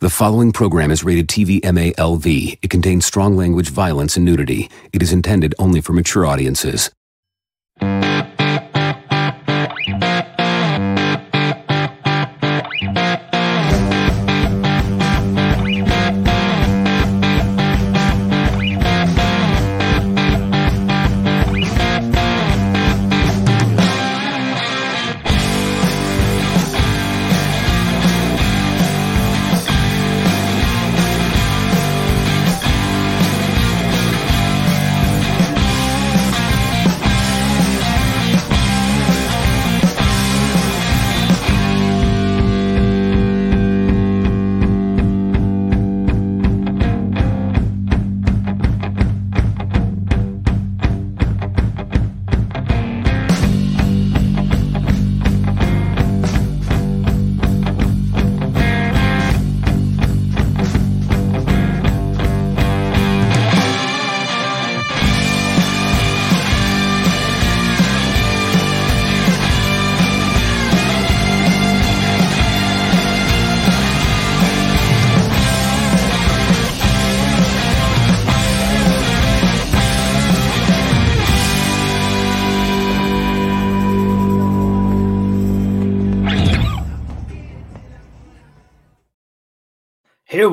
The 0.00 0.14
following 0.14 0.52
program 0.52 0.90
is 0.90 1.04
rated 1.04 1.28
TV 1.28 1.60
MALV. 1.60 2.58
It 2.62 2.70
contains 2.70 3.04
strong 3.04 3.36
language, 3.36 3.68
violence, 3.68 4.16
and 4.16 4.24
nudity. 4.24 4.70
It 4.92 5.02
is 5.02 5.12
intended 5.12 5.54
only 5.58 5.82
for 5.82 5.92
mature 5.92 6.24
audiences. 6.24 6.90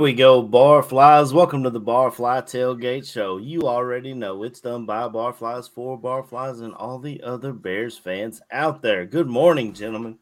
We 0.06 0.14
go, 0.14 0.48
Barflies. 0.48 1.34
Welcome 1.34 1.64
to 1.64 1.72
the 1.72 1.82
Barfly 1.82 2.44
Tailgate 2.44 3.12
Show. 3.12 3.38
You 3.38 3.64
already 3.64 4.14
know 4.14 4.44
it's 4.44 4.62
done 4.62 4.86
by 4.86 5.08
Barflies 5.08 5.68
for 5.68 6.00
Barflies 6.00 6.62
and 6.62 6.76
all 6.76 7.00
the 7.00 7.24
other 7.24 7.52
Bears 7.52 7.98
fans 7.98 8.40
out 8.52 8.84
there. 8.84 9.08
Good 9.08 9.26
morning, 9.26 9.74
gentlemen. 9.74 10.20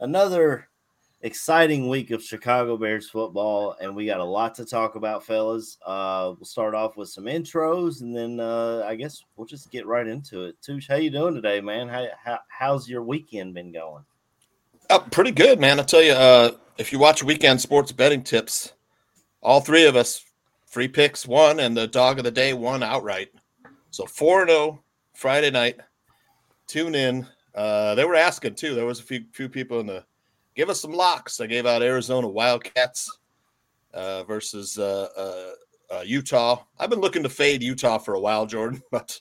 Another 0.00 0.70
exciting 1.20 1.90
week 1.90 2.10
of 2.10 2.22
Chicago 2.22 2.78
Bears 2.78 3.10
football, 3.10 3.76
and 3.82 3.94
we 3.94 4.06
got 4.06 4.20
a 4.20 4.24
lot 4.24 4.54
to 4.54 4.64
talk 4.64 4.94
about, 4.94 5.26
fellas. 5.26 5.76
Uh, 5.84 6.32
we'll 6.38 6.46
start 6.46 6.74
off 6.74 6.96
with 6.96 7.10
some 7.10 7.24
intros, 7.24 8.00
and 8.00 8.16
then 8.16 8.40
uh, 8.40 8.82
I 8.86 8.94
guess 8.94 9.22
we'll 9.36 9.46
just 9.46 9.70
get 9.70 9.86
right 9.86 10.06
into 10.06 10.44
it. 10.44 10.56
Touche, 10.62 10.88
how 10.88 10.96
you 10.96 11.10
doing 11.10 11.34
today, 11.34 11.60
man? 11.60 11.86
How, 11.86 12.06
how 12.24 12.38
how's 12.48 12.88
your 12.88 13.02
weekend 13.02 13.52
been 13.52 13.72
going? 13.72 14.04
Uh, 14.88 15.00
pretty 15.00 15.32
good, 15.32 15.60
man. 15.60 15.78
I 15.78 15.82
tell 15.82 16.02
you, 16.02 16.12
uh, 16.12 16.52
if 16.78 16.94
you 16.94 16.98
watch 16.98 17.22
weekend 17.22 17.60
sports 17.60 17.92
betting 17.92 18.22
tips 18.22 18.72
all 19.42 19.60
three 19.60 19.86
of 19.86 19.96
us 19.96 20.24
free 20.66 20.88
picks 20.88 21.26
won 21.26 21.60
and 21.60 21.76
the 21.76 21.86
dog 21.86 22.18
of 22.18 22.24
the 22.24 22.30
day 22.30 22.52
won 22.52 22.82
outright. 22.82 23.28
So 23.90 24.06
4 24.06 24.46
0 24.46 24.82
Friday 25.14 25.50
night. 25.50 25.76
Tune 26.66 26.94
in. 26.94 27.26
Uh, 27.54 27.94
they 27.94 28.04
were 28.04 28.14
asking 28.14 28.54
too. 28.54 28.74
There 28.74 28.86
was 28.86 29.00
a 29.00 29.02
few 29.02 29.24
few 29.32 29.48
people 29.48 29.80
in 29.80 29.86
the 29.86 30.04
give 30.54 30.68
us 30.68 30.80
some 30.80 30.92
locks. 30.92 31.40
I 31.40 31.46
gave 31.46 31.66
out 31.66 31.82
Arizona 31.82 32.28
Wildcats 32.28 33.18
uh, 33.94 34.24
versus 34.24 34.78
uh, 34.78 35.08
uh, 35.16 35.94
uh 35.94 36.02
Utah. 36.02 36.62
I've 36.78 36.90
been 36.90 37.00
looking 37.00 37.22
to 37.22 37.28
fade 37.28 37.62
Utah 37.62 37.98
for 37.98 38.14
a 38.14 38.20
while, 38.20 38.46
Jordan, 38.46 38.82
but 38.92 39.18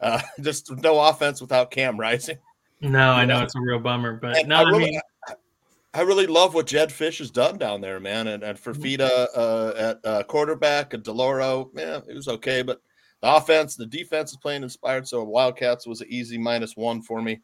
uh, 0.00 0.20
just 0.40 0.72
no 0.82 0.98
offense 0.98 1.40
without 1.40 1.70
Cam 1.70 2.00
Rising. 2.00 2.38
No, 2.80 3.10
I 3.10 3.24
know 3.24 3.42
it's 3.42 3.56
a 3.56 3.60
real 3.60 3.80
bummer, 3.80 4.14
but 4.14 4.38
and 4.38 4.48
no, 4.48 4.56
I, 4.56 4.62
really, 4.62 4.84
I 4.84 4.90
mean, 4.90 5.00
I 5.94 6.02
really 6.02 6.26
love 6.26 6.54
what 6.54 6.66
Jedd 6.66 6.90
Fisch 6.90 7.18
has 7.18 7.30
done 7.30 7.58
down 7.58 7.80
there, 7.80 7.98
man. 7.98 8.28
And, 8.28 8.42
and 8.42 8.58
for 8.58 8.74
Fifita 8.74 9.26
uh, 9.34 9.72
at 9.76 9.98
uh, 10.04 10.22
quarterback 10.24 10.92
and 10.92 11.02
de 11.02 11.12
Laura, 11.12 11.64
yeah, 11.74 12.00
it 12.06 12.14
was 12.14 12.28
okay. 12.28 12.62
But 12.62 12.80
the 13.22 13.34
offense, 13.34 13.74
the 13.74 13.86
defense 13.86 14.32
is 14.32 14.36
playing 14.36 14.62
inspired. 14.62 15.08
So 15.08 15.24
Wildcats 15.24 15.86
was 15.86 16.00
an 16.00 16.08
easy 16.10 16.36
minus 16.36 16.76
one 16.76 17.00
for 17.02 17.22
me. 17.22 17.40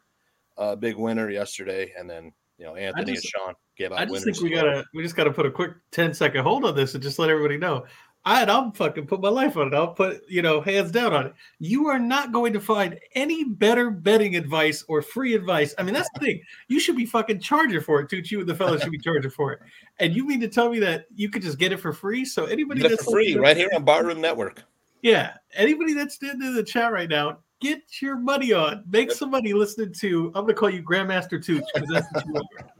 Uh, 0.57 0.75
big 0.75 0.95
winner 0.95 1.29
yesterday. 1.29 1.91
And 1.97 2.09
then, 2.09 2.31
you 2.57 2.65
know, 2.65 2.75
Anthony 2.75 3.13
just, 3.13 3.25
and 3.25 3.43
Sean 3.45 3.53
gave 3.77 3.91
out 3.91 3.99
I 3.99 4.05
just 4.05 4.23
think 4.23 4.39
we 4.41 4.49
gotta 4.49 4.85
we 4.93 5.03
just 5.03 5.15
gotta 5.15 5.31
put 5.31 5.45
a 5.45 5.51
quick 5.51 5.71
10 5.91 6.13
second 6.13 6.43
hold 6.43 6.63
on 6.63 6.75
this 6.75 6.93
and 6.93 7.03
just 7.03 7.19
let 7.19 7.29
everybody 7.29 7.57
know 7.57 7.85
I'd 8.27 8.49
I'll 8.49 8.71
fucking 8.71 9.05
put 9.05 9.21
my 9.21 9.29
life 9.29 9.55
on 9.55 9.67
it. 9.67 9.73
I'll 9.75 9.93
put, 9.93 10.27
you 10.27 10.41
know, 10.41 10.59
hands 10.59 10.91
down 10.91 11.13
on 11.13 11.27
it. 11.27 11.33
You 11.59 11.87
are 11.87 11.99
not 11.99 12.31
going 12.31 12.53
to 12.53 12.59
find 12.59 12.99
any 13.13 13.43
better 13.43 13.91
betting 13.91 14.35
advice 14.35 14.83
or 14.87 15.03
free 15.03 15.35
advice. 15.35 15.75
I 15.77 15.83
mean, 15.83 15.93
that's 15.93 16.09
the 16.15 16.21
thing. 16.21 16.41
You 16.67 16.79
should 16.79 16.95
be 16.95 17.05
fucking 17.05 17.39
charging 17.39 17.81
for 17.81 17.99
it, 17.99 18.09
Tucci, 18.09 18.39
and 18.39 18.47
the 18.47 18.55
fellas 18.55 18.81
should 18.81 18.91
be 18.91 18.97
charging 18.97 19.29
for 19.29 19.53
it. 19.53 19.59
And 19.99 20.15
you 20.15 20.25
mean 20.25 20.39
to 20.41 20.47
tell 20.47 20.69
me 20.71 20.79
that 20.79 21.05
you 21.13 21.29
could 21.29 21.43
just 21.43 21.59
get 21.59 21.71
it 21.71 21.77
for 21.77 21.93
free? 21.93 22.25
So 22.25 22.45
anybody 22.45 22.81
that's 22.81 23.09
free 23.11 23.35
right 23.35 23.55
here 23.55 23.69
on 23.75 23.85
Barroom 23.85 24.21
Network. 24.21 24.63
Yeah. 25.03 25.33
Anybody 25.53 25.93
that's 25.93 26.17
in 26.17 26.39
the 26.39 26.63
chat 26.63 26.91
right 26.91 27.09
now, 27.09 27.37
get 27.61 28.01
your 28.01 28.17
money 28.17 28.53
on. 28.53 28.83
Make 28.89 29.11
some 29.11 29.29
money 29.29 29.53
listening 29.53 29.93
to 29.99 30.31
I'm 30.33 30.45
gonna 30.45 30.55
call 30.55 30.71
you 30.71 30.81
Grandmaster 30.81 31.43
Tooch 31.43 31.63
because 31.75 31.89
that's 31.89 32.11
what 32.11 32.25
you 32.25 32.35
are. 32.37 32.71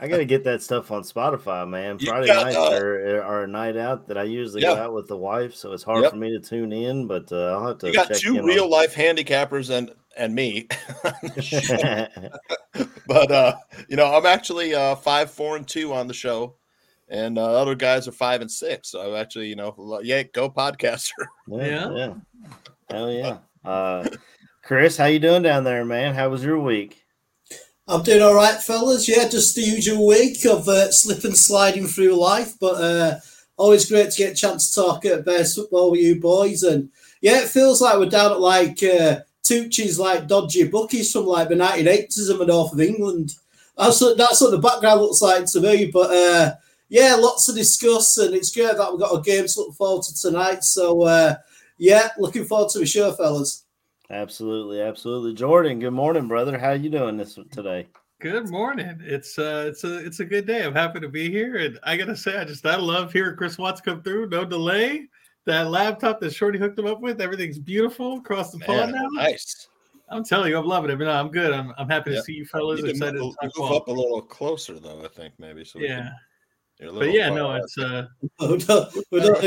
I 0.00 0.08
gotta 0.08 0.24
get 0.24 0.44
that 0.44 0.62
stuff 0.62 0.90
on 0.90 1.02
Spotify, 1.02 1.68
man. 1.68 1.98
Friday 1.98 2.26
got, 2.26 2.46
nights 2.46 2.56
uh, 2.56 2.72
are, 2.72 3.22
are 3.22 3.44
a 3.44 3.46
night 3.46 3.76
out 3.76 4.06
that 4.08 4.18
I 4.18 4.24
usually 4.24 4.62
go 4.62 4.74
out 4.74 4.92
with 4.94 5.08
the 5.08 5.16
wife, 5.16 5.54
so 5.54 5.72
it's 5.72 5.82
hard 5.82 6.02
yep. 6.02 6.12
for 6.12 6.16
me 6.16 6.30
to 6.30 6.40
tune 6.40 6.72
in. 6.72 7.06
But 7.06 7.30
uh, 7.32 7.52
I'll 7.52 7.68
have 7.68 7.78
to. 7.78 7.88
You 7.88 7.94
got 7.94 8.14
two 8.14 8.42
real 8.42 8.64
on. 8.64 8.70
life 8.70 8.94
handicappers 8.94 9.70
and 9.70 9.90
and 10.16 10.34
me, 10.34 10.68
but 13.06 13.30
uh, 13.30 13.56
you 13.88 13.96
know 13.96 14.14
I'm 14.14 14.26
actually 14.26 14.74
uh, 14.74 14.96
five, 14.96 15.30
four, 15.30 15.56
and 15.56 15.66
two 15.66 15.92
on 15.92 16.06
the 16.06 16.14
show, 16.14 16.56
and 17.08 17.38
uh, 17.38 17.60
other 17.60 17.74
guys 17.74 18.08
are 18.08 18.12
five 18.12 18.40
and 18.40 18.50
six. 18.50 18.90
So 18.90 19.00
I'm 19.00 19.20
actually, 19.20 19.48
you 19.48 19.56
know, 19.56 20.00
yeah, 20.02 20.22
go 20.24 20.50
podcaster. 20.50 21.10
Yeah, 21.48 21.64
yeah, 21.64 21.96
yeah. 21.96 22.14
hell 22.90 23.12
yeah. 23.12 23.38
Uh, 23.64 24.08
Chris, 24.64 24.96
how 24.96 25.06
you 25.06 25.20
doing 25.20 25.42
down 25.42 25.62
there, 25.62 25.84
man? 25.84 26.14
How 26.14 26.28
was 26.28 26.42
your 26.42 26.58
week? 26.58 27.05
I'm 27.88 28.02
doing 28.02 28.20
all 28.20 28.34
right, 28.34 28.60
fellas. 28.60 29.08
Yeah, 29.08 29.28
just 29.28 29.54
the 29.54 29.62
usual 29.62 30.08
week 30.08 30.44
of 30.44 30.68
uh, 30.68 30.90
slipping 30.90 31.36
sliding 31.36 31.86
through 31.86 32.20
life, 32.20 32.54
but 32.60 32.82
uh, 32.82 33.20
always 33.56 33.88
great 33.88 34.10
to 34.10 34.18
get 34.18 34.32
a 34.32 34.34
chance 34.34 34.70
to 34.70 34.80
talk 34.80 35.04
at 35.04 35.24
Bears 35.24 35.54
football 35.54 35.92
with 35.92 36.00
you 36.00 36.20
boys. 36.20 36.64
And 36.64 36.90
yeah, 37.20 37.42
it 37.42 37.48
feels 37.48 37.80
like 37.80 37.96
we're 37.96 38.08
down 38.08 38.32
at 38.32 38.40
like 38.40 38.82
uh, 38.82 39.20
Tucci's 39.44 40.00
like 40.00 40.26
dodgy 40.26 40.66
bookies 40.66 41.12
from 41.12 41.26
like 41.26 41.48
the 41.48 41.54
1980s 41.54 42.28
in 42.28 42.38
the 42.38 42.46
north 42.46 42.72
of 42.72 42.80
England. 42.80 43.34
That's 43.78 44.00
what, 44.00 44.18
that's 44.18 44.40
what 44.40 44.50
the 44.50 44.58
background 44.58 45.02
looks 45.02 45.22
like 45.22 45.46
to 45.46 45.60
me. 45.60 45.88
But 45.92 46.10
uh, 46.10 46.54
yeah, 46.88 47.14
lots 47.14 47.46
to 47.46 47.52
discuss, 47.52 48.16
and 48.16 48.34
it's 48.34 48.54
great 48.54 48.76
that 48.76 48.90
we've 48.90 49.00
got 49.00 49.16
a 49.16 49.22
game 49.22 49.46
to 49.46 49.60
look 49.60 49.74
forward 49.76 50.02
to 50.06 50.20
tonight. 50.20 50.64
So 50.64 51.02
uh, 51.02 51.36
yeah, 51.78 52.08
looking 52.18 52.46
forward 52.46 52.70
to 52.70 52.80
the 52.80 52.86
show, 52.86 53.12
fellas. 53.12 53.65
Absolutely, 54.10 54.80
absolutely. 54.80 55.34
Jordan, 55.34 55.80
good 55.80 55.92
morning, 55.92 56.28
brother. 56.28 56.58
How 56.58 56.72
you 56.72 56.90
doing 56.90 57.16
this 57.16 57.38
today? 57.50 57.88
Good 58.20 58.48
morning. 58.48 58.98
It's 59.02 59.38
uh 59.38 59.66
it's 59.68 59.84
a 59.84 59.98
it's 59.98 60.20
a 60.20 60.24
good 60.24 60.46
day. 60.46 60.64
I'm 60.64 60.74
happy 60.74 61.00
to 61.00 61.08
be 61.08 61.30
here. 61.30 61.56
And 61.56 61.78
I 61.82 61.96
gotta 61.96 62.16
say, 62.16 62.38
I 62.38 62.44
just 62.44 62.64
I 62.64 62.76
love 62.76 63.12
hearing 63.12 63.36
Chris 63.36 63.58
Watts 63.58 63.80
come 63.80 64.02
through, 64.02 64.28
no 64.28 64.44
delay. 64.44 65.08
That 65.44 65.70
laptop 65.70 66.20
that 66.20 66.32
Shorty 66.32 66.58
hooked 66.58 66.78
him 66.78 66.86
up 66.86 67.00
with, 67.00 67.20
everything's 67.20 67.58
beautiful 67.58 68.18
across 68.18 68.52
the 68.52 68.58
pond 68.60 68.92
now. 68.92 69.06
Nice. 69.12 69.68
I'm 70.08 70.24
telling 70.24 70.50
you, 70.50 70.58
I'm 70.58 70.66
loving 70.66 70.90
it. 70.90 70.98
But 70.98 71.04
no, 71.06 71.10
I'm 71.10 71.30
good. 71.30 71.52
I'm, 71.52 71.72
I'm 71.76 71.88
happy 71.88 72.12
to 72.12 72.22
see 72.22 72.32
you 72.32 72.46
fellas. 72.46 72.80
You 72.80 72.86
excited 72.86 73.20
move, 73.20 73.34
to 73.42 73.50
move 73.58 73.72
up 73.72 73.88
a 73.88 73.90
little 73.90 74.22
closer 74.22 74.78
though, 74.78 75.04
I 75.04 75.08
think 75.08 75.34
maybe. 75.38 75.64
So 75.64 75.80
yeah. 75.80 76.10
But 76.78 77.12
yeah, 77.12 77.30
no, 77.30 77.54
it's 77.54 77.78
uh 77.78 78.06
oh, 78.38 78.58
no, 78.68 78.88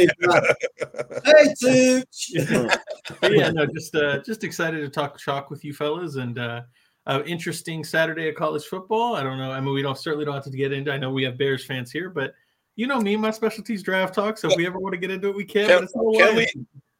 hey 1.23 1.53
dude. 1.59 2.05
but 3.21 3.31
yeah, 3.31 3.51
no, 3.51 3.67
just 3.67 3.95
uh 3.95 4.19
just 4.23 4.43
excited 4.43 4.81
to 4.81 4.89
talk 4.89 5.19
chalk 5.19 5.51
with 5.51 5.63
you 5.63 5.73
fellas 5.73 6.15
and 6.15 6.39
uh, 6.39 6.61
uh 7.05 7.21
interesting 7.27 7.83
Saturday 7.83 8.29
of 8.29 8.35
college 8.35 8.65
football. 8.65 9.15
I 9.15 9.23
don't 9.23 9.37
know. 9.37 9.51
I 9.51 9.59
mean, 9.59 9.73
we 9.73 9.83
don't 9.83 9.97
certainly 9.97 10.25
don't 10.25 10.33
have 10.33 10.43
to 10.43 10.49
get 10.49 10.73
into. 10.73 10.91
I 10.91 10.97
know 10.97 11.11
we 11.11 11.23
have 11.23 11.37
Bears 11.37 11.65
fans 11.65 11.91
here, 11.91 12.09
but 12.09 12.33
you 12.75 12.87
know 12.87 12.99
me, 12.99 13.15
my 13.15 13.31
specialties 13.31 13.83
draft 13.83 14.15
talk. 14.15 14.37
So 14.37 14.49
if 14.49 14.57
we 14.57 14.65
ever 14.65 14.79
want 14.79 14.93
to 14.93 14.99
get 14.99 15.11
into 15.11 15.29
it, 15.29 15.35
we 15.35 15.45
can. 15.45 15.67
Can, 15.67 15.87
can 16.15 16.35
we 16.35 16.47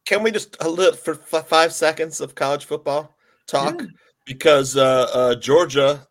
can 0.05 0.21
we 0.21 0.31
just 0.31 0.57
a 0.59 0.69
little 0.69 0.95
for 0.95 1.19
f- 1.31 1.47
five 1.47 1.73
seconds 1.73 2.21
of 2.21 2.35
college 2.35 2.65
football 2.65 3.15
talk? 3.47 3.79
Yeah. 3.79 3.87
Because 4.25 4.77
uh, 4.77 5.07
uh, 5.11 5.35
Georgia 5.35 6.07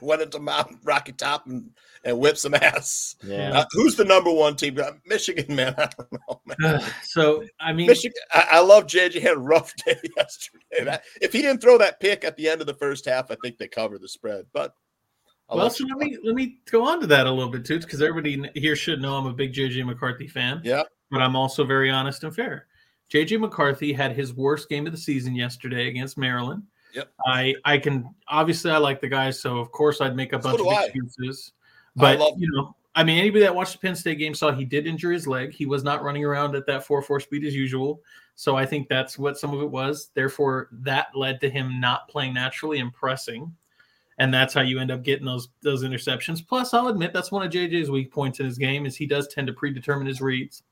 went 0.00 0.22
into 0.22 0.40
Mount 0.40 0.78
Rocky 0.82 1.12
Top 1.12 1.46
and, 1.46 1.70
and 2.08 2.18
whipped 2.18 2.38
some 2.38 2.54
ass. 2.54 3.16
Yeah. 3.22 3.60
Uh, 3.60 3.64
who's 3.72 3.96
the 3.96 4.04
number 4.04 4.32
one 4.32 4.56
team? 4.56 4.78
Uh, 4.78 4.92
Michigan, 5.06 5.54
man. 5.54 5.74
I 5.78 5.88
don't 5.96 6.12
know, 6.12 6.40
man. 6.58 6.82
so 7.04 7.44
I 7.60 7.72
mean, 7.72 7.86
Michigan. 7.86 8.20
I, 8.32 8.48
I 8.52 8.60
love 8.60 8.86
JJ. 8.86 9.20
Had 9.20 9.36
a 9.36 9.38
rough 9.38 9.74
day 9.86 9.98
yesterday. 10.16 10.84
That, 10.84 11.04
if 11.20 11.32
he 11.32 11.42
didn't 11.42 11.60
throw 11.60 11.78
that 11.78 12.00
pick 12.00 12.24
at 12.24 12.36
the 12.36 12.48
end 12.48 12.60
of 12.60 12.66
the 12.66 12.74
first 12.74 13.04
half, 13.04 13.30
I 13.30 13.36
think 13.42 13.58
they 13.58 13.68
covered 13.68 14.00
the 14.00 14.08
spread. 14.08 14.46
But 14.52 14.74
I'll 15.48 15.56
well, 15.56 15.66
let 15.66 15.76
so 15.76 15.84
let 15.84 15.90
know. 15.90 15.98
me 15.98 16.18
let 16.24 16.34
me 16.34 16.58
go 16.70 16.86
on 16.86 17.00
to 17.00 17.06
that 17.08 17.26
a 17.26 17.30
little 17.30 17.52
bit 17.52 17.64
too, 17.64 17.78
because 17.78 18.02
everybody 18.02 18.50
here 18.54 18.76
should 18.76 19.00
know 19.00 19.16
I'm 19.16 19.26
a 19.26 19.32
big 19.32 19.52
JJ 19.52 19.84
McCarthy 19.86 20.26
fan. 20.26 20.60
Yeah. 20.64 20.82
but 21.10 21.20
I'm 21.20 21.36
also 21.36 21.64
very 21.64 21.90
honest 21.90 22.24
and 22.24 22.34
fair. 22.34 22.66
JJ 23.12 23.40
McCarthy 23.40 23.92
had 23.92 24.12
his 24.12 24.34
worst 24.34 24.68
game 24.68 24.86
of 24.86 24.92
the 24.92 24.98
season 24.98 25.34
yesterday 25.34 25.88
against 25.88 26.18
Maryland. 26.18 26.62
Yep. 26.94 27.10
I 27.26 27.54
I 27.64 27.78
can 27.78 28.14
obviously 28.28 28.70
I 28.70 28.78
like 28.78 29.00
the 29.00 29.08
guy, 29.08 29.30
so 29.30 29.58
of 29.58 29.70
course 29.72 30.00
I'd 30.00 30.16
make 30.16 30.32
a 30.32 30.42
So 30.42 30.56
bunch 30.56 30.60
of 30.60 30.84
excuses. 30.84 31.52
But 31.96 32.18
you 32.36 32.50
know, 32.52 32.74
I 32.94 33.04
mean, 33.04 33.18
anybody 33.18 33.44
that 33.44 33.54
watched 33.54 33.72
the 33.72 33.78
Penn 33.78 33.94
State 33.94 34.18
game 34.18 34.34
saw 34.34 34.50
he 34.50 34.64
did 34.64 34.86
injure 34.86 35.12
his 35.12 35.26
leg. 35.26 35.52
He 35.52 35.66
was 35.66 35.84
not 35.84 36.02
running 36.02 36.24
around 36.24 36.56
at 36.56 36.66
that 36.66 36.84
four 36.84 37.00
four 37.02 37.20
speed 37.20 37.44
as 37.44 37.54
usual. 37.54 38.02
So 38.34 38.56
I 38.56 38.66
think 38.66 38.88
that's 38.88 39.18
what 39.18 39.38
some 39.38 39.52
of 39.52 39.62
it 39.62 39.70
was. 39.70 40.10
Therefore, 40.14 40.68
that 40.72 41.08
led 41.14 41.40
to 41.40 41.50
him 41.50 41.80
not 41.80 42.08
playing 42.08 42.34
naturally 42.34 42.78
and 42.78 42.92
pressing. 42.92 43.54
And 44.18 44.34
that's 44.34 44.52
how 44.52 44.62
you 44.62 44.80
end 44.80 44.90
up 44.90 45.04
getting 45.04 45.26
those 45.26 45.48
those 45.62 45.84
interceptions. 45.84 46.44
Plus, 46.46 46.74
I'll 46.74 46.88
admit 46.88 47.12
that's 47.12 47.30
one 47.30 47.46
of 47.46 47.52
JJ's 47.52 47.90
weak 47.90 48.12
points 48.12 48.40
in 48.40 48.46
his 48.46 48.58
game 48.58 48.84
is 48.84 48.96
he 48.96 49.06
does 49.06 49.28
tend 49.28 49.46
to 49.46 49.52
predetermine 49.52 50.06
his 50.06 50.20
reads. 50.20 50.62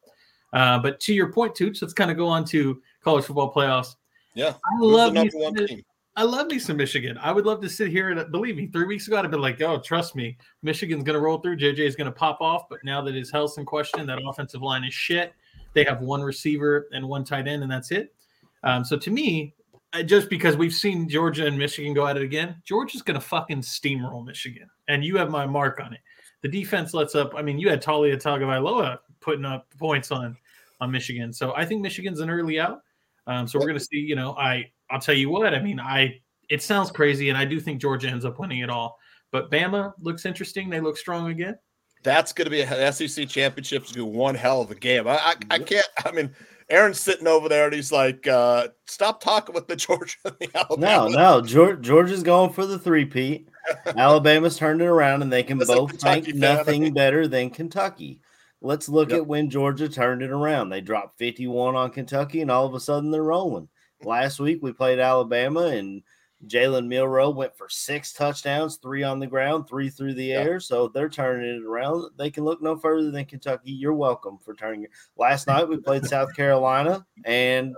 Uh, 0.52 0.78
but 0.78 0.98
to 1.00 1.14
your 1.14 1.32
point, 1.32 1.54
Tooch, 1.54 1.80
let's 1.82 1.94
kind 1.94 2.10
of 2.10 2.16
go 2.16 2.26
on 2.26 2.44
to 2.46 2.80
college 3.02 3.24
football 3.24 3.52
playoffs. 3.52 3.96
Yeah. 4.34 4.54
I 4.64 4.80
love 4.80 5.14
one 5.14 5.54
team? 5.54 5.82
I 6.16 6.22
love 6.22 6.46
me 6.46 6.58
some 6.58 6.78
Michigan. 6.78 7.18
I 7.20 7.30
would 7.30 7.44
love 7.44 7.60
to 7.60 7.68
sit 7.68 7.90
here 7.90 8.08
and 8.08 8.32
believe 8.32 8.56
me, 8.56 8.68
three 8.68 8.86
weeks 8.86 9.06
ago 9.06 9.18
I'd 9.18 9.24
have 9.24 9.30
been 9.30 9.42
like, 9.42 9.60
"Oh, 9.60 9.78
trust 9.78 10.16
me, 10.16 10.38
Michigan's 10.62 11.04
going 11.04 11.14
to 11.14 11.20
roll 11.20 11.38
through. 11.38 11.58
JJ 11.58 11.80
is 11.80 11.94
going 11.94 12.06
to 12.06 12.12
pop 12.12 12.40
off." 12.40 12.68
But 12.70 12.82
now 12.84 13.02
that 13.02 13.14
his 13.14 13.30
health's 13.30 13.58
in 13.58 13.66
question, 13.66 14.06
that 14.06 14.18
offensive 14.26 14.62
line 14.62 14.82
is 14.82 14.94
shit. 14.94 15.34
They 15.74 15.84
have 15.84 16.00
one 16.00 16.22
receiver 16.22 16.88
and 16.92 17.06
one 17.06 17.22
tight 17.22 17.46
end, 17.46 17.62
and 17.62 17.70
that's 17.70 17.90
it. 17.90 18.14
Um, 18.62 18.82
so 18.82 18.96
to 18.96 19.10
me, 19.10 19.54
uh, 19.92 20.02
just 20.02 20.30
because 20.30 20.56
we've 20.56 20.72
seen 20.72 21.06
Georgia 21.06 21.46
and 21.46 21.58
Michigan 21.58 21.92
go 21.92 22.06
at 22.06 22.16
it 22.16 22.22
again, 22.22 22.56
Georgia's 22.64 23.02
going 23.02 23.20
to 23.20 23.20
fucking 23.20 23.60
steamroll 23.60 24.24
Michigan, 24.24 24.70
and 24.88 25.04
you 25.04 25.18
have 25.18 25.30
my 25.30 25.44
mark 25.44 25.80
on 25.84 25.92
it. 25.92 26.00
The 26.40 26.48
defense 26.48 26.94
lets 26.94 27.14
up. 27.14 27.34
I 27.36 27.42
mean, 27.42 27.58
you 27.58 27.68
had 27.68 27.82
Taulia 27.82 28.16
Tagovailoa 28.16 28.98
putting 29.20 29.44
up 29.44 29.66
points 29.78 30.10
on 30.10 30.34
on 30.80 30.90
Michigan, 30.90 31.30
so 31.30 31.54
I 31.54 31.66
think 31.66 31.82
Michigan's 31.82 32.20
an 32.20 32.30
early 32.30 32.58
out. 32.58 32.80
Um, 33.26 33.46
so 33.46 33.58
we're 33.58 33.66
going 33.66 33.78
to 33.78 33.84
see. 33.84 33.98
You 33.98 34.16
know, 34.16 34.34
I 34.38 34.70
I'll 34.90 35.00
tell 35.00 35.14
you 35.14 35.28
what. 35.30 35.54
I 35.54 35.60
mean, 35.60 35.80
I 35.80 36.20
it 36.48 36.62
sounds 36.62 36.90
crazy, 36.90 37.28
and 37.28 37.38
I 37.38 37.44
do 37.44 37.58
think 37.60 37.80
Georgia 37.80 38.08
ends 38.08 38.24
up 38.24 38.38
winning 38.38 38.60
it 38.60 38.70
all. 38.70 38.98
But 39.32 39.50
Bama 39.50 39.92
looks 40.00 40.24
interesting. 40.24 40.70
They 40.70 40.80
look 40.80 40.96
strong 40.96 41.30
again. 41.30 41.58
That's 42.02 42.32
going 42.32 42.46
to 42.46 42.50
be 42.50 42.60
a 42.60 42.92
SEC 42.92 43.28
championship. 43.28 43.82
Going 43.82 43.92
to 43.94 43.98
be 43.98 44.00
one 44.02 44.34
hell 44.36 44.60
of 44.60 44.70
a 44.70 44.76
game. 44.76 45.08
I, 45.08 45.16
I, 45.16 45.34
I 45.50 45.58
can't. 45.58 45.86
I 46.04 46.12
mean, 46.12 46.30
Aaron's 46.70 47.00
sitting 47.00 47.26
over 47.26 47.48
there 47.48 47.64
and 47.66 47.74
he's 47.74 47.90
like, 47.90 48.26
uh, 48.28 48.68
"Stop 48.86 49.20
talking 49.20 49.54
with 49.54 49.66
the 49.66 49.74
Georgia 49.76 50.14
and 50.24 50.36
the 50.38 50.50
Alabama." 50.54 51.10
no. 51.10 51.16
no, 51.16 51.40
George, 51.42 51.80
Georgia's 51.80 52.22
going 52.22 52.52
for 52.52 52.64
the 52.64 52.78
three 52.78 53.04
peat. 53.04 53.48
Alabama's 53.96 54.56
turned 54.56 54.80
it 54.80 54.86
around, 54.86 55.22
and 55.22 55.32
they 55.32 55.42
can 55.42 55.58
That's 55.58 55.70
both 55.70 55.90
Kentucky 55.90 56.22
tank 56.32 56.36
nothing 56.36 56.86
I 56.86 56.90
better 56.90 57.26
than 57.26 57.50
Kentucky. 57.50 58.20
Let's 58.60 58.88
look 58.88 59.10
Yep. 59.10 59.18
at 59.18 59.26
when 59.26 59.50
Georgia 59.50 59.88
turned 59.88 60.22
it 60.22 60.30
around. 60.30 60.70
They 60.70 60.80
dropped 60.80 61.18
51 61.18 61.74
on 61.74 61.90
Kentucky, 61.90 62.40
and 62.40 62.50
all 62.50 62.66
of 62.66 62.74
a 62.74 62.80
sudden 62.80 63.10
they're 63.10 63.22
rolling. 63.22 63.68
Last 64.02 64.38
week 64.40 64.62
we 64.62 64.72
played 64.72 64.98
Alabama, 64.98 65.66
and 65.66 66.02
Jalen 66.46 66.86
Milroe 66.86 67.30
went 67.30 67.56
for 67.56 67.68
six 67.68 68.12
touchdowns, 68.12 68.76
three 68.76 69.02
on 69.02 69.18
the 69.18 69.26
ground, 69.26 69.68
three 69.68 69.88
through 69.88 70.14
the 70.14 70.32
air. 70.32 70.60
So 70.60 70.88
they're 70.88 71.08
turning 71.08 71.56
it 71.56 71.64
around. 71.64 72.10
They 72.16 72.30
can 72.30 72.44
look 72.44 72.62
no 72.62 72.76
further 72.76 73.10
than 73.10 73.24
Kentucky. 73.24 73.72
You're 73.72 73.94
welcome 73.94 74.38
for 74.38 74.54
turning 74.54 74.84
it. 74.84 74.90
Last 75.16 75.46
night 75.46 75.68
we 75.68 75.78
played 75.78 76.04
South 76.04 76.34
Carolina 76.34 77.06
and 77.24 77.74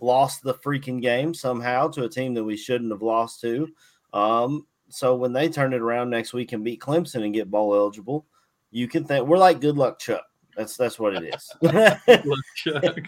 lost 0.00 0.42
the 0.42 0.54
freaking 0.54 1.00
game 1.00 1.32
somehow 1.32 1.88
to 1.88 2.04
a 2.04 2.08
team 2.08 2.34
that 2.34 2.44
we 2.44 2.56
shouldn't 2.56 2.92
have 2.92 3.02
lost 3.02 3.40
to. 3.40 3.68
Um, 4.12 4.66
so 4.90 5.16
when 5.16 5.32
they 5.32 5.48
turn 5.48 5.72
it 5.72 5.80
around 5.80 6.10
next 6.10 6.32
week 6.32 6.52
and 6.52 6.62
beat 6.62 6.80
Clemson 6.80 7.24
and 7.24 7.34
get 7.34 7.50
bowl 7.50 7.74
eligible, 7.74 8.26
you 8.70 8.86
can 8.86 9.04
think 9.04 9.26
we're 9.26 9.38
like 9.38 9.60
good 9.60 9.76
luck 9.76 9.98
Chuck. 9.98 10.24
That's 10.56 10.76
that's 10.76 10.98
what 10.98 11.14
it 11.14 11.34
is. 11.34 11.50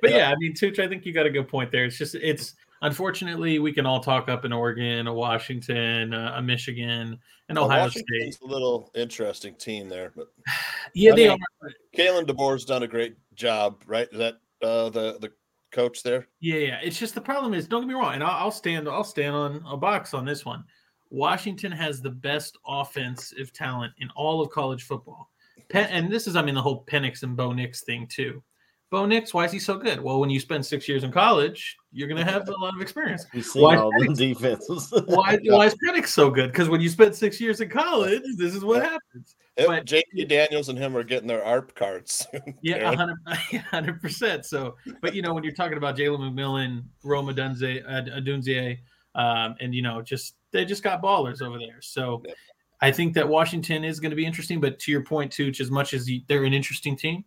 But 0.00 0.10
yeah, 0.12 0.30
I 0.30 0.36
mean, 0.38 0.54
Tooch, 0.54 0.78
I 0.78 0.86
think 0.88 1.04
you 1.04 1.12
got 1.12 1.26
a 1.26 1.30
good 1.30 1.48
point 1.48 1.72
there. 1.72 1.84
It's 1.84 1.98
just 1.98 2.14
it's 2.14 2.54
unfortunately 2.82 3.58
we 3.58 3.72
can 3.72 3.84
all 3.86 3.98
talk 4.00 4.28
up 4.28 4.44
in 4.44 4.52
Oregon, 4.52 5.06
a 5.08 5.12
Washington, 5.12 6.14
uh, 6.14 6.34
a 6.36 6.42
Michigan, 6.42 7.18
and 7.48 7.58
Well, 7.58 7.64
Ohio 7.66 7.84
Washington's 7.84 8.36
State. 8.36 8.48
a 8.48 8.52
little 8.52 8.90
interesting 8.94 9.54
team 9.56 9.88
there, 9.88 10.12
but 10.14 10.28
Yeah, 10.94 11.12
I 11.12 11.16
they 11.16 11.28
mean- 11.30 11.38
are. 11.62 11.70
Kalen 11.96 12.26
DeBoer's 12.26 12.64
done 12.64 12.84
a 12.84 12.86
great 12.88 13.16
job, 13.34 13.82
right? 13.86 14.08
Is 14.12 14.18
that 14.18 14.34
uh, 14.62 14.88
the 14.90 15.18
the 15.20 15.32
coach 15.72 16.02
there? 16.04 16.28
Yeah, 16.40 16.56
yeah. 16.58 16.78
It's 16.82 16.98
just 16.98 17.14
the 17.16 17.20
problem 17.20 17.54
is, 17.54 17.66
don't 17.66 17.82
get 17.82 17.88
me 17.88 17.94
wrong, 17.94 18.14
and 18.14 18.22
I'll, 18.22 18.44
I'll 18.44 18.50
stand, 18.52 18.88
I'll 18.88 19.02
stand 19.04 19.34
on 19.34 19.62
a 19.66 19.76
box 19.76 20.14
on 20.14 20.24
this 20.24 20.44
one. 20.44 20.64
Washington 21.10 21.72
has 21.72 22.00
the 22.00 22.10
best 22.10 22.56
offensive 22.66 23.52
talent 23.52 23.92
in 23.98 24.10
all 24.10 24.40
of 24.40 24.50
college 24.50 24.84
football. 24.84 25.30
Pen, 25.68 25.88
and 25.90 26.10
this 26.12 26.26
is, 26.26 26.36
I 26.36 26.42
mean, 26.42 26.54
the 26.54 26.62
whole 26.62 26.84
Penix 26.84 27.22
and 27.22 27.36
Bo 27.36 27.52
Nix 27.52 27.82
thing 27.84 28.06
too. 28.06 28.42
Bo 28.90 29.04
Nix, 29.04 29.34
why 29.34 29.44
is 29.44 29.52
he 29.52 29.58
so 29.58 29.76
good? 29.76 30.00
Well, 30.00 30.18
when 30.18 30.30
you 30.30 30.40
spend 30.40 30.64
six 30.64 30.88
years 30.88 31.04
in 31.04 31.12
college, 31.12 31.76
you're 31.92 32.08
going 32.08 32.24
to 32.24 32.30
have 32.32 32.48
a 32.48 32.52
lot 32.52 32.74
of 32.74 32.80
experience. 32.80 33.26
You've 33.34 33.44
seen 33.44 33.60
Why- 33.62 33.76
all 33.76 33.90
the 33.98 34.14
defenses. 34.14 34.90
Why, 35.06 35.38
why 35.44 35.66
is 35.66 35.74
Penix 35.86 36.06
so 36.08 36.30
good? 36.30 36.50
Because 36.52 36.70
when 36.70 36.80
you 36.80 36.88
spend 36.88 37.14
six 37.14 37.38
years 37.38 37.60
in 37.60 37.68
college, 37.68 38.22
this 38.38 38.54
is 38.54 38.64
what 38.64 38.82
happens. 38.82 39.36
It- 39.58 39.66
But- 39.66 39.84
JT 39.84 40.26
Daniels 40.28 40.70
and 40.70 40.78
him 40.78 40.96
are 40.96 41.04
getting 41.04 41.28
their 41.28 41.44
ARP 41.44 41.74
cards. 41.74 42.26
Yeah, 42.62 42.76
Aaron. 42.76 42.96
hundred 42.96 43.18
hundred 43.70 44.00
percent. 44.00 44.46
So, 44.46 44.74
but 45.02 45.14
you 45.14 45.20
know, 45.20 45.34
when 45.34 45.44
you're 45.44 45.52
talking 45.52 45.76
about 45.76 45.94
Jalen 45.98 46.20
McMillan, 46.20 46.84
Rome 47.04 47.26
Odunze, 47.26 47.84
uh, 47.86 48.20
Dunze, 48.22 48.78
um, 49.14 49.54
and 49.60 49.74
you 49.74 49.82
know, 49.82 50.00
just 50.00 50.36
they 50.50 50.64
just 50.64 50.82
got 50.82 51.02
ballers 51.02 51.42
over 51.42 51.58
there. 51.58 51.76
So, 51.82 52.22
Yep. 52.26 52.36
I 52.80 52.92
think 52.92 53.14
that 53.14 53.28
Washington 53.28 53.84
is 53.84 54.00
going 54.00 54.10
to 54.10 54.16
be 54.16 54.26
interesting. 54.26 54.60
But 54.60 54.78
to 54.80 54.92
your 54.92 55.02
point, 55.02 55.32
too, 55.32 55.52
as 55.58 55.70
much 55.70 55.94
as 55.94 56.10
they're 56.28 56.44
an 56.44 56.54
interesting 56.54 56.96
team, 56.96 57.24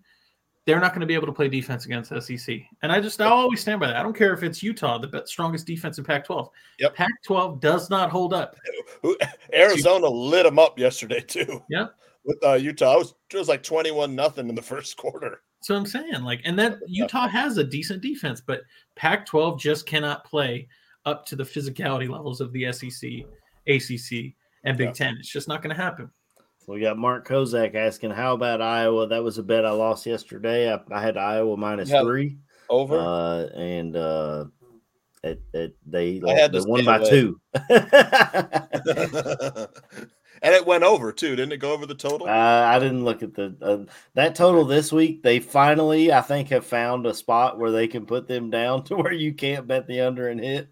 they're 0.66 0.80
not 0.80 0.92
going 0.92 1.02
to 1.02 1.08
be 1.08 1.16
able 1.16 1.28
to 1.28 1.34
play 1.34 1.50
defense 1.50 1.86
against 1.86 2.12
SEC. 2.22 2.60
And 2.84 2.92
I 2.92 3.02
just 3.02 3.20
I 3.20 3.26
always 3.26 3.60
stand 3.62 3.80
by 3.80 3.88
that. 3.88 3.96
I 3.96 4.04
don't 4.04 4.16
care 4.16 4.34
if 4.34 4.44
it's 4.44 4.62
Utah, 4.62 5.00
the 5.00 5.24
strongest 5.26 5.66
defense 5.66 5.98
in 5.98 6.04
Pac-12. 6.04 6.50
Yep. 6.80 6.96
Pac-12 6.96 7.60
does 7.60 7.90
not 7.90 8.12
hold 8.12 8.34
up. 8.34 8.56
Arizona 9.54 10.08
lit 10.08 10.44
them 10.46 10.60
up 10.60 10.78
yesterday 10.78 11.22
too. 11.22 11.64
Yeah. 11.70 11.88
with 12.24 12.38
uh, 12.46 12.54
Utah, 12.54 12.96
it 12.96 13.00
was, 13.00 13.16
it 13.34 13.38
was 13.38 13.48
like 13.48 13.64
twenty-one 13.64 14.16
nothing 14.16 14.50
in 14.50 14.56
the 14.56 14.62
first 14.62 14.98
quarter. 14.98 15.42
So 15.64 15.76
I'm 15.76 15.86
saying, 15.86 16.24
like, 16.24 16.42
and 16.44 16.58
that 16.58 16.78
Utah 16.88 17.28
has 17.28 17.58
a 17.58 17.64
decent 17.64 18.02
defense, 18.02 18.42
but 18.42 18.62
Pac-12 18.96 19.60
just 19.60 19.86
cannot 19.86 20.24
play 20.26 20.68
up 21.06 21.26
to 21.28 21.36
the 21.36 21.44
physicality 21.44 22.10
levels 22.10 22.42
of 22.42 22.52
the 22.52 22.72
SEC, 22.72 23.10
ACC, 23.68 24.34
and 24.64 24.78
Big 24.78 24.88
Yeah. 24.88 24.94
Ten. 24.94 25.18
It's 25.20 25.32
just 25.32 25.48
not 25.48 25.62
going 25.62 25.76
to 25.76 25.82
happen. 25.82 26.10
We 26.68 26.80
got 26.80 26.98
Mark 26.98 27.28
Kozak 27.28 27.76
asking, 27.76 28.12
"How 28.12 28.34
about 28.34 28.62
Iowa?" 28.62 29.08
That 29.08 29.24
was 29.24 29.38
a 29.40 29.44
bet 29.44 29.66
I 29.66 29.72
lost 29.72 30.06
yesterday. 30.06 30.72
I, 30.72 30.80
I 30.92 31.02
had 31.02 31.18
Iowa 31.18 31.58
minus 31.58 31.90
Yeah. 31.90 32.04
three, 32.04 32.38
Over. 32.70 32.98
uh, 33.00 33.48
and 33.60 33.96
uh, 33.96 34.46
it, 35.24 35.42
it, 35.54 35.76
they, 35.86 36.22
I 36.28 36.34
had 36.40 36.52
they 36.52 36.60
to 36.60 36.66
won 36.68 36.86
by 36.86 36.98
away. 36.98 37.10
two. 37.10 37.40
and 40.42 40.56
it 40.56 40.66
went 40.66 40.84
over 40.84 41.12
too, 41.12 41.36
didn't 41.36 41.52
it? 41.52 41.58
Go 41.58 41.72
over 41.72 41.86
the 41.86 41.96
total. 41.96 42.28
Uh, 42.28 42.32
I 42.32 42.80
didn't 42.80 43.06
look 43.06 43.22
at 43.22 43.34
the 43.34 43.56
uh, 43.62 43.92
that 44.16 44.36
total 44.36 44.66
this 44.66 44.92
week. 44.92 45.22
They 45.22 45.40
finally, 45.40 46.12
I 46.12 46.22
think, 46.22 46.50
have 46.50 46.66
found 46.66 47.06
a 47.06 47.14
spot 47.14 47.60
where 47.60 47.72
they 47.72 47.88
can 47.88 48.06
put 48.06 48.28
them 48.28 48.50
down 48.50 48.84
to 48.86 48.96
where 48.96 49.14
you 49.14 49.34
can't 49.34 49.68
bet 49.68 49.88
the 49.88 50.02
under 50.02 50.30
and 50.30 50.40
hit. 50.40 50.70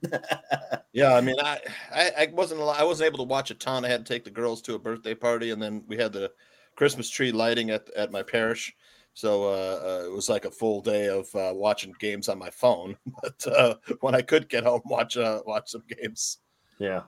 yeah, 0.94 1.14
I 1.16 1.22
mean, 1.22 1.40
I, 1.40 1.60
I 1.94 2.12
I 2.18 2.28
wasn't 2.34 2.62
I 2.62 2.84
wasn't 2.84 3.08
able 3.08 3.20
to 3.20 3.30
watch 3.30 3.52
a 3.52 3.56
ton. 3.56 3.86
I 3.86 3.90
had 3.90 4.06
to 4.06 4.14
take 4.14 4.24
the 4.24 4.32
girls 4.32 4.62
to 4.64 4.76
a 4.76 4.80
birthday 4.80 5.16
party, 5.16 5.52
and 5.52 5.62
then 5.62 5.84
we 5.88 5.98
had 5.98 6.14
the 6.14 6.32
Christmas 6.76 7.10
tree 7.10 7.32
lighting 7.32 7.70
at 7.70 7.90
at 7.96 8.12
my 8.12 8.24
parish. 8.24 8.76
So 9.14 9.44
uh, 9.46 9.80
uh, 9.84 10.06
it 10.06 10.12
was 10.12 10.30
like 10.30 10.46
a 10.46 10.52
full 10.52 10.82
day 10.82 11.08
of 11.10 11.34
uh, 11.36 11.52
watching 11.54 11.94
games 12.00 12.30
on 12.30 12.40
my 12.40 12.50
phone. 12.50 12.96
But 13.22 13.48
uh, 13.48 13.76
when 14.00 14.16
I 14.16 14.22
could 14.22 14.48
get 14.50 14.64
home, 14.64 14.82
watch 14.86 15.18
uh, 15.18 15.42
watch 15.46 15.72
some 15.72 15.84
games. 15.90 16.38
yeah, 16.80 17.02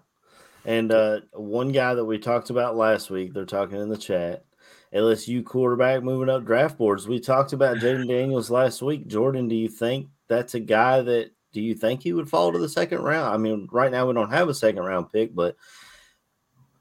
and 0.65 0.91
uh, 0.91 1.22
one 1.34 1.72
guy 1.72 1.94
that 1.94 2.06
we 2.06 2.18
talked 2.18 2.50
about 2.50 2.75
last 2.75 3.10
week, 3.10 3.34
they're 3.34 3.46
talking 3.46 3.80
in 3.80 3.89
the 3.89 3.98
chat. 3.98 4.46
LSU 4.94 5.44
quarterback 5.44 6.03
moving 6.03 6.30
up 6.30 6.46
draft 6.46 6.77
boards. 6.77 7.08
We 7.08 7.20
talked 7.20 7.53
about 7.53 7.77
Jayden 7.77 8.08
Daniels 8.10 8.51
last 8.51 8.82
week. 8.82 9.08
Jordan, 9.08 9.48
do 9.48 9.56
you 9.56 9.70
think 9.70 10.08
that's 10.27 10.53
a 10.53 10.60
guy 10.60 11.01
that 11.01 11.32
do 11.53 11.62
you 11.62 11.74
think 11.75 12.03
he 12.03 12.13
would 12.13 12.30
fall 12.30 12.51
to 12.51 12.60
the 12.60 12.68
second 12.70 13.00
round? 13.01 13.34
I 13.34 13.38
mean, 13.38 13.68
right 13.72 13.91
now 13.91 14.06
we 14.08 14.13
don't 14.13 14.32
have 14.32 14.50
a 14.50 14.53
second 14.53 14.84
round 14.84 15.12
pick, 15.12 15.34
but 15.34 15.56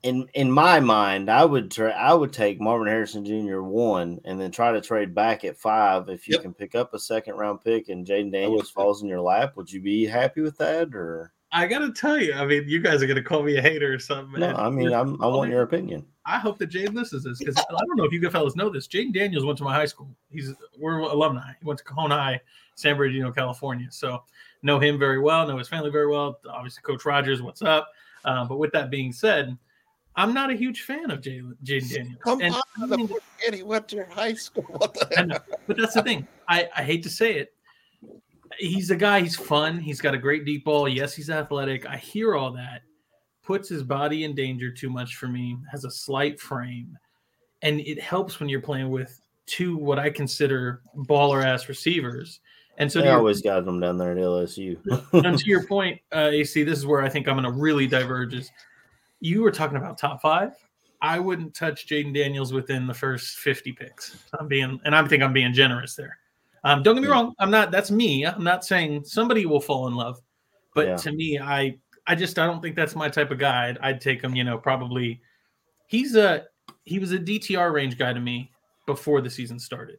in 0.03 0.29
in 0.35 0.51
my 0.51 0.81
mind, 0.81 1.31
I 1.31 1.45
would 1.45 1.71
tra- 1.71 1.93
I 1.97 2.15
would 2.15 2.33
take 2.33 2.61
Marvin 2.61 2.89
Harrison 2.89 3.25
Jr. 3.25 3.61
one 3.61 4.19
and 4.25 4.41
then 4.41 4.51
try 4.51 4.73
to 4.73 4.81
trade 4.81 5.15
back 5.15 5.45
at 5.45 5.59
five 5.59 6.09
if 6.09 6.27
you 6.27 6.35
Yep. 6.35 6.43
can 6.43 6.55
pick 6.55 6.75
up 6.75 6.95
a 6.95 6.99
second 6.99 7.35
round 7.35 7.61
pick 7.61 7.89
and 7.91 8.07
Jayden 8.07 8.33
Daniels 8.33 8.71
falls 8.71 9.03
in 9.03 9.09
your 9.09 9.21
lap. 9.21 9.57
Would 9.57 9.71
you 9.71 9.81
be 9.81 10.07
happy 10.07 10.41
with 10.41 10.57
that 10.59 10.95
or 10.95 11.33
I 11.53 11.67
gotta 11.67 11.91
tell 11.93 12.17
you, 12.19 12.33
I 12.35 12.47
mean, 12.47 12.65
you 12.69 12.81
guys 12.81 13.03
are 13.03 13.07
gonna 13.07 13.23
call 13.23 13.43
me 13.43 13.57
a 13.57 13.63
hater 13.63 13.93
or 13.93 13.99
something. 13.99 14.39
no? 14.41 14.55
I 14.55 14.71
mean, 14.71 14.93
I'm, 14.93 15.21
I 15.23 15.27
want 15.27 15.51
your 15.51 15.63
opinion. 15.63 16.07
I 16.25 16.39
hope 16.39 16.59
that 16.59 16.67
Jade 16.69 16.95
listens 16.95 17.25
to 17.25 17.31
this 17.31 17.39
because 17.41 17.57
I 17.59 17.63
don't 17.87 17.97
know 17.97 18.05
if 18.05 18.13
you 18.13 18.21
good 18.21 18.31
fellas 18.31 18.55
know 18.55 18.71
this. 18.71 18.87
Jayden 18.87 19.13
Daniels 19.13 19.45
went 19.45 19.59
to 19.59 19.65
my 19.65 19.75
high 19.75 19.87
school. 19.87 20.15
He's 20.31 20.53
we're 20.79 20.99
alumni. 20.99 21.53
He 21.59 21.67
went 21.67 21.79
to 21.79 21.85
Cajon 21.85 22.11
High, 22.13 22.41
San 22.77 22.97
Bernardino, 22.97 23.33
California. 23.33 23.89
So 23.91 24.23
know 24.63 24.79
him 24.79 24.99
very 24.99 25.19
well, 25.19 25.47
know 25.49 25.59
his 25.59 25.69
family 25.69 25.91
very 25.91 26.07
well. 26.07 26.39
Obviously, 26.49 26.83
Coach 26.83 27.05
Rogers, 27.05 27.43
what's 27.43 27.63
up? 27.63 27.89
Uh, 28.25 28.45
but 28.45 28.59
with 28.59 28.71
that 28.73 28.91
being 28.91 29.13
said, 29.13 29.57
I'm 30.15 30.33
not 30.35 30.51
a 30.51 30.55
huge 30.55 30.83
fan 30.83 31.11
of 31.11 31.21
Jay- 31.21 31.43
Jayden 31.65 31.93
Daniels. 31.93 32.19
Come 32.23 32.41
And- 32.43 32.55
on, 32.81 32.89
the 32.91 32.99
poor 32.99 33.19
kid, 33.41 33.55
he 33.55 33.63
went 33.65 33.89
to 33.89 33.97
your 33.97 34.07
high 34.11 34.35
school. 34.35 34.65
What 34.69 34.95
the 35.11 35.19
I 35.19 35.23
know, 35.25 35.39
but 35.67 35.77
that's 35.79 35.95
the 35.95 36.03
thing. 36.03 36.29
I, 36.49 36.69
I 36.77 36.83
hate 36.85 37.03
to 37.05 37.11
say 37.11 37.35
it. 37.35 37.55
He's 38.61 38.91
a 38.91 38.97
guy. 38.97 39.21
He's 39.21 39.37
fun. 39.37 39.79
He's 39.79 40.01
got 40.01 40.15
a 40.15 40.19
great 40.19 40.45
deep 40.45 40.65
ball. 40.65 40.89
Yes, 40.89 41.15
he's 41.15 41.31
athletic. 41.31 41.87
I 41.87 41.97
hear 41.97 42.35
all 42.35 42.53
that. 42.53 42.83
Puts 43.43 43.69
his 43.69 43.83
body 43.83 44.25
in 44.25 44.35
danger 44.35 44.71
too 44.71 44.91
much 44.91 45.17
for 45.17 45.27
me. 45.27 45.57
Has 45.71 45.85
a 45.85 45.91
slight 45.91 46.39
frame, 46.39 46.97
and 47.63 47.81
it 47.81 48.01
helps 48.01 48.39
when 48.39 48.49
you're 48.49 48.61
playing 48.61 48.91
with 48.91 49.21
two 49.47 49.77
what 49.77 49.99
I 49.99 50.11
consider 50.11 50.83
baller 50.95 51.45
ass 51.45 51.69
receivers. 51.69 52.41
And 52.79 52.91
so 52.91 53.01
they 53.01 53.07
to 53.07 53.11
your, 53.11 53.19
always 53.19 53.43
got 53.43 53.65
them 53.65 53.81
down 53.81 53.99
there 53.99 54.13
at 54.13 54.17
LSU. 54.17 54.79
and 55.25 55.39
to 55.39 55.47
your 55.47 55.67
point, 55.69 56.01
uh, 56.15 56.31
AC, 56.33 56.63
this 56.63 56.79
is 56.79 56.87
where 56.87 57.03
I 57.03 57.09
think 57.09 57.29
I'm 57.29 57.35
going 57.35 57.53
to 57.53 57.59
really 57.59 57.87
diverge. 57.87 58.35
Is 58.35 58.51
you 59.21 59.43
were 59.43 59.51
talking 59.51 59.77
about 59.77 59.99
top 59.99 60.23
five. 60.23 60.53
I 61.03 61.19
wouldn't 61.19 61.55
touch 61.55 61.87
Jayden 61.87 62.15
Daniels 62.15 62.53
within 62.53 62.87
the 62.87 62.95
first 62.95 63.39
50 63.39 63.73
picks. 63.73 64.19
I'm 64.39 64.49
being, 64.49 64.79
and 64.85 64.95
I 64.95 65.07
think 65.07 65.23
I'm 65.23 65.33
being 65.33 65.53
generous 65.55 65.95
there. 65.95 66.19
Um, 66.65 66.83
don't 66.83 66.95
get 66.95 67.03
me 67.03 67.09
wrong. 67.09 67.35
I'm 67.39 67.51
not. 67.51 67.71
That's 67.71 67.91
me. 67.91 68.27
I'm 68.27 68.45
not 68.45 68.65
saying 68.65 69.05
somebody 69.05 69.47
will 69.47 69.61
fall 69.61 69.87
in 69.89 69.95
love, 69.95 70.21
but 70.75 70.87
Yeah. 70.87 70.97
to 70.97 71.13
me, 71.13 71.39
I, 71.39 71.79
I 72.07 72.15
just, 72.15 72.39
I 72.39 72.47
don't 72.47 72.61
think 72.61 72.77
that's 72.77 72.95
my 72.95 73.09
type 73.09 73.31
of 73.31 73.39
guy. 73.39 73.69
I'd, 73.71 73.79
I'd 73.79 74.01
take 74.01 74.23
him. 74.23 74.35
You 74.35 74.45
know, 74.45 74.59
probably. 74.59 75.21
He's 75.87 76.15
a, 76.15 76.45
he 76.85 76.99
was 76.99 77.13
a 77.13 77.19
DTR 77.19 77.73
range 77.73 77.99
guy 77.99 78.13
to 78.13 78.21
me 78.21 78.53
before 78.87 79.21
the 79.21 79.31
season 79.31 79.59
started. 79.59 79.99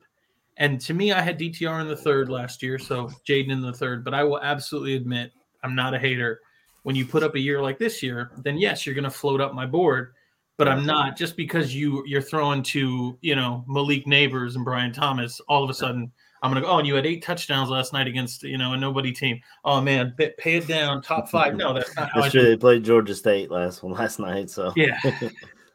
And 0.57 0.79
to 0.81 0.93
me, 0.93 1.11
I 1.11 1.21
had 1.21 1.39
DTR 1.39 1.81
in 1.81 1.87
the 1.87 1.95
third 1.95 2.29
last 2.29 2.61
year, 2.61 2.77
so 2.77 3.09
Jayden 3.27 3.51
in 3.51 3.61
the 3.61 3.73
third. 3.73 4.05
But 4.05 4.13
I 4.13 4.23
will 4.23 4.39
absolutely 4.41 4.95
admit, 4.95 5.31
I'm 5.63 5.75
not 5.75 5.93
a 5.93 5.99
hater. 5.99 6.39
When 6.83 6.95
you 6.95 7.05
put 7.05 7.23
up 7.23 7.35
a 7.35 7.39
year 7.39 7.61
like 7.61 7.77
this 7.79 8.01
year, 8.01 8.31
then 8.43 8.57
yes, 8.57 8.85
you're 8.85 8.95
going 8.95 9.03
to 9.03 9.09
float 9.09 9.41
up 9.41 9.53
my 9.53 9.65
board. 9.65 10.13
But 10.57 10.67
I'm 10.67 10.85
not 10.85 11.17
just 11.17 11.35
because 11.37 11.73
you 11.73 12.03
you're 12.05 12.21
throwing 12.21 12.61
to 12.63 13.17
you 13.21 13.35
know 13.35 13.65
Malik 13.67 14.05
Nabers 14.05 14.55
and 14.55 14.63
Brian 14.63 14.91
Thomas. 14.93 15.39
All 15.47 15.63
of 15.63 15.69
a 15.71 15.73
sudden, 15.73 16.11
I'm 16.41 16.49
gonna 16.51 16.61
go. 16.61 16.67
Oh, 16.67 16.77
and 16.79 16.87
you 16.87 16.95
had 16.95 17.05
eight 17.05 17.23
touchdowns 17.23 17.69
last 17.69 17.93
night 17.93 18.07
against 18.07 18.43
you 18.43 18.57
know 18.57 18.73
a 18.73 18.77
nobody 18.77 19.11
team. 19.11 19.39
Oh 19.63 19.79
man, 19.81 20.13
pay 20.17 20.33
pay 20.37 20.55
it 20.57 20.67
down. 20.67 21.01
Top 21.01 21.29
five. 21.29 21.55
No, 21.55 21.73
that's 21.73 21.95
not 21.95 22.09
how 22.11 22.19
I 22.19 22.21
That's 22.23 22.31
true. 22.33 22.43
They 22.43 22.57
played 22.57 22.83
Georgia 22.83 23.13
State 23.15 23.51
last 23.51 23.83
one 23.83 23.93
last 23.99 24.19
night, 24.19 24.49
so 24.49 24.73
Yeah. 24.75 24.97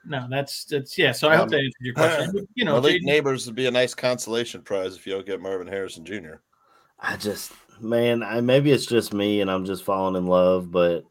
No, 0.08 0.26
that's 0.30 0.64
that's 0.64 0.96
yeah. 0.96 1.12
So 1.12 1.28
I 1.28 1.34
hope 1.36 1.44
Um, 1.44 1.48
that 1.50 1.56
answered 1.58 1.72
your 1.80 1.94
question. 1.94 2.46
You 2.54 2.64
know, 2.64 2.74
Malik 2.80 3.02
Jaden- 3.02 3.22
Nabers 3.22 3.46
would 3.46 3.54
be 3.56 3.66
a 3.66 3.70
nice 3.70 3.94
consolation 3.94 4.62
prize 4.62 4.94
if 4.96 5.06
you 5.06 5.12
don't 5.12 5.26
get 5.26 5.40
Marvin 5.40 5.66
Harrison 5.66 6.04
Jr. 6.04 6.34
I 7.00 7.16
just 7.16 7.52
man, 7.80 8.22
I, 8.22 8.40
maybe 8.40 8.70
it's 8.72 8.86
just 8.86 9.12
me 9.12 9.40
and 9.40 9.50
I'm 9.50 9.64
just 9.66 9.84
falling 9.84 10.16
in 10.16 10.26
love, 10.26 10.70
but 10.70 11.04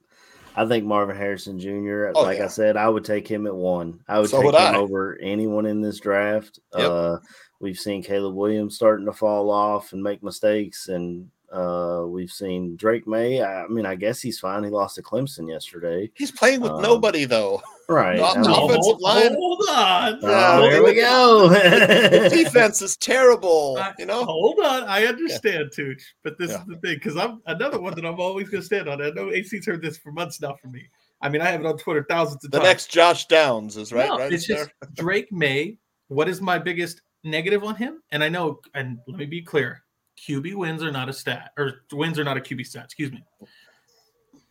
I 0.56 0.66
think 0.66 0.86
Marvin 0.86 1.16
Harrison 1.18 1.60
Jr. 1.60 2.12
Oh, 2.16 2.24
like 2.24 2.38
yeah. 2.40 2.46
I 2.46 2.48
said, 2.48 2.78
I 2.78 2.88
would 2.88 3.04
take 3.04 3.28
him 3.28 3.46
at 3.46 3.54
one. 3.56 4.00
I 4.08 4.20
would 4.20 4.30
So 4.30 4.38
take 4.38 4.46
would 4.46 4.56
him 4.56 4.76
I. 4.76 4.78
over 4.78 5.18
anyone 5.22 5.66
in 5.66 5.82
this 5.82 6.00
draft. 6.00 6.60
Yep. 6.78 6.90
Uh, 6.90 7.18
we've 7.60 7.80
seen 7.80 8.04
Caleb 8.04 8.36
Williams 8.36 8.76
starting 8.76 9.06
to 9.06 9.14
fall 9.14 9.50
off 9.50 9.94
and 9.94 10.02
make 10.04 10.22
mistakes, 10.24 10.88
and 10.90 11.30
uh, 11.52 12.04
we've 12.08 12.32
seen 12.32 12.76
Drake 12.76 13.08
Maye. 13.08 13.42
I, 13.42 13.64
I 13.64 13.68
mean, 13.68 13.86
I 13.86 13.96
guess 13.96 14.20
he's 14.22 14.40
fine. 14.40 14.64
He 14.64 14.70
lost 14.70 14.96
to 14.96 15.04
Clemson 15.04 15.50
yesterday, 15.50 16.12
He's 16.16 16.32
playing 16.32 16.62
with 16.62 16.72
Um, 16.72 16.82
nobody 16.82 17.26
though. 17.26 17.62
right? 17.88 18.18
Not 18.18 18.38
I 18.38 18.42
mean- 18.42 18.50
offensive 18.52 18.82
hold, 18.84 19.02
line. 19.02 19.34
hold 19.36 19.64
on. 19.70 20.20
Yeah, 20.22 20.60
oh, 20.60 20.70
here 20.70 20.84
we 20.84 20.96
go. 20.96 21.48
The 21.50 22.30
defense 22.34 22.82
is 22.82 22.98
terrible. 22.98 23.78
I- 23.80 23.94
You 24.00 24.06
know, 24.08 24.26
Hold 24.26 24.60
on, 24.60 24.84
I 24.84 25.06
understand, 25.06 25.72
Tooch, 25.72 26.02
but 26.24 26.38
this 26.40 26.50
Yeah. 26.52 26.62
is 26.62 26.66
the 26.68 26.76
thing 26.78 26.96
because 26.96 27.16
I'm 27.16 27.42
another 27.46 27.80
one 27.80 27.94
that 27.96 28.06
I'm 28.06 28.20
always 28.20 28.50
going 28.50 28.62
to 28.62 28.66
stand 28.66 28.90
on. 28.90 29.02
I 29.02 29.12
know 29.12 29.32
AC's 29.32 29.66
heard 29.68 29.82
this 29.84 29.98
for 29.98 30.12
months 30.12 30.42
now 30.42 30.56
from 30.56 30.72
me. 30.72 30.82
I 31.22 31.30
mean, 31.30 31.42
I 31.42 31.46
have 31.52 31.62
it 31.62 31.66
on 31.66 31.78
Twitter 31.78 32.06
thousands 32.10 32.44
of 32.44 32.52
the 32.52 32.58
times. 32.58 32.68
next 32.70 32.88
Josh 32.92 33.28
Downs 33.28 33.78
is 33.78 33.94
right. 33.94 34.10
No, 34.10 34.18
right 34.18 34.34
it's 34.34 34.48
there. 34.48 34.66
just 34.66 34.96
Drake 34.96 35.32
Maye. 35.32 35.78
What 36.10 36.28
is 36.28 36.42
my 36.42 36.60
biggest 36.60 37.02
negative 37.26 37.64
on 37.64 37.76
him? 37.76 38.02
And 38.12 38.24
I 38.24 38.30
know, 38.30 38.62
and 38.74 39.00
let 39.08 39.18
me 39.18 39.26
be 39.26 39.42
clear: 39.42 39.84
QB 40.28 40.56
wins 40.56 40.84
are 40.84 40.92
not 40.92 41.10
a 41.10 41.14
stat, 41.14 41.52
or 41.58 41.82
wins 41.92 42.18
are 42.20 42.24
not 42.24 42.38
a 42.38 42.42
QB 42.42 42.66
stat. 42.66 42.86
Excuse 42.86 43.12
me. 43.12 43.24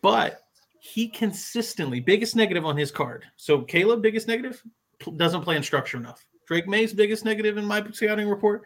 But 0.02 0.40
he 0.80 1.08
consistently 1.08 2.00
biggest 2.00 2.36
negative 2.36 2.66
on 2.66 2.76
his 2.76 2.90
card. 2.90 3.24
So 3.36 3.62
Caleb, 3.62 4.02
biggest 4.02 4.28
negative, 4.28 4.62
doesn't 5.16 5.42
play 5.42 5.56
in 5.56 5.62
structure 5.62 5.96
enough. 5.96 6.26
Drake 6.46 6.68
Maye's 6.68 6.92
biggest 6.92 7.24
negative 7.24 7.56
in 7.56 7.64
my 7.64 7.82
scouting 7.92 8.28
report, 8.28 8.64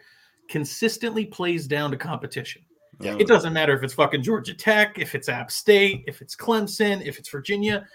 consistently 0.49 1.25
plays 1.25 1.69
down 1.69 1.93
to 1.93 1.97
competition. 1.97 2.63
Yeah. 3.01 3.17
It 3.21 3.29
doesn't 3.29 3.53
matter 3.53 3.73
if 3.77 3.85
it's 3.85 3.95
fucking 3.95 4.23
Georgia 4.23 4.53
Tech, 4.53 4.99
if 4.99 5.15
it's 5.15 5.29
App 5.29 5.53
State, 5.53 6.03
if 6.09 6.21
it's 6.21 6.35
Clemson, 6.35 7.07
if 7.07 7.21
it's 7.21 7.29
Virginia. 7.29 7.87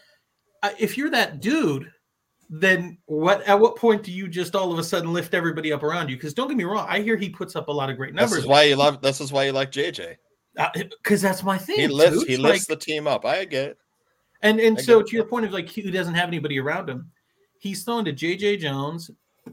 If 0.80 0.98
you're 0.98 1.10
that 1.10 1.42
dude, 1.42 1.92
then 2.50 2.98
what? 3.06 3.42
At 3.44 3.60
what 3.60 3.76
point 3.76 4.04
do 4.04 4.12
you 4.12 4.28
just 4.28 4.56
all 4.56 4.72
of 4.72 4.80
a 4.80 4.84
sudden 4.84 5.12
lift 5.14 5.34
everybody 5.34 5.72
up 5.74 5.84
around 5.84 6.10
you? 6.10 6.16
Because 6.16 6.34
don't 6.34 6.48
get 6.48 6.58
me 6.58 6.64
wrong, 6.64 6.86
I 6.90 7.00
hear 7.02 7.16
he 7.18 7.30
puts 7.30 7.56
up 7.56 7.68
a 7.68 7.72
lot 7.72 7.90
of 7.90 7.98
great 7.98 8.14
numbers. 8.14 8.32
This 8.32 8.40
is 8.42 8.48
why 8.48 8.64
you 8.64 8.76
love. 8.76 9.02
This 9.02 9.22
is 9.22 9.32
why 9.32 9.46
you 9.46 9.52
like 9.52 9.72
JJ. 9.72 10.16
Because 10.76 11.22
that's 11.22 11.44
my 11.44 11.58
thing. 11.58 11.78
He 11.80 11.88
lifts. 11.88 12.24
He 12.26 12.38
Like, 12.38 12.54
lifts 12.54 12.68
the 12.68 12.76
team 12.76 13.08
up. 13.08 13.26
I 13.26 13.46
get 13.46 13.70
it. 13.70 13.78
and 14.42 14.60
and 14.60 14.78
I 14.78 14.82
so 14.82 15.02
to 15.02 15.16
your 15.16 15.26
point 15.26 15.46
of 15.46 15.52
like 15.52 15.68
he 15.68 15.90
doesn't 15.90 16.14
have 16.14 16.28
anybody 16.28 16.60
around 16.60 16.90
him, 16.90 17.10
he's 17.60 17.84
thrown 17.84 18.06
to 18.06 18.12
J.J. 18.12 18.58
Jones, 18.58 19.10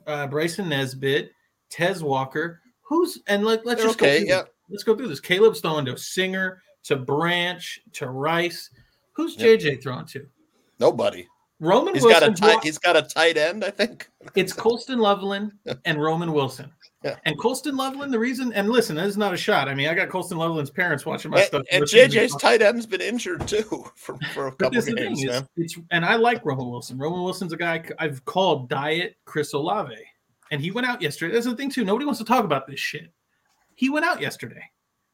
uh, 0.06 0.26
Bryson 0.26 0.68
Nesbitt, 0.68 1.32
Tez 1.70 2.02
Walker. 2.02 2.60
Who's 2.82 3.18
and 3.28 3.44
like 3.44 3.62
let's 3.64 3.80
They're 3.80 3.88
just 3.90 4.02
okay, 4.02 4.12
go 4.12 4.18
through 4.18 4.28
yeah. 4.28 4.42
this. 4.42 4.50
Let's 4.68 4.82
go 4.84 4.96
through 4.96 5.08
this. 5.08 5.20
Caleb's 5.20 5.60
throwing 5.60 5.84
to 5.86 5.96
Singer, 5.96 6.60
to 6.84 6.96
Branch, 6.96 7.80
to 7.94 8.08
Rice. 8.10 8.70
Who's 9.12 9.36
Yep. 9.36 9.60
JJ 9.60 9.82
thrown 9.82 10.06
to? 10.06 10.26
Nobody. 10.78 11.26
Roman 11.60 11.94
He's 11.94 12.02
Wilson. 12.02 12.32
got 12.32 12.38
a 12.38 12.40
tight. 12.54 12.64
He's 12.64 12.78
got 12.78 12.96
a 12.96 13.02
tight 13.02 13.36
end. 13.36 13.64
I 13.64 13.70
think. 13.70 14.08
it's 14.34 14.52
Colston 14.52 14.98
Loveland 14.98 15.52
and 15.84 16.02
Roman 16.02 16.32
Wilson. 16.32 16.70
Yeah. 17.02 17.16
And 17.24 17.38
Colston 17.38 17.78
Loveland, 17.78 18.12
the 18.12 18.18
reason, 18.18 18.52
and 18.52 18.68
listen, 18.68 18.94
this 18.94 19.06
is 19.06 19.16
not 19.16 19.32
a 19.32 19.36
shot. 19.38 19.70
I 19.70 19.74
mean, 19.74 19.88
I 19.88 19.94
got 19.94 20.10
Colston 20.10 20.36
Loveland's 20.36 20.68
parents 20.68 21.06
watching 21.06 21.30
my 21.30 21.38
And, 21.38 21.46
stuff. 21.46 21.62
and 21.72 21.84
JJ's 21.84 22.36
tight 22.36 22.60
end's 22.60 22.84
been 22.84 23.00
injured 23.00 23.48
too 23.48 23.62
for, 23.96 24.18
for 24.34 24.48
a 24.48 24.50
couple 24.52 24.72
this 24.72 24.86
is 24.86 24.94
the 24.94 25.00
games, 25.00 25.24
is, 25.24 25.42
it's 25.56 25.78
and 25.92 26.04
I 26.04 26.16
like 26.16 26.44
Roman 26.44 26.68
Wilson. 26.68 26.98
Roman 26.98 27.22
Wilson's 27.22 27.54
a 27.54 27.56
guy 27.56 27.82
I've 27.98 28.22
called 28.26 28.68
Diet 28.68 29.16
Chris 29.24 29.54
Olave, 29.54 29.96
and 30.50 30.60
he 30.60 30.70
went 30.72 30.86
out 30.86 31.00
yesterday. 31.00 31.32
That's 31.32 31.46
the 31.46 31.56
thing 31.56 31.70
too. 31.70 31.86
Nobody 31.86 32.04
wants 32.04 32.18
to 32.18 32.26
talk 32.26 32.44
about 32.44 32.66
this 32.66 32.80
shit. 32.80 33.10
He 33.76 33.88
went 33.88 34.04
out 34.04 34.20
yesterday. 34.20 34.62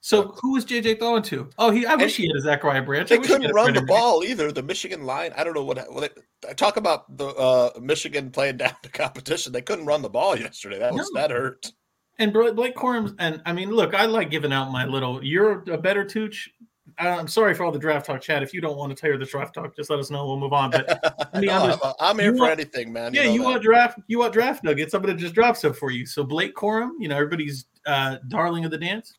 So 0.07 0.29
who 0.41 0.53
was 0.53 0.65
JJ 0.65 1.01
throwing 1.01 1.25
to? 1.25 1.51
Oh, 1.59 1.73
he. 1.73 1.85
I 1.85 1.97
wish 1.97 2.15
he 2.17 2.29
had 2.29 2.37
a 2.37 2.41
Zachariah 2.41 2.83
Branch. 2.83 3.09
They 3.09 3.19
couldn't 3.19 3.53
run 3.53 3.75
the 3.75 3.83
ball 3.83 4.23
either. 4.23 4.53
The 4.53 4.63
Michigan 4.63 5.03
line. 5.05 5.33
I 5.37 5.43
don't 5.43 5.53
know 5.55 5.65
what. 5.65 5.79
what 5.93 6.15
they, 6.15 6.49
I 6.49 6.53
talk 6.53 6.77
about 6.77 7.17
the 7.19 7.27
uh, 7.27 7.71
Michigan 7.81 8.31
playing 8.31 8.57
down 8.63 8.77
the 8.85 8.89
competition. 8.89 9.53
They 9.53 9.63
couldn't 9.63 9.85
run 9.85 10.03
the 10.03 10.09
ball 10.09 10.39
yesterday. 10.39 10.79
That 10.79 10.95
was 10.95 11.11
No. 11.13 11.21
that 11.21 11.33
hurt. 11.33 11.73
And 12.21 12.33
Blake 12.33 12.77
Corum, 12.77 13.17
and 13.19 13.43
I 13.47 13.53
mean, 13.53 13.71
look, 13.73 13.95
I 13.95 14.07
like 14.07 14.31
giving 14.31 14.53
out 14.53 14.71
my 14.71 14.87
little. 14.87 15.25
You're 15.25 15.65
a 15.73 15.77
better 15.77 16.05
Tooch. 16.05 16.51
I'm 16.99 17.27
sorry 17.27 17.53
for 17.53 17.65
all 17.65 17.73
the 17.73 17.79
draft 17.81 18.07
talk, 18.07 18.21
Chad. 18.21 18.45
If 18.45 18.55
you 18.55 18.61
don't 18.61 18.77
want 18.77 18.97
to 18.97 19.07
hear 19.07 19.19
the 19.19 19.27
draft 19.27 19.55
talk, 19.55 19.75
just 19.75 19.91
let 19.91 19.99
us 19.99 20.09
know. 20.11 20.25
We'll 20.25 20.39
move 20.39 20.53
on. 20.53 20.71
But 20.71 20.87
No, 21.35 21.53
I'm 21.53 21.73
I'm, 21.83 21.93
I'm 21.99 22.19
here 22.21 22.33
for 22.33 22.43
want- 22.43 22.53
anything, 22.53 22.93
man. 22.93 23.13
yeah, 23.13 23.25
know 23.25 23.33
you 23.33 23.39
that. 23.41 23.45
want 23.45 23.63
draft, 23.65 23.99
you 24.07 24.21
want 24.21 24.33
draft 24.33 24.63
nuggets. 24.63 24.95
I'm 24.95 25.03
gonna 25.03 25.17
just 25.17 25.35
drop 25.35 25.57
some 25.57 25.75
for 25.75 25.91
you. 25.91 26.07
So 26.07 26.23
Blake 26.23 26.55
Corum, 26.55 26.91
you 27.01 27.09
know, 27.09 27.17
everybody's 27.17 27.67
uh, 27.87 28.17
darling 28.29 28.65
of 28.65 28.71
the 28.71 28.79
dance. 28.79 29.15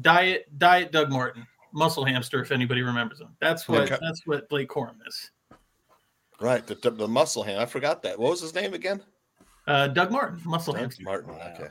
Diet, 0.00 0.46
diet, 0.58 0.92
Doug 0.92 1.10
Martin, 1.10 1.46
muscle 1.72 2.04
hamster. 2.04 2.40
If 2.42 2.52
anybody 2.52 2.82
remembers 2.82 3.20
him, 3.20 3.36
that's 3.40 3.68
what 3.68 3.82
Okay. 3.82 3.98
that's 4.00 4.26
what 4.26 4.48
Blake 4.48 4.68
Corum 4.68 4.96
is. 5.06 5.30
right 6.40 6.66
the, 6.66 6.74
the, 6.76 6.90
the 6.90 7.08
muscle 7.08 7.42
ham. 7.42 7.60
I 7.60 7.66
forgot 7.66 8.02
that. 8.02 8.18
What 8.18 8.30
was 8.30 8.40
his 8.40 8.54
name 8.54 8.74
again? 8.74 9.02
Uh, 9.66 9.88
Doug 9.88 10.10
Martin, 10.10 10.40
muscle 10.44 10.72
Doug 10.72 10.80
hamster. 10.82 11.02
Martin. 11.02 11.30
Okay. 11.30 11.68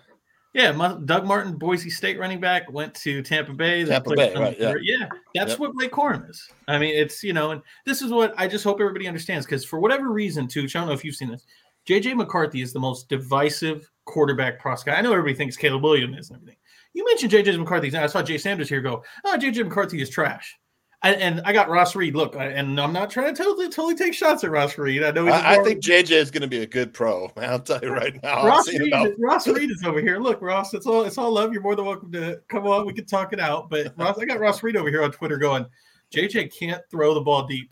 Yeah, 0.53 0.71
Doug 1.05 1.25
Martin, 1.27 1.55
Boise 1.57 1.91
State 1.91 2.17
running 2.17 2.39
back, 2.39 2.71
went 2.71 2.93
to 2.95 3.21
Tampa 3.21 3.53
Bay. 3.53 3.85
Tampa 3.85 4.15
Bay, 4.15 4.33
right, 4.35 4.59
yeah. 4.59 4.73
yeah. 4.81 5.07
That's 5.35 5.51
Yep. 5.51 5.59
what 5.59 5.73
Blake 5.73 5.91
Corum 5.91 6.27
is. 6.27 6.49
I 6.67 6.79
mean, 6.79 6.95
it's 6.95 7.23
you 7.23 7.33
know, 7.33 7.51
and 7.51 7.61
this 7.85 8.01
is 8.01 8.11
what 8.11 8.33
I 8.35 8.47
just 8.47 8.63
hope 8.63 8.79
everybody 8.81 9.07
understands 9.07 9.45
because 9.45 9.63
for 9.63 9.79
whatever 9.79 10.09
reason, 10.11 10.47
too, 10.47 10.63
I 10.63 10.67
don't 10.67 10.87
know 10.87 10.93
if 10.93 11.05
you've 11.05 11.15
seen 11.15 11.29
this. 11.29 11.45
JJ 11.87 12.15
McCarthy 12.15 12.61
is 12.61 12.73
the 12.73 12.79
most 12.79 13.09
divisive 13.09 13.89
quarterback 14.05 14.59
prospect. 14.59 14.97
I 14.97 15.01
know 15.01 15.11
everybody 15.11 15.35
thinks 15.35 15.55
Caleb 15.55 15.83
Williams 15.83 16.17
is 16.17 16.29
and 16.31 16.37
everything. 16.37 16.57
You 16.99 17.05
mentioned 17.05 17.31
JJ 17.31 17.57
McCarthy. 17.57 17.95
I 17.95 18.07
saw 18.07 18.21
Jay 18.21 18.37
Sanders 18.37 18.67
here 18.67 18.81
go, 18.81 19.01
"Oh, 19.23 19.37
JJ 19.39 19.63
McCarthy 19.63 20.01
is 20.01 20.09
trash." 20.09 20.57
I, 21.01 21.13
and 21.13 21.39
I 21.45 21.53
got 21.53 21.69
Ross 21.69 21.95
Reed. 21.95 22.13
Look, 22.13 22.35
I, 22.35 22.47
and 22.47 22.77
I'm 22.77 22.91
not 22.91 23.09
trying 23.09 23.33
to 23.33 23.41
totally 23.41 23.69
totally 23.69 23.95
take 23.95 24.13
shots 24.13 24.43
at 24.43 24.51
Ross 24.51 24.77
Reed. 24.77 25.01
I 25.01 25.11
know 25.11 25.23
he's 25.23 25.33
I, 25.33 25.55
I 25.55 25.63
think 25.63 25.81
JJ 25.81 26.11
is 26.11 26.29
going 26.29 26.41
to 26.41 26.47
be 26.49 26.57
a 26.61 26.67
good 26.67 26.93
pro. 26.93 27.31
Man, 27.37 27.51
I'll 27.51 27.59
tell 27.61 27.79
you 27.81 27.93
right 27.93 28.21
now. 28.21 28.45
Ross 28.45 28.67
Reed, 28.67 28.91
about- 28.93 29.13
Ross 29.17 29.47
Reed 29.47 29.71
is 29.71 29.81
over 29.85 30.01
here. 30.01 30.17
Look, 30.19 30.41
Ross, 30.41 30.73
it's 30.73 30.85
all 30.85 31.03
it's 31.03 31.17
all 31.17 31.31
love. 31.31 31.53
You're 31.53 31.61
more 31.61 31.77
than 31.77 31.85
welcome 31.85 32.11
to 32.11 32.41
come 32.49 32.67
on. 32.67 32.85
We 32.85 32.91
can 32.91 33.05
talk 33.05 33.31
it 33.31 33.39
out. 33.39 33.69
But 33.69 33.93
Ross, 33.95 34.19
I 34.19 34.25
got 34.25 34.41
Ross 34.41 34.61
Reed 34.61 34.75
over 34.75 34.89
here 34.89 35.01
on 35.03 35.13
Twitter 35.13 35.37
going, 35.37 35.65
JJ 36.13 36.53
can't 36.59 36.81
throw 36.91 37.13
the 37.13 37.21
ball 37.21 37.47
deep. 37.47 37.71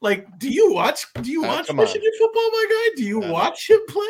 Like, 0.00 0.38
do 0.38 0.48
you 0.48 0.72
watch? 0.72 1.04
Do 1.20 1.32
you 1.32 1.44
Uh, 1.44 1.48
watch 1.48 1.66
come 1.66 1.80
on. 1.80 1.86
Michigan 1.86 2.12
football, 2.16 2.48
my 2.52 2.66
guy? 2.70 2.94
Do 2.96 3.02
you 3.02 3.24
Uh, 3.24 3.32
watch 3.32 3.68
him 3.68 3.80
play? 3.88 4.04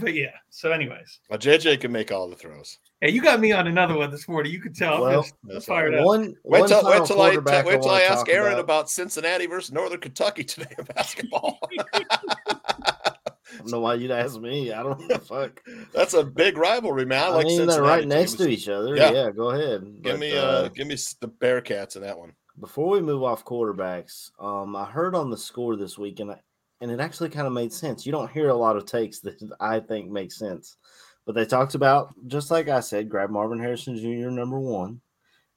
But 0.00 0.14
yeah. 0.14 0.30
So, 0.50 0.72
anyways, 0.72 1.20
Well, 1.28 1.38
JJ 1.38 1.80
can 1.80 1.92
make 1.92 2.10
all 2.10 2.28
the 2.28 2.36
throws. 2.36 2.78
hey, 3.00 3.10
you 3.10 3.20
got 3.22 3.38
me 3.40 3.52
on 3.52 3.66
another 3.66 3.96
one 3.96 4.10
this 4.10 4.26
morning. 4.28 4.50
You 4.52 4.60
can 4.60 4.72
tell. 4.72 5.02
Well, 5.02 5.18
I'm 5.18 5.22
just 5.22 5.34
That's 5.44 5.64
fired 5.66 5.94
up. 5.94 6.04
One, 6.06 6.34
Wait 6.44 6.60
one 6.60 6.68
till 6.68 6.80
final 6.82 7.00
wait 7.00 7.06
till 7.06 7.20
I 7.22 7.26
quarterback 7.30 7.66
wait 7.66 7.82
till 7.82 7.90
I 7.90 8.00
wanna 8.02 8.04
ask 8.14 8.28
Aaron 8.28 8.52
about. 8.54 8.60
about 8.64 8.90
Cincinnati 8.90 9.46
versus 9.46 9.72
Northern 9.72 10.00
Kentucky 10.00 10.44
today 10.44 10.72
in 10.78 10.84
basketball. 10.96 11.58
I 11.70 13.58
don't 13.58 13.70
know 13.70 13.80
why 13.80 13.94
you'd 13.94 14.10
ask 14.10 14.40
me. 14.40 14.72
I 14.72 14.82
don't 14.82 15.06
know. 15.08 15.16
Fuck. 15.28 15.62
That's 15.92 16.14
a 16.14 16.24
big 16.24 16.56
rivalry, 16.56 17.04
man. 17.06 17.22
I, 17.22 17.26
I, 17.26 17.28
like 17.28 17.46
mean, 17.46 17.56
Cincinnati 17.58 17.80
they're 17.80 17.82
right 17.90 18.00
teams. 18.00 18.08
next 18.14 18.32
to 18.34 18.48
each 18.48 18.68
other. 18.68 18.96
Yeah. 18.96 19.12
Yeah, 19.12 19.30
go 19.30 19.50
ahead. 19.50 19.82
Give 20.02 20.14
But, 20.14 20.20
me 20.20 20.36
uh, 20.36 20.68
give 20.68 20.86
me 20.88 20.96
the 21.20 21.28
Bearcats 21.28 21.96
in 21.96 22.02
that 22.02 22.18
one. 22.18 22.32
before 22.58 22.88
we 22.88 23.00
move 23.00 23.22
off 23.22 23.44
quarterbacks, 23.44 24.30
um, 24.40 24.74
I 24.76 24.84
heard 24.86 25.14
on 25.14 25.30
the 25.30 25.36
score 25.36 25.76
this 25.76 25.96
week, 25.98 26.20
and 26.20 26.32
I, 26.32 26.40
and 26.84 26.92
it 26.92 27.00
actually 27.00 27.30
kind 27.30 27.46
of 27.46 27.54
made 27.54 27.72
sense. 27.72 28.04
You 28.04 28.12
don't 28.12 28.30
hear 28.30 28.50
a 28.50 28.54
lot 28.54 28.76
of 28.76 28.84
takes 28.84 29.20
that 29.20 29.40
I 29.60 29.80
think 29.80 30.10
make 30.10 30.30
sense, 30.30 30.76
but 31.24 31.34
they 31.34 31.46
talked 31.46 31.74
about 31.74 32.14
just 32.26 32.50
like 32.50 32.68
I 32.68 32.80
said, 32.80 33.08
grab 33.08 33.30
Marvin 33.30 33.58
Harrison 33.58 33.96
Jr. 33.96 34.28
number 34.28 34.60
one, 34.60 35.00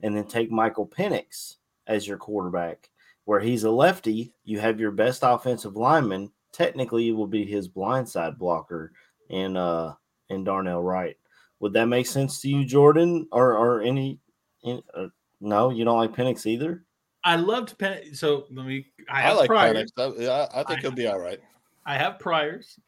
and 0.02 0.16
then 0.16 0.26
take 0.26 0.50
Michael 0.50 0.88
Penix 0.88 1.56
as 1.86 2.08
your 2.08 2.18
quarterback. 2.18 2.90
Where 3.26 3.42
he's 3.42 3.66
a 3.66 3.70
lefty, 3.70 4.34
you 4.46 4.62
have 4.62 4.80
your 4.80 4.92
best 4.92 5.20
offensive 5.22 5.76
lineman. 5.76 6.32
Technically, 6.54 7.10
it 7.10 7.12
will 7.12 7.28
be 7.28 7.44
his 7.44 7.68
blindside 7.68 8.38
blocker 8.38 8.94
in 9.30 9.58
uh 9.58 9.96
in 10.30 10.46
Darnell 10.46 10.82
Wright. 10.82 11.18
Would 11.60 11.74
that 11.74 11.88
make 11.88 12.08
sense 12.08 12.40
to 12.40 12.48
you, 12.48 12.64
Jordan, 12.64 13.28
or 13.34 13.58
or 13.58 13.82
any? 13.82 14.20
Uh, 14.66 15.08
no, 15.42 15.72
you 15.72 15.84
don't 15.84 15.98
like 15.98 16.16
Penix 16.16 16.46
either. 16.46 16.86
I 17.28 17.36
loved 17.36 17.78
Penn. 17.78 18.16
So 18.16 18.46
let 18.50 18.66
me. 18.66 18.86
I 19.10 19.24
I, 19.24 19.34
like 19.34 19.48
priors. 19.48 19.92
Penix. 19.92 20.18
I, 20.18 20.24
yeah, 20.24 20.48
I 20.54 20.64
think 20.64 20.80
I- 20.80 20.82
he'll 20.82 20.92
be 20.92 21.08
all 21.08 21.20
right. 21.20 21.40
I 21.86 21.98
have 21.98 22.20
priors. 22.20 22.80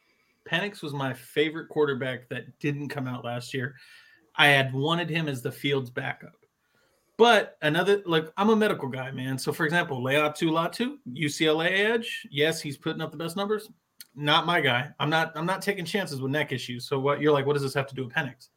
Penix 0.50 0.82
was 0.82 0.94
my 0.94 1.12
favorite 1.12 1.68
quarterback 1.68 2.28
that 2.30 2.58
didn't 2.58 2.88
come 2.88 3.06
out 3.06 3.22
last 3.22 3.52
year. 3.52 3.74
I 4.36 4.46
had 4.46 4.72
wanted 4.72 5.10
him 5.10 5.28
as 5.28 5.42
the 5.42 5.52
field's 5.52 5.90
backup. 5.90 6.36
But 7.18 7.58
another, 7.60 8.02
like, 8.06 8.32
I'm 8.38 8.48
a 8.48 8.56
medical 8.56 8.88
guy, 8.88 9.10
man. 9.10 9.36
So, 9.36 9.52
for 9.52 9.66
example, 9.66 10.00
Laiatu 10.00 10.50
Latu, 10.50 10.96
UCLA 11.12 11.70
edge. 11.70 12.26
Yes, 12.30 12.62
he's 12.62 12.78
putting 12.78 13.02
up 13.02 13.10
the 13.10 13.18
best 13.18 13.36
numbers. 13.36 13.68
Not 14.14 14.46
my 14.46 14.62
guy. 14.62 14.88
I'm 14.98 15.10
not. 15.10 15.32
I'm 15.36 15.44
not 15.44 15.60
taking 15.60 15.84
chances 15.84 16.22
with 16.22 16.32
neck 16.32 16.50
issues. 16.50 16.88
So, 16.88 16.98
what 16.98 17.20
you're 17.20 17.32
like? 17.32 17.44
What 17.44 17.52
does 17.52 17.62
this 17.62 17.74
have 17.74 17.86
to 17.88 17.94
do 17.94 18.04
with 18.06 18.14
Penix? 18.14 18.48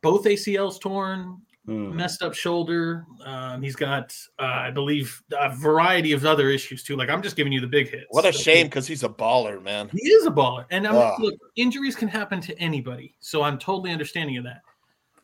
Both 0.00 0.24
ACLs 0.24 0.80
torn, 0.80 1.42
Hmm. 1.66 1.96
messed 1.96 2.22
up 2.22 2.32
shoulder. 2.32 3.04
Um, 3.24 3.60
he's 3.60 3.74
got, 3.74 4.16
uh, 4.38 4.44
I 4.44 4.70
believe, 4.70 5.20
a 5.36 5.54
variety 5.54 6.12
of 6.12 6.24
other 6.24 6.48
issues 6.48 6.84
too. 6.84 6.94
Like 6.96 7.08
I'm 7.10 7.22
just 7.22 7.34
giving 7.34 7.52
you 7.52 7.60
the 7.60 7.66
big 7.66 7.90
hits. 7.90 8.06
What 8.10 8.24
a 8.24 8.32
So- 8.32 8.38
shame 8.40 8.66
because 8.68 8.86
he's 8.86 9.02
a 9.02 9.08
baller, 9.08 9.60
man. 9.62 9.88
he 9.92 10.08
is 10.08 10.26
a 10.26 10.30
baller, 10.30 10.64
and 10.70 10.86
I'm, 10.86 11.20
look, 11.20 11.34
injuries 11.56 11.96
can 11.96 12.06
happen 12.08 12.40
to 12.42 12.56
anybody, 12.60 13.16
so 13.20 13.42
I'm 13.42 13.58
totally 13.58 13.90
understanding 13.90 14.36
of 14.38 14.44
that. 14.44 14.60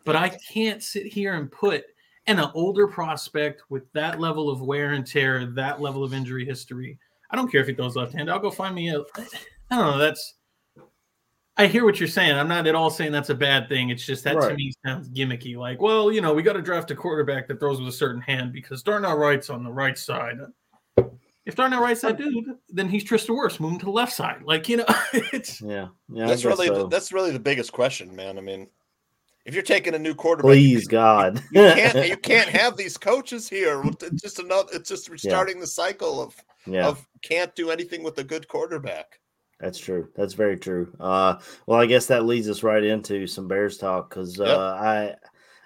But 0.04 0.16
I 0.16 0.30
can't 0.52 0.82
sit 0.82 1.06
here 1.06 1.34
and 1.34 1.50
put 1.50 1.84
an 2.26 2.40
older 2.54 2.88
prospect 2.88 3.62
with 3.68 3.84
that 3.92 4.18
level 4.20 4.50
of 4.50 4.60
wear 4.62 4.92
and 4.94 5.06
tear, 5.06 5.46
that 5.46 5.80
level 5.80 6.02
of 6.02 6.12
injury 6.12 6.44
history. 6.44 6.98
I 7.30 7.36
don't 7.36 7.50
care 7.50 7.60
if 7.60 7.68
he 7.68 7.74
throws 7.74 7.94
left 7.96 8.12
hand. 8.14 8.30
I'll 8.30 8.40
go 8.40 8.50
find 8.50 8.74
me 8.74 8.90
a. 8.90 8.98
I 8.98 9.76
don't 9.76 9.92
know. 9.92 9.98
That's. 9.98 10.34
I 11.56 11.66
hear 11.66 11.84
what 11.84 12.00
you're 12.00 12.08
saying. 12.08 12.32
I'm 12.32 12.48
not 12.48 12.66
at 12.66 12.74
all 12.74 12.90
saying 12.90 13.12
that's 13.12 13.28
a 13.28 13.34
bad 13.34 13.68
thing. 13.68 13.90
It's 13.90 14.06
just 14.06 14.24
that 14.24 14.40
to 14.40 14.54
me 14.54 14.72
sounds 14.84 15.10
gimmicky. 15.10 15.56
Like, 15.56 15.80
well, 15.82 16.10
you 16.10 16.22
know, 16.22 16.32
we 16.32 16.42
got 16.42 16.54
to 16.54 16.62
draft 16.62 16.90
a 16.90 16.94
quarterback 16.94 17.46
that 17.48 17.60
throws 17.60 17.78
with 17.78 17.88
a 17.88 17.92
certain 17.92 18.22
hand 18.22 18.52
because 18.52 18.82
Darnell 18.82 19.18
Wright's 19.18 19.50
on 19.50 19.62
the 19.62 19.70
right 19.70 19.98
side. 19.98 20.38
If 21.44 21.56
Darnell 21.56 21.82
Wright's 21.82 22.00
that 22.02 22.16
dude, 22.16 22.56
then 22.70 22.88
he's 22.88 23.04
Tristan 23.04 23.36
Wirfs 23.36 23.60
moving 23.60 23.78
to 23.80 23.84
the 23.84 23.90
left 23.90 24.12
side. 24.12 24.42
Like, 24.44 24.68
you 24.68 24.78
know, 24.78 24.86
it's 25.12 25.60
Yeah, 25.60 25.88
yeah. 26.08 26.26
That's 26.26 26.44
really 26.44 26.68
so. 26.68 26.86
that's 26.86 27.12
really 27.12 27.32
the 27.32 27.40
biggest 27.40 27.72
question, 27.72 28.14
man. 28.14 28.38
I 28.38 28.40
mean, 28.40 28.68
if 29.44 29.52
you're 29.52 29.62
taking 29.62 29.94
a 29.94 29.98
new 29.98 30.14
quarterback, 30.14 30.52
Please 30.52 30.86
God. 30.86 31.42
you 31.50 31.60
can't 31.60 32.08
you 32.08 32.16
can't 32.16 32.48
have 32.48 32.76
these 32.76 32.96
coaches 32.96 33.48
here. 33.48 33.82
It's 34.00 34.22
just 34.22 34.38
another. 34.38 34.70
It's 34.72 34.88
just 34.88 35.10
restarting 35.10 35.60
the 35.60 35.66
cycle 35.66 36.22
of 36.22 36.34
yeah, 36.64 36.86
of 36.86 37.06
can't 37.22 37.54
do 37.56 37.70
anything 37.70 38.04
with 38.04 38.16
a 38.18 38.24
good 38.24 38.46
quarterback. 38.48 39.18
That's 39.62 39.78
true. 39.78 40.08
That's 40.16 40.34
very 40.34 40.58
true. 40.58 40.92
Uh, 41.00 41.38
well, 41.66 41.80
I 41.80 41.86
guess 41.86 42.06
that 42.06 42.24
leads 42.26 42.50
us 42.50 42.64
right 42.64 42.82
into 42.84 43.26
some 43.28 43.48
Bears 43.48 43.78
talk 43.78 44.10
because 44.10 44.40
uh, 44.40 44.44
Yep. 44.44 44.58
I 44.58 45.14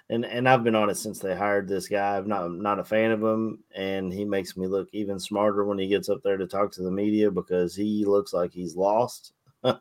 and 0.09 0.25
and 0.25 0.47
I've 0.47 0.63
been 0.63 0.75
on 0.75 0.89
it 0.91 0.95
since 0.97 1.19
they 1.19 1.35
hired 1.35 1.67
this 1.67 1.87
guy. 1.87 2.17
I'm 2.17 2.27
not 2.27 2.43
I'm 2.43 2.61
not 2.61 2.79
a 2.79 2.83
fan 2.85 3.11
of 3.11 3.23
him, 3.23 3.63
and 3.75 4.13
he 4.13 4.23
makes 4.23 4.55
me 4.55 4.67
look 4.67 4.87
even 4.93 5.19
smarter 5.19 5.65
when 5.65 5.79
he 5.79 5.87
gets 5.87 6.09
up 6.09 6.21
there 6.23 6.37
to 6.37 6.47
talk 6.47 6.71
to 6.73 6.83
the 6.83 6.91
media 6.91 7.31
because 7.31 7.75
he 7.75 8.05
looks 8.05 8.33
like 8.33 8.53
he's 8.53 8.75
lost 8.75 9.33
to 9.63 9.77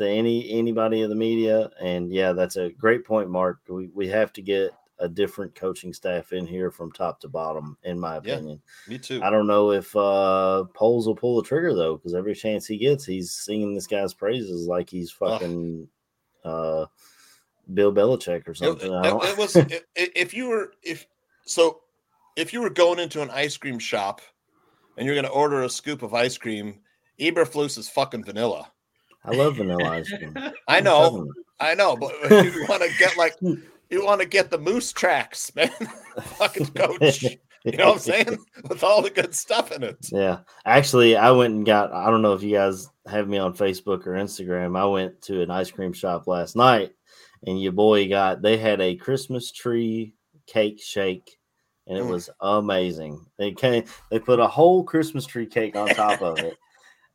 any 0.00 0.50
anybody 0.50 1.00
in 1.00 1.10
the 1.10 1.16
media. 1.16 1.70
And 1.80 2.12
yeah, 2.12 2.32
that's 2.32 2.56
a 2.56 2.70
great 2.70 3.04
point, 3.06 3.30
Mark. 3.30 3.60
We 3.68 3.88
we 3.94 4.08
have 4.08 4.32
to 4.34 4.42
get 4.42 4.72
a 4.98 5.08
different 5.08 5.54
coaching 5.54 5.92
staff 5.92 6.32
in 6.32 6.46
here 6.46 6.70
from 6.70 6.92
top 6.92 7.20
to 7.20 7.28
bottom, 7.28 7.76
in 7.82 7.98
my 7.98 8.12
Yeah. 8.14 8.34
opinion. 8.36 8.62
Me 8.86 8.98
too. 8.98 9.22
I 9.22 9.30
don't 9.30 9.46
know 9.46 9.72
if 9.72 9.94
uh 9.96 10.64
Poles 10.74 11.06
will 11.06 11.16
pull 11.16 11.40
the 11.40 11.46
trigger 11.48 11.74
though, 11.74 11.96
because 11.96 12.14
every 12.14 12.34
chance 12.34 12.66
he 12.66 12.76
gets, 12.78 13.04
he's 13.04 13.32
singing 13.32 13.74
this 13.74 13.86
guy's 13.86 14.14
praises 14.14 14.66
like 14.66 14.88
he's 14.88 15.10
fucking 15.10 15.88
uh 16.44 16.86
Bill 17.72 17.92
Belichick 17.92 18.46
or 18.48 18.54
something. 18.54 18.92
I 18.92 19.06
it- 19.06 19.10
don't- 19.10 19.24
it 19.24 19.36
was 19.36 19.56
if 19.96 20.34
you 20.34 20.48
were 20.48 20.72
if 20.82 21.06
so 21.44 21.80
if 22.36 22.52
you 22.52 22.60
were 22.60 22.70
going 22.70 22.98
into 22.98 23.22
an 23.22 23.30
ice 23.30 23.56
cream 23.56 23.78
shop 23.78 24.20
and 24.96 25.06
you're 25.06 25.14
going 25.14 25.24
to 25.26 25.30
order 25.30 25.62
a 25.62 25.68
scoop 25.68 26.02
of 26.02 26.14
ice 26.14 26.36
cream, 26.38 26.80
Eberflus 27.20 27.78
is 27.78 27.88
fucking 27.88 28.24
vanilla. 28.24 28.70
I 29.24 29.30
love 29.32 29.56
vanilla 29.56 29.88
ice 29.88 30.12
cream. 30.12 30.36
I 30.68 30.80
know. 30.80 31.32
I 31.60 31.74
know, 31.74 31.96
but 31.96 32.12
if 32.22 32.54
you 32.54 32.62
want 32.68 32.82
to 32.82 32.92
get 32.98 33.16
like 33.16 33.36
you 33.90 34.04
want 34.04 34.20
to 34.20 34.26
get 34.26 34.50
the 34.50 34.58
moose 34.58 34.92
tracks, 34.92 35.54
man. 35.54 35.70
fucking 36.20 36.66
coach. 36.68 37.24
You 37.66 37.78
know 37.78 37.86
what 37.86 37.92
I'm 37.94 37.98
saying? 38.00 38.38
With 38.68 38.84
all 38.84 39.00
the 39.00 39.08
good 39.08 39.34
stuff 39.34 39.72
in 39.72 39.82
it. 39.82 39.96
Yeah. 40.12 40.40
Actually, 40.66 41.16
I 41.16 41.30
went 41.30 41.54
and 41.54 41.64
got 41.64 41.94
I 41.94 42.10
don't 42.10 42.20
know 42.20 42.34
if 42.34 42.42
you 42.42 42.52
guys 42.54 42.90
have 43.06 43.26
me 43.26 43.38
on 43.38 43.54
Facebook 43.56 44.06
or 44.06 44.10
Instagram. 44.16 44.78
I 44.78 44.84
went 44.84 45.22
to 45.22 45.40
an 45.40 45.50
ice 45.50 45.70
cream 45.70 45.94
shop 45.94 46.26
last 46.26 46.56
night 46.56 46.92
and 47.46 47.58
your 47.62 47.72
boy 47.72 48.06
got 48.06 48.42
they 48.42 48.58
had 48.58 48.82
a 48.82 48.96
Christmas 48.96 49.50
tree 49.50 50.12
cake 50.46 50.78
shake 50.78 51.38
and 51.86 51.96
it 51.96 52.04
Mm. 52.04 52.10
was 52.10 52.28
amazing. 52.42 53.24
They 53.38 53.52
came 53.52 53.84
they 54.10 54.18
put 54.18 54.40
a 54.40 54.46
whole 54.46 54.84
Christmas 54.84 55.24
tree 55.24 55.46
cake 55.46 55.74
on 55.74 55.88
top 55.88 56.20
of 56.20 56.38
it. 56.40 56.58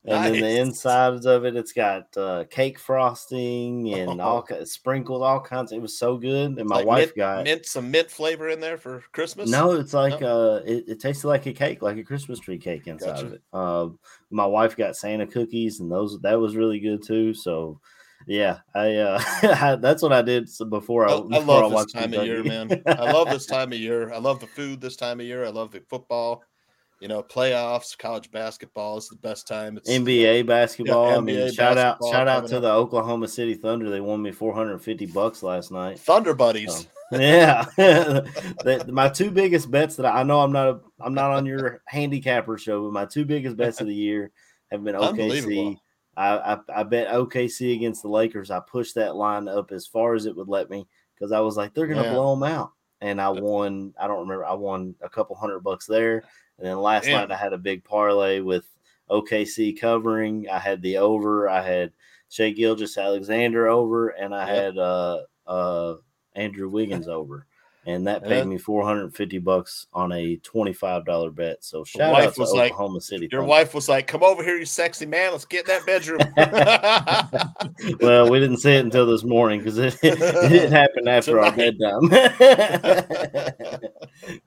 And 0.06 0.26
then 0.26 0.40
the 0.40 0.60
insides 0.60 1.26
of 1.26 1.46
it, 1.46 1.56
it's 1.56 1.74
got 1.74 2.16
uh, 2.18 2.46
cake 2.50 2.80
frosting 2.80 3.94
and 3.94 4.22
all 4.22 4.48
sprinkled, 4.64 5.22
all 5.22 5.42
kinds. 5.42 5.72
It 5.72 5.82
was 5.82 5.98
so 5.98 6.18
good. 6.18 6.58
And 6.58 6.70
my 6.70 6.78
Like 6.78 6.86
wife 6.86 7.08
mint, 7.08 7.18
got 7.18 7.46
mint 7.46 7.66
some 7.66 7.92
mint 7.92 8.10
flavor 8.10 8.50
in 8.50 8.60
there 8.60 8.78
for 8.78 9.04
Christmas. 9.12 9.50
no, 9.52 9.74
it's 9.74 9.94
like 9.94 10.22
uh, 10.22 10.62
it, 10.66 10.86
it 10.88 11.00
tasted 11.00 11.28
like 11.28 11.46
a 11.46 11.54
cake, 11.54 11.82
like 11.82 11.98
a 11.98 12.04
Christmas 12.04 12.40
tree 12.40 12.58
cake 12.58 12.88
inside 12.88 13.10
Gotcha. 13.10 13.26
of 13.28 13.34
it. 13.34 13.42
Uh, 13.54 13.90
my 14.32 14.46
wife 14.46 14.76
got 14.76 14.96
Santa 14.96 15.28
cookies, 15.28 15.80
and 15.80 15.92
those 15.92 16.20
that 16.22 16.40
was 16.40 16.56
really 16.56 16.80
good 16.80 17.04
too. 17.04 17.34
So, 17.34 17.80
yeah, 18.26 18.60
I 18.76 18.96
uh, 18.96 19.76
that's 19.78 20.02
what 20.02 20.14
I 20.14 20.22
did 20.22 20.50
before 20.70 21.08
I, 21.08 21.12
I, 21.12 21.16
I 21.16 21.40
love 21.44 21.70
this 21.70 21.86
time 21.92 22.14
of 22.14 22.20
year, 22.22 22.44
man. 22.44 22.74
I 22.98 23.06
love 23.06 23.30
this 23.30 23.46
time 23.48 23.74
of 23.74 23.80
year. 23.80 24.12
I 24.12 24.18
love 24.18 24.40
the 24.40 24.48
food 24.48 24.82
this 24.82 24.96
time 24.96 25.20
of 25.20 25.26
year. 25.26 25.46
I 25.46 25.50
love 25.50 25.72
the 25.72 25.82
football. 25.90 26.44
You 27.00 27.08
know, 27.08 27.24
playoffs, 27.24 27.98
college 27.98 28.30
basketball 28.30 28.98
is 28.98 29.08
the 29.08 29.16
best 29.16 29.48
time. 29.48 29.78
It's 29.78 29.90
NBA 29.90 30.46
basketball. 30.46 31.18
I 31.18 31.22
mean, 31.22 31.38
NBA 31.38 31.56
shout 31.56 31.78
out, 31.78 31.98
shout 32.12 32.28
out 32.28 32.46
to 32.48 32.58
up. 32.58 32.62
the 32.62 32.72
Oklahoma 32.72 33.28
City 33.30 33.54
Thunder. 33.54 33.90
They 33.90 34.02
won 34.02 34.22
me 34.22 34.32
four 34.32 34.54
hundred 34.54 34.74
and 34.74 34.82
fifty 34.84 35.06
bucks 35.06 35.42
last 35.42 35.72
night. 35.72 35.98
Thunder 36.00 36.34
buddies. 36.34 36.88
So, 37.12 37.18
yeah, 37.20 37.66
The- 37.78 38.86
my 38.92 39.08
two 39.10 39.32
biggest 39.32 39.72
bets 39.72 39.96
that 39.96 40.06
I, 40.06 40.20
I 40.20 40.24
know 40.24 40.42
I'm 40.42 40.52
not 40.52 40.68
a, 40.68 40.80
I'm 41.00 41.14
not 41.14 41.32
on 41.32 41.46
your 41.46 41.82
handicapper 41.88 42.58
show, 42.58 42.84
but 42.84 42.94
my 42.94 43.06
two 43.06 43.24
biggest 43.26 43.56
bets 43.56 43.80
of 43.82 43.88
the 43.88 43.96
year 43.96 44.32
have 44.70 44.84
been 44.84 44.96
OKC. 44.96 45.78
I, 46.18 46.38
I 46.38 46.60
I 46.76 46.84
bet 46.84 47.08
OKC 47.08 47.76
against 47.76 48.02
the 48.02 48.10
Lakers. 48.10 48.52
I 48.52 48.60
pushed 48.60 48.96
that 48.96 49.16
line 49.16 49.48
up 49.48 49.72
as 49.72 49.88
far 49.88 50.16
as 50.16 50.26
it 50.26 50.36
would 50.36 50.50
let 50.50 50.70
me 50.70 50.86
because 51.16 51.32
I 51.32 51.40
was 51.40 51.56
like 51.56 51.74
they're 51.74 51.88
gonna 51.88 52.04
Yeah. 52.04 52.14
blow 52.14 52.36
them 52.36 52.44
out, 52.44 52.74
and 53.00 53.22
I 53.22 53.30
won. 53.30 53.94
I 53.98 54.08
don't 54.08 54.20
remember. 54.20 54.44
I 54.46 54.54
won 54.54 54.96
a 55.02 55.10
couple 55.10 55.36
hundred 55.38 55.62
bucks 55.62 55.86
there, 55.86 56.24
and 56.60 56.68
then 56.68 56.78
last 56.80 57.06
Damn. 57.06 57.14
night 57.28 57.32
I 57.32 57.38
had 57.38 57.54
a 57.54 57.58
big 57.58 57.84
parlay 57.84 58.40
with 58.42 58.66
OKC 59.10 59.80
covering. 59.80 60.48
I 60.50 60.60
had 60.60 60.82
the 60.84 60.98
over. 60.98 61.50
I 61.50 61.62
had 61.64 61.92
Shai 62.30 62.52
Gilgeous-Alexander 62.52 63.68
over, 63.68 64.10
and 64.10 64.36
I 64.36 64.46
Yep. 64.48 64.64
had 64.64 64.78
uh 64.78 65.20
uh 65.48 65.96
Andrew 66.36 66.70
Wiggins 66.70 67.08
over. 67.20 67.46
and 67.88 68.06
that 68.06 68.22
paid 68.24 68.40
Yeah. 68.40 68.44
me 68.44 68.58
450 68.60 69.40
bucks 69.40 69.88
on 69.94 70.12
a 70.12 70.36
$25 70.44 71.34
bet. 71.34 71.64
So 71.64 71.84
shout 71.86 72.12
wife 72.12 72.28
out 72.28 72.34
to 72.36 72.42
was 72.42 72.52
like, 72.52 72.74
City. 73.02 73.28
Your 73.32 73.40
Thunder. 73.42 73.46
wife 73.50 73.74
was 73.74 73.88
like, 73.90 74.06
"Come 74.06 74.22
over 74.22 74.44
here, 74.44 74.58
you 74.58 74.66
sexy 74.66 75.06
man. 75.08 75.32
Let's 75.32 75.46
get 75.46 75.68
in 75.68 75.76
that 75.76 75.86
bedroom." 75.88 76.20
well, 78.02 78.30
we 78.30 78.40
didn't 78.40 78.58
see 78.58 78.74
it 78.74 78.84
until 78.86 79.06
this 79.08 79.24
morning 79.24 79.60
because 79.62 79.78
it, 79.80 79.98
it 80.04 80.20
didn't 80.50 80.72
happen 80.74 81.08
after 81.08 81.40
our 81.40 81.52
bedtime. 81.56 82.10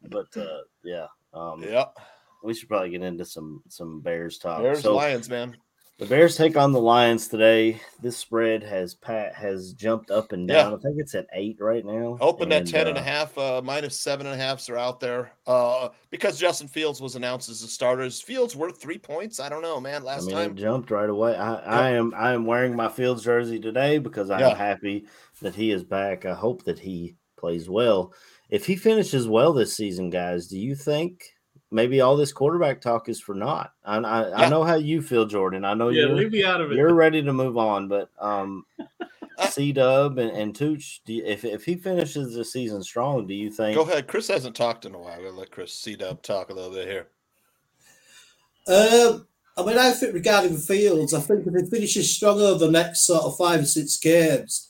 but 0.08 0.36
uh, 0.36 0.58
yeah, 0.84 1.06
um, 1.34 1.62
yep. 1.62 1.96
we 2.42 2.54
should 2.54 2.68
probably 2.68 2.90
get 2.90 3.02
into 3.02 3.24
some 3.24 3.62
some 3.68 4.00
Bears 4.00 4.38
talk. 4.38 4.62
There's 4.62 4.82
so 4.82 4.94
Lions, 4.96 5.28
man. 5.28 5.56
the 5.98 6.06
Bears 6.06 6.36
take 6.36 6.56
on 6.56 6.72
the 6.72 6.80
Lions 6.80 7.28
today. 7.28 7.80
This 8.00 8.16
spread 8.16 8.62
has 8.64 8.94
pat 8.94 9.34
has 9.34 9.72
jumped 9.74 10.10
up 10.10 10.32
and 10.32 10.48
Yeah. 10.48 10.64
down. 10.64 10.74
I 10.74 10.78
think 10.78 10.96
it's 10.98 11.14
at 11.14 11.26
eight 11.32 11.58
right 11.60 11.84
now. 11.84 12.18
Opened 12.20 12.52
at 12.52 12.62
And, 12.62 12.70
10 12.70 12.88
and 12.88 12.96
a 12.98 13.00
uh, 13.00 13.04
half, 13.04 13.38
uh, 13.38 13.60
minus 13.62 14.00
seven 14.00 14.26
and 14.26 14.34
a 14.34 14.42
halfs 14.44 14.68
are 14.68 14.76
out 14.76 14.98
there. 14.98 15.32
Uh, 15.46 15.90
because 16.10 16.38
Justin 16.40 16.66
Fields 16.68 17.00
was 17.00 17.14
announced 17.14 17.48
as 17.48 17.62
a 17.62 17.68
starter. 17.68 18.02
Is 18.02 18.20
Fields 18.20 18.56
worth 18.56 18.80
three 18.80 18.98
points? 18.98 19.38
I 19.38 19.48
don't 19.48 19.62
know, 19.62 19.80
man. 19.80 20.02
I 20.02 20.04
Last 20.04 20.26
mean, 20.26 20.34
time. 20.34 20.56
jumped 20.56 20.90
right 20.90 21.08
away. 21.10 21.36
I, 21.36 21.54
I 21.56 21.90
am 21.90 22.12
I 22.16 22.32
am 22.32 22.46
wearing 22.46 22.74
my 22.74 22.88
Fields 22.88 23.22
jersey 23.22 23.60
today 23.60 23.98
because 23.98 24.28
I'm 24.30 24.40
Yeah. 24.40 24.54
happy 24.56 25.06
that 25.40 25.54
he 25.54 25.70
is 25.70 25.84
back. 25.84 26.24
I 26.24 26.34
hope 26.34 26.64
that 26.64 26.78
he 26.80 27.16
plays 27.36 27.68
well. 27.68 28.12
If 28.52 28.66
he 28.66 28.76
finishes 28.76 29.26
well 29.26 29.54
this 29.54 29.74
season, 29.74 30.10
guys, 30.10 30.46
do 30.46 30.58
you 30.58 30.74
think 30.74 31.24
maybe 31.70 32.02
all 32.02 32.18
this 32.18 32.34
quarterback 32.34 32.82
talk 32.82 33.08
is 33.08 33.18
for 33.18 33.34
naught? 33.34 33.72
I, 33.82 33.96
I, 33.96 34.44
I 34.44 34.48
know 34.50 34.62
how 34.62 34.74
you 34.74 35.00
feel, 35.00 35.24
Jordan. 35.24 35.64
I 35.64 35.72
know 35.72 35.88
yeah, 35.88 36.02
you're 36.02 36.14
leave 36.14 36.32
me 36.32 36.44
out 36.44 36.60
of 36.60 36.70
it. 36.70 36.76
you're 36.76 36.92
ready 36.92 37.22
to 37.22 37.32
move 37.32 37.56
on, 37.56 37.88
but 37.88 38.10
um, 38.18 38.66
C 39.48 39.72
Dub 39.72 40.18
and, 40.18 40.30
and 40.32 40.54
Tooch, 40.54 41.00
do 41.06 41.14
you, 41.14 41.24
if 41.24 41.46
if 41.46 41.64
he 41.64 41.76
finishes 41.76 42.34
the 42.34 42.44
season 42.44 42.82
strong, 42.82 43.26
do 43.26 43.32
you 43.32 43.50
think? 43.50 43.74
Go 43.74 43.84
ahead. 43.84 44.06
Chris 44.06 44.28
hasn't 44.28 44.54
talked 44.54 44.84
in 44.84 44.94
a 44.94 44.98
while. 44.98 45.22
We'll 45.22 45.32
let 45.32 45.50
Chris 45.50 45.72
C 45.72 45.96
Dub 45.96 46.20
talk 46.22 46.50
a 46.50 46.52
little 46.52 46.72
bit 46.72 46.86
here. 46.86 47.08
Um, 48.68 49.26
I 49.56 49.64
mean, 49.64 49.78
I 49.78 49.92
think 49.92 50.12
regarding 50.12 50.52
the 50.52 50.58
Fields, 50.58 51.14
I 51.14 51.20
think 51.20 51.46
if 51.46 51.54
he 51.54 51.70
finishes 51.70 52.14
strong 52.14 52.38
over 52.38 52.66
the 52.66 52.70
next 52.70 53.06
sort 53.06 53.22
of 53.22 53.38
five 53.38 53.60
or 53.60 53.64
six 53.64 53.96
games, 53.96 54.68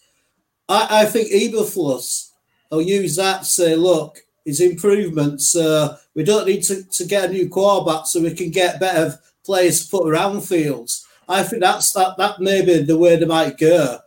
I, 0.69 1.03
I 1.03 1.05
think 1.07 1.33
Eberflus 1.33 2.29
will 2.77 2.83
use 2.83 3.17
that 3.17 3.41
to 3.41 3.45
say, 3.45 3.77
look, 3.77 4.19
his 4.45 4.61
improvements, 4.61 5.55
uh, 5.57 5.99
we 6.15 6.25
don't 6.25 6.47
need 6.47 6.63
to, 6.65 6.83
to 6.83 7.05
get 7.05 7.31
a 7.31 7.33
new 7.33 7.49
quarterback 7.49 8.07
so 8.07 8.21
we 8.21 8.35
can 8.35 8.51
get 8.51 8.81
better 8.81 9.19
players 9.45 9.87
put 9.87 10.09
around 10.09 10.43
Fields. 10.43 11.07
I 11.29 11.43
think 11.43 11.63
that's 11.63 11.93
that 11.93 12.17
that 12.19 12.41
may 12.41 12.65
be 12.65 12.83
the 12.83 12.99
way 12.99 13.17
they 13.17 13.27
might 13.27 13.57
go. 13.57 13.99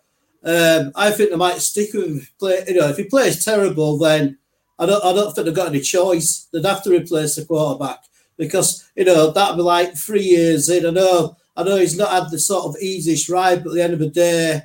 Um, 0.43 0.91
I 0.95 1.11
think 1.11 1.31
they 1.31 1.35
might 1.35 1.57
stick 1.59 1.93
with 1.93 2.27
Play, 2.37 2.63
you 2.67 2.75
know, 2.75 2.89
if 2.89 2.97
he 2.97 3.05
plays 3.05 3.43
terrible, 3.43 3.97
then 3.97 4.37
I 4.77 4.85
don't 4.85 5.03
I 5.03 5.13
don't 5.13 5.33
think 5.33 5.45
they've 5.45 5.55
got 5.55 5.69
any 5.69 5.81
choice. 5.81 6.47
They'd 6.51 6.65
have 6.65 6.83
to 6.83 6.91
replace 6.91 7.35
the 7.35 7.45
quarterback 7.45 8.03
because 8.37 8.89
you 8.95 9.05
know 9.05 9.31
that'd 9.31 9.55
be 9.55 9.63
like 9.63 9.95
three 9.95 10.23
years 10.23 10.69
in. 10.69 10.85
I 10.85 10.89
know, 10.91 11.37
I 11.55 11.63
know 11.63 11.77
he's 11.77 11.97
not 11.97 12.11
had 12.11 12.31
the 12.31 12.39
sort 12.39 12.65
of 12.65 12.81
easiest 12.81 13.29
ride, 13.29 13.63
but 13.63 13.71
at 13.71 13.75
the 13.75 13.83
end 13.83 13.93
of 13.93 13.99
the 13.99 14.09
day, 14.09 14.61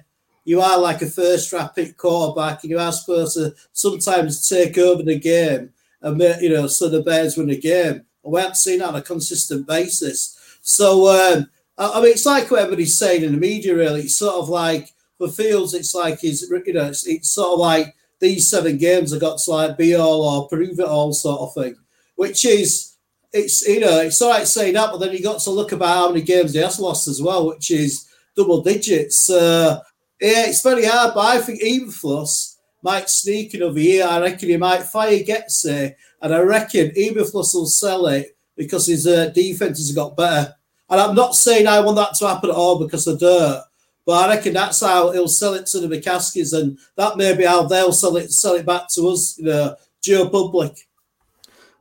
you 0.51 0.61
are 0.61 0.81
like 0.81 1.01
a 1.01 1.07
first 1.07 1.55
pick 1.77 1.97
quarterback, 1.97 2.65
and 2.65 2.71
you 2.73 2.79
are 2.81 2.91
supposed 2.91 3.35
to 3.37 3.55
sometimes 3.73 4.49
take 4.49 4.77
over 4.79 5.01
the 5.01 5.17
game 5.17 5.71
and 6.03 6.17
make, 6.17 6.43
you 6.43 6.49
know 6.49 6.67
so 6.67 6.89
the 6.89 7.03
Bears 7.03 7.37
win 7.37 7.47
the 7.47 7.57
game. 7.57 8.05
And 8.25 8.33
we 8.33 8.41
haven't 8.41 8.57
seen 8.57 8.81
that 8.81 8.89
on 8.89 8.97
a 8.97 9.03
consistent 9.03 9.69
basis. 9.69 10.37
So 10.63 11.07
um, 11.07 11.49
I, 11.79 11.93
I 11.93 12.01
mean, 12.01 12.11
it's 12.11 12.27
like 12.27 12.51
what 12.51 12.63
everybody's 12.63 12.99
saying 12.99 13.23
in 13.23 13.31
the 13.31 13.39
media. 13.39 13.77
Really, 13.77 14.01
it's 14.01 14.17
sort 14.17 14.35
of 14.35 14.49
like 14.49 14.93
for 15.19 15.29
Fields, 15.29 15.73
it's 15.73 15.95
like 15.95 16.19
he's 16.19 16.43
you 16.43 16.73
know, 16.73 16.87
it's, 16.87 17.07
it's 17.07 17.31
sort 17.31 17.53
of 17.53 17.61
like 17.61 17.95
these 18.19 18.51
seven 18.51 18.77
games 18.77 19.13
have 19.13 19.21
got 19.21 19.39
to 19.39 19.51
like 19.53 19.79
be 19.79 19.95
all 19.95 20.23
or 20.23 20.49
prove 20.49 20.81
it 20.81 20.85
all 20.85 21.13
sort 21.13 21.43
of 21.43 21.55
thing, 21.55 21.77
which 22.17 22.45
is 22.45 22.97
it's 23.33 23.65
you 23.69 23.79
know 23.79 24.01
it's 24.01 24.21
all 24.21 24.31
right 24.31 24.49
saying 24.49 24.75
that, 24.75 24.91
but 24.91 24.99
then 24.99 25.13
you 25.13 25.23
got 25.23 25.41
to 25.43 25.51
look 25.51 25.71
about 25.71 25.97
how 25.97 26.09
many 26.09 26.23
games 26.23 26.55
he 26.55 26.59
has 26.59 26.81
lost 26.81 27.07
as 27.07 27.23
well, 27.23 27.47
which 27.47 27.71
is 27.71 28.09
double 28.35 28.63
digits. 28.63 29.31
Uh, 29.31 29.79
yeah, 30.21 30.47
it's 30.47 30.63
very 30.63 30.85
hard, 30.85 31.15
but 31.15 31.21
I 31.21 31.41
think 31.41 31.63
even 31.63 31.89
Eberflus 31.89 32.57
might 32.83 33.09
sneak 33.09 33.55
another 33.55 33.81
year. 33.81 34.07
I 34.07 34.21
reckon 34.21 34.49
he 34.49 34.57
might 34.57 34.83
fire 34.83 35.19
Getsy, 35.19 35.95
and 36.21 36.35
I 36.35 36.41
reckon 36.41 36.91
Eberflus 36.91 37.55
will 37.55 37.67
sell 37.67 38.07
it 38.07 38.37
because 38.57 38.87
his 38.87 39.07
uh, 39.07 39.31
defense 39.31 39.79
has 39.79 39.93
got 39.93 40.17
better. 40.17 40.55
And 40.89 41.01
I'm 41.01 41.15
not 41.15 41.35
saying 41.35 41.67
I 41.67 41.81
want 41.81 41.97
that 41.97 42.15
to 42.15 42.29
happen 42.29 42.51
at 42.51 42.57
all 42.57 42.79
because 42.79 43.07
of 43.07 43.21
dirt, 43.21 43.65
but 44.05 44.13
I 44.13 44.35
reckon 44.35 44.55
that's 44.55 44.81
how 44.81 45.13
he'll 45.13 45.29
sell 45.29 45.55
it 45.55 45.67
to 45.67 45.81
the 45.81 45.89
McCaskeys, 45.89 46.59
and 46.59 46.79
that 46.97 47.17
may 47.17 47.35
be 47.35 47.45
how 47.45 47.63
they'll 47.63 47.93
sell 47.93 48.17
it 48.17 48.31
sell 48.31 48.55
it 48.55 48.67
back 48.67 48.89
to 48.95 49.09
us, 49.09 49.39
you 49.39 49.45
know, 49.45 49.77
Joe 50.03 50.29
Public. 50.29 50.89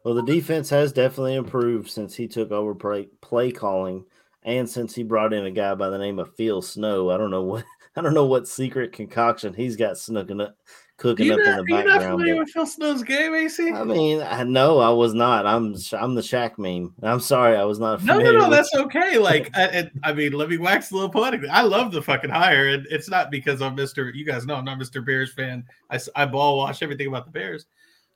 Well, 0.03 0.13
the 0.13 0.23
defense 0.23 0.69
has 0.69 0.93
definitely 0.93 1.35
improved 1.35 1.89
since 1.89 2.15
he 2.15 2.27
took 2.27 2.51
over 2.51 2.73
play, 2.73 3.09
play 3.21 3.51
calling, 3.51 4.05
and 4.43 4.69
since 4.69 4.95
he 4.95 5.03
brought 5.03 5.33
in 5.33 5.45
a 5.45 5.51
guy 5.51 5.75
by 5.75 5.89
the 5.89 5.97
name 5.97 6.19
of 6.19 6.33
Phil 6.35 6.61
Snow. 6.61 7.09
I 7.09 7.17
don't 7.17 7.31
know 7.31 7.43
what 7.43 7.65
I 7.99 8.01
don't 8.01 8.13
know 8.13 8.25
what 8.25 8.47
secret 8.47 8.93
concoction 8.93 9.53
he's 9.53 9.75
got 9.75 9.95
snooking 9.95 10.41
up, 10.41 10.55
cooking 10.95 11.25
you 11.25 11.33
up 11.33 11.39
not, 11.39 11.47
in 11.47 11.55
the 11.57 11.63
you 11.67 11.75
not 11.75 11.85
background. 11.85 12.11
familiar 12.13 12.39
with 12.39 12.49
Phil 12.49 12.65
Snow's 12.65 13.03
game, 13.03 13.35
AC? 13.35 13.73
I 13.73 13.83
mean, 13.83 14.21
I 14.21 14.43
know 14.43 14.79
I 14.79 14.89
was 14.89 15.13
not. 15.13 15.45
I'm 15.45 15.75
I'm 15.91 16.15
the 16.15 16.21
Shaq 16.21 16.57
meme. 16.57 16.93
I'm 17.03 17.19
sorry, 17.19 17.57
I 17.57 17.65
was 17.65 17.77
not. 17.77 18.01
No, 18.01 18.17
no, 18.17 18.31
no, 18.31 18.49
that's 18.49 18.73
okay. 18.73 19.17
Like, 19.17 19.49
I, 19.53 19.91
I 20.01 20.13
mean, 20.13 20.31
let 20.31 20.47
me 20.47 20.57
wax 20.57 20.91
a 20.91 20.93
little 20.93 21.09
poetic. 21.09 21.41
I 21.51 21.61
love 21.63 21.91
the 21.91 22.01
fucking 22.01 22.29
hire, 22.29 22.69
and 22.69 22.87
it's 22.89 23.09
not 23.09 23.31
because 23.31 23.61
I'm 23.61 23.75
Mister. 23.75 24.09
You 24.11 24.25
guys 24.25 24.45
know 24.45 24.55
I'm 24.55 24.63
not 24.63 24.77
Mister 24.77 25.01
Bears 25.01 25.33
fan. 25.33 25.65
I 25.89 25.99
I 26.15 26.25
ball 26.25 26.57
watch 26.57 26.81
everything 26.81 27.07
about 27.07 27.25
the 27.25 27.31
Bears. 27.31 27.65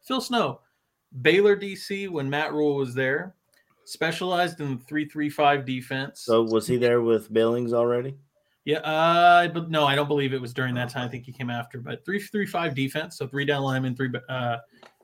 Phil 0.01 0.21
Snow, 0.21 0.61
Baylor 1.21 1.57
DC 1.57 2.07
when 2.07 2.29
Matt 2.29 2.53
Rhule 2.53 2.75
was 2.75 2.95
there, 2.95 3.35
specialized 3.83 4.61
in 4.61 4.79
three 4.79 5.09
three 5.09 5.29
five 5.29 5.65
defense. 5.65 6.21
So 6.21 6.41
was 6.41 6.67
he 6.67 6.77
there 6.77 7.01
with 7.01 7.33
Billings 7.33 7.73
already? 7.73 8.15
Yeah, 8.65 8.77
uh, 8.79 9.49
but 9.49 9.69
no, 9.69 9.85
I 9.85 9.95
don't 9.95 10.07
believe 10.07 10.33
it 10.33 10.41
was 10.41 10.53
during 10.53 10.73
that 10.75 10.89
time. 10.89 11.05
I 11.05 11.09
think 11.09 11.25
he 11.25 11.33
came 11.33 11.49
after. 11.49 11.79
But 11.79 12.05
three 12.05 12.19
three 12.19 12.45
five 12.45 12.75
defense, 12.75 13.17
so 13.17 13.27
three 13.27 13.45
down 13.45 13.63
linemen, 13.63 13.95
three 13.95 14.09
uh, 14.29 14.57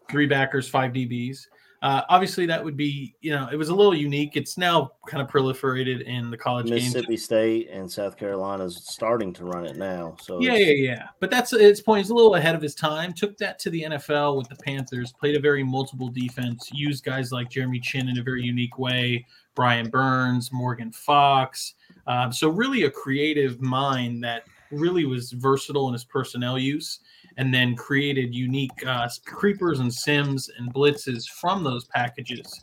three 0.09 0.27
backers, 0.27 0.67
five 0.67 0.93
DBs. 0.93 1.45
Uh, 1.81 2.01
obviously, 2.09 2.45
that 2.45 2.63
would 2.63 2.75
be 2.75 3.15
you 3.21 3.31
know 3.31 3.49
it 3.51 3.57
was 3.57 3.69
a 3.69 3.75
little 3.75 3.95
unique. 3.95 4.37
It's 4.37 4.57
now 4.57 4.91
kind 5.07 5.21
of 5.21 5.29
proliferated 5.29 6.03
in 6.03 6.29
the 6.29 6.37
college. 6.37 6.69
Mississippi 6.69 7.17
State 7.17 7.69
and 7.69 7.89
South 7.89 8.17
Carolina 8.17 8.65
is 8.65 8.85
starting 8.85 9.33
to 9.33 9.45
run 9.45 9.65
it 9.65 9.75
now. 9.75 10.15
So 10.21 10.39
Yeah, 10.39 10.55
yeah, 10.55 10.73
yeah. 10.73 11.03
But 11.19 11.29
that's 11.29 11.51
its 11.51 11.81
point. 11.81 12.03
He's 12.03 12.11
a 12.11 12.15
little 12.15 12.35
ahead 12.35 12.55
of 12.55 12.61
his 12.61 12.75
time. 12.75 13.13
Took 13.13 13.37
that 13.37 13.59
to 13.59 13.69
the 13.69 13.83
NFL 13.83 14.37
with 14.37 14.49
the 14.49 14.55
Panthers. 14.55 15.13
Played 15.13 15.35
a 15.35 15.39
very 15.39 15.63
multiple 15.63 16.09
defense. 16.09 16.69
Used 16.73 17.03
guys 17.03 17.31
like 17.33 17.49
Jeremy 17.49 17.79
Chinn 17.79 18.07
in 18.09 18.19
a 18.19 18.23
very 18.23 18.43
unique 18.43 18.77
way. 18.77 19.25
Brian 19.55 19.89
Burns, 19.89 20.51
Morgan 20.51 20.91
Fox. 20.91 21.75
Um, 22.09 22.33
so 22.33 22.49
really 22.49 22.83
a 22.83 22.91
creative 22.91 23.61
mind 23.61 24.23
that 24.23 24.43
really 24.71 25.05
was 25.05 25.31
versatile 25.31 25.87
in 25.87 25.93
his 25.93 26.03
personnel 26.03 26.57
use, 26.57 26.99
and 27.37 27.53
then 27.53 27.75
created 27.75 28.35
unique 28.35 28.85
uh, 28.85 29.07
creepers 29.25 29.79
and 29.79 29.93
sims 29.93 30.49
and 30.57 30.73
blitzes 30.73 31.27
from 31.29 31.63
those 31.63 31.85
packages 31.85 32.61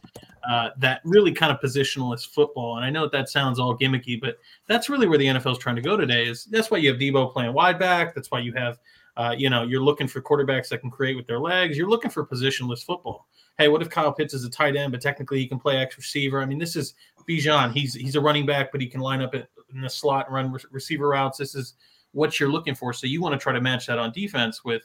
uh, 0.49 0.71
that 0.79 1.01
really 1.05 1.33
kind 1.33 1.53
of 1.53 1.61
positionless 1.61 2.27
football. 2.27 2.77
And 2.77 2.85
I 2.85 2.91
know 2.91 3.03
that, 3.03 3.13
that 3.13 3.29
sounds 3.29 3.59
all 3.59 3.77
gimmicky, 3.77 4.21
but 4.21 4.39
that's 4.67 4.89
really 4.89 5.07
where 5.07 5.19
the 5.19 5.27
NFL 5.27 5.53
is 5.53 5.59
trying 5.59 5.77
to 5.77 5.83
go 5.83 5.97
today. 5.97 6.27
Is 6.27 6.45
that's 6.47 6.71
why 6.71 6.79
you 6.79 6.91
have 6.91 7.01
Debo 7.01 7.33
playing 7.33 7.53
wide 7.53 7.79
back. 7.79 8.15
That's 8.15 8.31
why 8.31 8.41
you 8.41 8.53
have, 8.55 8.79
uh, 9.17 9.35
you 9.37 9.49
know, 9.49 9.63
you're 9.63 9.83
looking 9.83 10.09
for 10.09 10.21
quarterbacks 10.21 10.69
that 10.69 10.79
can 10.79 10.91
create 10.91 11.17
with 11.17 11.27
their 11.27 11.41
legs. 11.41 11.79
You're 11.79 11.89
looking 11.89 12.11
for 12.11 12.27
positionless 12.27 12.85
football. 12.85 13.27
Hey, 13.59 13.69
what 13.69 13.81
if 13.83 13.89
Kyle 13.89 14.13
Pitts 14.13 14.35
is 14.35 14.45
a 14.45 14.51
tight 14.51 14.77
end, 14.77 14.93
but 14.93 15.01
technically 15.01 15.39
he 15.39 15.47
can 15.47 15.59
play 15.59 15.77
X 15.79 15.97
receiver? 15.97 16.43
I 16.43 16.47
mean, 16.47 16.59
this 16.59 16.77
is 16.77 16.95
Bijan. 17.29 17.73
He's 17.73 17.95
he's 17.95 18.17
a 18.17 18.21
running 18.21 18.47
back, 18.47 18.71
but 18.71 18.81
he 18.81 18.87
can 18.87 19.01
line 19.01 19.23
up 19.23 19.35
in 19.35 19.47
the 19.81 19.89
slot 19.89 20.27
and 20.27 20.35
run 20.35 20.53
re- 20.53 20.61
receiver 20.71 21.09
routes. 21.09 21.39
This 21.39 21.55
is 21.55 21.75
what 22.13 22.39
you're 22.39 22.51
looking 22.51 22.75
for. 22.75 22.93
So 22.93 23.07
you 23.07 23.21
want 23.21 23.33
to 23.33 23.39
try 23.39 23.53
to 23.53 23.61
match 23.61 23.87
that 23.87 23.99
on 23.99 24.13
defense 24.13 24.65
with 24.65 24.83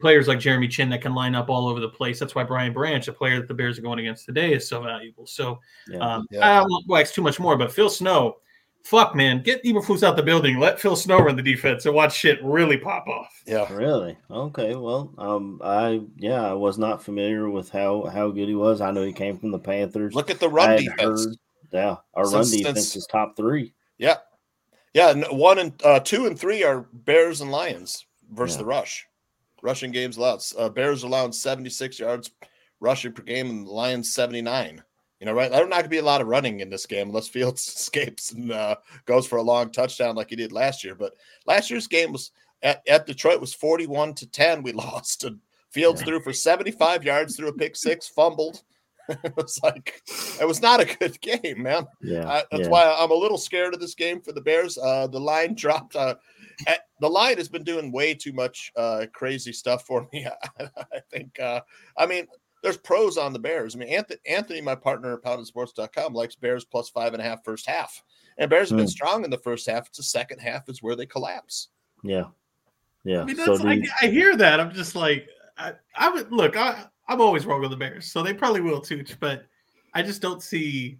players 0.00 0.28
like 0.28 0.38
Jeremy 0.38 0.66
Chinn 0.66 0.88
that 0.90 1.02
can 1.02 1.14
line 1.14 1.34
up 1.34 1.50
all 1.50 1.68
over 1.68 1.78
the 1.78 1.88
place. 1.88 2.18
That's 2.18 2.34
why 2.34 2.42
Brian 2.42 2.72
Branch, 2.72 3.06
a 3.06 3.12
player 3.12 3.38
that 3.38 3.48
the 3.48 3.54
Bears 3.54 3.78
are 3.78 3.82
going 3.82 3.98
against 3.98 4.24
today, 4.24 4.54
is 4.54 4.68
so 4.68 4.82
valuable. 4.82 5.26
So 5.26 5.60
yeah. 5.88 5.98
um, 5.98 6.26
Yeah. 6.30 6.60
I 6.60 6.62
won't 6.62 6.86
wax 6.88 7.12
too 7.12 7.22
much 7.22 7.38
more, 7.38 7.56
but 7.56 7.70
Phil 7.70 7.90
Snow, 7.90 8.36
fuck 8.84 9.14
man, 9.14 9.42
get 9.42 9.62
Eberflus 9.64 10.02
out 10.02 10.16
the 10.16 10.22
building. 10.22 10.58
Let 10.58 10.80
Phil 10.80 10.96
Snow 10.96 11.18
run 11.18 11.36
the 11.36 11.42
defense 11.42 11.86
and 11.86 11.94
watch 11.94 12.14
shit 12.16 12.42
really 12.42 12.76
pop 12.76 13.06
off. 13.06 13.42
Yeah. 13.46 13.72
Really? 13.72 14.16
Okay. 14.30 14.74
Well, 14.74 15.14
um, 15.18 15.60
I 15.64 16.02
yeah, 16.16 16.42
I 16.50 16.54
was 16.54 16.78
not 16.78 17.02
familiar 17.02 17.50
with 17.50 17.70
how 17.70 18.06
how 18.06 18.30
good 18.30 18.48
he 18.48 18.54
was. 18.54 18.80
I 18.80 18.90
know 18.90 19.02
he 19.04 19.12
came 19.12 19.38
from 19.38 19.50
the 19.50 19.58
Panthers. 19.58 20.14
Look 20.14 20.30
at 20.30 20.40
the 20.40 20.48
I 20.48 20.52
run 20.52 20.76
defense. 20.76 21.24
heard- 21.26 21.36
yeah, 21.72 21.96
our 22.14 22.24
run 22.24 22.50
defense 22.50 22.78
since- 22.78 22.96
is 22.96 23.06
top 23.06 23.36
three. 23.36 23.72
Yeah. 23.98 24.16
Yeah. 24.92 25.12
One 25.30 25.58
and 25.58 25.72
uh, 25.84 26.00
two 26.00 26.26
and 26.26 26.36
three 26.38 26.64
are 26.64 26.80
Bears 26.92 27.40
and 27.42 27.50
Lions 27.52 28.04
versus 28.32 28.56
Yeah. 28.56 28.62
the 28.62 28.64
rush. 28.66 29.06
Rushing 29.62 29.92
games 29.92 30.16
allowed. 30.16 30.40
Uh, 30.58 30.68
Bears 30.70 31.02
allowed 31.04 31.34
76 31.34 31.98
yards 32.00 32.30
rushing 32.80 33.12
per 33.12 33.22
game 33.22 33.50
and 33.50 33.68
Lions 33.68 34.12
79. 34.14 34.82
You 35.20 35.26
know, 35.26 35.34
right? 35.34 35.50
There's 35.50 35.68
not 35.68 35.76
going 35.76 35.84
to 35.84 35.90
be 35.90 35.98
a 35.98 36.02
lot 36.02 36.22
of 36.22 36.28
running 36.28 36.60
in 36.60 36.70
this 36.70 36.86
game 36.86 37.08
unless 37.08 37.28
Fields 37.28 37.66
escapes 37.76 38.32
and 38.32 38.50
uh, 38.50 38.76
goes 39.04 39.26
for 39.26 39.36
a 39.36 39.42
long 39.42 39.70
touchdown 39.70 40.16
like 40.16 40.30
he 40.30 40.36
did 40.36 40.50
last 40.50 40.82
year. 40.82 40.94
But 40.94 41.12
last 41.46 41.70
year's 41.70 41.86
game 41.86 42.12
was 42.12 42.30
at, 42.62 42.82
at 42.88 43.06
Detroit 43.06 43.40
was 43.40 43.52
41 43.54 44.14
to 44.14 44.26
10. 44.30 44.62
We 44.62 44.72
lost. 44.72 45.24
And 45.24 45.40
Fields 45.70 46.02
threw 46.02 46.20
for 46.20 46.32
75 46.32 47.04
yards, 47.04 47.36
threw 47.36 47.48
a 47.48 47.52
pick 47.52 47.76
six, 47.76 48.08
fumbled. 48.08 48.62
it 49.24 49.36
was 49.36 49.58
like 49.62 50.02
it 50.40 50.46
was 50.46 50.62
not 50.62 50.80
a 50.80 50.96
good 50.96 51.20
game, 51.20 51.62
man. 51.62 51.84
Yeah, 52.00 52.28
I, 52.28 52.44
that's 52.50 52.64
yeah. 52.64 52.68
why 52.68 52.96
I'm 52.96 53.10
a 53.10 53.14
little 53.14 53.38
scared 53.38 53.74
of 53.74 53.80
this 53.80 53.94
game 53.94 54.20
for 54.20 54.30
the 54.32 54.40
Bears. 54.40 54.78
Uh, 54.78 55.08
the 55.08 55.18
line 55.18 55.54
dropped. 55.54 55.96
Uh, 55.96 56.14
at- 56.68 56.86
the 57.00 57.10
line 57.10 57.36
has 57.38 57.48
been 57.48 57.64
doing 57.64 57.90
way 57.90 58.14
too 58.14 58.32
much 58.32 58.70
uh, 58.76 59.06
crazy 59.12 59.52
stuff 59.52 59.84
for 59.84 60.06
me. 60.12 60.28
I 60.60 61.00
think. 61.10 61.40
Uh, 61.40 61.60
I 61.96 62.06
mean, 62.06 62.26
there's 62.62 62.76
pros 62.76 63.16
on 63.16 63.32
the 63.32 63.38
Bears. 63.38 63.74
I 63.74 63.78
mean, 63.78 63.88
Anthony, 63.88 64.20
Anthony 64.28 64.60
my 64.60 64.74
partner 64.74 65.14
at 65.14 65.22
PoundedSports.com, 65.22 66.12
likes 66.14 66.36
Bears 66.36 66.64
plus 66.64 66.88
five 66.90 67.12
and 67.14 67.20
a 67.22 67.24
half 67.24 67.44
first 67.44 67.66
half, 67.66 68.02
and 68.38 68.50
Bears 68.50 68.70
have 68.70 68.76
been 68.78 68.86
Hmm. 68.86 68.90
strong 68.90 69.24
in 69.24 69.30
the 69.30 69.38
first 69.38 69.68
half. 69.68 69.86
It's 69.88 69.96
the 69.98 70.02
second 70.02 70.38
half 70.40 70.68
is 70.68 70.82
where 70.82 70.96
they 70.96 71.06
collapse. 71.06 71.68
yeah, 72.02 72.24
yeah. 73.04 73.22
I 73.22 73.24
mean, 73.24 73.36
so 73.36 73.56
that's, 73.56 73.64
I, 73.64 73.72
you- 73.74 73.90
I 74.02 74.06
hear 74.06 74.36
that. 74.36 74.60
I'm 74.60 74.72
just 74.72 74.94
like, 74.94 75.26
I, 75.58 75.72
I 75.96 76.08
would 76.10 76.32
look. 76.32 76.56
I, 76.56 76.84
I'm 77.08 77.20
always 77.20 77.44
wrong 77.46 77.60
with 77.60 77.70
the 77.70 77.76
Bears, 77.76 78.10
so 78.12 78.22
they 78.22 78.32
probably 78.34 78.60
will 78.60 78.80
too. 78.80 79.04
But 79.20 79.44
I 79.94 80.02
just 80.02 80.22
don't 80.22 80.42
see. 80.42 80.98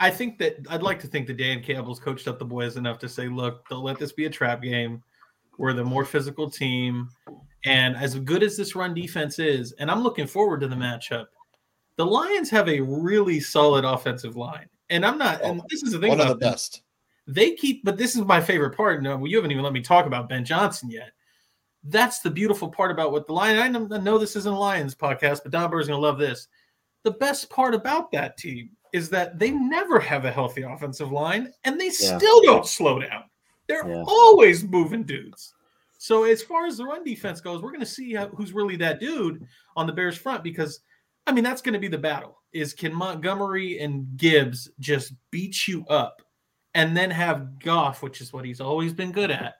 I 0.00 0.10
think 0.10 0.38
that 0.38 0.56
I'd 0.68 0.82
like 0.82 0.98
to 1.00 1.06
think 1.06 1.28
that 1.28 1.36
Dan 1.36 1.62
Campbell's 1.62 2.00
coached 2.00 2.26
up 2.26 2.38
the 2.40 2.44
boys 2.44 2.76
enough 2.76 2.98
to 3.00 3.08
say, 3.08 3.28
look, 3.28 3.68
don't 3.68 3.84
let 3.84 3.98
this 4.00 4.10
be 4.12 4.24
a 4.24 4.30
trap 4.30 4.60
game. 4.62 5.00
We're 5.58 5.74
the 5.74 5.84
more 5.84 6.04
physical 6.04 6.50
team, 6.50 7.08
and 7.64 7.96
as 7.96 8.14
good 8.18 8.42
as 8.42 8.56
this 8.56 8.74
run 8.74 8.94
defense 8.94 9.38
is, 9.38 9.72
and 9.72 9.90
I'm 9.90 10.02
looking 10.02 10.26
forward 10.26 10.60
to 10.60 10.68
the 10.68 10.76
matchup. 10.76 11.26
The 11.96 12.06
Lions 12.06 12.50
have 12.50 12.68
a 12.68 12.80
really 12.80 13.38
solid 13.40 13.84
offensive 13.84 14.36
line, 14.36 14.66
and 14.90 15.04
I'm 15.04 15.18
not. 15.18 15.42
And 15.42 15.60
oh, 15.60 15.64
this 15.68 15.82
is 15.82 15.92
the 15.92 15.98
thing 16.00 16.08
One 16.10 16.20
of 16.20 16.26
about 16.26 16.38
the 16.40 16.44
them 16.46 16.52
best. 16.52 16.82
they 17.26 17.54
keep 17.54 17.84
but 17.84 17.96
this 17.96 18.16
is 18.16 18.22
my 18.22 18.40
favorite 18.40 18.76
part 18.76 19.00
no 19.02 19.14
uh, 19.14 19.24
you 19.24 19.36
haven't 19.36 19.52
even 19.52 19.62
let 19.62 19.72
me 19.72 19.80
talk 19.80 20.06
about 20.06 20.28
ben 20.28 20.44
johnson 20.44 20.90
yet 20.90 21.12
that's 21.84 22.18
the 22.18 22.30
beautiful 22.30 22.68
part 22.68 22.90
about 22.90 23.12
what 23.12 23.26
the 23.28 23.32
lion 23.32 23.58
i 23.60 23.68
know, 23.68 24.18
this 24.18 24.34
isn't 24.34 24.52
a 24.52 24.58
lions 24.58 24.92
podcast 24.92 25.40
but 25.44 25.52
don 25.52 25.70
Burr's 25.70 25.86
gonna 25.86 26.00
love 26.00 26.18
this 26.18 26.48
the 27.04 27.12
best 27.12 27.48
part 27.48 27.74
about 27.76 28.10
that 28.10 28.36
team 28.36 28.70
is 28.92 29.08
that 29.08 29.38
they 29.38 29.52
never 29.52 30.00
have 30.00 30.24
a 30.24 30.32
healthy 30.32 30.62
offensive 30.62 31.12
line 31.12 31.52
and 31.62 31.80
they 31.80 31.86
Yeah. 32.00 32.18
still 32.18 32.42
don't 32.42 32.66
slow 32.66 32.98
down 33.00 33.22
they're 33.68 33.88
Yeah. 33.88 34.02
always 34.08 34.64
moving 34.64 35.04
dudes 35.04 35.54
so 36.02 36.24
as 36.24 36.42
far 36.42 36.66
as 36.66 36.76
the 36.76 36.84
run 36.84 37.04
defense 37.04 37.40
goes 37.40 37.62
we're 37.62 37.70
going 37.70 37.80
to 37.80 37.86
see 37.86 38.14
how, 38.14 38.28
who's 38.28 38.52
really 38.52 38.76
that 38.76 39.00
dude 39.00 39.46
on 39.76 39.86
the 39.86 39.92
bears 39.92 40.16
front 40.16 40.42
because 40.42 40.80
i 41.26 41.32
mean 41.32 41.44
that's 41.44 41.62
going 41.62 41.74
to 41.74 41.78
be 41.78 41.88
the 41.88 41.98
battle 41.98 42.40
is 42.52 42.74
can 42.74 42.94
montgomery 42.94 43.78
and 43.78 44.06
gibbs 44.16 44.70
just 44.80 45.12
beat 45.30 45.66
you 45.66 45.86
up 45.86 46.22
and 46.74 46.96
then 46.96 47.10
have 47.10 47.58
Goff, 47.58 48.02
which 48.02 48.20
is 48.20 48.32
what 48.32 48.44
he's 48.44 48.60
always 48.60 48.92
been 48.92 49.12
good 49.12 49.30
at, 49.30 49.54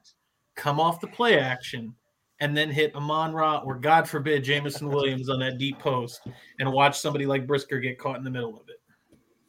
come 0.57 0.81
off 0.81 1.01
the 1.01 1.07
play 1.07 1.39
action 1.39 1.95
and 2.41 2.57
then 2.57 2.71
hit 2.71 2.95
Amon 2.95 3.33
Ra 3.33 3.59
or 3.65 3.77
God 3.77 4.09
forbid 4.09 4.45
Jameson 4.45 4.89
Williams 4.89 5.29
on 5.29 5.39
that 5.41 5.59
deep 5.59 5.79
post 5.79 6.27
and 6.59 6.73
watch 6.73 6.99
somebody 6.99 7.27
like 7.27 7.47
Brisker 7.47 7.79
get 7.81 7.99
caught 7.99 8.17
in 8.17 8.25
the 8.25 8.31
middle 8.31 8.57
of 8.57 8.69
it. 8.69 8.81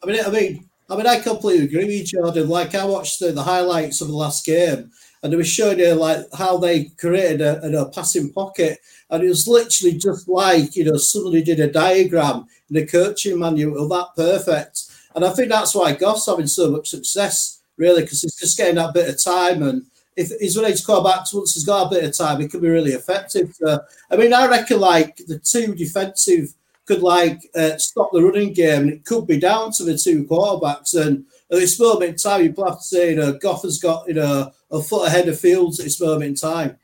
I 0.04 0.08
mean, 0.08 0.26
I 0.26 0.30
mean, 0.30 0.70
I 0.90 0.96
mean, 0.96 1.08
I 1.08 1.20
completely 1.20 1.66
agree 1.66 1.86
with 1.86 2.14
you, 2.14 2.22
Jordan. 2.22 2.50
Like, 2.50 2.76
I 2.76 2.86
watched 2.86 3.20
the, 3.20 3.32
the 3.32 3.42
highlights 3.42 4.02
of 4.02 4.10
the 4.10 4.16
last 4.16 4.46
game, 4.46 4.92
and 5.24 5.32
they 5.32 5.38
were 5.38 5.44
showing 5.44 5.80
you 5.80 5.94
like 5.94 6.20
how 6.38 6.58
they 6.58 6.86
created 6.98 7.42
a, 7.42 7.82
a 7.82 7.90
passing 7.90 8.32
pocket, 8.32 8.80
and 9.10 9.24
it 9.24 9.30
was 9.30 9.48
literally 9.48 9.98
just 9.98 10.28
like 10.28 10.76
you 10.76 10.84
know 10.84 10.98
somebody 10.98 11.42
did 11.42 11.62
a 11.62 11.72
diagram 11.72 12.46
in 12.70 12.76
the 12.76 12.86
coaching 12.86 13.40
manual 13.40 13.88
that 13.88 14.10
perfect. 14.16 14.84
And 15.16 15.24
I 15.24 15.30
think 15.32 15.50
that's 15.50 15.76
why 15.76 15.94
Goff's 15.94 16.26
having 16.26 16.48
so 16.48 16.72
much 16.72 16.90
success, 16.90 17.62
really, 17.78 18.02
because 18.02 18.22
he's 18.22 18.36
just 18.36 18.58
getting 18.58 18.76
that 18.76 18.94
bit 18.94 19.10
of 19.10 19.24
time. 19.24 19.62
And 19.62 19.86
if 20.16 20.32
he's 20.40 20.58
ready 20.58 20.76
to 20.76 20.84
go 20.86 21.04
back, 21.04 21.32
once 21.34 21.54
he's 21.54 21.66
got 21.66 21.88
a 21.88 21.90
bit 21.90 22.04
of 22.04 22.18
time, 22.18 22.42
he 22.42 22.48
can 22.48 22.62
be 22.62 22.70
really 22.70 22.94
effective. 22.94 23.54
So, 23.54 23.80
I 24.12 24.16
mean, 24.16 24.34
I 24.34 24.48
reckon 24.48 24.80
like 24.80 25.18
the 25.28 25.40
two 25.40 25.76
defensive 25.76 26.54
could 26.86 27.02
like 27.02 27.50
uh, 27.56 27.78
stop 27.78 28.12
the 28.12 28.24
running 28.24 28.54
game, 28.54 28.84
and 28.84 28.94
it 28.94 29.06
could 29.06 29.28
be 29.28 29.40
down 29.40 29.72
to 29.74 29.84
the 29.84 29.98
two 29.98 30.26
quarterbacks. 30.26 31.00
And 31.00 31.26
at 31.52 31.60
this 31.60 31.80
moment 31.80 32.12
in 32.12 32.16
time, 32.16 32.42
you 32.42 32.64
have 32.66 32.78
to 32.78 32.84
say, 32.84 33.12
you 33.12 33.16
know, 33.16 33.34
Goff 33.34 33.62
has 33.64 33.80
got 33.80 34.08
you 34.08 34.16
know 34.16 34.52
a 34.74 34.82
foot 34.82 35.08
ahead 35.08 35.30
of 35.30 35.40
Fields 35.40 35.80
at 35.80 35.86
this 35.86 36.02
moment 36.02 36.24
in 36.24 36.36
time. 36.36 36.78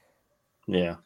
Yeah. 0.68 0.98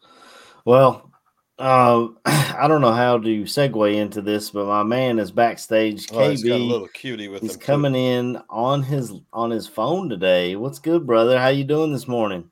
Well, 0.66 1.10
uh, 1.58 2.10
I 2.26 2.68
don't 2.68 2.82
know 2.82 2.92
how 2.94 3.18
to 3.18 3.44
segue 3.44 3.96
into 3.96 4.22
this, 4.22 4.52
but 4.52 4.68
my 4.68 4.84
man 4.84 5.18
is 5.18 5.32
backstage. 5.32 6.10
Oh, 6.12 6.30
he's 6.30 6.44
got 6.44 6.56
a 6.56 6.58
little 6.58 6.90
cutie 6.90 7.30
with 7.30 7.42
he's 7.42 7.54
him. 7.54 7.60
too. 7.60 7.66
coming 7.66 7.96
in 7.96 8.42
on 8.50 8.84
his 8.84 9.14
on 9.32 9.50
his 9.50 9.66
phone 9.66 10.10
today. 10.10 10.56
What's 10.56 10.80
good, 10.80 11.08
brother? 11.08 11.40
How 11.40 11.48
you 11.48 11.64
doing 11.64 11.94
this 11.94 12.08
morning? 12.08 12.50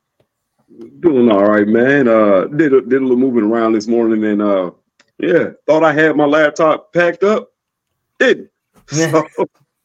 Doing 1.01 1.29
all 1.29 1.45
right, 1.45 1.67
man. 1.67 2.07
Uh, 2.07 2.45
did 2.45 2.73
a, 2.73 2.81
did 2.81 3.01
a 3.01 3.05
little 3.05 3.17
moving 3.17 3.43
around 3.43 3.73
this 3.73 3.87
morning, 3.87 4.23
and 4.23 4.41
uh, 4.41 4.71
yeah, 5.19 5.49
thought 5.67 5.83
I 5.83 5.91
had 5.91 6.15
my 6.15 6.25
laptop 6.25 6.93
packed 6.93 7.23
up. 7.23 7.49
Didn't. 8.19 8.49
So, 8.91 9.25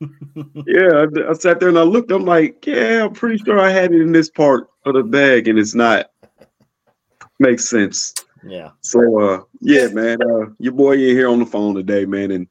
yeah, 0.00 1.06
I, 1.06 1.30
I 1.30 1.32
sat 1.32 1.60
there 1.60 1.68
and 1.68 1.78
I 1.78 1.82
looked. 1.82 2.10
I'm 2.10 2.24
like, 2.24 2.66
yeah, 2.66 3.04
I'm 3.04 3.12
pretty 3.12 3.42
sure 3.42 3.58
I 3.58 3.70
had 3.70 3.92
it 3.92 4.00
in 4.00 4.12
this 4.12 4.30
part 4.30 4.68
of 4.84 4.94
the 4.94 5.02
bag, 5.02 5.48
and 5.48 5.58
it's 5.58 5.74
not. 5.74 6.10
Makes 7.38 7.68
sense. 7.68 8.14
Yeah. 8.46 8.70
So, 8.80 9.20
uh, 9.20 9.42
yeah, 9.60 9.88
man. 9.88 10.18
Uh, 10.22 10.46
your 10.58 10.72
boy 10.72 10.94
in 10.94 11.16
here 11.16 11.28
on 11.28 11.38
the 11.38 11.46
phone 11.46 11.74
today, 11.74 12.06
man, 12.06 12.30
and 12.30 12.46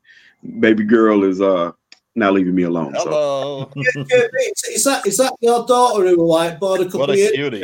baby 0.60 0.84
girl 0.84 1.24
is 1.24 1.42
uh 1.42 1.72
not 2.16 2.34
leaving 2.34 2.56
me 2.56 2.64
alone. 2.64 2.94
So, 2.96 3.04
Hello. 3.04 3.72
is 3.76 4.84
that 4.84 5.06
is 5.06 5.18
that 5.18 5.34
your 5.42 5.66
daughter 5.66 6.08
who 6.08 6.26
like 6.26 6.60
bought 6.60 6.82
a 6.82 6.86
couple 6.86 7.02
What 7.02 7.10
of 7.12 7.18
years 7.18 7.32
cutie. 7.32 7.64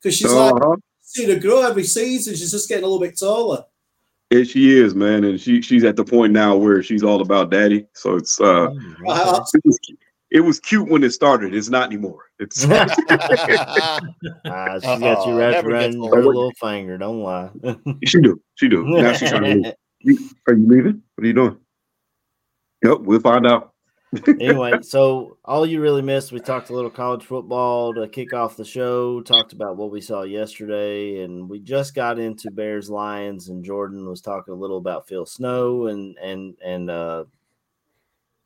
because 0.00 0.16
she's 0.16 0.32
like 0.32 0.54
uh-huh. 0.54 0.76
seeing 1.00 1.30
her 1.30 1.40
grow 1.40 1.62
every 1.62 1.84
season. 1.84 2.34
She's 2.34 2.50
just 2.50 2.68
getting 2.68 2.84
a 2.84 2.86
little 2.86 3.00
bit 3.00 3.18
taller. 3.18 3.64
Yeah, 4.30 4.44
she 4.44 4.78
is, 4.78 4.94
man, 4.94 5.24
and 5.24 5.40
she 5.40 5.60
she's 5.60 5.82
at 5.82 5.96
the 5.96 6.04
point 6.04 6.32
now 6.32 6.54
where 6.56 6.82
she's 6.84 7.02
all 7.02 7.20
about 7.20 7.50
daddy. 7.50 7.86
So 7.94 8.14
it's 8.14 8.40
uh, 8.40 8.68
Uh, 9.08 9.44
it 9.54 9.60
was, 9.64 9.78
it 10.30 10.40
was 10.40 10.60
cute 10.60 10.88
when 10.88 11.02
it 11.02 11.10
started. 11.10 11.52
It's 11.52 11.68
not 11.68 11.86
anymore. 11.88 12.26
It's 12.38 12.64
Ah, 12.70 13.98
she's 14.74 14.82
got 14.82 15.02
you 15.02 15.32
Uh-oh, 15.32 15.36
wrapped 15.36 15.66
around 15.66 15.80
gets 15.82 15.96
your 15.96 16.16
old. 16.16 16.24
little 16.26 16.52
finger. 16.60 16.96
Don't 16.96 17.20
lie. 17.22 17.50
she 18.04 18.20
do, 18.20 18.40
she 18.54 18.68
do. 18.68 18.84
Now 18.84 19.12
she's 19.14 19.30
trying 19.30 19.42
to 19.42 19.54
leave. 19.68 19.74
You, 20.02 20.16
are 20.48 20.54
you 20.54 20.66
leaving? 20.66 21.02
What 21.16 21.24
are 21.24 21.26
you 21.26 21.32
doing? 21.34 21.58
Yep, 22.82 23.00
we'll 23.00 23.20
find 23.20 23.46
out. 23.46 23.69
Anyway, 24.40 24.72
so 24.82 25.36
all 25.44 25.64
you 25.64 25.80
really 25.80 26.02
missed, 26.02 26.32
we 26.32 26.40
talked 26.40 26.70
a 26.70 26.74
little 26.74 26.90
college 26.90 27.24
football 27.24 27.94
to 27.94 28.08
kick 28.08 28.32
off 28.32 28.56
the 28.56 28.64
show, 28.64 29.20
talked 29.20 29.52
about 29.52 29.76
what 29.76 29.90
we 29.90 30.00
saw 30.00 30.22
yesterday, 30.22 31.22
and 31.22 31.48
we 31.48 31.60
just 31.60 31.94
got 31.94 32.18
into 32.18 32.50
Bears 32.50 32.90
Lions, 32.90 33.48
and 33.48 33.64
Jordan 33.64 34.08
was 34.08 34.20
talking 34.20 34.52
a 34.52 34.56
little 34.56 34.78
about 34.78 35.06
Phil 35.06 35.26
Snow 35.26 35.86
and 35.86 36.16
and 36.18 36.56
and 36.64 36.90
uh 36.90 37.24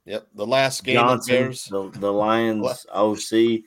Yep. 0.06 0.28
The 0.34 0.46
last 0.46 0.84
game 0.84 0.96
Johnson, 0.96 1.34
of 1.34 1.40
Bears. 1.40 1.64
the, 1.64 1.90
the 1.98 2.12
Lions 2.12 2.84
OC, 2.92 3.62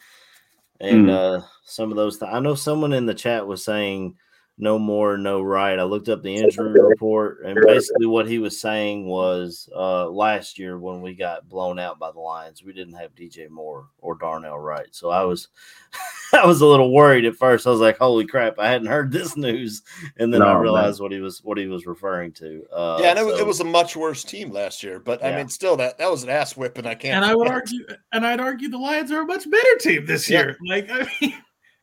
and 0.80 1.06
Hmm. 1.06 1.10
uh 1.10 1.42
some 1.66 1.90
of 1.90 1.98
those. 1.98 2.20
Th- 2.20 2.32
I 2.32 2.40
know 2.40 2.54
someone 2.54 2.94
in 2.94 3.08
the 3.08 3.14
chat 3.16 3.46
was 3.48 3.66
saying 3.66 4.16
no 4.60 4.80
more, 4.80 5.18
no 5.18 5.42
right. 5.42 5.78
I 5.78 5.84
looked 5.84 6.10
up 6.10 6.24
the 6.24 6.36
injury 6.36 6.80
report, 6.82 7.42
and 7.46 7.58
basically 7.62 8.08
what 8.08 8.28
he 8.28 8.40
was 8.40 8.60
saying 8.60 9.06
was 9.08 9.70
uh 9.76 10.10
last 10.10 10.58
year 10.58 10.80
when 10.80 11.02
we 11.02 11.14
got 11.14 11.48
blown 11.48 11.78
out 11.80 12.00
by 12.00 12.12
the 12.12 12.20
Lions, 12.20 12.64
we 12.64 12.74
didn't 12.74 12.96
have 12.96 13.14
DJ 13.16 13.50
Moore 13.50 13.88
or 14.00 14.16
Darnell 14.16 14.58
Wright. 14.60 14.88
So 14.92 15.10
I 15.12 15.24
was 15.24 15.50
I 16.34 16.46
was 16.46 16.60
a 16.62 16.66
little 16.66 16.92
worried 16.92 17.24
at 17.26 17.36
first. 17.36 17.66
I 17.66 17.70
was 17.70 17.80
like, 17.80 17.98
"Holy 18.00 18.26
crap! 18.26 18.60
I 18.60 18.68
hadn't 18.70 18.88
heard 18.88 19.12
this 19.12 19.38
news," 19.38 19.82
and 20.18 20.34
then 20.34 20.40
No, 20.42 20.48
I 20.48 20.54
man. 20.54 20.62
realized 20.62 21.00
what 21.00 21.12
he 21.14 21.22
was 21.22 21.42
what 21.44 21.58
he 21.58 21.68
was 21.68 21.86
referring 21.86 22.32
to. 22.34 22.66
Uh, 22.74 22.98
yeah, 23.02 23.12
and 23.12 23.20
it, 23.20 23.26
was- 23.26 23.36
so- 23.36 23.42
it 23.42 23.48
was 23.48 23.60
a 23.62 23.64
much 23.64 23.96
worse 23.96 24.24
team 24.26 24.52
last 24.52 24.84
year, 24.84 25.00
but 25.00 25.24
I 25.24 25.36
mean, 25.36 25.48
still 25.50 25.78
that 25.78 25.98
that 26.00 26.12
was 26.12 26.24
an 26.24 26.30
ass 26.30 26.58
whipping. 26.58 26.86
I 26.86 26.96
can't. 26.96 27.16
And 27.16 27.26
I 27.26 27.34
would 27.36 27.48
argue, 27.48 27.86
and 28.12 28.26
I'd 28.26 28.42
argue 28.42 28.68
the 28.70 28.78
Lions 28.78 29.12
are 29.12 29.22
a 29.22 29.26
much 29.26 29.50
better 29.50 29.78
team 29.80 30.06
this 30.06 30.30
Yeah. 30.30 30.40
year. 30.40 30.58
Like, 30.68 30.90
I 30.92 31.08
mean, 31.22 31.34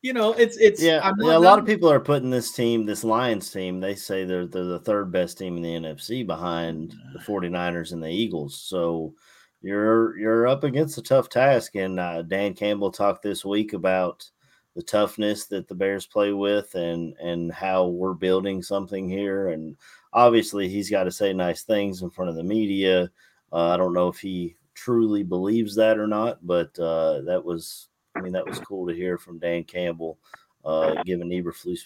you 0.05 0.13
know, 0.13 0.35
it's 0.35 0.59
it's 0.59 0.83
Yeah, 0.83 1.13
yeah, 1.19 1.39
a 1.39 1.39
lot 1.39 1.59
of 1.59 1.65
people 1.65 1.91
are 1.91 1.99
putting 1.99 2.29
this 2.29 2.53
team, 2.53 2.85
this 2.85 3.05
Lions 3.05 3.51
team, 3.51 3.81
they 3.81 3.95
say 3.95 4.27
they're 4.27 4.47
they're 4.47 4.63
the 4.65 4.79
third 4.81 5.11
best 5.11 5.39
team 5.39 5.57
in 5.57 5.63
the 5.63 5.71
NFC 5.71 6.27
behind 6.27 6.95
the 7.15 7.19
49ers 7.27 7.93
and 7.93 8.03
the 8.03 8.11
Eagles. 8.11 8.55
So 8.55 9.15
you're 9.63 10.19
you're 10.19 10.47
up 10.47 10.63
against 10.63 10.99
a 10.99 11.03
tough 11.03 11.31
task. 11.31 11.77
And 11.77 11.99
uh, 11.99 12.21
Dan 12.21 12.53
Campbell 12.53 12.91
talked 12.93 13.23
this 13.23 13.47
week 13.47 13.73
about 13.73 14.31
the 14.77 14.83
toughness 14.83 15.47
that 15.47 15.69
the 15.69 15.75
Bears 15.75 16.07
play 16.07 16.35
with 16.35 16.75
and 16.75 17.15
and 17.17 17.51
how 17.51 17.87
we're 17.87 18.13
building 18.13 18.63
something 18.63 19.09
here. 19.09 19.49
And 19.49 19.75
obviously 20.13 20.69
he's 20.69 20.91
got 20.91 21.05
to 21.05 21.11
say 21.11 21.33
nice 21.33 21.63
things 21.63 22.03
in 22.03 22.11
front 22.11 22.29
of 22.29 22.37
the 22.37 22.45
media. 22.45 23.11
Uh, 23.51 23.69
I 23.69 23.79
don't 23.79 23.95
know 23.95 24.09
if 24.09 24.19
he 24.19 24.55
truly 24.75 25.23
believes 25.23 25.75
that 25.77 25.99
or 25.99 26.07
not, 26.07 26.47
but 26.47 26.79
uh, 26.79 27.23
that 27.23 27.43
was 27.43 27.89
mean 28.25 28.33
that 28.33 28.47
was 28.47 28.59
cool 28.59 28.87
to 28.89 28.95
hear 28.95 29.19
from 29.19 29.39
Dan 29.39 29.65
Campbell 29.65 30.19
uh, 30.65 31.03
giving 31.05 31.29
Eberflus 31.29 31.81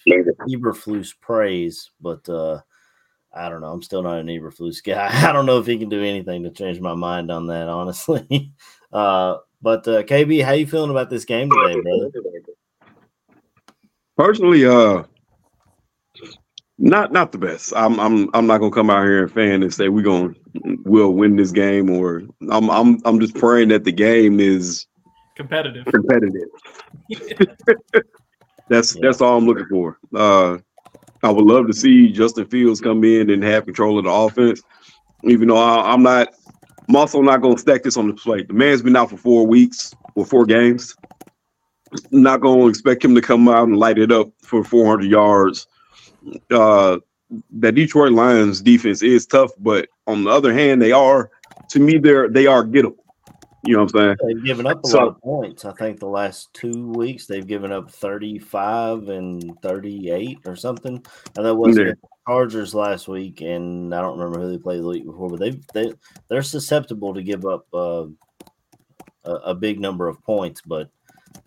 Eberflus 0.48 1.14
praise, 1.20 1.90
but 2.00 2.26
uh, 2.28 2.60
I 3.32 3.48
don't 3.48 3.60
know. 3.60 3.72
I'm 3.72 3.82
still 3.82 4.02
not 4.02 4.18
an 4.18 4.28
Eberflus 4.28 4.82
guy. 4.84 5.28
I 5.28 5.32
don't 5.32 5.46
know 5.46 5.58
if 5.58 5.66
he 5.66 5.78
can 5.78 5.88
do 5.88 6.02
anything 6.02 6.44
to 6.44 6.50
change 6.50 6.80
my 6.80 6.94
mind 6.94 7.30
on 7.30 7.46
that, 7.48 7.68
honestly. 7.68 8.52
uh, 8.92 9.36
but 9.60 9.86
uh, 9.88 10.02
KB, 10.04 10.44
how 10.44 10.52
you 10.52 10.66
feeling 10.66 10.90
about 10.90 11.10
this 11.10 11.24
game 11.24 11.50
today, 11.50 11.80
brother? 11.80 12.10
Personally, 14.16 14.66
uh, 14.66 15.04
not 16.78 17.12
not 17.12 17.32
the 17.32 17.38
best. 17.38 17.72
I'm 17.76 17.98
I'm 17.98 18.30
I'm 18.34 18.46
not 18.46 18.58
gonna 18.58 18.72
come 18.72 18.90
out 18.90 19.04
here 19.04 19.24
and 19.24 19.32
fan 19.32 19.62
and 19.62 19.74
say 19.74 19.88
we're 19.88 20.02
gonna 20.02 20.34
we'll 20.84 21.12
win 21.12 21.36
this 21.36 21.50
game 21.50 21.90
or 21.90 22.22
I'm 22.50 22.70
I'm 22.70 23.00
I'm 23.04 23.20
just 23.20 23.34
praying 23.34 23.68
that 23.68 23.84
the 23.84 23.92
game 23.92 24.38
is 24.38 24.86
competitive. 25.38 25.86
Competitive. 25.86 26.48
that's 28.68 28.94
yeah. 28.94 29.00
that's 29.00 29.22
all 29.22 29.38
I'm 29.38 29.46
looking 29.46 29.66
for. 29.70 29.98
Uh, 30.14 30.58
I 31.22 31.30
would 31.30 31.44
love 31.44 31.66
to 31.68 31.72
see 31.72 32.12
Justin 32.12 32.44
Fields 32.46 32.80
come 32.80 33.02
in 33.04 33.30
and 33.30 33.42
have 33.42 33.64
control 33.64 33.98
of 33.98 34.04
the 34.04 34.10
offense. 34.10 34.60
Even 35.24 35.48
though 35.48 35.56
I, 35.56 35.94
am 35.94 36.02
not, 36.02 36.28
I'm 36.88 36.96
also 36.96 37.20
not 37.22 37.40
going 37.40 37.56
to 37.56 37.60
stack 37.60 37.82
this 37.82 37.96
on 37.96 38.06
the 38.06 38.14
plate. 38.14 38.46
The 38.48 38.54
man's 38.54 38.82
been 38.82 38.94
out 38.94 39.10
for 39.10 39.16
four 39.16 39.46
weeks 39.46 39.94
or 40.14 40.24
four 40.24 40.44
games. 40.44 40.94
Not 42.12 42.40
going 42.40 42.60
to 42.60 42.68
expect 42.68 43.04
him 43.04 43.14
to 43.14 43.20
come 43.20 43.48
out 43.48 43.66
and 43.66 43.76
light 43.76 43.98
it 43.98 44.12
up 44.12 44.28
for 44.42 44.62
400 44.62 45.06
yards. 45.06 45.66
Uh, 46.50 46.98
that 47.50 47.74
Detroit 47.74 48.12
Lions 48.12 48.60
defense 48.60 49.02
is 49.02 49.26
tough, 49.26 49.50
but 49.58 49.88
on 50.06 50.24
the 50.24 50.30
other 50.30 50.52
hand, 50.52 50.80
they 50.80 50.92
are 50.92 51.30
to 51.70 51.80
me 51.80 51.98
they're 51.98 52.28
they 52.28 52.46
are 52.46 52.64
gettable. 52.64 52.96
You 53.64 53.74
know 53.74 53.84
what 53.84 53.94
I'm 53.96 54.16
saying? 54.16 54.16
They've 54.24 54.44
given 54.44 54.66
up 54.66 54.84
a 54.84 54.88
so, 54.88 54.98
lot 54.98 55.08
of 55.08 55.20
points. 55.20 55.64
I 55.64 55.72
think 55.72 55.98
the 55.98 56.06
last 56.06 56.52
two 56.54 56.92
weeks 56.92 57.26
they've 57.26 57.46
given 57.46 57.72
up 57.72 57.90
35 57.90 59.08
and 59.08 59.60
38 59.62 60.38
or 60.46 60.54
something. 60.54 61.04
And 61.36 61.46
that 61.46 61.54
was 61.54 61.76
yeah. 61.76 61.84
the 61.84 61.96
Chargers 62.26 62.74
last 62.74 63.08
week, 63.08 63.40
and 63.40 63.92
I 63.94 64.00
don't 64.00 64.18
remember 64.18 64.40
who 64.40 64.50
they 64.50 64.58
played 64.58 64.80
the 64.80 64.86
week 64.86 65.06
before, 65.06 65.28
but 65.28 65.40
they 65.40 65.58
they 65.74 65.92
they're 66.28 66.42
susceptible 66.42 67.14
to 67.14 67.22
give 67.22 67.44
up 67.46 67.66
uh, 67.74 68.06
a, 69.24 69.32
a, 69.32 69.54
big 69.54 69.80
number 69.80 70.08
of 70.08 70.22
points. 70.22 70.60
But 70.64 70.90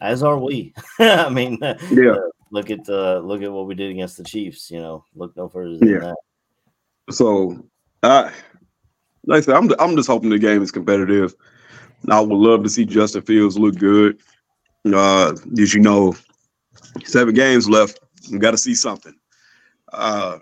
as 0.02 0.24
are 0.24 0.40
we. 0.40 0.74
I 1.00 1.30
mean, 1.30 1.58
yeah. 1.62 2.12
Uh, 2.12 2.30
look 2.52 2.70
at 2.70 2.88
uh, 2.90 3.20
look 3.20 3.42
at 3.42 3.52
what 3.52 3.68
we 3.68 3.76
did 3.76 3.92
against 3.92 4.18
the 4.18 4.24
Chiefs. 4.24 4.70
You 4.70 4.80
know, 4.80 5.06
look 5.16 5.36
no 5.38 5.48
further 5.48 5.78
than 5.78 5.88
yeah. 5.88 6.00
that. 6.00 6.16
So, 7.12 7.64
I 8.04 8.32
like 9.26 9.38
I 9.38 9.42
said, 9.42 9.56
I'm 9.56 9.72
I'm 9.80 9.96
just 9.96 10.08
hoping 10.08 10.30
the 10.30 10.40
game 10.40 10.62
is 10.62 10.72
competitive. 10.72 11.36
I 12.10 12.20
would 12.20 12.36
love 12.36 12.64
to 12.64 12.70
see 12.70 12.86
Justin 12.86 13.22
Fields 13.22 13.58
look 13.58 13.76
good. 13.76 14.20
Uh, 14.86 15.36
as 15.60 15.74
you 15.74 15.80
know, 15.80 16.16
seven 17.04 17.34
games 17.34 17.70
left. 17.70 18.00
We 18.32 18.40
got 18.40 18.52
to 18.52 18.58
see 18.58 18.76
something. 18.76 19.14
Uh, 19.94 20.40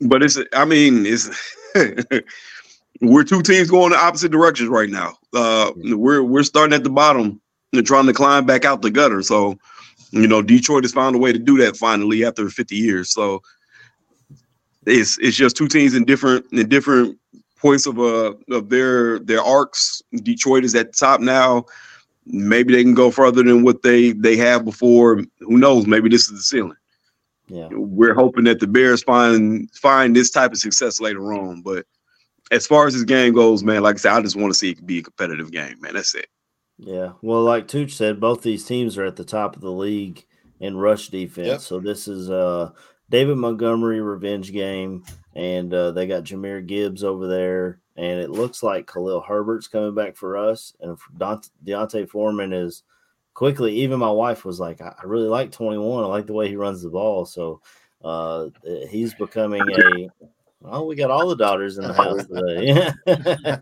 but 0.00 0.22
it's, 0.22 0.38
I 0.52 0.64
mean, 0.64 1.04
it's 1.06 1.28
we're 3.00 3.24
two 3.24 3.42
teams 3.42 3.70
going 3.70 3.92
in 3.92 3.98
opposite 3.98 4.30
directions 4.30 4.68
right 4.68 4.90
now. 4.90 5.16
Uh, 5.34 5.72
we're 5.76 6.22
we're 6.22 6.42
starting 6.42 6.74
at 6.74 6.84
the 6.84 6.90
bottom 6.90 7.40
and 7.72 7.86
trying 7.86 8.06
to 8.06 8.12
climb 8.12 8.46
back 8.46 8.64
out 8.64 8.82
the 8.82 8.90
gutter. 8.90 9.22
So, 9.22 9.58
you 10.10 10.28
know, 10.28 10.42
Detroit 10.42 10.84
has 10.84 10.92
found 10.92 11.16
a 11.16 11.18
way 11.18 11.32
to 11.32 11.38
do 11.38 11.58
that 11.58 11.76
finally 11.76 12.24
after 12.24 12.48
50 12.48 12.76
years. 12.76 13.10
So 13.10 13.42
it's 14.86 15.18
it's 15.18 15.36
just 15.36 15.56
two 15.56 15.68
teams 15.68 15.94
in 15.94 16.04
different 16.04 16.46
in 16.52 16.68
different 16.68 17.18
points 17.66 17.86
of 17.86 17.98
uh 17.98 18.34
of 18.50 18.68
their 18.68 19.18
their 19.18 19.42
arcs. 19.42 20.02
Detroit 20.22 20.64
is 20.64 20.74
at 20.74 20.92
the 20.92 20.98
top 20.98 21.20
now. 21.20 21.66
Maybe 22.26 22.74
they 22.74 22.82
can 22.82 22.94
go 22.94 23.10
further 23.10 23.42
than 23.42 23.64
what 23.64 23.82
they 23.82 24.12
they 24.12 24.36
have 24.36 24.64
before. 24.64 25.22
Who 25.40 25.58
knows? 25.58 25.86
Maybe 25.86 26.08
this 26.08 26.30
is 26.30 26.36
the 26.36 26.42
ceiling. 26.42 26.76
Yeah, 27.48 27.68
we're 27.70 28.14
hoping 28.14 28.44
that 28.44 28.60
the 28.60 28.66
Bears 28.66 29.02
find 29.02 29.70
find 29.72 30.14
this 30.14 30.30
type 30.30 30.52
of 30.52 30.58
success 30.58 31.00
later 31.00 31.32
on. 31.32 31.62
But 31.62 31.86
as 32.50 32.66
far 32.66 32.86
as 32.86 32.94
this 32.94 33.04
game 33.04 33.34
goes, 33.34 33.62
man, 33.64 33.82
like 33.82 33.96
I 33.96 33.98
said, 33.98 34.12
I 34.12 34.22
just 34.22 34.36
want 34.36 34.52
to 34.52 34.58
see 34.58 34.70
it 34.70 34.86
be 34.86 34.98
a 34.98 35.02
competitive 35.02 35.50
game, 35.50 35.80
man. 35.80 35.94
That's 35.94 36.14
it. 36.14 36.28
Yeah, 36.78 37.12
well, 37.22 37.42
like 37.42 37.68
Tooch 37.68 37.94
said, 37.94 38.20
both 38.20 38.42
these 38.42 38.64
teams 38.64 38.98
are 38.98 39.04
at 39.04 39.16
the 39.16 39.24
top 39.24 39.56
of 39.56 39.62
the 39.62 39.72
league 39.72 40.24
in 40.60 40.76
rush 40.76 41.08
defense. 41.08 41.46
Yep. 41.46 41.60
So 41.60 41.80
this 41.80 42.06
is 42.08 42.30
uh 42.30 42.70
David 43.08 43.36
Montgomery 43.36 44.00
revenge 44.00 44.52
game 44.52 45.04
and 45.36 45.72
uh, 45.72 45.90
they 45.90 46.06
got 46.06 46.24
Jahmyr 46.24 46.66
Gibbs 46.66 47.04
over 47.04 47.26
there, 47.26 47.78
and 47.94 48.18
it 48.18 48.30
looks 48.30 48.62
like 48.62 48.90
Khalil 48.90 49.20
Herbert's 49.20 49.68
coming 49.68 49.94
back 49.94 50.16
for 50.16 50.38
us, 50.38 50.74
and 50.80 50.98
D'Onta 51.18 52.08
Foreman 52.08 52.54
is 52.54 52.84
quickly. 53.34 53.74
Even 53.74 53.98
my 53.98 54.10
wife 54.10 54.46
was 54.46 54.58
like, 54.58 54.80
"I, 54.80 54.94
really 55.04 55.28
like 55.28 55.52
21. 55.52 56.04
I 56.04 56.06
like 56.06 56.26
the 56.26 56.32
way 56.32 56.48
he 56.48 56.56
runs 56.56 56.82
the 56.82 56.88
ball." 56.88 57.26
So 57.26 57.60
uh, 58.02 58.46
he's 58.88 59.12
becoming 59.12 59.60
a. 59.60 60.08
Oh, 60.64 60.86
we 60.86 60.96
got 60.96 61.10
all 61.10 61.28
the 61.28 61.36
daughters 61.36 61.76
in 61.76 61.84
the 61.86 61.92
house 61.92 62.24
today. 62.26 63.60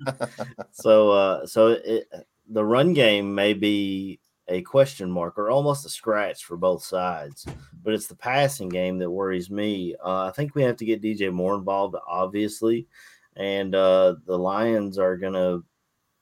so, 0.71 1.11
uh, 1.11 1.47
so 1.47 1.77
it, 1.85 2.07
the 2.49 2.65
run 2.65 2.93
game 2.93 3.35
may 3.35 3.53
be 3.53 4.21
a 4.49 4.63
question 4.63 5.11
mark 5.11 5.39
or 5.39 5.51
almost 5.51 5.87
a 5.87 5.89
scratch 5.89 6.45
for 6.45 6.57
both 6.57 6.83
sides. 6.83 7.47
But 7.83 7.95
it's 7.95 8.07
the 8.07 8.17
passing 8.17 8.69
game 8.69 8.99
that 8.99 9.11
worries 9.11 9.51
me. 9.51 9.95
Uh, 10.05 10.27
I 10.27 10.31
think 10.31 10.55
we 10.55 10.63
have 10.63 10.77
to 10.77 10.85
get 10.85 11.03
DJ 11.03 11.33
Moore 11.33 11.55
involved, 11.55 11.97
obviously. 12.07 12.87
And 13.37 13.75
uh, 13.75 14.17
the 14.27 14.39
Lions 14.39 14.99
are 14.99 15.17
going 15.17 15.33
to, 15.33 15.65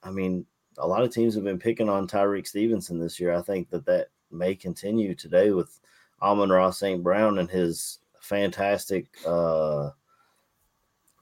I 0.02 0.10
mean, 0.10 0.46
a 0.78 0.86
lot 0.86 1.02
of 1.02 1.12
teams 1.12 1.34
have 1.34 1.44
been 1.44 1.58
picking 1.58 1.88
on 1.88 2.06
Tyrique 2.06 2.46
Stevenson 2.46 2.98
this 2.98 3.20
year. 3.20 3.34
I 3.34 3.42
think 3.42 3.68
that 3.70 3.84
that 3.86 4.08
may 4.30 4.54
continue 4.54 5.14
today 5.14 5.50
with 5.50 5.78
Amon 6.22 6.50
Ra 6.50 6.70
St. 6.70 7.02
Brown 7.02 7.38
and 7.38 7.50
his 7.50 7.98
fantastic 8.20 9.06
uh, 9.26 9.90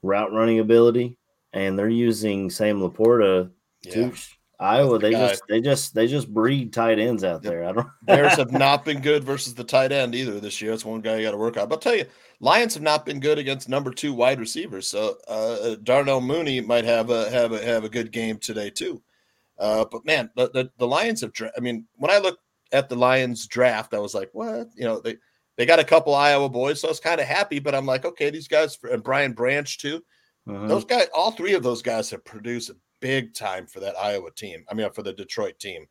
route 0.03 0.33
running 0.33 0.61
ability. 0.61 1.17
And 1.53 1.77
they're 1.77 1.89
using 1.89 2.49
Sam 2.51 2.81
LaPorta 2.81 3.51
yeah. 3.83 3.93
to 3.93 4.13
Iowa, 4.61 4.99
they 4.99 5.13
guy. 5.13 5.29
just 5.29 5.43
they 5.49 5.61
just 5.63 5.95
they 5.95 6.07
just 6.07 6.33
breed 6.33 6.71
tight 6.73 6.99
ends 6.99 7.25
out 7.25 7.43
there. 7.43 7.65
I 7.65 7.73
don't. 7.73 7.89
Bears 8.03 8.37
have 8.37 8.53
not 8.53 8.85
been 8.85 9.01
good 9.01 9.25
versus 9.25 9.55
the 9.55 9.65
tight 9.65 9.91
end 9.91 10.15
either 10.15 10.39
this 10.39 10.61
year. 10.61 10.71
That's 10.71 10.85
one 10.85 11.01
guy 11.01 11.17
you 11.17 11.25
got 11.25 11.31
to 11.31 11.39
work 11.39 11.57
on. 11.57 11.67
But 11.67 11.77
I'll 11.77 11.81
tell 11.81 11.97
you, 11.97 12.05
Lions 12.41 12.75
have 12.75 12.83
not 12.83 13.07
been 13.07 13.21
good 13.21 13.39
against 13.39 13.71
number 13.71 13.91
two 13.91 14.13
wide 14.13 14.39
receivers. 14.39 14.87
So 14.87 15.17
uh, 15.29 15.77
Darnell 15.83 16.21
Mooney 16.21 16.61
might 16.61 16.85
have 16.85 17.09
a 17.09 17.31
have 17.31 17.53
a 17.53 17.65
have 17.65 17.85
a 17.85 17.89
good 17.89 18.13
game 18.13 18.37
today 18.37 18.69
too. 18.69 19.03
Uh, 19.59 19.87
but 19.91 20.05
man, 20.05 20.31
the, 20.37 20.51
the, 20.51 20.71
the 20.77 20.87
Lions 20.87 21.23
have. 21.23 21.33
Dra- 21.33 21.53
I 21.57 21.61
mean, 21.61 21.87
when 21.97 22.11
I 22.11 22.19
look 22.19 22.39
at 22.71 22.91
the 22.91 22.97
Lions 22.97 23.47
draft, 23.47 23.95
I 23.95 23.99
was 23.99 24.15
like, 24.15 24.29
what? 24.35 24.69
You 24.77 24.85
know, 24.85 25.01
they 25.01 25.17
they 25.57 25.65
got 25.65 25.81
a 25.81 25.85
couple 25.85 26.15
Iowa 26.15 26.51
boys, 26.51 26.83
so 26.83 26.89
I 26.89 26.91
was 26.91 27.01
kind 27.01 27.21
of 27.21 27.27
happy. 27.27 27.61
But 27.61 27.75
I'm 27.75 27.87
like, 27.87 28.05
okay, 28.05 28.29
these 28.29 28.49
guys 28.49 28.77
and 28.83 29.03
Brian 29.03 29.33
Branch 29.33 29.79
too. 29.79 30.05
Uh-huh. 30.47 30.67
Those 30.67 30.85
guys, 30.85 31.07
all 31.15 31.31
three 31.31 31.55
of 31.55 31.63
those 31.63 31.81
guys 31.81 32.11
have 32.11 32.25
produced 32.25 32.71
big 33.01 33.35
time 33.35 33.67
for 33.67 33.81
that 33.81 33.97
Iowa 33.99 34.31
team. 34.31 34.65
I 34.71 34.75
mean, 34.75 34.91
for 34.93 35.03
the 35.03 35.13
Detroit 35.13 35.59
team. 35.59 35.87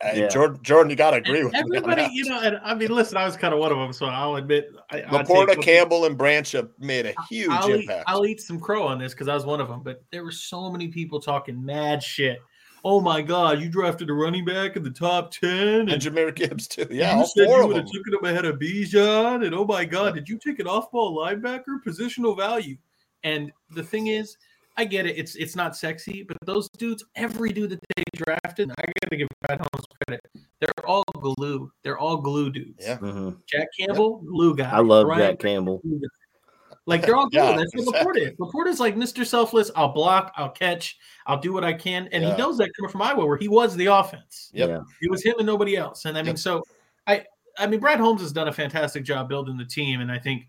Uh, 0.00 0.12
yeah. 0.14 0.28
Jordan, 0.28 0.60
Jordan, 0.62 0.90
you 0.90 0.96
got 0.96 1.10
to 1.10 1.16
agree 1.16 1.42
with 1.42 1.56
everybody. 1.56 2.08
You 2.12 2.24
know, 2.26 2.40
and 2.40 2.60
I 2.62 2.72
mean, 2.72 2.90
listen, 2.90 3.16
I 3.16 3.24
was 3.24 3.36
kind 3.36 3.52
of 3.52 3.58
one 3.58 3.72
of 3.72 3.78
them, 3.78 3.92
so 3.92 4.06
I'll 4.06 4.36
admit. 4.36 4.70
I, 4.92 5.00
LaPorta, 5.00 5.60
Campbell, 5.60 6.04
and 6.04 6.16
Branch 6.16 6.52
have 6.52 6.68
made 6.78 7.06
a 7.06 7.14
huge 7.28 7.50
I'll 7.50 7.72
impact. 7.72 8.02
Eat, 8.02 8.04
I'll 8.06 8.24
eat 8.24 8.40
some 8.40 8.60
crow 8.60 8.86
on 8.86 9.00
this 9.00 9.12
because 9.12 9.26
I 9.26 9.34
was 9.34 9.44
one 9.44 9.60
of 9.60 9.66
them, 9.66 9.82
but 9.82 10.04
there 10.12 10.22
were 10.22 10.30
so 10.30 10.70
many 10.70 10.86
people 10.86 11.18
talking 11.18 11.64
mad 11.64 12.00
shit. 12.00 12.38
Oh 12.84 13.00
my 13.00 13.20
God, 13.20 13.60
you 13.60 13.68
drafted 13.68 14.08
a 14.08 14.12
running 14.12 14.44
back 14.44 14.76
in 14.76 14.84
the 14.84 14.90
top 14.90 15.32
ten, 15.32 15.80
and, 15.80 15.90
and 15.90 16.00
Jahmyr 16.00 16.32
Gibbs 16.32 16.68
too. 16.68 16.86
Yeah, 16.92 17.18
you 17.18 17.26
said 17.26 17.48
you 17.48 17.66
would 17.66 17.76
have 17.76 17.86
taken 17.86 18.14
him 18.14 18.24
ahead 18.24 18.44
of 18.44 18.60
Bijan, 18.60 19.44
and 19.44 19.52
oh 19.52 19.64
my 19.64 19.84
God, 19.84 20.14
did 20.14 20.28
you 20.28 20.38
take 20.38 20.60
an 20.60 20.68
off-ball 20.68 21.18
linebacker 21.18 21.82
positional 21.84 22.36
value? 22.36 22.76
And 23.24 23.50
the 23.74 23.82
thing 23.82 24.06
is, 24.06 24.36
I 24.78 24.84
get 24.84 25.06
it. 25.06 25.18
It's 25.18 25.34
it's 25.34 25.56
not 25.56 25.76
sexy, 25.76 26.22
but 26.22 26.36
those 26.46 26.68
dudes, 26.78 27.04
every 27.16 27.52
dude 27.52 27.70
that 27.70 27.80
they 27.96 28.04
drafted, 28.14 28.70
I 28.70 28.84
gotta 29.02 29.16
give 29.16 29.28
Brad 29.44 29.58
Holmes 29.58 29.84
credit. 30.06 30.20
They're 30.60 30.86
all 30.86 31.02
glue. 31.20 31.72
They're 31.82 31.98
all 31.98 32.18
glue 32.18 32.50
dudes. 32.50 32.84
Yeah. 32.86 32.98
Mm-hmm. 32.98 33.30
Jack 33.46 33.66
Campbell, 33.76 34.20
yep. 34.22 34.30
glue 34.30 34.56
guy. 34.56 34.70
I 34.70 34.78
love 34.78 35.06
Brian, 35.06 35.32
Jack 35.32 35.40
Campbell. 35.40 35.82
Like 36.86 37.02
they're 37.02 37.16
all 37.16 37.28
glue. 37.28 37.40
yeah, 37.40 37.56
That's 37.56 37.74
what 37.74 37.88
exactly. 37.88 38.20
LaPorta 38.20 38.30
is. 38.30 38.38
LaPorta's 38.38 38.80
like 38.80 38.94
Mr. 38.94 39.26
Selfless. 39.26 39.72
I'll 39.74 39.92
block. 39.92 40.32
I'll 40.36 40.50
catch. 40.50 40.96
I'll 41.26 41.40
do 41.40 41.52
what 41.52 41.64
I 41.64 41.72
can. 41.72 42.08
And 42.12 42.22
yeah. 42.22 42.30
he 42.30 42.38
knows 42.38 42.56
that 42.58 42.70
coming 42.76 42.92
from 42.92 43.02
Iowa, 43.02 43.26
where 43.26 43.36
he 43.36 43.48
was 43.48 43.74
the 43.74 43.86
offense. 43.86 44.50
Yep. 44.54 44.68
Yeah. 44.68 44.80
It 45.02 45.10
was 45.10 45.24
him 45.24 45.34
and 45.38 45.46
nobody 45.46 45.76
else. 45.76 46.04
And 46.04 46.16
I 46.16 46.22
mean, 46.22 46.28
yep. 46.28 46.38
so 46.38 46.62
I 47.08 47.24
I 47.58 47.66
mean, 47.66 47.80
Brad 47.80 47.98
Holmes 47.98 48.20
has 48.20 48.32
done 48.32 48.46
a 48.46 48.52
fantastic 48.52 49.02
job 49.02 49.28
building 49.28 49.56
the 49.56 49.64
team, 49.64 50.00
and 50.00 50.12
I 50.12 50.20
think 50.20 50.44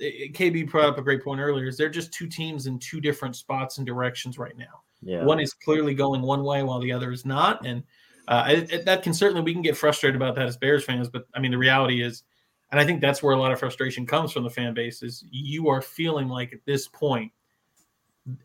KB 0.00 0.70
brought 0.70 0.90
up 0.90 0.98
a 0.98 1.02
great 1.02 1.24
point 1.24 1.40
earlier. 1.40 1.66
Is 1.66 1.76
they're 1.76 1.88
just 1.88 2.12
two 2.12 2.26
teams 2.26 2.66
in 2.66 2.78
two 2.78 3.00
different 3.00 3.36
spots 3.36 3.78
and 3.78 3.86
directions 3.86 4.38
right 4.38 4.56
now. 4.56 4.82
Yeah. 5.02 5.24
One 5.24 5.40
is 5.40 5.52
clearly 5.52 5.94
going 5.94 6.22
one 6.22 6.44
way 6.44 6.62
while 6.62 6.80
the 6.80 6.92
other 6.92 7.12
is 7.12 7.24
not, 7.24 7.64
and 7.66 7.82
uh, 8.28 8.44
it, 8.48 8.84
that 8.84 9.02
can 9.02 9.14
certainly 9.14 9.42
we 9.42 9.52
can 9.52 9.62
get 9.62 9.76
frustrated 9.76 10.16
about 10.16 10.34
that 10.36 10.46
as 10.46 10.56
Bears 10.56 10.84
fans. 10.84 11.08
But 11.08 11.26
I 11.34 11.40
mean, 11.40 11.50
the 11.50 11.58
reality 11.58 12.02
is, 12.02 12.24
and 12.70 12.80
I 12.80 12.84
think 12.84 13.00
that's 13.00 13.22
where 13.22 13.34
a 13.34 13.38
lot 13.38 13.52
of 13.52 13.58
frustration 13.58 14.06
comes 14.06 14.32
from 14.32 14.44
the 14.44 14.50
fan 14.50 14.74
base 14.74 15.02
is 15.02 15.24
you 15.30 15.68
are 15.68 15.80
feeling 15.80 16.28
like 16.28 16.52
at 16.52 16.64
this 16.64 16.88
point 16.88 17.32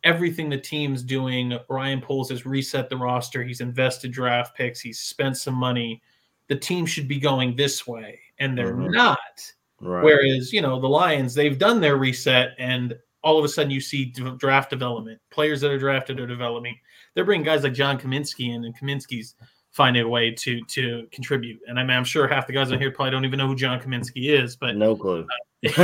everything 0.03 0.49
the 0.49 0.57
team's 0.57 1.03
doing. 1.03 1.57
Ryan 1.69 2.01
Poles 2.01 2.29
has 2.29 2.45
reset 2.45 2.89
the 2.89 2.97
roster. 2.97 3.43
He's 3.43 3.61
invested 3.61 4.11
draft 4.11 4.55
picks. 4.55 4.79
He's 4.79 4.99
spent 4.99 5.37
some 5.37 5.55
money. 5.55 6.01
The 6.47 6.55
team 6.55 6.85
should 6.85 7.07
be 7.07 7.19
going 7.19 7.55
this 7.55 7.87
way, 7.87 8.19
and 8.39 8.57
they're 8.57 8.73
mm-hmm. 8.73 8.91
not 8.91 9.17
Right. 9.81 10.03
Whereas, 10.03 10.53
you 10.53 10.61
know, 10.61 10.79
the 10.79 10.87
Lions, 10.87 11.33
they've 11.33 11.57
done 11.57 11.81
their 11.81 11.97
reset 11.97 12.51
and 12.59 12.95
all 13.23 13.37
of 13.37 13.45
a 13.45 13.49
sudden 13.49 13.71
you 13.71 13.81
see 13.81 14.05
draft 14.37 14.69
development. 14.69 15.19
Players 15.29 15.61
that 15.61 15.71
are 15.71 15.77
drafted 15.79 16.19
are 16.19 16.27
developing. 16.27 16.77
They're 17.13 17.25
bringing 17.25 17.45
guys 17.45 17.63
like 17.63 17.73
John 17.73 17.99
Cominsky 17.99 18.53
in, 18.53 18.65
and 18.65 18.77
Cominsky's 18.77 19.35
finding 19.71 20.03
a 20.03 20.07
way 20.07 20.31
to 20.31 20.61
to 20.65 21.07
contribute. 21.11 21.59
And 21.67 21.79
I 21.79 21.83
mean, 21.83 21.95
I'm 21.97 22.03
sure 22.03 22.27
half 22.27 22.47
the 22.47 22.53
guys 22.53 22.71
on 22.71 22.79
here 22.79 22.91
probably 22.91 23.11
don't 23.11 23.25
even 23.25 23.37
know 23.37 23.47
who 23.47 23.55
John 23.55 23.79
Cominsky 23.79 24.29
is, 24.29 24.55
but 24.55 24.75
No 24.75 24.95
clue. 24.95 25.27
this 25.61 25.75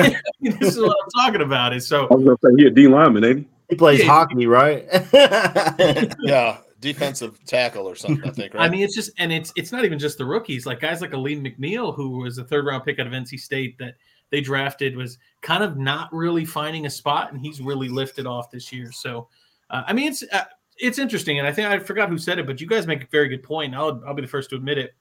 is 0.42 0.80
what 0.80 0.96
I'm 1.04 1.26
talking 1.26 1.42
about. 1.42 1.74
Is 1.74 1.88
so 1.88 2.08
I 2.10 2.16
was 2.16 2.26
gonna 2.26 2.38
say 2.44 2.62
he 2.64 2.68
a 2.68 2.72
D 2.72 2.88
lineman, 2.88 3.24
ain't 3.24 3.40
he? 3.40 3.46
He 3.70 3.76
plays 3.76 4.00
Yeah. 4.00 4.06
hockey, 4.08 4.48
right? 4.48 4.86
Yeah, 6.22 6.58
defensive 6.94 7.44
tackle 7.46 7.88
or 7.88 7.96
something. 7.96 8.30
I 8.30 8.34
think. 8.34 8.54
Right. 8.54 8.66
I 8.66 8.70
mean, 8.70 8.82
it's 8.82 8.96
just, 8.96 9.12
and 9.18 9.32
it's 9.32 9.52
it's 9.56 9.72
not 9.72 9.86
even 9.86 10.00
just 10.00 10.18
the 10.18 10.26
rookies. 10.26 10.66
Like 10.66 10.80
guys 10.80 11.02
like 11.02 11.14
Alim 11.14 11.44
McNeill, 11.44 11.96
who 11.96 12.20
was 12.20 12.38
a 12.38 12.44
third 12.44 12.66
round 12.66 12.84
pick 12.84 13.00
out 13.00 13.08
of 13.08 13.14
NC 13.14 13.40
State 13.40 13.78
that 13.80 13.96
they 14.30 14.42
drafted, 14.42 14.96
was 14.96 15.18
kind 15.42 15.64
of 15.64 15.78
not 15.78 16.14
really 16.14 16.46
finding 16.46 16.86
a 16.86 16.90
spot, 16.90 17.32
and 17.32 17.42
he's 17.42 17.62
really 17.62 17.90
lifted 17.90 18.26
off 18.26 18.52
this 18.52 18.72
year. 18.72 18.92
So, 18.92 19.28
uh, 19.70 19.84
I 19.86 19.94
mean, 19.94 20.10
it's 20.10 20.24
uh, 20.32 20.46
it's 20.78 21.00
interesting, 21.00 21.40
and 21.40 21.48
I 21.48 21.52
think 21.52 21.68
I 21.68 21.80
forgot 21.80 22.10
who 22.10 22.18
said 22.18 22.40
it, 22.40 22.46
but 22.46 22.62
you 22.62 22.68
guys 22.68 22.88
make 22.88 23.04
a 23.04 23.08
very 23.08 23.28
good 23.28 23.44
point. 23.44 23.76
I'll 23.76 24.02
I'll 24.08 24.14
be 24.14 24.22
the 24.22 24.28
first 24.28 24.50
to 24.52 24.56
admit 24.56 24.78
it. 24.78 24.96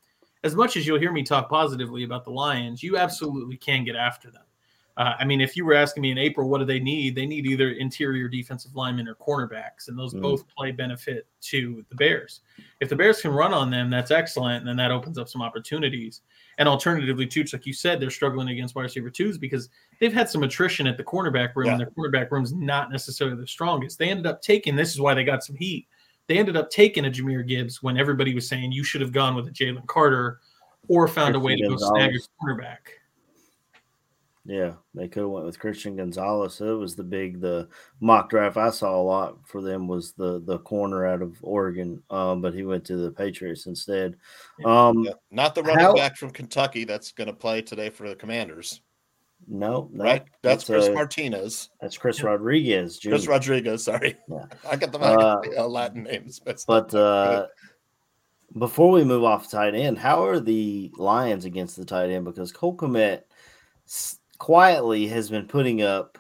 As 0.45 0.55
much 0.55 0.77
as 0.77 0.87
you'll 0.87 1.01
hear 1.01 1.13
me 1.13 1.23
talk 1.23 1.49
positively 1.49 2.05
about 2.05 2.25
the 2.25 2.31
Lions, 2.31 2.83
you 2.83 2.99
absolutely 2.99 3.57
can 3.57 3.85
get 3.85 3.97
after 3.97 4.31
them. 4.31 4.43
Uh, 4.97 5.15
I 5.19 5.25
mean, 5.27 5.43
if 5.43 5.57
you 5.57 5.67
were 5.67 5.75
asking 5.75 6.01
me 6.03 6.11
in 6.11 6.17
April, 6.17 6.49
what 6.49 6.59
do 6.59 6.65
they 6.65 6.81
need? 6.81 7.15
They 7.15 7.27
need 7.27 7.45
either 7.45 7.71
interior 7.73 8.29
defensive 8.29 8.75
linemen 8.75 9.07
or 9.09 9.15
cornerbacks, 9.15 9.89
and 9.89 9.99
those 9.99 10.15
Mm. 10.15 10.23
both 10.23 10.49
play 10.49 10.71
benefit 10.73 11.27
to 11.43 11.85
the 11.91 11.95
Bears. 11.95 12.41
If 12.81 12.89
the 12.89 12.97
Bears 12.97 13.21
can 13.21 13.31
run 13.33 13.53
on 13.53 13.71
them, 13.71 13.91
that's 13.91 14.11
excellent, 14.11 14.61
and 14.61 14.69
then 14.69 14.77
that 14.77 14.91
opens 14.91 15.19
up 15.19 15.29
some 15.29 15.43
opportunities. 15.43 16.23
And 16.57 16.67
alternatively, 16.67 17.27
too, 17.27 17.45
like 17.53 17.67
you 17.67 17.75
said, 17.75 18.01
they're 18.01 18.09
struggling 18.11 18.49
against 18.49 18.75
wide 18.75 18.85
receiver 18.85 19.11
twos 19.11 19.37
because 19.37 19.69
they've 20.01 20.15
had 20.15 20.31
some 20.31 20.43
attrition 20.43 20.87
at 20.87 20.97
the 20.97 21.05
cornerback 21.05 21.55
room, 21.55 21.69
and 21.69 21.81
their 21.81 21.91
cornerback 21.91 22.31
room's 22.31 22.55
not 22.55 22.91
necessarily 22.91 23.37
the 23.37 23.47
strongest. 23.47 23.99
They 23.99 24.09
ended 24.09 24.27
up 24.27 24.41
taking 24.41 24.77
this 24.77 24.95
is 24.95 25.01
why 25.01 25.13
they 25.13 25.25
got 25.25 25.45
some 25.45 25.57
heat. 25.57 25.89
They 26.27 26.39
ended 26.39 26.57
up 26.57 26.71
taking 26.71 27.05
a 27.05 27.11
Jahmyr 27.11 27.47
Gibbs 27.47 27.83
when 27.83 27.99
everybody 27.99 28.35
was 28.35 28.49
saying 28.49 28.73
you 28.73 28.83
should 28.83 29.03
have 29.03 29.13
gone 29.13 29.35
with 29.37 29.47
a 29.47 29.51
Jalen 29.51 29.87
Carter 29.87 30.41
or 30.89 31.07
found 31.07 31.35
a 31.35 31.39
way 31.41 31.55
to 31.55 31.69
go 31.69 31.77
snag 31.77 32.15
a 32.15 32.45
cornerback. 32.45 32.79
Yeah, 34.49 34.75
they 34.95 35.09
could 35.09 35.23
have 35.23 35.31
went 35.31 35.45
with 35.45 35.59
Christian 35.59 35.97
Gonzalez. 35.97 36.61
It 36.61 36.67
was 36.71 36.95
the 36.95 37.03
big 37.03 37.41
the 37.41 37.69
mock 38.01 38.31
draft 38.31 38.57
I 38.57 38.71
saw 38.71 38.95
a 38.95 39.03
lot 39.03 39.39
for 39.45 39.61
them 39.61 39.89
was 39.89 40.13
the 40.13 40.41
the 40.45 40.59
corner 40.61 41.05
out 41.05 41.21
of 41.21 41.37
Oregon, 41.43 42.01
um, 42.11 42.41
but 42.41 42.55
he 42.55 42.63
went 42.63 42.85
to 42.87 42.97
the 42.97 43.11
Patriots 43.11 43.67
instead. 43.67 44.17
Um, 44.65 45.03
Yeah, 45.05 45.13
Not 45.33 45.57
the 45.57 45.65
running 45.65 45.85
How- 45.85 45.95
back 45.95 46.17
from 46.17 46.31
Kentucky 46.31 46.85
that's 46.85 47.11
going 47.11 47.27
to 47.27 47.35
play 47.35 47.61
today 47.61 47.91
for 47.91 48.09
the 48.09 48.15
Commanders, 48.15 48.83
no, 49.49 49.91
no, 49.93 50.05
right? 50.05 50.25
That's 50.43 50.65
Chris 50.65 50.87
uh, 50.89 50.93
Martinez, 50.93 51.71
That's 51.81 51.99
Chris 51.99 52.23
Rodriguez, 52.23 52.99
Jr. 52.99 53.09
Chris 53.11 53.27
Rodriguez. 53.27 53.83
Sorry, 53.83 54.17
Yeah. 54.29 54.47
I 54.71 54.77
got 54.77 54.93
the 54.93 55.01
Uh, 55.01 55.43
uh, 55.59 55.67
Latin 55.67 56.05
names, 56.05 56.39
but 56.39 56.63
But 56.69 56.95
uh, 56.95 57.49
before 58.57 58.93
we 58.93 59.03
move 59.03 59.25
off 59.25 59.51
tight 59.51 59.75
end, 59.75 59.99
how 59.99 60.25
are 60.25 60.39
the 60.39 60.93
Lions 60.97 61.45
against 61.45 61.77
the 61.77 61.85
tight 61.85 62.11
end? 62.11 62.25
Because 62.25 62.53
Cole 62.53 62.77
Kmet 62.77 63.23
quietly 64.39 65.07
has 65.09 65.31
been 65.31 65.47
putting 65.47 65.83
up 65.83 66.19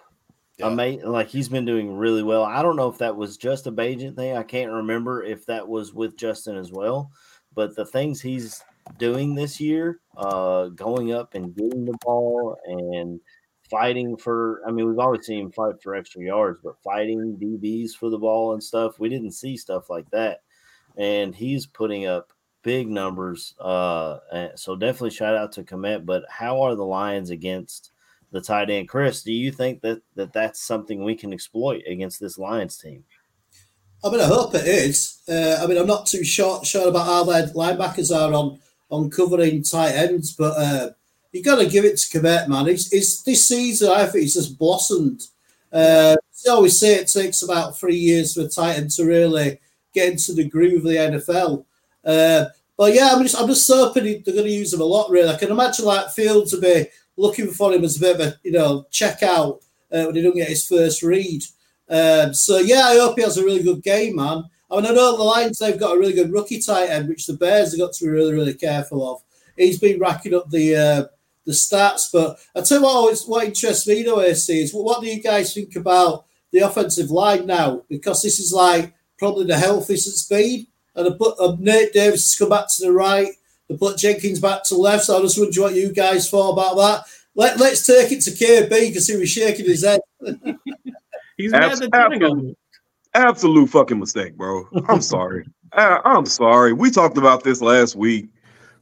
Yeah. 0.59 0.69
amazing, 0.69 1.09
like 1.11 1.29
he's 1.29 1.49
been 1.49 1.65
doing 1.67 1.97
really 1.97 2.23
well. 2.23 2.43
I 2.45 2.63
don't 2.63 2.77
know 2.77 2.89
if 2.89 2.99
that 2.99 3.17
was 3.17 3.37
just 3.37 3.67
a 3.67 3.73
Bagent 3.73 4.17
thing. 4.17 4.37
I 4.37 4.43
can't 4.43 4.73
remember 4.73 5.23
if 5.23 5.45
that 5.47 5.67
was 5.69 5.93
with 5.95 6.17
Justin 6.17 6.57
as 6.57 6.73
well. 6.73 7.11
But 7.55 7.75
the 7.77 7.87
things 7.87 8.21
he's 8.21 8.63
doing 8.99 9.35
this 9.35 9.61
year, 9.61 10.01
uh, 10.17 10.69
going 10.69 11.13
up 11.13 11.35
and 11.35 11.55
getting 11.55 11.85
the 11.85 11.97
ball 12.03 12.57
and 12.67 13.21
fighting 13.71 14.17
for 14.17 14.63
I 14.67 14.71
mean, 14.71 14.89
we've 14.89 14.99
always 14.99 15.27
seen 15.27 15.47
him 15.47 15.53
fight 15.53 15.83
for 15.83 15.95
extra 15.95 16.23
yards, 16.23 16.61
but 16.63 16.81
fighting 16.83 17.37
DBs 17.41 17.93
for 17.93 18.11
the 18.11 18.19
ball 18.19 18.53
and 18.53 18.63
stuff, 18.63 18.99
we 19.01 19.09
didn't 19.09 19.33
see 19.33 19.57
stuff 19.57 19.91
like 19.91 20.09
that. 20.11 20.43
And 20.97 21.35
he's 21.35 21.67
putting 21.67 22.07
up 22.07 22.33
big 22.63 22.89
numbers. 22.89 23.55
Uh, 23.61 24.19
so 24.55 24.75
definitely 24.77 25.11
shout 25.11 25.35
out 25.37 25.53
to 25.53 25.65
Kmet. 25.65 26.07
But 26.07 26.25
how 26.31 26.61
are 26.63 26.75
the 26.75 26.85
Lions 26.85 27.31
against 27.31 27.93
the 28.37 28.47
tight 28.47 28.71
end? 28.71 28.89
Chris, 28.89 29.23
do 29.23 29.33
you 29.33 29.51
think 29.51 29.81
that, 29.83 30.01
that 30.15 30.33
that's 30.33 30.61
something 30.61 31.03
we 31.03 31.15
can 31.15 31.33
exploit 31.33 31.83
against 31.87 32.21
this 32.21 32.39
Lions 32.39 32.79
team? 32.79 33.05
I 34.05 34.11
mean, 34.11 34.21
I 34.21 34.27
hope 34.27 34.55
it 34.55 34.67
is. 34.67 35.23
Uh, 35.29 35.59
I 35.63 35.67
mean, 35.67 35.79
I'm 35.79 35.87
not 35.87 36.07
too 36.07 36.23
sure, 36.23 36.65
sure 36.65 36.89
about 36.89 37.07
how 37.07 37.25
their 37.25 37.49
linebackers 37.49 38.15
are 38.15 38.33
on 38.33 38.61
on 38.89 39.11
covering 39.11 39.65
tight 39.65 39.93
ends, 39.93 40.33
but 40.33 40.57
uh, 40.57 40.91
you 41.33 41.43
got 41.43 41.57
to 41.57 41.69
give 41.69 41.85
it 41.85 41.97
to 41.99 42.19
Kmet, 42.19 42.47
man. 42.47 42.67
He's, 42.67 42.89
he's 42.89 43.23
this 43.25 43.49
season. 43.49 43.91
I 43.91 44.07
think 44.07 44.23
he's 44.23 44.35
just 44.35 44.59
blossomed. 44.59 45.23
Uh, 45.73 46.15
I 46.47 46.51
always 46.51 46.79
say 46.79 46.95
it 46.95 47.09
takes 47.09 47.43
about 47.43 47.77
three 47.77 47.97
years 47.97 48.35
for 48.35 48.43
a 48.43 48.49
tight 48.49 48.77
end 48.77 48.91
to 48.93 49.05
really 49.05 49.59
get 49.93 50.13
into 50.13 50.35
the 50.35 50.49
groove 50.49 50.85
of 50.85 50.91
the 50.91 50.97
NFL. 50.97 51.65
Uh, 52.05 52.45
but 52.77 52.95
yeah, 52.95 53.11
I'm 53.13 53.23
just 53.23 53.41
I'm 53.41 53.49
just 53.49 53.69
hoping 53.69 54.05
he- 54.05 54.23
they're 54.25 54.35
going 54.35 54.47
to 54.47 54.53
use 54.53 54.73
him 54.73 54.81
a 54.81 54.85
lot. 54.85 55.11
Really, 55.11 55.29
I 55.29 55.37
can 55.37 55.51
imagine 55.51 55.85
like 55.85 56.11
Fields 56.11 56.53
to 56.53 56.61
be 56.61 56.87
looking 57.17 57.49
for 57.49 57.73
him 57.73 57.85
as 57.85 57.97
a 57.97 58.01
bit 58.01 58.15
of 58.15 58.27
a 58.27 58.35
you 58.43 58.53
know 58.53 58.87
check 58.91 59.23
out 59.23 59.61
uh, 59.93 60.05
when 60.05 60.15
he 60.15 60.23
don't 60.23 60.37
get 60.37 60.49
his 60.49 60.67
first 60.67 61.03
read. 61.03 61.43
Um, 61.89 62.35
so 62.35 62.59
yeah, 62.59 62.83
I 62.87 62.99
hope 62.99 63.17
he 63.17 63.23
has 63.23 63.39
a 63.39 63.45
really 63.45 63.63
good 63.63 63.83
game, 63.83 64.17
man. 64.17 64.45
I 64.71 64.77
mean, 64.77 64.87
I 64.87 64.91
know 64.91 65.17
the 65.17 65.23
Lions 65.23 65.59
they've 65.59 65.79
got 65.79 65.97
a 65.97 65.99
really 65.99 66.13
good 66.13 66.33
rookie 66.33 66.61
tight 66.61 66.91
end, 66.91 67.09
which 67.09 67.27
the 67.27 67.35
Bears 67.35 67.71
have 67.73 67.81
got 67.81 67.93
to 67.95 68.05
be 68.05 68.11
really, 68.11 68.35
really 68.35 68.55
careful 68.55 69.09
of. 69.09 69.23
He's 69.57 69.79
been 69.79 70.01
racking 70.01 70.35
up 70.35 70.51
the 70.51 70.77
uh, 70.77 71.05
the 71.45 71.53
stats, 71.53 72.11
but 72.13 72.39
I 72.55 72.61
tell 72.61 72.79
you 72.79 72.85
what, 72.85 72.97
always, 72.97 73.25
what 73.25 73.45
interests 73.45 73.87
me 73.87 74.03
though, 74.03 74.21
AC, 74.21 74.63
is 74.63 74.73
what 74.75 75.01
do 75.01 75.07
you 75.07 75.23
guys 75.23 75.55
think 75.55 75.77
about 75.77 76.25
the 76.51 76.61
offensive 76.61 77.11
line 77.11 77.47
now? 77.47 77.85
Because 77.89 78.23
this 78.23 78.41
is 78.41 78.53
like 78.53 78.93
probably 79.19 79.47
the 79.47 79.57
healthiest 79.57 80.09
it's 80.09 80.25
been, 80.25 80.67
and 80.97 81.15
I 81.15 81.17
put 81.17 81.39
um, 81.39 81.59
Nate 81.61 81.93
Davis 81.93 82.33
to 82.33 82.39
come 82.39 82.51
back 82.51 82.67
to 82.69 82.87
the 82.87 82.93
right, 82.93 83.29
they 83.69 83.77
put 83.77 83.99
Jenkins 83.99 84.41
back 84.41 84.65
to 84.65 84.77
left. 84.77 85.05
So 85.05 85.19
I 85.19 85.23
just 85.23 85.39
wonder 85.39 85.61
what 85.63 85.75
you 85.75 85.93
guys 85.93 86.31
thought 86.31 86.53
about 86.53 86.77
that. 86.77 87.05
Let, 87.35 87.59
let's 87.59 87.87
take 87.87 88.13
it 88.13 88.23
to 88.23 88.31
KB 88.31 88.69
because 88.69 89.07
he 89.07 89.17
was 89.17 89.29
shaking 89.29 89.67
his 89.67 89.85
head. 89.85 90.01
He's 91.37 91.53
Abs- 91.53 91.81
mad 91.81 91.91
that 91.93 92.11
Tannehill 92.11 92.15
absolutely. 92.15 92.43
moved. 92.43 92.57
Absolute 93.15 93.71
fucking 93.71 93.99
mistake, 93.99 94.37
bro. 94.37 94.69
I'm 94.89 95.01
sorry. 95.01 95.47
I, 95.73 96.01
I'm 96.05 96.27
sorry. 96.27 96.73
We 96.73 96.91
talked 96.91 97.19
about 97.19 97.45
this 97.45 97.61
last 97.61 97.97
week. 97.97 98.29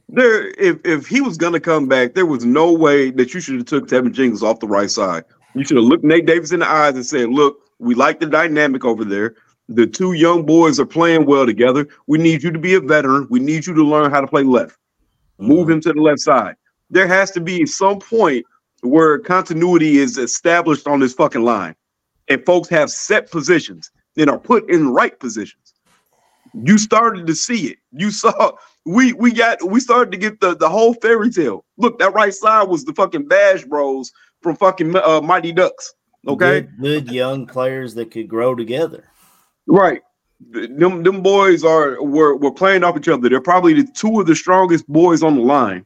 There, 0.07 0.49
if 0.59 0.77
if 0.85 1.07
he 1.07 1.19
was 1.19 1.35
gonna 1.35 1.59
come 1.59 1.87
back, 1.87 2.13
there 2.13 2.27
was 2.27 2.45
no 2.45 2.71
way 2.71 3.09
that 3.11 3.33
you 3.33 3.39
should 3.39 3.55
have 3.55 3.65
took 3.65 3.87
Tevin 3.87 4.11
Jenkins 4.11 4.43
off 4.43 4.59
the 4.59 4.67
right 4.67 4.91
side. 4.91 5.23
You 5.55 5.65
should 5.65 5.77
have 5.77 5.85
looked 5.85 6.03
Nate 6.03 6.27
Davis 6.27 6.51
in 6.51 6.59
the 6.59 6.69
eyes 6.69 6.93
and 6.93 7.05
said, 7.05 7.29
"Look, 7.29 7.57
we 7.79 7.95
like 7.95 8.19
the 8.19 8.27
dynamic 8.27 8.85
over 8.85 9.03
there. 9.03 9.35
The 9.67 9.87
two 9.87 10.13
young 10.13 10.45
boys 10.45 10.79
are 10.79 10.85
playing 10.85 11.25
well 11.25 11.45
together. 11.45 11.87
We 12.07 12.17
need 12.17 12.43
you 12.43 12.51
to 12.51 12.59
be 12.59 12.75
a 12.75 12.79
veteran. 12.79 13.27
We 13.29 13.39
need 13.39 13.65
you 13.65 13.73
to 13.73 13.83
learn 13.83 14.11
how 14.11 14.21
to 14.21 14.27
play 14.27 14.43
left. 14.43 14.77
Move 15.39 15.69
him 15.69 15.81
to 15.81 15.93
the 15.93 16.01
left 16.01 16.19
side. 16.19 16.55
There 16.89 17.07
has 17.07 17.31
to 17.31 17.41
be 17.41 17.65
some 17.65 17.99
point 17.99 18.45
where 18.81 19.17
continuity 19.19 19.97
is 19.97 20.17
established 20.17 20.87
on 20.87 20.99
this 20.99 21.13
fucking 21.13 21.43
line, 21.43 21.75
and 22.27 22.45
folks 22.45 22.69
have 22.69 22.91
set 22.91 23.31
positions 23.31 23.91
and 24.17 24.29
are 24.29 24.39
put 24.39 24.69
in 24.69 24.89
right 24.93 25.19
positions. 25.19 25.73
You 26.53 26.77
started 26.77 27.25
to 27.27 27.35
see 27.35 27.67
it. 27.67 27.79
You 27.91 28.11
saw 28.11 28.51
we 28.85 29.13
we 29.13 29.33
got 29.33 29.67
we 29.67 29.79
started 29.79 30.11
to 30.11 30.17
get 30.17 30.39
the 30.39 30.55
the 30.55 30.69
whole 30.69 30.93
fairy 30.93 31.31
tale. 31.31 31.65
Look, 31.77 31.99
that 31.99 32.13
right 32.13 32.33
side 32.33 32.69
was 32.69 32.85
the 32.85 32.93
fucking 32.93 33.27
Bash 33.27 33.65
Bros 33.65 34.11
from 34.41 34.55
fucking 34.55 34.95
uh, 34.95 35.21
Mighty 35.21 35.51
Ducks. 35.51 35.93
Okay, 36.27 36.61
Good, 36.61 36.77
good 36.79 37.11
young 37.11 37.45
players 37.45 37.93
that 37.95 38.11
could 38.11 38.27
grow 38.27 38.55
together. 38.55 39.05
Right. 39.67 40.01
Them 40.51 41.03
them 41.03 41.21
boys 41.21 41.63
are 41.63 42.01
were 42.03 42.35
were 42.35 42.51
playing 42.51 42.83
off 42.83 42.97
each 42.97 43.07
other. 43.07 43.29
They're 43.29 43.41
probably 43.41 43.73
the 43.73 43.89
two 43.93 44.19
of 44.19 44.27
the 44.27 44.35
strongest 44.35 44.87
boys 44.87 45.23
on 45.23 45.35
the 45.35 45.41
line, 45.41 45.85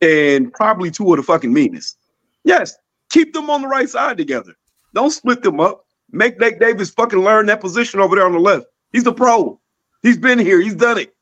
and 0.00 0.52
probably 0.52 0.90
two 0.90 1.12
of 1.12 1.18
the 1.18 1.22
fucking 1.22 1.52
meanest. 1.52 1.98
Yes, 2.44 2.74
keep 3.10 3.32
them 3.34 3.50
on 3.50 3.62
the 3.62 3.68
right 3.68 3.88
side 3.88 4.16
together. 4.16 4.54
Don't 4.94 5.10
split 5.10 5.42
them 5.42 5.60
up. 5.60 5.84
Make 6.10 6.40
Nate 6.40 6.58
Davis 6.58 6.90
fucking 6.90 7.18
learn 7.18 7.46
that 7.46 7.60
position 7.60 8.00
over 8.00 8.16
there 8.16 8.26
on 8.26 8.32
the 8.32 8.38
left. 8.38 8.66
He's 8.92 9.06
a 9.06 9.12
pro. 9.12 9.60
He's 10.02 10.18
been 10.18 10.38
here. 10.38 10.60
He's 10.60 10.74
done 10.74 10.98
it. 10.98 11.14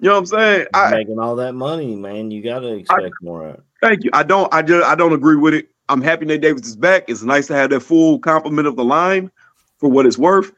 You 0.00 0.08
know 0.08 0.14
what 0.14 0.20
I'm 0.20 0.26
saying? 0.26 0.66
I 0.74 0.90
Making 0.90 1.18
all 1.18 1.36
that 1.36 1.54
money, 1.54 1.96
man, 1.96 2.30
you 2.30 2.42
got 2.42 2.60
to 2.60 2.74
expect 2.74 3.14
more 3.20 3.58
thank 3.80 4.04
you. 4.04 4.10
I 4.12 4.22
don't. 4.22 4.52
I 4.52 4.62
just. 4.62 4.86
I 4.86 4.94
don't 4.94 5.12
agree 5.12 5.36
with 5.36 5.54
it. 5.54 5.68
I'm 5.88 6.02
happy 6.02 6.26
Nate 6.26 6.40
Davis 6.40 6.66
is 6.66 6.76
back. 6.76 7.04
It's 7.08 7.22
nice 7.22 7.46
to 7.48 7.54
have 7.54 7.70
that 7.70 7.80
full 7.80 8.18
complement 8.18 8.68
of 8.68 8.76
the 8.76 8.84
line 8.84 9.30
for 9.78 9.88
what 9.88 10.06
it's 10.06 10.18
worth. 10.18 10.52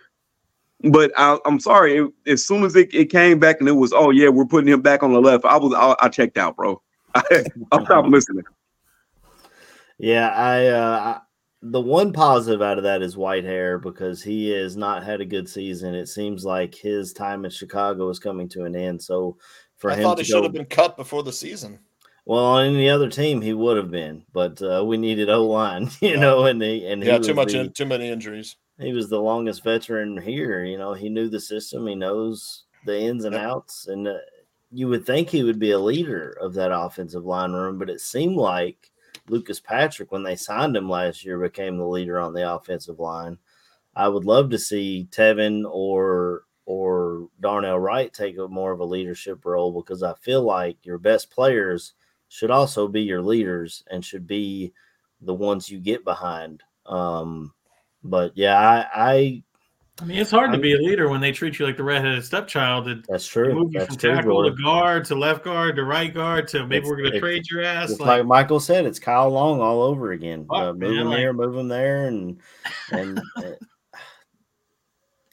But 0.84 1.12
I, 1.16 1.38
I'm 1.44 1.60
sorry. 1.60 1.98
it- 1.98 2.12
as 2.32 2.46
soon 2.46 2.64
as 2.64 2.74
it, 2.76 2.92
it 2.94 3.10
came 3.10 3.38
back 3.38 3.60
and 3.60 3.68
it 3.68 3.72
was, 3.72 3.92
oh 3.92 4.10
yeah, 4.10 4.28
we're 4.28 4.46
putting 4.46 4.72
him 4.72 4.80
back 4.82 5.02
on 5.02 5.12
the 5.12 5.20
left. 5.20 5.44
I 5.44 5.56
was. 5.56 5.74
I, 5.74 5.94
I 6.06 6.08
checked 6.08 6.38
out, 6.38 6.56
bro. 6.56 6.80
I, 7.14 7.22
I 7.72 7.84
stopped 7.84 8.08
listening. 8.10 8.44
Yeah, 9.98 10.28
I, 10.30 10.66
uh, 10.68 10.98
I 10.98 11.20
the 11.62 11.80
one 11.80 12.12
positive 12.14 12.62
out 12.62 12.78
of 12.78 12.84
that 12.84 13.02
is 13.02 13.16
Whitehair 13.16 13.82
because 13.82 14.22
he 14.22 14.48
has 14.50 14.74
not 14.74 15.04
had 15.04 15.20
a 15.20 15.26
good 15.26 15.46
season. 15.46 15.94
It 15.94 16.06
seems 16.06 16.42
like 16.42 16.74
his 16.74 17.12
time 17.12 17.44
in 17.44 17.50
Chicago 17.50 18.08
is 18.08 18.18
coming 18.18 18.48
to 18.50 18.64
an 18.64 18.74
end. 18.74 19.02
So 19.02 19.36
for 19.76 19.90
I 19.90 19.96
him 19.96 20.02
thought 20.04 20.16
to 20.18 20.22
he 20.24 20.32
go, 20.32 20.36
should 20.38 20.44
have 20.44 20.52
been 20.54 20.64
cut 20.64 20.96
before 20.96 21.22
the 21.22 21.32
season. 21.34 21.80
well 22.24 22.44
on 22.46 22.64
any 22.66 22.88
other 22.88 23.10
team, 23.10 23.42
he 23.42 23.52
would 23.52 23.76
have 23.76 23.90
been, 23.90 24.24
but 24.32 24.62
uh, 24.62 24.82
we 24.86 24.96
needed 24.96 25.28
O 25.28 25.44
line, 25.46 25.90
you 26.00 26.14
Yeah. 26.14 26.20
know, 26.20 26.46
and 26.46 26.62
he 26.62 26.86
and 26.86 27.02
Yeah, 27.04 27.18
was 27.18 27.26
too 27.26 27.34
much, 27.34 27.52
the- 27.52 27.60
in, 27.60 27.72
too 27.72 27.84
many 27.86 28.08
injuries. 28.08 28.56
He 28.80 28.92
was 28.92 29.08
the 29.08 29.20
longest 29.20 29.62
veteran 29.62 30.16
here. 30.16 30.64
You 30.64 30.78
know, 30.78 30.94
he 30.94 31.08
knew 31.08 31.28
the 31.28 31.40
system, 31.40 31.86
he 31.86 31.94
knows 31.94 32.64
the 32.86 32.98
ins 32.98 33.24
and 33.24 33.34
outs, 33.34 33.88
and 33.88 34.08
uh, 34.08 34.14
you 34.72 34.88
would 34.88 35.04
think 35.04 35.28
he 35.28 35.42
would 35.42 35.58
be 35.58 35.72
a 35.72 35.78
leader 35.78 36.36
of 36.40 36.54
that 36.54 36.72
offensive 36.72 37.24
line 37.24 37.52
room, 37.52 37.78
but 37.78 37.90
it 37.90 38.00
seemed 38.00 38.36
like 38.36 38.90
Lucas 39.28 39.60
Patrick, 39.60 40.12
when 40.12 40.22
they 40.22 40.36
signed 40.36 40.76
him 40.76 40.88
last 40.88 41.24
year, 41.24 41.38
became 41.38 41.76
the 41.76 41.86
leader 41.86 42.18
on 42.18 42.32
the 42.32 42.54
offensive 42.54 42.98
line. 42.98 43.38
I 43.94 44.08
would 44.08 44.24
love 44.24 44.50
to 44.50 44.58
see 44.58 45.08
Tevin 45.10 45.64
or 45.68 46.44
or 46.66 47.28
Darnell 47.40 47.80
Wright 47.80 48.12
take 48.12 48.38
a 48.38 48.46
more 48.46 48.70
of 48.70 48.78
a 48.78 48.84
leadership 48.84 49.44
role 49.44 49.72
because 49.72 50.04
I 50.04 50.14
feel 50.20 50.42
like 50.42 50.76
your 50.84 50.98
best 50.98 51.30
players 51.30 51.94
should 52.28 52.52
also 52.52 52.86
be 52.86 53.02
your 53.02 53.22
leaders 53.22 53.82
and 53.90 54.04
should 54.04 54.26
be 54.26 54.72
the 55.20 55.34
ones 55.34 55.68
you 55.68 55.80
get 55.80 56.04
behind. 56.04 56.62
Um, 56.86 57.52
but 58.04 58.32
yeah, 58.36 58.58
I, 58.58 58.86
I 59.12 59.42
I 60.00 60.04
mean, 60.06 60.16
it's 60.18 60.30
hard 60.30 60.50
to 60.52 60.58
be 60.58 60.72
a 60.72 60.78
leader 60.78 61.10
when 61.10 61.20
they 61.20 61.30
treat 61.30 61.58
you 61.58 61.66
like 61.66 61.76
the 61.76 61.84
redheaded 61.84 62.24
stepchild. 62.24 62.88
And 62.88 63.04
that's 63.06 63.26
true. 63.26 63.52
move 63.54 63.72
you 63.74 63.80
That's 63.80 63.90
from 63.92 63.98
true. 63.98 64.14
tackle 64.14 64.44
to 64.44 64.62
guard 64.62 65.04
to 65.06 65.14
left 65.14 65.44
guard 65.44 65.76
to 65.76 65.84
right 65.84 66.12
guard 66.14 66.48
to 66.48 66.60
maybe 66.60 66.76
It's- 66.78 66.88
we're 66.90 66.96
going 66.96 67.12
to 67.12 67.20
trade 67.20 67.44
your 67.50 67.62
ass. 67.62 67.90
Like, 67.98 68.00
like 68.08 68.24
Michael 68.26 68.60
said, 68.60 68.86
it's 68.86 68.98
Kyle 68.98 69.28
Long 69.28 69.60
all 69.60 69.82
over 69.82 70.12
again. 70.12 70.46
Fuck, 70.46 70.56
uh, 70.56 70.72
move 70.72 70.78
man, 70.80 70.92
him 70.94 71.06
like- 71.08 71.18
here, 71.18 71.32
move 71.34 71.54
him 71.54 71.68
there, 71.68 72.06
and 72.06 72.40
and 72.92 73.18
uh, 73.36 73.42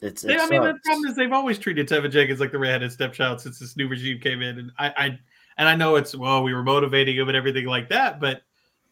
it's. 0.02 0.24
It 0.24 0.28
They- 0.28 0.38
I 0.38 0.48
mean, 0.50 0.62
the 0.62 0.78
problem 0.84 1.06
is 1.10 1.16
they've 1.16 1.32
always 1.32 1.58
treated 1.58 1.88
Tevin 1.88 2.12
Jenkins 2.12 2.40
like 2.42 2.52
the 2.52 2.60
redheaded 2.60 2.92
stepchild 2.92 3.40
since 3.42 3.60
this 3.60 3.78
new 3.78 3.88
regime 3.88 4.20
came 4.20 4.42
in, 4.42 4.60
and 4.60 4.72
I, 4.78 4.88
I 4.98 5.20
and 5.58 5.70
I 5.70 5.76
know 5.76 5.96
it's 5.96 6.14
well, 6.14 6.44
we 6.44 6.54
were 6.54 6.64
motivating 6.64 7.16
him 7.16 7.28
and 7.30 7.38
everything 7.38 7.66
like 7.68 7.88
that, 7.90 8.20
but 8.20 8.42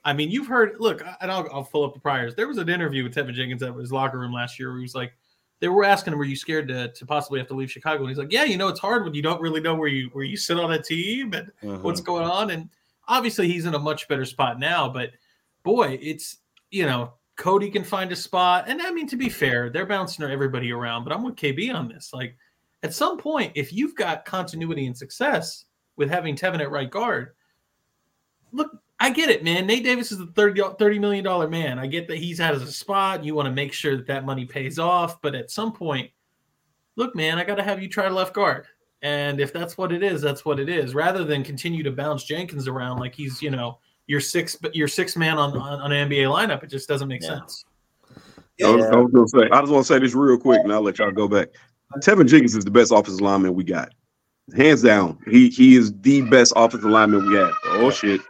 I 0.06 0.14
mean, 0.14 0.30
you've 0.32 0.47
heard. 0.47 0.76
Look, 0.80 1.03
and 1.20 1.32
I'll, 1.32 1.49
I'll 1.51 1.64
fill 1.64 1.84
up 1.84 1.93
the 1.95 1.99
priors. 1.99 2.36
There 2.36 2.47
was 2.47 2.60
an 2.60 2.70
interview 2.70 3.03
with 3.03 3.14
Tevin 3.16 3.34
Jenkins 3.34 3.64
at 3.64 3.74
his 3.76 3.91
locker 3.91 4.20
room 4.20 4.32
last 4.32 4.60
year 4.60 4.70
where 4.70 4.78
he 4.78 4.84
was 4.84 4.95
like, 4.95 5.14
they 5.62 5.68
were 5.68 5.84
asking 5.84 6.14
him, 6.14 6.20
"Were 6.20 6.26
you 6.26 6.36
scared 6.36 6.68
to, 6.68 6.89
to 6.89 7.06
possibly 7.06 7.39
have 7.39 7.47
to 7.47 7.53
leave 7.56 7.72
Chicago?" 7.72 8.01
And 8.01 8.10
he's 8.10 8.18
like, 8.18 8.32
"Yeah, 8.32 8.43
you 8.43 8.58
know, 8.58 8.68
it's 8.68 8.80
hard 8.80 9.03
when 9.03 9.14
you 9.14 9.22
don't 9.22 9.41
really 9.41 9.62
know 9.62 9.74
where 9.76 9.88
you 9.88 10.10
where 10.14 10.24
you 10.24 10.38
sit 10.38 10.60
on 10.60 10.72
a 10.74 10.82
team 10.82 11.34
and 11.34 11.51
Mhm. 11.64 11.82
what's 11.82 12.01
going 12.01 12.26
on." 12.26 12.51
And 12.51 12.70
obviously, 13.08 13.47
he's 13.47 13.66
in 13.66 13.74
a 13.74 13.80
much 13.80 14.08
better 14.08 14.26
spot 14.26 14.60
now. 14.60 14.89
But 14.89 15.12
boy, 15.64 15.97
it's 16.01 16.38
you 16.72 16.86
know, 16.86 17.14
Cody 17.38 17.72
can 17.72 17.84
find 17.84 18.12
a 18.12 18.16
spot, 18.16 18.66
and 18.68 18.82
I 18.82 18.91
mean, 18.91 19.08
to 19.08 19.16
be 19.16 19.30
fair, 19.30 19.70
they're 19.70 19.86
bouncing 19.86 20.26
everybody 20.30 20.72
around. 20.72 21.03
But 21.06 21.14
I'm 21.14 21.24
with 21.24 21.36
KB 21.36 21.74
on 21.74 21.88
this. 21.88 22.12
Like, 22.14 22.38
at 22.84 22.93
some 22.93 23.18
point, 23.18 23.53
if 23.56 23.72
you've 23.74 23.95
got 23.95 24.26
continuity 24.26 24.86
and 24.86 24.95
success 24.95 25.66
with 25.95 26.10
having 26.10 26.36
Tevin 26.36 26.60
at 26.60 26.70
right 26.70 26.91
guard, 26.91 27.34
look, 28.51 28.78
I 29.00 29.10
get 29.10 29.30
it, 29.30 29.43
man. 29.43 29.68
Nate 29.68 29.84
Davis 29.84 30.12
is 30.12 30.20
the 30.20 30.28
30, 30.28 30.62
$30 30.62 31.00
million 31.00 31.50
man. 31.50 31.80
I 31.80 31.88
get 31.88 32.08
that 32.08 32.18
he's 32.18 32.38
had 32.39 32.56
a 32.56 32.66
spot. 32.66 33.24
You 33.24 33.36
want 33.36 33.48
to 33.48 33.52
make 33.52 33.74
sure 33.74 33.98
that 33.98 34.08
that 34.08 34.26
money 34.26 34.46
pays 34.46 34.80
off. 34.80 35.22
But 35.22 35.36
at 35.36 35.52
some 35.52 35.74
point, 35.74 36.12
look, 36.96 37.16
man, 37.16 37.38
I 37.38 37.43
got 37.43 37.56
to 37.56 37.64
have 37.64 37.82
you 37.82 37.89
try 37.89 38.08
left 38.08 38.34
guard. 38.34 38.66
And 39.02 39.39
if 39.39 39.52
that's 39.52 39.78
what 39.78 39.91
it 39.91 40.02
is, 40.02 40.22
that's 40.22 40.46
what 40.46 40.60
it 40.60 40.70
is. 40.70 40.96
Rather 40.96 41.26
than 41.26 41.43
continue 41.43 41.84
to 41.84 41.91
bounce 41.91 42.24
Jenkins 42.24 42.68
around 42.68 43.00
like 43.00 43.14
he's, 43.14 43.41
you 43.41 43.52
know, 43.52 43.80
your 44.08 44.22
six, 44.22 44.58
your 44.74 44.88
six 44.88 45.16
man 45.18 45.38
on, 45.38 45.56
on, 45.58 45.82
on 45.82 45.91
an 45.91 46.10
NBA 46.10 46.28
lineup, 46.28 46.64
it 46.64 46.70
just 46.70 46.88
doesn't 46.88 47.08
make 47.08 47.22
Yeah. 47.22 47.39
sense. 47.39 47.66
I 48.64 48.70
was, 48.70 48.86
I 48.86 48.96
was 48.96 49.12
gonna 49.12 49.28
say, 49.28 49.50
I 49.52 49.60
just 49.60 49.72
want 49.72 49.86
to 49.86 49.93
say 49.93 50.00
this 50.00 50.14
real 50.14 50.38
quick, 50.38 50.62
and 50.64 50.72
I'll 50.72 50.82
let 50.82 50.98
y'all 51.00 51.12
go 51.12 51.28
back. 51.28 51.50
Tevin 51.98 52.26
Jenkins 52.28 52.56
is 52.56 52.64
the 52.64 52.72
best 52.72 52.91
offensive 52.91 53.20
lineman 53.20 53.54
we 53.54 53.66
got, 53.66 53.93
hands 54.56 54.82
down. 54.82 55.20
He 55.30 55.50
he 55.50 55.76
is 55.76 55.93
the 56.00 56.22
best 56.22 56.54
offensive 56.56 56.89
lineman 56.89 57.28
we 57.28 57.36
have. 57.36 57.52
Oh 57.66 57.91
shit! 57.91 58.22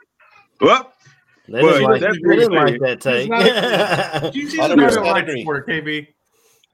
Well, 0.62 0.92
They 1.48 1.62
But 1.62 1.74
didn't 1.74 1.84
like, 1.84 2.02
that 2.02 2.20
they 2.24 2.36
didn't 2.36 2.54
like 2.54 2.80
that 2.80 3.02
take. 3.02 4.34
She- 4.34 4.42
She's 4.50 4.54
a 4.60 4.76
Darnell 4.76 5.04
Wright 5.04 5.30
supporter, 5.30 5.64
KB. 5.68 6.08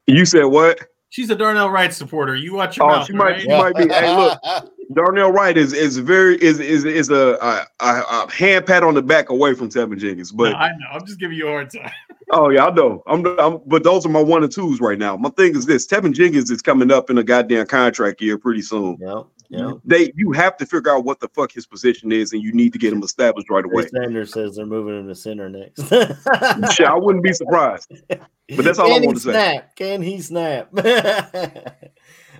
you 0.07 0.25
said 0.25 0.45
what? 0.45 0.79
She's 1.09 1.29
a 1.29 1.35
Darnell 1.35 1.69
Wright 1.69 1.93
supporter. 1.93 2.35
You 2.35 2.53
watch 2.53 2.77
your 2.77 2.85
Oh, 2.85 2.89
mouth, 2.89 3.07
she 3.07 3.13
might- 3.13 3.23
right? 3.31 3.41
she 3.41 3.47
might 3.49 3.75
be- 3.75 3.89
hey, 3.89 4.15
look. 4.15 4.39
Darnell 4.93 5.31
Wright 5.31 5.57
is 5.57 5.71
is 5.71 5.97
very 5.97 6.35
is 6.43 6.59
is 6.59 6.83
is 6.83 7.09
a, 7.09 7.37
a, 7.41 7.65
a, 7.79 8.03
a 8.25 8.31
hand 8.31 8.65
pat 8.65 8.83
on 8.83 8.93
the 8.93 9.01
back 9.01 9.29
away 9.29 9.53
from 9.53 9.69
Tevin 9.69 9.97
Jenkins, 9.97 10.33
but 10.33 10.51
No, 10.51 10.57
I 10.57 10.67
know. 10.71 10.87
I'm 10.91 11.05
just 11.05 11.17
giving 11.17 11.37
you 11.37 11.47
a 11.47 11.51
hard 11.51 11.69
time. 11.71 11.91
Oh 12.33 12.47
yeah, 12.47 12.67
I 12.67 12.71
know. 12.71 13.03
I'm, 13.07 13.25
I'm, 13.39 13.59
but 13.65 13.83
those 13.83 14.05
are 14.05 14.09
my 14.09 14.21
one 14.21 14.41
and 14.41 14.49
twos 14.49 14.79
right 14.79 14.97
now. 14.97 15.17
My 15.17 15.27
thing 15.31 15.53
is 15.53 15.65
this: 15.65 15.85
Tevin 15.85 16.13
Jenkins 16.13 16.49
is 16.49 16.61
coming 16.61 16.89
up 16.89 17.09
in 17.09 17.17
a 17.17 17.23
goddamn 17.25 17.65
contract 17.67 18.21
year 18.21 18.37
pretty 18.37 18.61
soon. 18.61 18.95
Yep, 19.01 19.25
yep. 19.51 19.77
They, 19.85 20.11
you 20.15 20.31
have 20.31 20.57
to 20.57 20.65
figure 20.65 20.91
out 20.91 21.03
what 21.03 21.19
the 21.19 21.27
fuck 21.29 21.51
his 21.51 21.65
position 21.65 22.11
is, 22.11 22.33
and 22.33 22.41
you 22.41 22.51
need 22.53 22.73
to 22.73 22.79
get 22.79 22.93
him 22.93 23.03
established 23.03 23.49
right 23.49 23.65
away. 23.65 23.83
Ray 23.83 23.89
Sanders 23.89 24.33
says 24.33 24.55
they're 24.55 24.65
moving 24.65 24.97
him 24.99 25.07
to 25.07 25.15
center 25.15 25.49
next. 25.49 25.87
Shit, 26.73 26.87
I 26.87 26.95
wouldn't 26.95 27.23
be 27.23 27.33
surprised. 27.33 27.91
But 28.07 28.65
that's 28.65 28.79
all 28.79 28.87
Can 28.87 29.03
I 29.03 29.05
want 29.05 29.17
to 29.17 29.23
say. 29.23 29.31
snap? 29.31 29.75
Can 29.75 30.01
he 30.01 30.21
snap? 30.21 30.69
uh, 30.77 31.73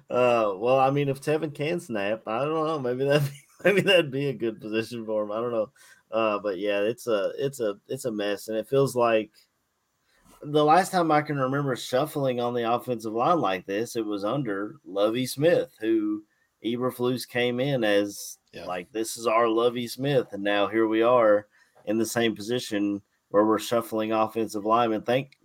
well, 0.10 0.80
I 0.80 0.90
mean, 0.90 1.10
if 1.10 1.22
Tevin 1.22 1.54
can 1.54 1.80
snap, 1.80 2.24
I 2.28 2.40
don't 2.40 2.66
know. 2.66 2.80
Maybe 2.80 3.06
that 3.06 3.22
maybe 3.64 3.82
that'd 3.82 4.12
be 4.12 4.30
a 4.30 4.34
good 4.34 4.60
position 4.60 5.06
for 5.06 5.24
him. 5.24 5.32
I 5.32 5.42
don't 5.42 5.52
know. 5.52 5.70
Uh, 6.12 6.40
but 6.40 6.58
yeah, 6.58 6.80
it's 6.82 7.08
a 7.08 7.32
it's 7.38 7.60
a 7.60 7.76
it's 7.88 8.06
a 8.06 8.12
mess, 8.12 8.48
and 8.48 8.58
it 8.58 8.68
feels 8.68 8.96
like 8.96 9.32
the 10.44 10.64
last 10.64 10.92
time 10.92 11.12
I 11.12 11.22
can 11.22 11.38
remember 11.38 11.76
shuffling 11.76 12.40
on 12.40 12.54
the 12.54 12.72
offensive 12.72 13.14
line 13.14 13.40
like 13.40 13.66
this, 13.66 13.96
it 13.96 14.06
was 14.06 14.24
under 14.24 14.76
Lovie 14.86 15.26
Smith, 15.28 15.74
who 15.80 16.24
Eberflus 16.66 17.28
came 17.28 17.60
in 17.60 17.84
as 17.84 18.38
Yeah. 18.54 18.66
like 18.66 18.92
this 18.92 19.18
is 19.18 19.28
our 19.28 19.48
Lovie 19.48 19.88
Smith, 19.88 20.28
and 20.34 20.44
now 20.44 20.68
here 20.68 20.88
we 20.88 21.02
are 21.02 21.48
in 21.86 21.98
the 21.98 22.06
same 22.06 22.36
position 22.36 23.02
where 23.30 23.46
we're 23.46 23.60
shuffling 23.60 24.12
offensive 24.12 24.66
linemen. 24.66 25.02
Thank 25.02 25.38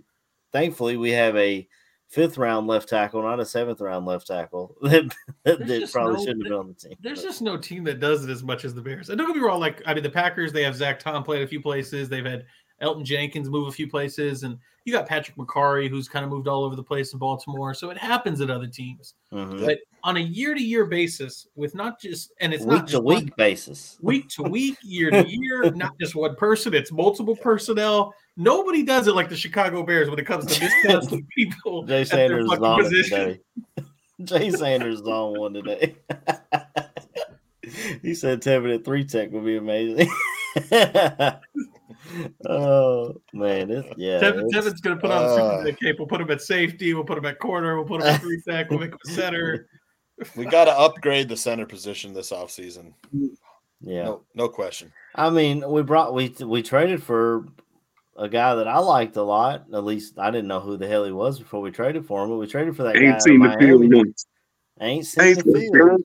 thankfully 0.52 0.96
we 0.96 1.10
have 1.10 1.36
a 1.36 1.66
fifth 2.08 2.38
round 2.38 2.66
left 2.66 2.88
tackle, 2.88 3.22
not 3.22 3.40
a 3.40 3.44
seventh 3.44 3.80
round 3.80 4.06
left 4.06 4.26
tackle 4.26 4.76
that, 4.82 5.12
that 5.44 5.90
probably 5.92 6.14
no- 6.14 6.18
shouldn't 6.20 6.44
have 6.44 6.50
been 6.50 6.52
on 6.52 6.68
the 6.68 6.74
team. 6.74 6.94
There's 7.00 7.22
just 7.22 7.42
no 7.42 7.56
team 7.56 7.84
that 7.84 8.00
does 8.00 8.24
it 8.24 8.30
as 8.30 8.42
much 8.42 8.64
as 8.64 8.74
the 8.74 8.82
Bears. 8.82 9.08
And 9.08 9.18
don't 9.18 9.26
get 9.28 9.36
me 9.36 9.42
wrong, 9.42 9.60
like 9.60 9.82
I 9.86 9.94
mean, 9.94 10.02
the 10.02 10.10
Packers 10.10 10.52
they 10.52 10.62
have 10.62 10.76
Zach 10.76 10.98
Tom 10.98 11.22
played 11.24 11.42
a 11.42 11.46
few 11.48 11.60
places. 11.60 12.08
They've 12.08 12.24
had 12.24 12.44
Elgton 12.82 13.04
Jenkins 13.04 13.48
move 13.48 13.68
a 13.68 13.72
few 13.72 13.88
places, 13.88 14.42
and 14.42 14.58
you 14.84 14.92
got 14.92 15.06
Patrick 15.06 15.36
Mekari 15.36 15.88
who's 15.88 16.08
kind 16.08 16.24
of 16.24 16.30
moved 16.30 16.46
all 16.46 16.62
over 16.62 16.76
the 16.76 16.82
place 16.82 17.12
in 17.12 17.18
Baltimore. 17.18 17.74
So 17.74 17.90
it 17.90 17.96
happens 17.98 18.40
at 18.40 18.50
other 18.50 18.66
teams. 18.68 19.14
Mhm. 19.32 19.64
But 19.64 19.78
on 20.04 20.16
a 20.18 20.20
year 20.20 20.54
to 20.54 20.62
year 20.62 20.84
basis, 20.86 21.48
with 21.56 21.74
not 21.74 22.00
just 22.00 22.32
and 22.40 22.52
it's 22.54 22.64
week 22.64 22.72
not 22.78 22.86
to 22.88 22.92
just 22.92 23.02
one- 23.02 23.24
week 23.24 23.36
basis. 23.36 23.98
week 24.02 24.28
to 24.30 24.42
week, 24.42 24.76
year 24.82 25.10
to 25.10 25.26
year, 25.26 25.70
not 25.74 25.98
just 25.98 26.14
one 26.14 26.36
person, 26.36 26.74
it's 26.74 26.92
multiple 26.92 27.34
personnel. 27.34 28.14
Nobody 28.36 28.82
does 28.84 29.06
it 29.08 29.14
like 29.14 29.28
the 29.30 29.36
Chicago 29.36 29.82
Bears 29.82 30.08
when 30.10 30.18
it 30.18 30.26
comes 30.26 30.44
to 30.46 30.60
miscasting 30.60 31.26
people. 31.34 31.82
Jay 31.84 32.04
Sanders 32.04 32.44
is 32.44 32.58
on 32.58 32.80
it 32.80 32.82
position. 32.84 33.18
today. 33.20 33.40
Jay 34.24 34.50
Sanders 34.50 35.00
is 35.00 35.06
on 35.08 35.38
one 35.40 35.54
today. 35.54 35.96
he 38.02 38.14
said 38.14 38.40
Tevin 38.42 38.74
at 38.74 38.84
three 38.84 39.04
tech 39.04 39.30
would 39.32 39.44
be 39.44 39.56
amazing. 39.56 40.08
Oh 42.48 43.14
man, 43.32 43.70
it's, 43.70 43.88
yeah. 43.96 44.20
Tevin, 44.20 44.46
it's- 44.46 44.52
Tevin's 44.54 44.80
going 44.80 44.96
to 44.96 45.00
put 45.00 45.10
on 45.10 45.22
the 45.22 45.28
Uh. 45.28 45.36
Superman 45.50 45.76
cape. 45.82 45.96
We'll 45.98 46.08
put 46.08 46.20
him 46.20 46.30
at 46.30 46.40
safety. 46.40 46.94
We'll 46.94 47.04
put 47.04 47.18
him 47.18 47.26
at 47.26 47.38
corner. 47.38 47.76
We'll 47.76 47.84
put 47.84 48.02
him 48.02 48.08
at 48.08 48.20
three 48.20 48.40
tech. 48.46 48.70
We'll 48.70 48.78
make 48.80 48.92
him 48.92 48.98
a 49.06 49.10
center. 49.10 49.68
we 50.36 50.44
got 50.46 50.64
to 50.66 50.72
upgrade 50.72 51.28
the 51.28 51.36
center 51.36 51.66
position 51.66 52.12
this 52.14 52.30
offseason. 52.30 52.92
yeah. 53.80 54.04
No, 54.04 54.22
no 54.34 54.48
question. 54.48 54.92
I 55.14 55.30
mean, 55.30 55.68
we 55.70 55.82
brought 55.82 56.14
we 56.14 56.34
we 56.40 56.62
traded 56.62 57.02
for 57.02 57.46
a 58.16 58.28
guy 58.28 58.54
that 58.54 58.66
I 58.68 58.78
liked 58.78 59.16
a 59.16 59.22
lot. 59.22 59.66
At 59.74 59.84
least 59.84 60.18
I 60.18 60.30
didn't 60.30 60.48
know 60.48 60.60
who 60.60 60.76
the 60.78 60.86
hell 60.88 61.04
he 61.04 61.12
was 61.12 61.38
before 61.38 61.60
we 61.60 61.70
traded 61.70 62.06
for 62.06 62.22
him, 62.24 62.30
but 62.30 62.36
we 62.36 62.46
traded 62.46 62.76
for 62.76 62.82
that 62.84 62.94
guy. 62.94 63.00
Ain't 63.02 63.14
out 63.14 63.22
seen 63.22 63.44
of 63.44 63.52
the 63.52 63.58
field 63.58 63.80
Miami. 63.80 63.96
once. 63.96 64.26
Ain't 64.80 65.06
seen 65.06 65.24
Ain't 65.24 65.36
the 65.38 65.42
seen 65.44 65.70
the 65.72 65.78
field. 65.78 66.02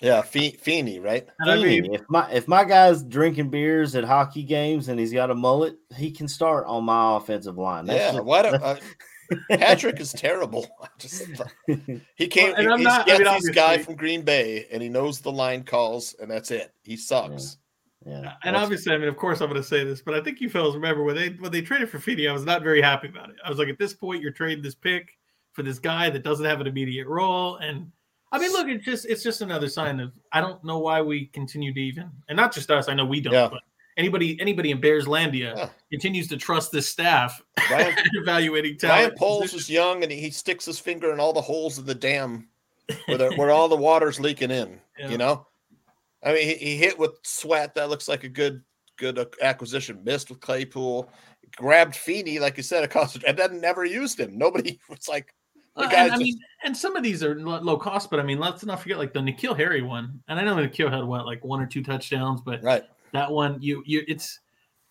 Field. 0.00 0.14
Yeah, 0.14 0.22
Fe- 0.22 0.56
Feeney, 0.56 1.00
right? 1.00 1.26
And 1.40 1.50
I 1.50 1.56
mean, 1.56 1.94
if 1.94 2.02
my 2.08 2.30
if 2.30 2.46
my 2.48 2.64
guy's 2.64 3.02
drinking 3.02 3.50
beers 3.50 3.94
at 3.94 4.04
hockey 4.04 4.42
games 4.42 4.88
and 4.88 4.98
he's 4.98 5.12
got 5.12 5.30
a 5.30 5.34
mullet, 5.34 5.76
he 5.96 6.10
can 6.10 6.28
start 6.28 6.66
on 6.66 6.84
my 6.84 7.16
offensive 7.16 7.58
line. 7.58 7.86
That's 7.86 7.98
yeah. 7.98 8.12
just- 8.12 8.24
Why 8.24 8.42
don't 8.42 8.62
uh, 8.62 8.76
Patrick 9.50 10.00
is 10.00 10.12
terrible. 10.12 10.66
I 10.82 10.88
just 10.98 11.26
he 12.16 12.26
came. 12.28 12.52
Well, 12.52 12.60
and 12.60 12.68
I'm 12.68 12.78
he's 12.78 12.84
not- 12.84 13.10
I 13.10 13.18
mean, 13.18 13.24
this 13.24 13.50
guy 13.50 13.78
from 13.78 13.94
Green 13.96 14.22
Bay, 14.22 14.66
and 14.70 14.82
he 14.82 14.88
knows 14.88 15.20
the 15.20 15.32
line 15.32 15.64
calls, 15.64 16.14
and 16.20 16.30
that's 16.30 16.50
it. 16.50 16.72
He 16.82 16.96
sucks. 16.96 17.58
yeah, 18.06 18.34
and 18.44 18.56
obviously, 18.56 18.94
I 18.94 18.98
mean, 18.98 19.08
of 19.08 19.16
course, 19.16 19.40
I'm 19.40 19.50
going 19.50 19.60
to 19.60 19.68
say 19.68 19.84
this, 19.84 20.00
but 20.00 20.14
I 20.14 20.20
think 20.22 20.40
you 20.40 20.48
fellas 20.48 20.74
remember 20.74 21.02
when 21.02 21.16
they 21.16 21.30
when 21.30 21.52
they 21.52 21.60
traded 21.60 21.90
for 21.90 21.98
Feeney, 21.98 22.28
I 22.28 22.32
was 22.32 22.44
not 22.44 22.62
very 22.62 22.80
happy 22.80 23.08
about 23.08 23.30
it. 23.30 23.36
I 23.44 23.50
was 23.50 23.58
like, 23.58 23.68
at 23.68 23.78
this 23.78 23.92
point, 23.92 24.22
you're 24.22 24.30
trading 24.32 24.62
this 24.62 24.74
pick 24.74 25.18
for 25.52 25.62
this 25.62 25.78
guy 25.78 26.08
that 26.08 26.22
doesn't 26.22 26.46
have 26.46 26.60
an 26.60 26.66
immediate 26.68 27.08
role, 27.08 27.56
and 27.56 27.90
I 28.30 28.38
mean, 28.38 28.52
look, 28.52 28.68
it's 28.68 28.84
just 28.84 29.06
it's 29.06 29.22
just 29.22 29.40
another 29.40 29.68
sign 29.68 30.00
of 30.00 30.12
I 30.32 30.40
don't 30.40 30.62
know 30.64 30.78
why 30.78 31.00
we 31.00 31.26
continue 31.26 31.72
to 31.72 31.80
even, 31.80 32.10
and 32.28 32.36
not 32.36 32.52
just 32.52 32.70
us. 32.70 32.88
I 32.88 32.94
know 32.94 33.06
we 33.06 33.20
don't, 33.20 33.32
Yeah. 33.32 33.48
but 33.50 33.62
anybody 33.96 34.38
anybody 34.40 34.70
in 34.70 34.80
Bearslandia 34.80 35.56
Yeah. 35.56 35.68
continues 35.90 36.28
to 36.28 36.36
trust 36.36 36.70
this 36.70 36.88
staff 36.88 37.42
Ryan, 37.70 37.94
evaluating 38.14 38.78
Ryan 38.82 39.00
talent. 39.00 39.16
Poles 39.18 39.54
is 39.54 39.70
young, 39.70 40.02
and 40.02 40.12
he 40.12 40.30
sticks 40.30 40.66
his 40.66 40.78
finger 40.78 41.12
in 41.12 41.20
all 41.20 41.32
the 41.32 41.40
holes 41.40 41.78
of 41.78 41.86
the 41.86 41.94
dam 41.94 42.48
where, 43.06 43.18
the, 43.18 43.30
where 43.36 43.50
all 43.50 43.68
the 43.68 43.76
water's 43.76 44.20
leaking 44.20 44.50
in. 44.50 44.80
Yeah. 44.98 45.08
You 45.10 45.18
know, 45.18 45.46
I 46.24 46.32
mean, 46.34 46.46
he, 46.48 46.54
he 46.54 46.76
hit 46.76 46.98
with 46.98 47.12
Sweat. 47.22 47.74
That 47.74 47.88
looks 47.88 48.08
like 48.08 48.24
a 48.24 48.28
good 48.28 48.62
good 48.98 49.24
acquisition. 49.40 50.02
Missed 50.04 50.28
with 50.28 50.40
Claypool. 50.40 51.10
Grabbed 51.56 51.96
Feeney, 51.96 52.38
like 52.40 52.58
you 52.58 52.62
said, 52.62 52.84
across, 52.84 53.16
and 53.26 53.36
then 53.38 53.58
never 53.60 53.84
used 53.84 54.20
him. 54.20 54.36
Nobody 54.36 54.78
was 54.90 55.08
like, 55.08 55.34
And, 55.78 55.92
I 55.92 56.08
just- 56.08 56.18
mean, 56.20 56.38
and 56.64 56.76
some 56.76 56.96
of 56.96 57.02
these 57.02 57.22
are 57.22 57.38
low 57.40 57.76
cost, 57.76 58.10
but 58.10 58.18
I 58.18 58.22
mean, 58.22 58.38
let's 58.38 58.64
not 58.64 58.80
forget 58.80 58.98
like 58.98 59.12
the 59.12 59.20
N'Keal 59.20 59.56
Harry 59.56 59.82
one. 59.82 60.20
And 60.28 60.38
I 60.38 60.44
know 60.44 60.56
N'Keal 60.56 60.90
had 60.92 61.04
what 61.04 61.24
like 61.24 61.44
one 61.44 61.60
or 61.60 61.66
two 61.66 61.82
touchdowns, 61.82 62.40
but 62.40 62.62
right. 62.62 62.84
that 63.12 63.30
one 63.30 63.58
you 63.60 63.82
you 63.86 64.04
it's. 64.08 64.40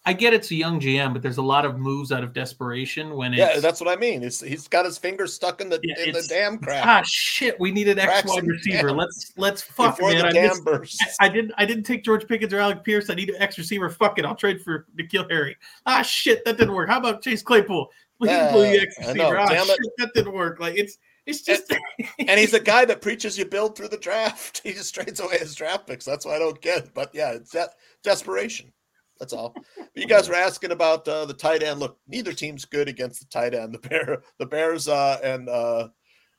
I 0.05 0.13
get 0.13 0.33
it's 0.33 0.49
a 0.51 0.55
young 0.55 0.79
GM, 0.79 1.11
but 1.11 1.21
there's 1.21 1.35
a 1.35 1.41
lot 1.41 1.65
of 1.65 1.77
moves 1.77 2.13
out 2.13 2.23
of 2.23 2.31
desperation 2.31 3.13
when 3.17 3.33
it's 3.33 3.39
Yeah, 3.39 3.59
that's 3.59 3.81
what 3.81 3.89
I 3.89 3.97
mean. 3.99 4.21
He's 4.21 4.39
he's 4.39 4.65
got 4.69 4.85
his 4.85 4.97
fingers 4.97 5.33
stuck 5.33 5.59
in 5.59 5.67
the 5.67 5.81
Yeah, 5.83 5.99
in 6.01 6.13
the 6.13 6.25
damn 6.29 6.59
crap 6.59 6.87
ah 6.87 7.01
shit. 7.05 7.59
We 7.59 7.71
need 7.71 7.89
an 7.89 7.99
X 7.99 8.09
Cracks 8.09 8.29
wide 8.29 8.47
receiver. 8.47 8.87
dam. 8.87 8.95
Let's 8.95 9.33
let's 9.35 9.61
fuck 9.61 9.97
before 9.97 10.13
man. 10.13 10.27
I, 10.27 10.31
missed-. 10.31 11.03
I, 11.19 11.25
I 11.25 11.27
didn't 11.27 11.51
I 11.57 11.65
didn't 11.65 11.83
take 11.83 12.05
George 12.05 12.25
Pickens 12.25 12.53
or 12.53 12.59
Alec 12.59 12.85
Pierce. 12.85 13.09
I 13.09 13.15
need 13.15 13.29
an 13.29 13.35
X 13.41 13.57
receiver. 13.57 13.89
Fuck 13.89 14.17
it. 14.17 14.23
I'll 14.23 14.33
trade 14.33 14.61
for 14.61 14.85
N'Keal 14.97 15.29
Harry. 15.29 15.57
Ah 15.85 16.03
shit, 16.03 16.45
that 16.45 16.57
didn't 16.57 16.73
work. 16.73 16.87
How 16.87 16.99
about 16.99 17.21
Chase 17.21 17.41
Claypool? 17.43 17.89
Can 18.23 18.51
pull 18.51 18.65
you 18.65 18.79
X 18.79 18.95
I 18.99 19.13
know. 19.13 19.29
receiver. 19.31 19.53
Damn 19.53 19.63
it. 19.63 19.67
shit, 19.67 19.79
that 19.97 20.13
didn't 20.13 20.33
work. 20.33 20.59
Like 20.59 20.75
it's 20.77 20.97
it's 21.25 21.41
just 21.41 21.73
and 22.19 22.39
he's 22.39 22.53
a 22.53 22.59
guy 22.59 22.85
that 22.85 23.01
preaches 23.01 23.37
you 23.37 23.45
build 23.45 23.75
through 23.77 23.89
the 23.89 23.97
draft. 23.97 24.61
He 24.67 24.73
just 24.73 24.95
trades 24.95 25.19
away 25.19 25.37
his 25.37 25.55
draft 25.55 25.87
picks. 25.87 26.05
That's 26.05 26.25
why 26.25 26.35
I 26.35 26.39
don't 26.39 26.61
get 26.61 26.85
it. 26.85 26.93
But 26.93 27.11
yeah, 27.13 27.31
it's 27.31 27.51
that 27.51 27.71
desperation. 28.03 28.71
That's 29.19 29.33
all. 29.33 29.53
But 29.77 29.89
you 29.95 30.07
guys 30.07 30.29
were 30.29 30.35
asking 30.35 30.71
about 30.71 31.07
uh, 31.07 31.25
the 31.25 31.33
tight 31.33 31.63
end. 31.63 31.79
Look, 31.79 31.97
neither 32.07 32.33
team's 32.33 32.65
good 32.65 32.87
against 32.87 33.19
the 33.19 33.25
tight 33.27 33.53
end. 33.53 33.73
The 33.73 33.79
bear, 33.79 34.21
the 34.39 34.45
Bears, 34.45 34.87
uh, 34.87 35.19
and 35.23 35.49
uh, 35.49 35.89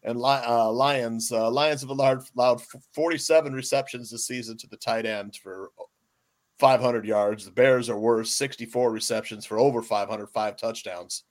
and 0.02 0.18
uh, 0.22 0.70
Lions. 0.70 1.32
Uh, 1.32 1.50
Lions 1.50 1.80
have 1.80 1.90
allowed, 1.90 2.22
allowed 2.36 2.62
47 2.94 3.52
receptions 3.52 4.10
this 4.10 4.26
season 4.26 4.56
to 4.58 4.66
the 4.68 4.76
tight 4.76 5.06
end 5.06 5.36
for 5.36 5.70
500 6.58 7.04
yards. 7.04 7.44
The 7.44 7.50
Bears 7.50 7.88
are 7.88 7.98
worse, 7.98 8.30
64 8.32 8.90
receptions 8.90 9.44
for 9.44 9.58
over 9.58 9.82
500, 9.82 10.28
five 10.28 10.56
touchdowns, 10.56 11.24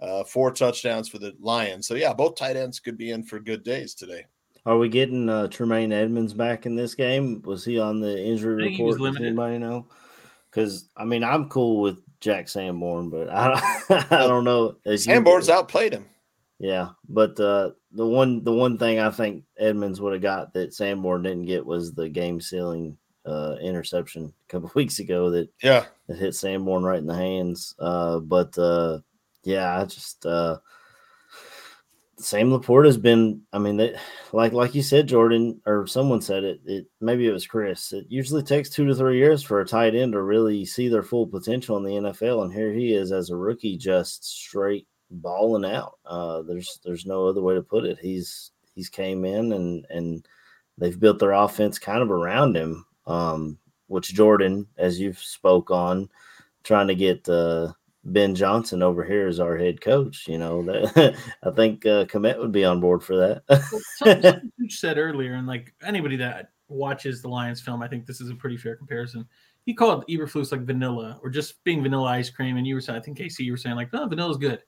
uh, 0.00 0.24
four 0.24 0.50
touchdowns 0.52 1.08
for 1.08 1.18
the 1.18 1.34
Lions. 1.40 1.86
So 1.86 1.94
yeah, 1.94 2.12
both 2.12 2.36
tight 2.36 2.56
ends 2.56 2.80
could 2.80 2.96
be 2.98 3.10
in 3.10 3.22
for 3.22 3.38
good 3.40 3.62
days 3.64 3.94
today. 3.94 4.26
Are 4.64 4.78
we 4.78 4.88
getting 4.88 5.28
uh, 5.28 5.46
Tremaine 5.48 5.92
Edmunds 5.92 6.34
back 6.34 6.66
in 6.66 6.74
this 6.74 6.94
game? 6.94 7.40
Was 7.42 7.64
he 7.64 7.78
on 7.78 8.00
the 8.00 8.20
injury 8.20 8.64
I 8.64 8.66
think 8.66 8.76
he 8.78 8.82
was 8.82 8.96
report? 8.96 9.12
Does 9.14 9.22
anybody 9.22 9.58
know? 9.58 9.86
Because 10.50 10.88
I 10.96 11.04
mean, 11.04 11.22
I'm 11.22 11.48
cool 11.48 11.80
with 11.82 12.00
Jack 12.20 12.48
Sanborn, 12.48 13.08
but 13.10 13.28
I 13.30 13.48
don't, 13.88 14.12
I 14.12 14.26
don't 14.26 14.44
know. 14.44 14.76
as 14.84 15.06
you- 15.06 15.12
Sanborn's 15.12 15.48
outplayed 15.48 15.92
him. 15.92 16.06
Yeah, 16.58 16.88
but 17.08 17.38
uh, 17.38 17.72
the 17.92 18.06
one 18.06 18.42
the 18.42 18.52
one 18.52 18.78
thing 18.78 18.98
I 18.98 19.10
think 19.10 19.44
Edmunds 19.58 20.00
would 20.00 20.14
have 20.14 20.22
got 20.22 20.54
that 20.54 20.72
Sanborn 20.72 21.22
didn't 21.22 21.44
get 21.44 21.64
was 21.66 21.92
the 21.92 22.08
game 22.08 22.40
sealing 22.40 22.96
uh, 23.26 23.56
interception 23.60 24.32
a 24.48 24.50
couple 24.50 24.70
weeks 24.74 24.98
ago 24.98 25.30
that 25.30 25.50
Yeah. 25.62 25.84
that 26.08 26.16
hit 26.16 26.34
Sanborn 26.34 26.82
right 26.82 26.98
in 26.98 27.06
the 27.06 27.14
hands. 27.14 27.74
Uh, 27.78 28.20
but 28.20 28.56
uh, 28.58 29.00
yeah, 29.46 29.80
I 29.80 29.84
just 29.84 30.26
uh, 30.26 30.58
Sam 32.18 32.50
LaPorta 32.50 32.86
has 32.86 32.98
been. 32.98 33.42
I 33.52 33.58
mean, 33.58 33.76
they, 33.76 33.96
like 34.32 34.52
like 34.52 34.74
you 34.74 34.82
said, 34.82 35.06
Jordan, 35.06 35.60
or 35.66 35.86
someone 35.86 36.20
said 36.20 36.42
it. 36.42 36.60
It 36.66 36.86
maybe 37.00 37.28
it 37.28 37.32
was 37.32 37.46
Chris. 37.46 37.92
It 37.92 38.06
usually 38.08 38.42
takes 38.42 38.68
two 38.68 38.86
to 38.86 38.94
three 38.94 39.18
years 39.18 39.44
for 39.44 39.60
a 39.60 39.66
tight 39.66 39.94
end 39.94 40.14
to 40.14 40.22
really 40.22 40.64
see 40.64 40.88
their 40.88 41.04
full 41.04 41.28
potential 41.28 41.76
in 41.76 41.84
the 41.84 42.10
NFL, 42.10 42.42
and 42.42 42.52
here 42.52 42.72
he 42.72 42.92
is 42.92 43.12
as 43.12 43.30
a 43.30 43.36
rookie, 43.36 43.78
just 43.78 44.24
straight 44.24 44.88
balling 45.10 45.64
out. 45.64 45.98
Uh, 46.04 46.42
there's 46.42 46.80
there's 46.84 47.06
no 47.06 47.28
other 47.28 47.40
way 47.40 47.54
to 47.54 47.62
put 47.62 47.84
it. 47.84 47.98
He's 48.02 48.50
he's 48.74 48.88
came 48.88 49.24
in 49.24 49.52
and 49.52 49.86
and 49.90 50.26
they've 50.76 50.98
built 50.98 51.20
their 51.20 51.32
offense 51.32 51.78
kind 51.78 52.02
of 52.02 52.10
around 52.10 52.56
him. 52.56 52.84
Um, 53.06 53.58
which 53.86 54.12
Jordan, 54.12 54.66
as 54.76 54.98
you've 54.98 55.20
spoke 55.20 55.70
on, 55.70 56.10
trying 56.64 56.88
to 56.88 56.96
get 56.96 57.28
uh, 57.28 57.72
Ben 58.06 58.34
Johnson 58.34 58.82
over 58.82 59.04
here 59.04 59.26
as 59.26 59.40
our 59.40 59.56
head 59.56 59.80
coach. 59.80 60.26
You 60.28 60.38
know 60.38 60.62
that 60.62 61.16
I 61.42 61.50
think 61.50 61.84
uh, 61.86 62.04
Kmet 62.06 62.38
would 62.38 62.52
be 62.52 62.64
on 62.64 62.80
board 62.80 63.02
for 63.02 63.16
that. 63.16 63.42
something 63.96 64.52
you 64.58 64.70
said 64.70 64.98
earlier, 64.98 65.34
and 65.34 65.46
like 65.46 65.74
anybody 65.82 66.16
that 66.16 66.50
watches 66.68 67.22
the 67.22 67.28
Lions 67.28 67.60
film, 67.60 67.82
I 67.82 67.88
think 67.88 68.06
this 68.06 68.20
is 68.20 68.30
a 68.30 68.34
pretty 68.34 68.56
fair 68.56 68.76
comparison. 68.76 69.26
He 69.64 69.74
called 69.74 70.06
Eberflus 70.08 70.52
like 70.52 70.62
vanilla 70.62 71.18
or 71.22 71.30
just 71.30 71.62
being 71.64 71.82
vanilla 71.82 72.06
ice 72.06 72.30
cream, 72.30 72.56
and 72.56 72.66
you 72.66 72.74
were 72.74 72.80
saying, 72.80 72.98
I 72.98 73.02
think 73.02 73.18
Casey, 73.18 73.44
you 73.44 73.52
were 73.52 73.58
saying 73.58 73.76
like, 73.76 73.92
no, 73.92 74.06
vanilla's 74.06 74.36
good. 74.36 74.62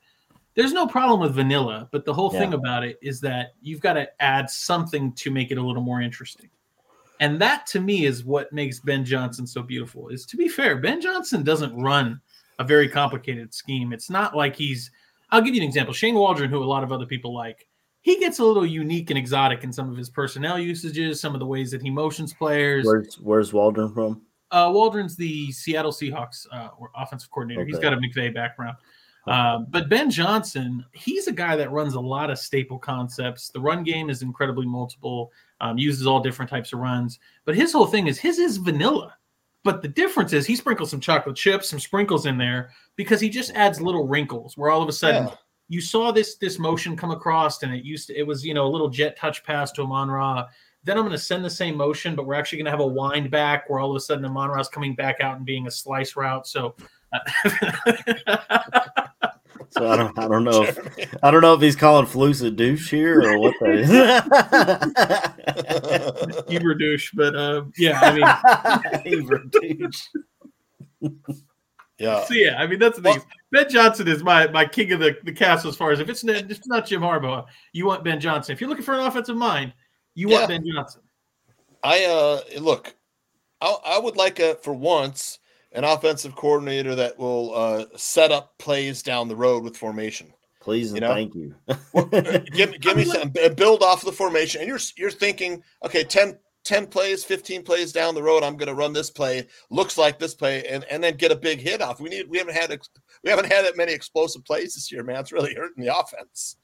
There's 0.55 0.73
no 0.73 0.89
problem 0.89 1.21
with 1.21 1.37
vanilla, 1.37 1.89
but 1.93 2.05
the 2.05 2.13
whole 2.13 2.31
thing 2.31 2.53
about 2.53 2.83
it 2.83 2.99
is 3.01 3.21
that 3.21 3.51
you've 3.63 3.81
got 3.81 3.93
to 3.93 4.09
add 4.21 4.51
something 4.51 5.13
to 5.13 5.31
make 5.31 5.53
it 5.53 5.59
a 5.59 5.63
little 5.63 5.83
more 5.83 6.01
interesting. 6.01 6.51
And 7.21 7.41
that 7.41 7.65
to 7.69 7.81
me 7.81 8.07
is 8.07 8.25
what 8.25 8.53
makes 8.53 8.81
Ben 8.81 9.05
Johnson 9.05 9.47
so 9.47 9.63
beautiful. 9.63 10.09
Is 10.09 10.27
to 10.27 10.37
be 10.37 10.49
fair, 10.49 10.77
Ben 10.77 11.01
Johnson 11.01 11.45
doesn't 11.45 11.81
run 11.81 12.21
a 12.59 12.65
very 12.65 12.89
complicated 12.89 13.55
scheme. 13.55 13.93
It's 13.93 14.11
not 14.11 14.37
like 14.37 14.57
he's 14.57 14.91
I'll 15.31 15.43
give 15.43 15.55
you 15.55 15.61
an 15.61 15.69
example. 15.69 15.93
Shane 15.93 16.15
Waldron, 16.15 16.51
who 16.51 16.63
a 16.63 16.65
lot 16.65 16.83
of 16.83 16.93
other 16.93 17.07
people 17.07 17.35
like, 17.35 17.67
he 18.01 18.19
gets 18.19 18.39
a 18.39 18.45
little 18.45 18.65
unique 18.65 19.11
and 19.11 19.19
exotic 19.19 19.65
in 19.65 19.73
some 19.73 19.91
of 19.91 19.97
his 19.97 20.09
personnel 20.09 20.59
usages, 20.59 21.21
some 21.21 21.35
of 21.35 21.41
the 21.41 21.47
ways 21.47 21.71
that 21.71 21.83
he 21.83 21.91
motions 21.91 22.33
players. 22.33 22.87
where's 22.87 23.17
Where's 23.17 23.53
Waldron 23.53 23.93
from? 23.93 24.23
Uh, 24.51 24.71
Waldron's 24.73 25.17
the 25.17 25.53
Seattle 25.53 25.93
Seahawks 25.93 26.47
uh, 26.51 26.69
offensive 26.97 27.31
coordinator. 27.31 27.67
He's 27.67 27.79
got 27.79 27.93
a 27.93 27.97
McVay 27.97 28.33
background. 28.33 28.79
Um, 29.27 29.67
but 29.69 29.91
Ben 29.91 30.11
Johnson, 30.11 30.83
he's 30.93 31.27
a 31.27 31.33
guy 31.33 31.55
that 31.55 31.71
runs 31.71 31.95
a 31.95 32.01
lot 32.01 32.31
of 32.31 32.39
staple 32.39 32.79
concepts. 32.79 33.51
The 33.51 33.61
run 33.61 33.83
game 33.83 34.09
is 34.09 34.23
incredibly 34.23 34.65
multiple, 34.65 35.31
um, 35.61 35.77
uses 35.77 36.07
all 36.07 36.21
different 36.21 36.51
types 36.51 36.73
of 36.73 36.79
runs. 36.79 37.19
But 37.45 37.55
his 37.55 37.75
whole 37.75 37.87
thing 37.87 38.07
is 38.07 38.19
his 38.19 38.39
is 38.39 38.57
vanilla. 38.57 39.18
But 39.69 39.83
the 39.83 39.89
difference 39.89 40.33
is 40.33 40.47
he 40.47 40.57
sprinkles 40.57 40.91
some 40.91 40.99
chocolate 40.99 41.37
chips, 41.37 41.69
some 41.69 41.79
sprinkles 41.79 42.25
in 42.25 42.39
there 42.39 42.71
because 42.97 43.21
he 43.21 43.29
just 43.29 43.51
adds 43.51 43.83
little 43.83 44.07
wrinkles 44.07 44.57
where 44.57 44.71
all 44.71 44.81
of 44.81 44.89
a 44.89 44.93
sudden 44.93 45.25
Yeah. 45.25 45.35
you 45.69 45.83
saw 45.83 46.11
this 46.11 46.37
this 46.37 46.59
motion 46.59 46.97
come 46.97 47.11
across 47.11 47.63
and 47.63 47.75
it 47.75 47.85
used 47.85 48.07
to, 48.07 48.19
it 48.19 48.27
was 48.27 48.47
you 48.47 48.55
know 48.55 48.65
a 48.67 48.73
little 48.75 48.89
jet 48.89 49.19
touch 49.19 49.45
pass 49.45 49.71
to 49.73 49.83
Amon 49.83 50.11
Ra. 50.11 50.47
Then 50.85 50.97
I'm 50.97 51.03
going 51.03 51.13
to 51.13 51.19
send 51.19 51.45
the 51.45 51.51
same 51.51 51.77
motion, 51.77 52.17
but 52.17 52.25
we're 52.25 52.33
actually 52.33 52.57
going 52.61 52.65
to 52.65 52.71
have 52.71 52.81
a 52.81 52.87
wind 52.87 53.31
back 53.31 53.69
where 53.69 53.79
all 53.79 53.91
of 53.91 53.97
a 53.97 54.01
sudden 54.01 54.25
Amon 54.25 54.49
Ra's 54.49 54.71
coming 54.71 54.95
back 54.95 55.21
out 55.21 55.37
and 55.37 55.45
being 55.45 55.67
a 55.67 55.71
slice 55.71 56.17
route. 56.17 56.47
So. 56.47 56.75
Uh, 57.13 59.07
uh, 59.77 59.81
So 59.81 59.89
I 59.91 59.97
don't 59.97 60.19
I 60.19 60.29
don't 60.29 60.45
know 60.45 60.63
if, 60.65 60.79
I 61.23 61.31
don't 61.31 61.43
know 61.43 61.55
if 61.55 61.61
he's 61.61 61.77
calling 61.77 62.07
Flus 62.07 62.43
a 62.45 62.51
douche 62.51 62.91
here 62.91 63.21
or 63.23 63.39
what 63.39 63.55
that 63.61 63.75
is. 63.75 63.91
Eber 66.55 66.75
douche, 66.75 67.13
but 67.15 67.35
uh, 67.37 67.65
yeah, 67.77 68.01
I 68.01 68.13
mean, 69.05 69.21
Eber 69.23 69.45
douche. 69.51 70.07
Yeah. 71.99 72.25
so 72.25 72.35
yeah, 72.35 72.57
I 72.59 72.67
mean 72.67 72.79
that's 72.79 72.97
the 72.99 73.03
thing. 73.03 73.21
Ben 73.51 73.69
Johnson 73.69 74.07
is 74.09 74.23
my 74.23 74.47
my 74.49 74.65
king 74.65 74.93
of 74.93 75.01
the, 75.01 75.17
the 75.25 75.33
castle 75.33 75.69
as 75.71 75.77
far 75.77 75.91
as 75.91 75.99
if 76.01 76.09
it's 76.09 76.23
not, 76.23 76.37
if 76.37 76.51
it's 76.51 76.67
not 76.69 76.87
Jim 76.87 77.01
Harbaugh, 77.01 77.45
you 77.73 77.87
want 77.87 78.05
Ben 78.05 78.21
Johnson. 78.21 78.53
If 78.53 78.61
you're 78.61 78.71
looking 78.71 78.85
for 78.85 78.95
an 78.95 79.01
offensive 79.01 79.37
mind, 79.37 79.73
you 80.15 80.29
Yeah. 80.29 80.37
want 80.39 80.49
Ben 80.49 80.65
Johnson. 80.73 81.03
I 81.83 82.05
uh 82.05 82.41
look, 82.61 82.95
I, 83.61 83.77
I 83.87 83.99
would 83.99 84.17
like 84.17 84.39
a 84.39 84.55
for 84.57 84.73
once 84.73 85.39
an 85.73 85.85
offensive 85.85 86.35
coordinator 86.35 86.95
that 86.95 87.19
will 87.19 87.55
uh 87.55 87.85
set 87.97 88.33
up 88.33 88.57
plays 88.59 89.03
down 89.03 89.29
the 89.29 89.37
road 89.37 89.63
with 89.63 89.77
formation. 89.77 90.33
Please 90.61 90.89
and 90.93 90.97
You 90.97 91.01
know? 91.03 91.15
thank 91.15 91.35
you. 91.35 91.55
give, 92.53 92.81
give 92.81 92.97
me 92.97 93.05
some 93.05 93.33
build 93.57 93.83
off 93.83 94.05
the 94.05 94.13
formation, 94.13 94.61
and 94.61 94.69
you're 94.69 94.81
you're 94.97 95.11
thinking, 95.11 95.63
okay, 95.85 96.05
10, 96.05 96.39
10 96.65 96.87
plays, 96.89 97.25
fifteen 97.25 97.63
plays 97.63 97.93
down 97.93 98.15
the 98.15 98.23
road, 98.23 98.43
I'm 98.43 98.57
going 98.57 98.69
to 98.69 98.75
run 98.75 98.93
this 98.93 99.11
play. 99.11 99.47
Looks 99.71 99.97
like 99.97 100.19
this 100.19 100.35
play, 100.35 100.67
and 100.67 100.85
and 100.85 101.03
then 101.03 101.17
get 101.17 101.33
a 101.33 101.37
big 101.37 101.61
hit 101.61 101.81
off. 101.81 102.01
We 102.01 102.11
need 102.11 102.29
we 102.29 102.39
haven't 102.39 102.55
had 102.57 102.79
we 103.25 103.31
haven't 103.31 103.51
had 103.51 103.65
that 103.65 103.77
many 103.77 103.93
explosive 103.93 104.45
plays 104.45 104.75
this 104.75 104.93
year, 104.93 105.03
man. 105.03 105.21
It's 105.21 105.33
really 105.33 105.55
hurting 105.55 105.83
the 105.83 105.97
offense. 105.97 106.57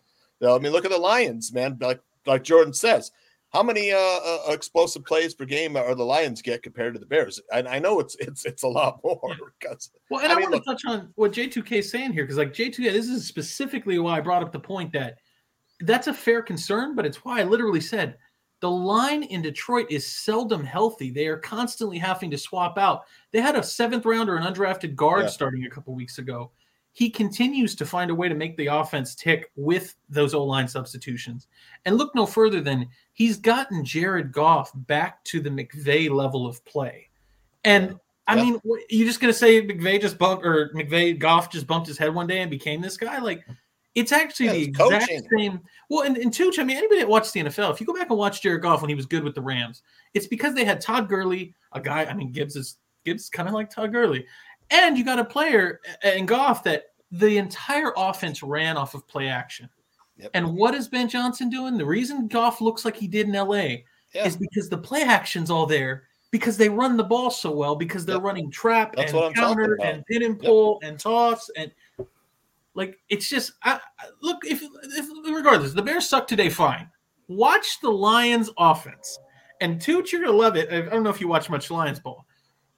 So, 0.42 0.54
I 0.54 0.58
mean, 0.58 0.72
look 0.72 0.84
at 0.84 0.90
the 0.90 0.98
Lions, 0.98 1.52
man. 1.54 1.78
Like 1.80 2.00
like 2.26 2.44
Jordan 2.44 2.74
says, 2.74 3.10
how 3.54 3.62
many 3.62 3.92
uh, 3.92 3.96
uh, 3.98 4.40
explosive 4.48 5.04
plays 5.04 5.34
per 5.34 5.44
game 5.46 5.76
are 5.76 5.94
the 5.94 6.04
Lions 6.04 6.42
get 6.42 6.62
compared 6.62 6.92
to 6.92 7.00
the 7.00 7.06
Bears? 7.06 7.40
And 7.52 7.66
I 7.66 7.78
know 7.78 8.00
it's 8.00 8.16
it's 8.16 8.44
it's 8.44 8.64
a 8.64 8.68
lot 8.68 9.00
more 9.04 9.18
because 9.60 9.90
Well, 10.10 10.20
and 10.22 10.30
I, 10.30 10.34
I 10.34 10.38
mean, 10.38 10.50
want 10.50 10.66
look- 10.66 10.78
to 10.78 10.84
touch 10.86 10.92
on 10.92 11.08
what 11.14 11.32
J2K 11.32 11.72
is 11.78 11.90
saying 11.90 12.12
here 12.12 12.24
because, 12.24 12.36
like 12.36 12.52
J2K, 12.52 12.92
this 12.92 13.08
is 13.08 13.26
specifically 13.26 13.98
why 13.98 14.18
I 14.18 14.20
brought 14.20 14.42
up 14.42 14.52
the 14.52 14.60
point 14.60 14.92
that 14.92 15.16
that's 15.80 16.08
a 16.08 16.14
fair 16.14 16.42
concern, 16.42 16.94
but 16.94 17.06
it's 17.06 17.24
why 17.24 17.40
I 17.40 17.44
literally 17.44 17.80
said 17.80 18.16
the 18.60 18.70
line 18.70 19.22
in 19.24 19.42
Detroit 19.42 19.86
is 19.90 20.06
seldom 20.06 20.64
healthy. 20.64 21.10
They 21.10 21.26
are 21.26 21.36
constantly 21.38 21.98
having 21.98 22.30
to 22.30 22.38
swap 22.38 22.78
out. 22.78 23.02
They 23.32 23.40
had 23.40 23.56
a 23.56 23.62
seventh 23.62 24.04
rounder, 24.06 24.36
an 24.36 24.44
undrafted 24.52 24.94
guard, 24.94 25.22
Yeah. 25.22 25.28
starting 25.28 25.64
a 25.64 25.70
couple 25.70 25.94
weeks 25.94 26.18
ago. 26.18 26.50
He 26.94 27.10
continues 27.10 27.74
to 27.74 27.84
find 27.84 28.10
a 28.10 28.14
way 28.14 28.28
to 28.28 28.34
make 28.36 28.56
the 28.56 28.68
offense 28.68 29.14
tick 29.16 29.50
with 29.56 29.96
those 30.08 30.32
O 30.32 30.42
line 30.44 30.68
substitutions. 30.68 31.48
And 31.84 31.98
look 31.98 32.14
no 32.14 32.24
further 32.24 32.60
than 32.60 32.88
he's 33.12 33.36
gotten 33.36 33.84
Jared 33.84 34.30
Goff 34.32 34.70
back 34.74 35.22
to 35.24 35.40
the 35.40 35.50
McVay 35.50 36.08
level 36.08 36.46
of 36.46 36.64
play. 36.64 37.10
And 37.64 37.98
I 38.26 38.36
Yeah. 38.36 38.42
mean, 38.44 38.60
what, 38.62 38.80
you 38.90 39.04
just 39.04 39.20
gonna 39.20 39.32
say 39.32 39.60
McVay 39.60 40.00
just 40.00 40.18
bumped 40.18 40.46
or 40.46 40.70
McVay 40.74 41.18
Goff 41.18 41.50
just 41.50 41.66
bumped 41.66 41.88
his 41.88 41.98
head 41.98 42.14
one 42.14 42.26
day 42.28 42.40
and 42.40 42.50
became 42.50 42.80
this 42.80 42.96
guy? 42.96 43.18
Like, 43.18 43.44
it's 43.96 44.12
actually 44.12 44.46
Yeah, 44.46 44.52
the 44.52 44.62
exact 44.62 45.06
coaching. 45.08 45.28
same. 45.36 45.60
Well, 45.90 46.04
and, 46.06 46.16
and 46.16 46.32
Tooch, 46.32 46.58
I 46.60 46.64
mean, 46.64 46.76
anybody 46.76 47.00
that 47.00 47.08
watched 47.08 47.32
the 47.32 47.40
NFL, 47.40 47.72
if 47.72 47.80
you 47.80 47.86
go 47.86 47.92
back 47.94 48.08
and 48.08 48.18
watch 48.18 48.40
Jared 48.40 48.62
Goff 48.62 48.82
when 48.82 48.88
he 48.88 48.94
was 48.94 49.06
good 49.06 49.24
with 49.24 49.34
the 49.34 49.42
Rams, 49.42 49.82
it's 50.14 50.26
because 50.28 50.54
they 50.54 50.64
had 50.64 50.80
Todd 50.80 51.08
Gurley, 51.08 51.54
a 51.72 51.80
guy. 51.80 52.04
I 52.04 52.14
mean, 52.14 52.30
Gibbs 52.30 52.54
is 52.56 52.78
Gibbs 53.04 53.28
kind 53.28 53.48
of 53.48 53.54
like 53.54 53.68
Todd 53.68 53.92
Gurley, 53.92 54.26
and 54.70 54.96
you 54.98 55.04
got 55.04 55.18
a 55.18 55.24
player 55.24 55.80
in 56.04 56.26
Goff 56.26 56.62
that 56.64 56.84
the 57.10 57.38
entire 57.38 57.92
offense 57.96 58.42
ran 58.42 58.76
off 58.76 58.94
of 58.94 59.06
play 59.06 59.28
action. 59.28 59.68
Yep. 60.16 60.30
And 60.34 60.54
what 60.56 60.74
is 60.74 60.88
Ben 60.88 61.08
Johnson 61.08 61.48
doing? 61.50 61.76
The 61.76 61.84
reason 61.84 62.28
Goff 62.28 62.60
looks 62.60 62.84
like 62.84 62.96
he 62.96 63.06
did 63.08 63.26
in 63.28 63.34
LA 63.34 63.84
Yeah. 64.12 64.26
is 64.26 64.36
because 64.36 64.68
the 64.68 64.78
play 64.78 65.02
action's 65.02 65.50
all 65.50 65.66
there 65.66 66.04
because 66.30 66.56
they 66.56 66.68
run 66.68 66.96
the 66.96 67.04
ball 67.04 67.30
so 67.30 67.50
well 67.50 67.76
because 67.76 68.04
they're 68.06 68.16
Yep. 68.16 68.22
running 68.24 68.50
trap 68.50 68.94
That's 68.96 69.12
and 69.12 69.20
what 69.20 69.26
I'm 69.28 69.34
talking 69.34 69.56
counter 69.56 69.78
and 69.82 70.04
pin 70.06 70.22
and 70.24 70.38
pull 70.38 70.80
and 70.82 70.98
toss 70.98 71.48
and 71.56 71.70
like 72.74 72.98
it's 73.08 73.28
just 73.28 73.52
I, 73.62 73.80
I- 74.00 74.06
look 74.20 74.44
if, 74.44 74.60
if 74.62 75.06
regardless 75.32 75.72
the 75.74 75.82
Bears 75.82 76.08
suck 76.08 76.26
today 76.26 76.48
fine. 76.48 76.88
Watch 77.28 77.80
the 77.80 77.90
Lions 77.90 78.50
offense 78.58 79.18
and 79.60 79.80
Tooch 79.80 80.12
you're 80.12 80.22
gonna 80.24 80.36
love 80.36 80.56
it. 80.56 80.72
I 80.72 80.82
don't 80.90 81.02
know 81.04 81.10
if 81.10 81.20
you 81.20 81.28
watch 81.28 81.48
much 81.50 81.70
Lions 81.70 82.00
ball. 82.00 82.26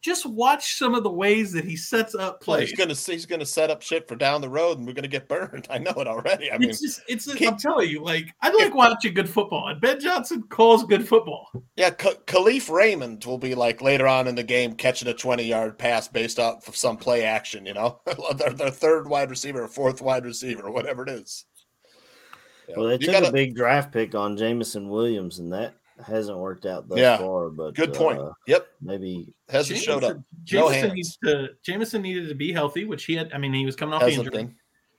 Just 0.07 0.25
watch 0.25 0.77
some 0.77 0.95
of 0.95 1.03
the 1.03 1.11
ways 1.11 1.51
that 1.51 1.65
he 1.65 1.75
sets 1.77 2.15
up 2.15 2.41
plays. 2.41 2.71
he's 2.71 2.79
gonna 2.79 2.95
he's 2.95 3.27
gonna 3.27 3.45
set 3.45 3.71
up 3.73 3.83
shit 3.83 4.07
for 4.07 4.15
down 4.15 4.41
the 4.41 4.49
road, 4.49 4.79
and 4.79 4.87
we're 4.87 4.93
gonna 4.93 5.09
get 5.09 5.27
burned. 5.29 5.67
I 5.71 5.79
know 5.79 5.91
it 5.97 6.07
already. 6.07 6.53
I 6.53 6.59
mean, 6.59 6.71
it's 6.71 6.81
just 6.81 7.01
it's 7.09 7.33
keep- 7.35 7.51
I'm 7.51 7.59
telling 7.59 7.91
you 7.91 8.05
like 8.05 8.33
I 8.41 8.51
like 8.51 8.73
watching 8.73 9.15
good 9.15 9.29
football 9.29 9.67
and 9.67 9.81
Ben 9.81 9.99
Johnson 9.99 10.45
calls 10.49 10.85
good 10.85 11.09
football. 11.09 11.49
yeah, 11.75 11.91
K- 11.91 12.15
Kalif 12.27 12.71
Raymond 12.71 13.25
will 13.25 13.37
be 13.39 13.57
like 13.57 13.83
later 13.83 14.07
on 14.07 14.29
in 14.29 14.37
the 14.37 14.45
game 14.45 14.75
catching 14.75 15.09
a 15.09 15.15
twenty 15.15 15.43
yard 15.43 15.77
pass 15.77 16.07
based 16.07 16.39
off 16.39 16.69
of 16.69 16.77
some 16.77 16.97
play 16.97 17.25
action. 17.25 17.67
You 17.67 17.75
know, 17.75 18.01
their, 18.37 18.51
their 18.51 18.71
third 18.71 19.09
wide 19.09 19.29
receiver, 19.31 19.65
or 19.65 19.69
fourth 19.69 20.01
wide 20.01 20.25
receiver, 20.25 20.63
or 20.69 20.71
whatever 20.71 21.03
it 21.03 21.09
is. 21.09 21.47
Yeah. 22.69 22.75
Well, 22.79 22.87
they 22.87 22.93
You 22.95 22.99
took 22.99 23.11
gotta- 23.13 23.29
a 23.29 23.33
big 23.33 23.57
draft 23.57 23.93
pick 23.93 24.15
on 24.15 24.37
Jameson 24.37 24.89
Williams, 24.89 25.41
and 25.41 25.53
that 25.53 25.75
hasn't 26.05 26.37
worked 26.37 26.67
out 26.67 26.89
thus 26.89 26.99
Yeah. 26.99 27.17
far. 27.19 27.49
But 27.51 27.75
good 27.75 27.95
point. 27.95 28.19
uh, 28.21 28.33
yep, 28.47 28.67
maybe 28.81 29.33
hasn't 29.49 29.79
showed 29.81 30.05
up. 30.05 30.19
Jameson 30.45 30.75
hands. 30.75 30.93
needs 30.95 31.17
to 31.25 31.49
Jameson 31.63 32.03
needed 32.03 32.29
to 32.29 32.35
be 32.35 32.53
healthy, 32.53 32.85
which 32.85 33.05
he 33.05 33.15
had. 33.15 33.33
I 33.33 33.39
mean, 33.39 33.53
he 33.55 33.65
was 33.67 33.77
coming 33.77 33.95
off 33.95 34.03
Hasn't 34.03 34.27
injury, 34.27 34.45
been. 34.45 34.55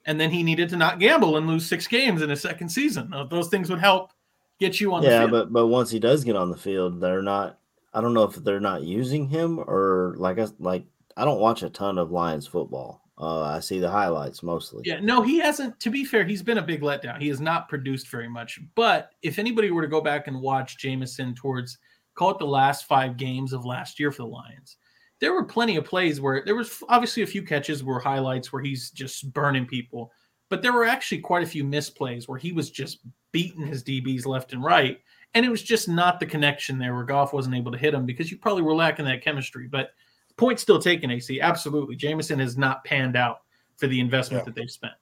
and 0.05 0.19
then 0.19 0.29
he 0.31 0.43
needed 0.43 0.69
to 0.69 0.77
not 0.77 0.99
gamble 0.99 1.37
and 1.37 1.47
lose 1.47 1.65
six 1.65 1.87
games 1.87 2.21
in 2.21 2.29
his 2.29 2.41
second 2.41 2.69
season. 2.69 3.13
Uh, 3.13 3.23
Those 3.25 3.49
things 3.49 3.69
would 3.69 3.79
help 3.79 4.11
get 4.59 4.79
you 4.79 4.93
on 4.93 5.01
the 5.03 5.09
yeah, 5.09 5.19
field. 5.19 5.31
but 5.31 5.53
but 5.53 5.67
once 5.67 5.91
he 5.91 5.99
does 5.99 6.23
get 6.23 6.35
on 6.35 6.49
the 6.49 6.57
field, 6.57 6.99
they're 7.01 7.21
not. 7.21 7.59
I 7.93 8.01
don't 8.01 8.13
know 8.13 8.23
if 8.23 8.35
they're 8.35 8.59
not 8.59 8.83
using 8.83 9.27
him 9.27 9.59
or 9.59 10.15
like 10.17 10.39
I 10.39 10.47
like. 10.59 10.85
I 11.15 11.25
don't 11.25 11.39
watch 11.39 11.63
a 11.63 11.69
ton 11.69 11.97
of 11.97 12.11
Lions 12.11 12.45
football. 12.45 13.01
Uh, 13.19 13.41
I 13.41 13.59
see 13.59 13.79
the 13.79 13.89
highlights 13.89 14.43
mostly. 14.43 14.83
Yeah, 14.85 14.99
no, 14.99 15.23
he 15.23 15.39
hasn't. 15.39 15.79
To 15.79 15.89
be 15.89 16.05
fair, 16.05 16.23
he's 16.23 16.43
been 16.43 16.59
a 16.59 16.63
big 16.63 16.81
letdown. 16.81 17.19
He 17.19 17.27
has 17.29 17.41
not 17.41 17.67
produced 17.67 18.09
very 18.09 18.29
much. 18.29 18.59
But 18.75 19.11
if 19.23 19.39
anybody 19.39 19.71
were 19.71 19.81
to 19.81 19.87
go 19.87 20.01
back 20.01 20.27
and 20.27 20.39
watch 20.39 20.77
Jameson 20.77 21.33
towards 21.33 21.79
call 22.13 22.31
it 22.31 22.39
the 22.39 22.45
last 22.45 22.85
five 22.85 23.15
games 23.15 23.53
of 23.53 23.65
last 23.65 23.99
year 23.99 24.11
for 24.11 24.23
the 24.23 24.27
Lions, 24.27 24.77
there 25.19 25.33
were 25.33 25.43
plenty 25.43 25.77
of 25.77 25.85
plays 25.85 26.21
where 26.21 26.43
there 26.45 26.55
was 26.55 26.83
obviously 26.89 27.23
a 27.23 27.27
few 27.27 27.41
catches 27.41 27.83
were 27.83 27.99
highlights 27.99 28.53
where 28.53 28.61
he's 28.61 28.91
just 28.91 29.31
burning 29.33 29.65
people, 29.65 30.11
but 30.49 30.61
there 30.61 30.73
were 30.73 30.85
actually 30.85 31.19
quite 31.19 31.43
a 31.43 31.47
few 31.47 31.63
misplays 31.63 32.27
where 32.27 32.37
he 32.37 32.51
was 32.51 32.69
just 32.69 32.99
beating 33.31 33.65
his 33.65 33.83
DBs 33.83 34.25
left 34.25 34.53
and 34.53 34.63
right. 34.63 34.99
And 35.33 35.45
it 35.45 35.49
was 35.49 35.63
just 35.63 35.89
not 35.89 36.19
the 36.19 36.25
connection 36.25 36.77
there 36.77 36.93
where 36.93 37.03
Goff 37.03 37.33
wasn't 37.33 37.55
able 37.55 37.71
to 37.71 37.77
hit 37.77 37.93
him 37.93 38.05
because 38.05 38.31
you 38.31 38.37
probably 38.37 38.63
were 38.63 38.75
lacking 38.75 39.05
that 39.05 39.23
chemistry. 39.23 39.67
But 39.67 39.89
point 40.37 40.59
still 40.59 40.79
taken, 40.79 41.11
AC. 41.11 41.41
Absolutely. 41.41 41.95
Jameson 41.95 42.39
has 42.39 42.57
not 42.57 42.83
panned 42.83 43.15
out 43.17 43.41
for 43.75 43.87
the 43.87 43.99
investment 43.99 44.41
Yeah. 44.41 44.45
that 44.45 44.55
they've 44.55 44.71
spent. 44.71 44.93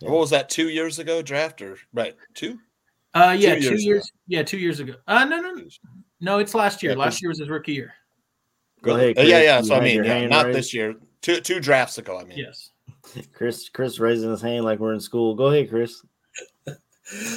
Yeah. 0.00 0.10
What 0.10 0.20
was 0.20 0.30
that? 0.30 0.50
Two 0.50 0.68
years 0.68 0.98
ago, 0.98 1.22
draft 1.22 1.62
or 1.62 1.78
right? 1.92 2.16
Two. 2.34 2.58
Uh, 3.14 3.34
yeah, 3.38 3.54
Two 3.54 3.60
two 3.60 3.68
years 3.70 3.84
years. 3.84 4.04
ago. 4.08 4.18
Yeah, 4.26 4.42
two 4.42 4.58
years 4.58 4.80
ago. 4.80 4.94
Uh, 5.06 5.24
no, 5.24 5.40
no, 5.40 5.52
no, 5.52 5.64
no. 6.20 6.38
It's 6.38 6.54
last 6.54 6.82
year. 6.82 6.92
Yeah, 6.92 6.98
last 6.98 7.22
year 7.22 7.28
was 7.30 7.38
his 7.38 7.48
rookie 7.48 7.72
year. 7.74 7.94
Go 8.82 8.96
ahead, 8.96 9.16
Uh, 9.18 9.22
yeah, 9.22 9.40
yeah. 9.40 9.60
So 9.62 9.76
I 9.76 9.80
mean, 9.80 10.04
yeah, 10.04 10.26
not 10.26 10.46
raised? 10.46 10.58
this 10.58 10.74
year. 10.74 10.94
Two 11.22 11.40
two 11.40 11.60
drafts 11.60 11.96
ago. 11.98 12.18
I 12.18 12.24
mean, 12.24 12.36
Yes. 12.38 12.70
Chris 13.32 13.68
Chris 13.68 13.98
raising 14.00 14.30
his 14.30 14.42
hand 14.42 14.64
like 14.64 14.78
we're 14.80 14.94
in 14.94 15.00
school. 15.00 15.34
Go 15.36 15.46
ahead, 15.46 15.70
Chris. 15.70 16.02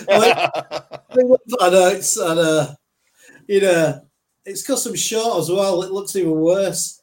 I 0.09 1.69
know 1.71 1.87
it's 1.89 2.17
and 2.17 2.39
uh, 2.39 2.73
you 3.47 3.61
know 3.61 4.01
it's 4.45 4.65
got 4.65 4.79
some 4.79 4.95
short 4.95 5.39
as 5.39 5.49
well. 5.49 5.83
It 5.83 5.91
looks 5.91 6.15
even 6.15 6.31
worse. 6.31 6.96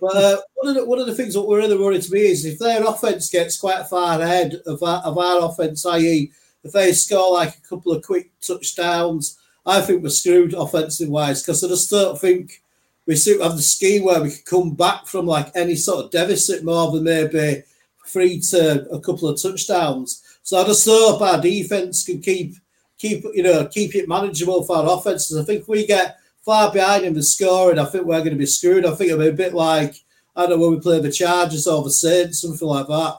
But 0.00 0.16
uh, 0.16 0.40
one 0.54 0.68
of 0.68 0.74
the 0.74 0.84
one 0.86 0.98
of 0.98 1.06
the 1.06 1.14
things 1.14 1.34
that 1.34 1.42
we're 1.42 1.60
in 1.60 1.70
the 1.70 1.76
really 1.76 1.96
worries 1.96 2.12
me 2.12 2.20
is 2.20 2.44
if 2.44 2.58
their 2.58 2.84
offense 2.84 3.30
gets 3.30 3.58
quite 3.58 3.86
far 3.86 4.20
ahead 4.20 4.60
of 4.66 4.82
our, 4.82 5.02
of 5.02 5.16
our 5.16 5.44
offense, 5.44 5.86
i.e., 5.86 6.30
if 6.64 6.72
they 6.72 6.92
score 6.92 7.32
like 7.32 7.56
a 7.56 7.68
couple 7.68 7.92
of 7.92 8.04
quick 8.04 8.30
touchdowns, 8.40 9.38
I 9.64 9.80
think 9.80 10.02
we're 10.02 10.10
screwed 10.10 10.54
offensive 10.54 11.08
wise 11.08 11.42
because 11.42 11.64
I 11.64 11.68
just 11.68 11.90
don't 11.90 12.20
think 12.20 12.62
we 13.06 13.16
to 13.16 13.38
have 13.40 13.56
the 13.56 13.62
scheme 13.62 14.04
where 14.04 14.22
we 14.22 14.30
can 14.30 14.42
come 14.44 14.74
back 14.74 15.06
from 15.06 15.26
like 15.26 15.50
any 15.54 15.76
sort 15.76 16.04
of 16.04 16.10
deficit 16.10 16.64
more 16.64 16.90
than 16.90 17.04
maybe 17.04 17.62
three 18.06 18.40
to 18.50 18.88
a 18.90 19.00
couple 19.00 19.28
of 19.28 19.40
touchdowns. 19.40 20.22
So 20.42 20.60
I 20.60 20.64
just 20.64 20.86
hope 20.86 21.20
our 21.22 21.40
defense 21.40 22.04
can 22.04 22.20
keep 22.20 22.54
keep 22.98 23.24
you 23.34 23.42
know 23.42 23.66
keep 23.66 23.94
it 23.94 24.08
manageable 24.08 24.62
for 24.64 24.76
our 24.76 24.98
offense. 24.98 25.34
I 25.34 25.44
think 25.44 25.68
we 25.68 25.86
get 25.86 26.18
far 26.46 26.72
behind 26.72 27.04
in 27.04 27.12
the 27.12 27.22
scoring, 27.22 27.78
I 27.78 27.84
think 27.84 28.06
we're 28.06 28.18
going 28.18 28.30
to 28.30 28.36
be 28.36 28.46
screwed. 28.46 28.86
I 28.86 28.94
think 28.94 29.10
it'll 29.10 29.22
be 29.22 29.28
a 29.28 29.32
bit 29.32 29.52
like 29.52 29.96
I 30.34 30.42
don't 30.42 30.50
know 30.50 30.58
when 30.58 30.76
we 30.76 30.80
play 30.80 31.00
the 31.00 31.12
Chargers 31.12 31.66
or 31.66 31.82
the 31.82 31.90
Saints, 31.90 32.40
something 32.40 32.68
like 32.68 32.86
that. 32.86 33.18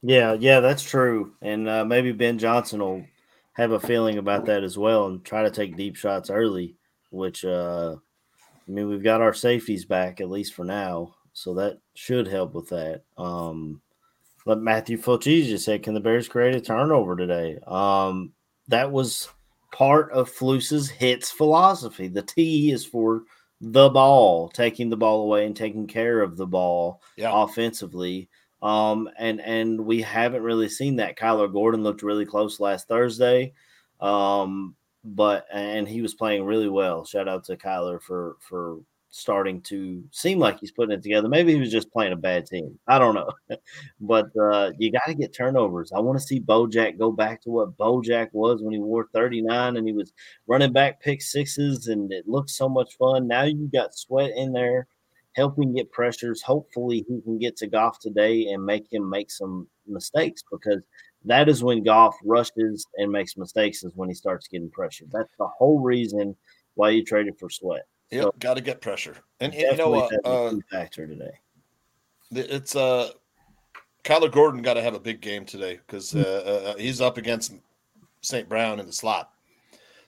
Yeah, 0.00 0.34
yeah, 0.34 0.60
that's 0.60 0.82
true. 0.82 1.34
And 1.42 1.68
uh, 1.68 1.84
maybe 1.84 2.12
Ben 2.12 2.38
Johnson 2.38 2.80
will 2.80 3.04
have 3.54 3.72
a 3.72 3.80
feeling 3.80 4.18
about 4.18 4.46
that 4.46 4.64
as 4.64 4.78
well 4.78 5.06
and 5.06 5.24
try 5.24 5.42
to 5.42 5.50
take 5.50 5.76
deep 5.76 5.96
shots 5.96 6.30
early, 6.30 6.74
which 7.10 7.44
uh 7.44 7.96
I 7.96 8.70
mean 8.70 8.88
we've 8.88 9.02
got 9.02 9.20
our 9.20 9.34
safeties 9.34 9.84
back 9.84 10.20
at 10.20 10.30
least 10.30 10.54
for 10.54 10.64
now, 10.64 11.14
so 11.32 11.54
that 11.54 11.78
should 11.94 12.26
help 12.26 12.54
with 12.54 12.68
that. 12.70 13.02
Um 13.18 13.82
but 14.44 14.60
Matthew 14.60 14.98
Fulci 14.98 15.44
just 15.46 15.64
said, 15.64 15.82
Can 15.82 15.94
the 15.94 16.00
Bears 16.00 16.28
create 16.28 16.54
a 16.54 16.60
turnover 16.60 17.14
today? 17.14 17.58
Um 17.66 18.32
that 18.68 18.90
was 18.90 19.28
part 19.72 20.12
of 20.12 20.30
Flus's 20.30 20.88
hits 20.88 21.30
philosophy. 21.30 22.06
The 22.06 22.22
T 22.22 22.70
is 22.70 22.84
for 22.84 23.24
the 23.60 23.88
ball, 23.88 24.48
taking 24.48 24.90
the 24.90 24.96
ball 24.96 25.22
away 25.22 25.46
and 25.46 25.56
taking 25.56 25.86
care 25.86 26.20
of 26.20 26.36
the 26.36 26.46
ball 26.46 27.02
yeah. 27.16 27.30
offensively. 27.32 28.28
Um, 28.62 29.08
and 29.18 29.40
and 29.40 29.80
we 29.80 30.02
haven't 30.02 30.42
really 30.42 30.68
seen 30.68 30.96
that. 30.96 31.16
Kyler 31.16 31.52
Gordon 31.52 31.82
looked 31.82 32.02
really 32.02 32.26
close 32.26 32.60
last 32.60 32.86
Thursday, 32.86 33.54
um, 34.00 34.76
but 35.02 35.46
and 35.52 35.88
he 35.88 36.00
was 36.00 36.14
playing 36.14 36.44
really 36.44 36.68
well. 36.68 37.04
Shout 37.04 37.26
out 37.26 37.44
to 37.44 37.56
Kyler 37.56 38.00
for 38.00 38.36
for 38.38 38.78
starting 39.12 39.60
to 39.60 40.02
seem 40.10 40.38
like 40.38 40.58
he's 40.58 40.72
putting 40.72 40.98
it 40.98 41.02
together. 41.02 41.28
Maybe 41.28 41.52
he 41.52 41.60
was 41.60 41.70
just 41.70 41.92
playing 41.92 42.12
a 42.12 42.16
bad 42.16 42.46
team. 42.46 42.78
I 42.88 42.98
don't 42.98 43.14
know, 43.14 43.30
but 44.00 44.26
uh, 44.36 44.72
you 44.78 44.90
got 44.90 45.06
to 45.06 45.14
get 45.14 45.34
turnovers. 45.34 45.92
I 45.92 46.00
want 46.00 46.18
to 46.18 46.26
see 46.26 46.40
Bojack 46.40 46.98
go 46.98 47.12
back 47.12 47.42
to 47.42 47.50
what 47.50 47.76
Bojack 47.76 48.30
was 48.32 48.62
when 48.62 48.72
he 48.72 48.80
wore 48.80 49.08
39 49.12 49.76
and 49.76 49.86
he 49.86 49.92
was 49.92 50.12
running 50.46 50.72
back 50.72 51.00
pick 51.00 51.22
sixes, 51.22 51.88
and 51.88 52.10
it 52.12 52.26
looked 52.26 52.50
so 52.50 52.68
much 52.68 52.96
fun. 52.96 53.28
Now 53.28 53.44
you 53.44 53.70
got 53.72 53.94
Sweat 53.94 54.32
in 54.34 54.52
there 54.52 54.88
helping 55.34 55.74
get 55.74 55.92
pressures. 55.92 56.42
Hopefully, 56.42 57.04
he 57.08 57.20
can 57.20 57.38
get 57.38 57.56
to 57.58 57.66
Goff 57.66 57.98
today 57.98 58.46
and 58.46 58.64
make 58.64 58.90
him 58.90 59.08
make 59.08 59.30
some 59.30 59.68
mistakes 59.86 60.42
because 60.50 60.82
that 61.24 61.48
is 61.48 61.62
when 61.62 61.84
Goff 61.84 62.16
rushes 62.24 62.86
and 62.96 63.12
makes 63.12 63.36
mistakes, 63.36 63.84
is 63.84 63.92
when 63.94 64.08
he 64.08 64.14
starts 64.14 64.48
getting 64.48 64.70
pressured. 64.70 65.10
That's 65.12 65.32
the 65.38 65.46
whole 65.46 65.80
reason 65.80 66.34
why 66.74 66.90
you 66.90 67.04
traded 67.04 67.38
for 67.38 67.50
Sweat. 67.50 67.84
Yep, 68.12 68.38
got 68.40 68.54
to 68.54 68.60
get 68.60 68.80
pressure. 68.80 69.16
And, 69.40 69.54
you 69.54 69.74
know 69.76 69.88
what? 69.88 70.12
Uh, 70.24 70.56
factor 70.70 71.06
today. 71.06 71.32
it's 72.30 72.76
uh, 72.76 73.10
Kyler 74.04 74.30
Gordon 74.30 74.62
got 74.62 74.74
to 74.74 74.82
have 74.82 74.94
a 74.94 75.00
big 75.00 75.20
game 75.20 75.46
today 75.46 75.80
because 75.86 76.14
uh, 76.14 76.74
uh, 76.74 76.78
he's 76.78 77.00
up 77.00 77.16
against 77.16 77.54
St. 78.20 78.48
Brown 78.48 78.80
in 78.80 78.86
the 78.86 78.92
slot. 78.92 79.30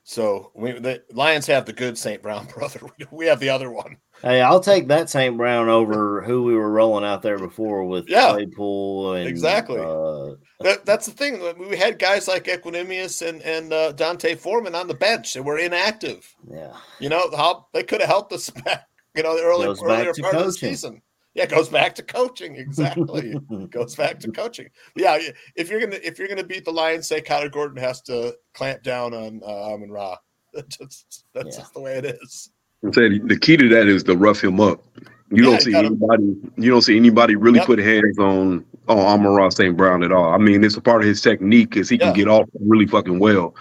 So 0.02 0.50
we 0.54 0.72
the 0.72 1.02
Lions 1.12 1.46
have 1.46 1.64
the 1.64 1.72
good 1.72 1.96
St. 1.96 2.22
Brown 2.22 2.46
brother. 2.54 2.80
We 3.10 3.26
have 3.26 3.40
the 3.40 3.48
other 3.48 3.70
one. 3.70 3.96
Hey, 4.24 4.40
I'll 4.40 4.60
take 4.60 4.88
that 4.88 5.10
St. 5.10 5.36
Brown 5.36 5.68
over 5.68 6.22
who 6.22 6.44
we 6.44 6.54
were 6.54 6.70
rolling 6.70 7.04
out 7.04 7.20
there 7.20 7.38
before 7.38 7.84
with 7.84 8.08
Yeah, 8.08 8.30
Claypool 8.30 9.14
and 9.14 9.28
exactly. 9.28 9.78
Uh, 9.80 10.36
That, 10.60 10.86
that's 10.86 11.04
the 11.04 11.12
thing. 11.12 11.42
We 11.68 11.76
had 11.76 11.98
guys 11.98 12.26
like 12.26 12.44
Equanimeous 12.44 13.20
and 13.26 13.42
and 13.42 13.70
uh, 13.72 13.92
D'Onta 13.92 14.34
Foreman 14.38 14.74
on 14.74 14.88
the 14.88 14.94
bench 14.94 15.34
that 15.34 15.42
were 15.42 15.58
inactive. 15.58 16.34
yeah, 16.50 16.72
You 17.00 17.10
know 17.10 17.30
how 17.36 17.66
they 17.74 17.82
could 17.82 18.00
have 18.00 18.08
helped 18.08 18.32
us 18.32 18.48
back. 18.64 18.86
You 19.14 19.22
know, 19.22 19.36
the 19.36 19.42
early 19.42 19.66
Goes 19.66 19.82
earlier 19.82 20.14
part 20.14 20.34
of 20.36 20.46
the 20.46 20.52
season. 20.52 21.02
Yeah, 21.34 21.42
it 21.44 21.50
goes 21.50 21.68
back 21.68 21.94
to 21.96 22.02
coaching. 22.02 22.56
Exactly. 22.56 23.34
goes 23.70 23.94
back 23.94 24.20
to 24.20 24.30
coaching. 24.32 24.68
Yeah, 24.96 25.18
if 25.54 25.68
you're 25.68 25.80
gonna 25.80 25.98
if 26.02 26.18
you're 26.18 26.28
gonna 26.28 26.44
beat 26.44 26.64
the 26.64 26.70
Lions, 26.72 27.06
say 27.08 27.20
Kyler 27.20 27.52
Gordon 27.52 27.76
has 27.76 28.00
to 28.02 28.34
clamp 28.54 28.82
down 28.82 29.12
on 29.12 29.42
uh, 29.44 29.72
Amon 29.74 29.90
Ra. 29.90 30.16
That's 30.54 30.76
just, 30.78 31.24
that's 31.34 31.56
Yeah. 31.56 31.62
just 31.62 31.74
the 31.74 31.80
way 31.80 31.98
it 31.98 32.04
is. 32.04 32.50
I'm 32.84 32.92
saying 32.92 33.26
the 33.26 33.38
key 33.38 33.56
to 33.56 33.68
that 33.70 33.88
is 33.88 34.02
to 34.04 34.16
rough 34.16 34.42
him 34.42 34.60
up. 34.60 34.82
You 35.30 35.44
Yeah, 35.44 35.50
don't 35.50 35.62
see 35.62 35.72
gotta- 35.72 35.86
anybody. 35.86 36.36
You 36.56 36.70
don't 36.70 36.82
see 36.82 36.96
anybody 36.96 37.34
really 37.34 37.58
Yep. 37.58 37.66
put 37.66 37.78
hands 37.78 38.18
on 38.18 38.64
on 38.86 38.98
Amon 38.98 39.50
St. 39.50 39.74
Brown 39.76 40.02
at 40.02 40.12
all. 40.12 40.32
I 40.34 40.36
mean, 40.38 40.62
it's 40.62 40.76
a 40.76 40.80
part 40.80 41.00
of 41.00 41.08
his 41.08 41.22
technique 41.22 41.76
is 41.76 41.88
he 41.88 41.96
can 41.96 42.12
get 42.12 42.28
off 42.28 42.46
really 42.60 42.86
fucking 42.86 43.18
well. 43.18 43.54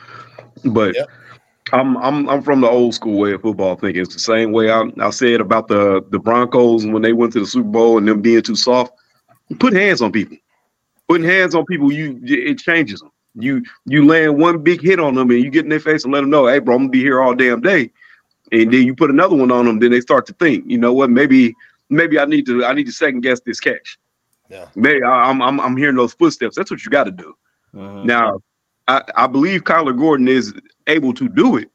But 0.66 0.96
Yep. 0.96 1.08
I'm 1.72 1.96
I'm 1.98 2.30
I'm 2.30 2.42
from 2.42 2.60
the 2.62 2.70
old 2.70 2.94
school 2.94 3.18
way 3.18 3.32
of 3.32 3.42
football 3.42 3.76
thinking. 3.76 4.02
It's 4.02 4.14
the 4.14 4.20
same 4.20 4.52
way 4.52 4.70
I, 4.70 4.84
I 5.00 5.10
said 5.12 5.40
about 5.42 5.70
the 5.70 6.04
the 6.10 6.20
Broncos 6.20 6.86
when 6.86 7.02
they 7.02 7.14
went 7.14 7.32
to 7.34 7.40
the 7.40 7.46
Super 7.48 7.70
Bowl 7.70 7.98
and 7.98 8.08
them 8.08 8.22
being 8.22 8.42
too 8.42 8.56
soft. 8.56 8.94
Put 9.60 9.74
hands 9.74 10.02
on 10.02 10.12
people. 10.12 10.38
Putting 11.08 11.26
hands 11.28 11.56
on 11.56 11.66
people, 11.66 11.92
you 11.92 12.20
it 12.24 12.60
changes 12.60 13.00
them. 13.00 13.12
You 13.36 13.64
you 13.86 14.06
land 14.06 14.38
one 14.38 14.62
big 14.62 14.82
hit 14.82 15.00
on 15.00 15.16
them 15.16 15.32
and 15.32 15.42
you 15.42 15.50
get 15.50 15.64
in 15.64 15.70
their 15.70 15.80
face 15.80 16.04
and 16.04 16.14
let 16.14 16.22
them 16.22 16.30
know, 16.30 16.48
hey, 16.48 16.60
bro, 16.60 16.76
I'm 16.76 16.82
gonna 16.84 16.90
be 16.92 17.00
here 17.00 17.22
all 17.22 17.34
damn 17.34 17.62
day. 17.62 17.92
And 18.54 18.72
then 18.72 18.84
you 18.84 18.96
put 18.96 19.10
another 19.10 19.36
one 19.36 19.52
on 19.52 19.66
them, 19.66 19.80
then 19.80 19.90
they 19.92 20.00
start 20.00 20.26
to 20.28 20.34
think, 20.34 20.64
you 20.68 20.78
know 20.78 20.94
what, 20.94 21.10
maybe 21.10 21.54
maybe 21.90 22.20
I 22.20 22.26
need 22.26 22.46
to 22.46 22.64
I 22.64 22.74
need 22.74 22.86
to 22.86 22.92
second 22.92 23.22
guess 23.22 23.42
this 23.42 23.60
catch. 23.60 23.98
Yeah. 24.50 24.68
Maybe 24.76 25.02
I- 25.04 25.30
I'm 25.30 25.42
I'm 25.42 25.60
I'm 25.60 25.76
hearing 25.76 25.96
those 25.96 26.14
footsteps. 26.14 26.56
That's 26.56 26.70
what 26.70 26.86
you 26.86 26.92
got 26.92 27.06
to 27.06 27.12
do. 27.12 27.36
Mhm. 27.74 28.06
Now, 28.06 28.40
I, 28.88 29.02
I 29.18 29.28
believe 29.28 29.64
Kyler 29.64 29.98
Gordon 29.98 30.28
is 30.28 30.54
able 30.88 31.14
to 31.16 31.28
do 31.28 31.58
it. 31.58 31.70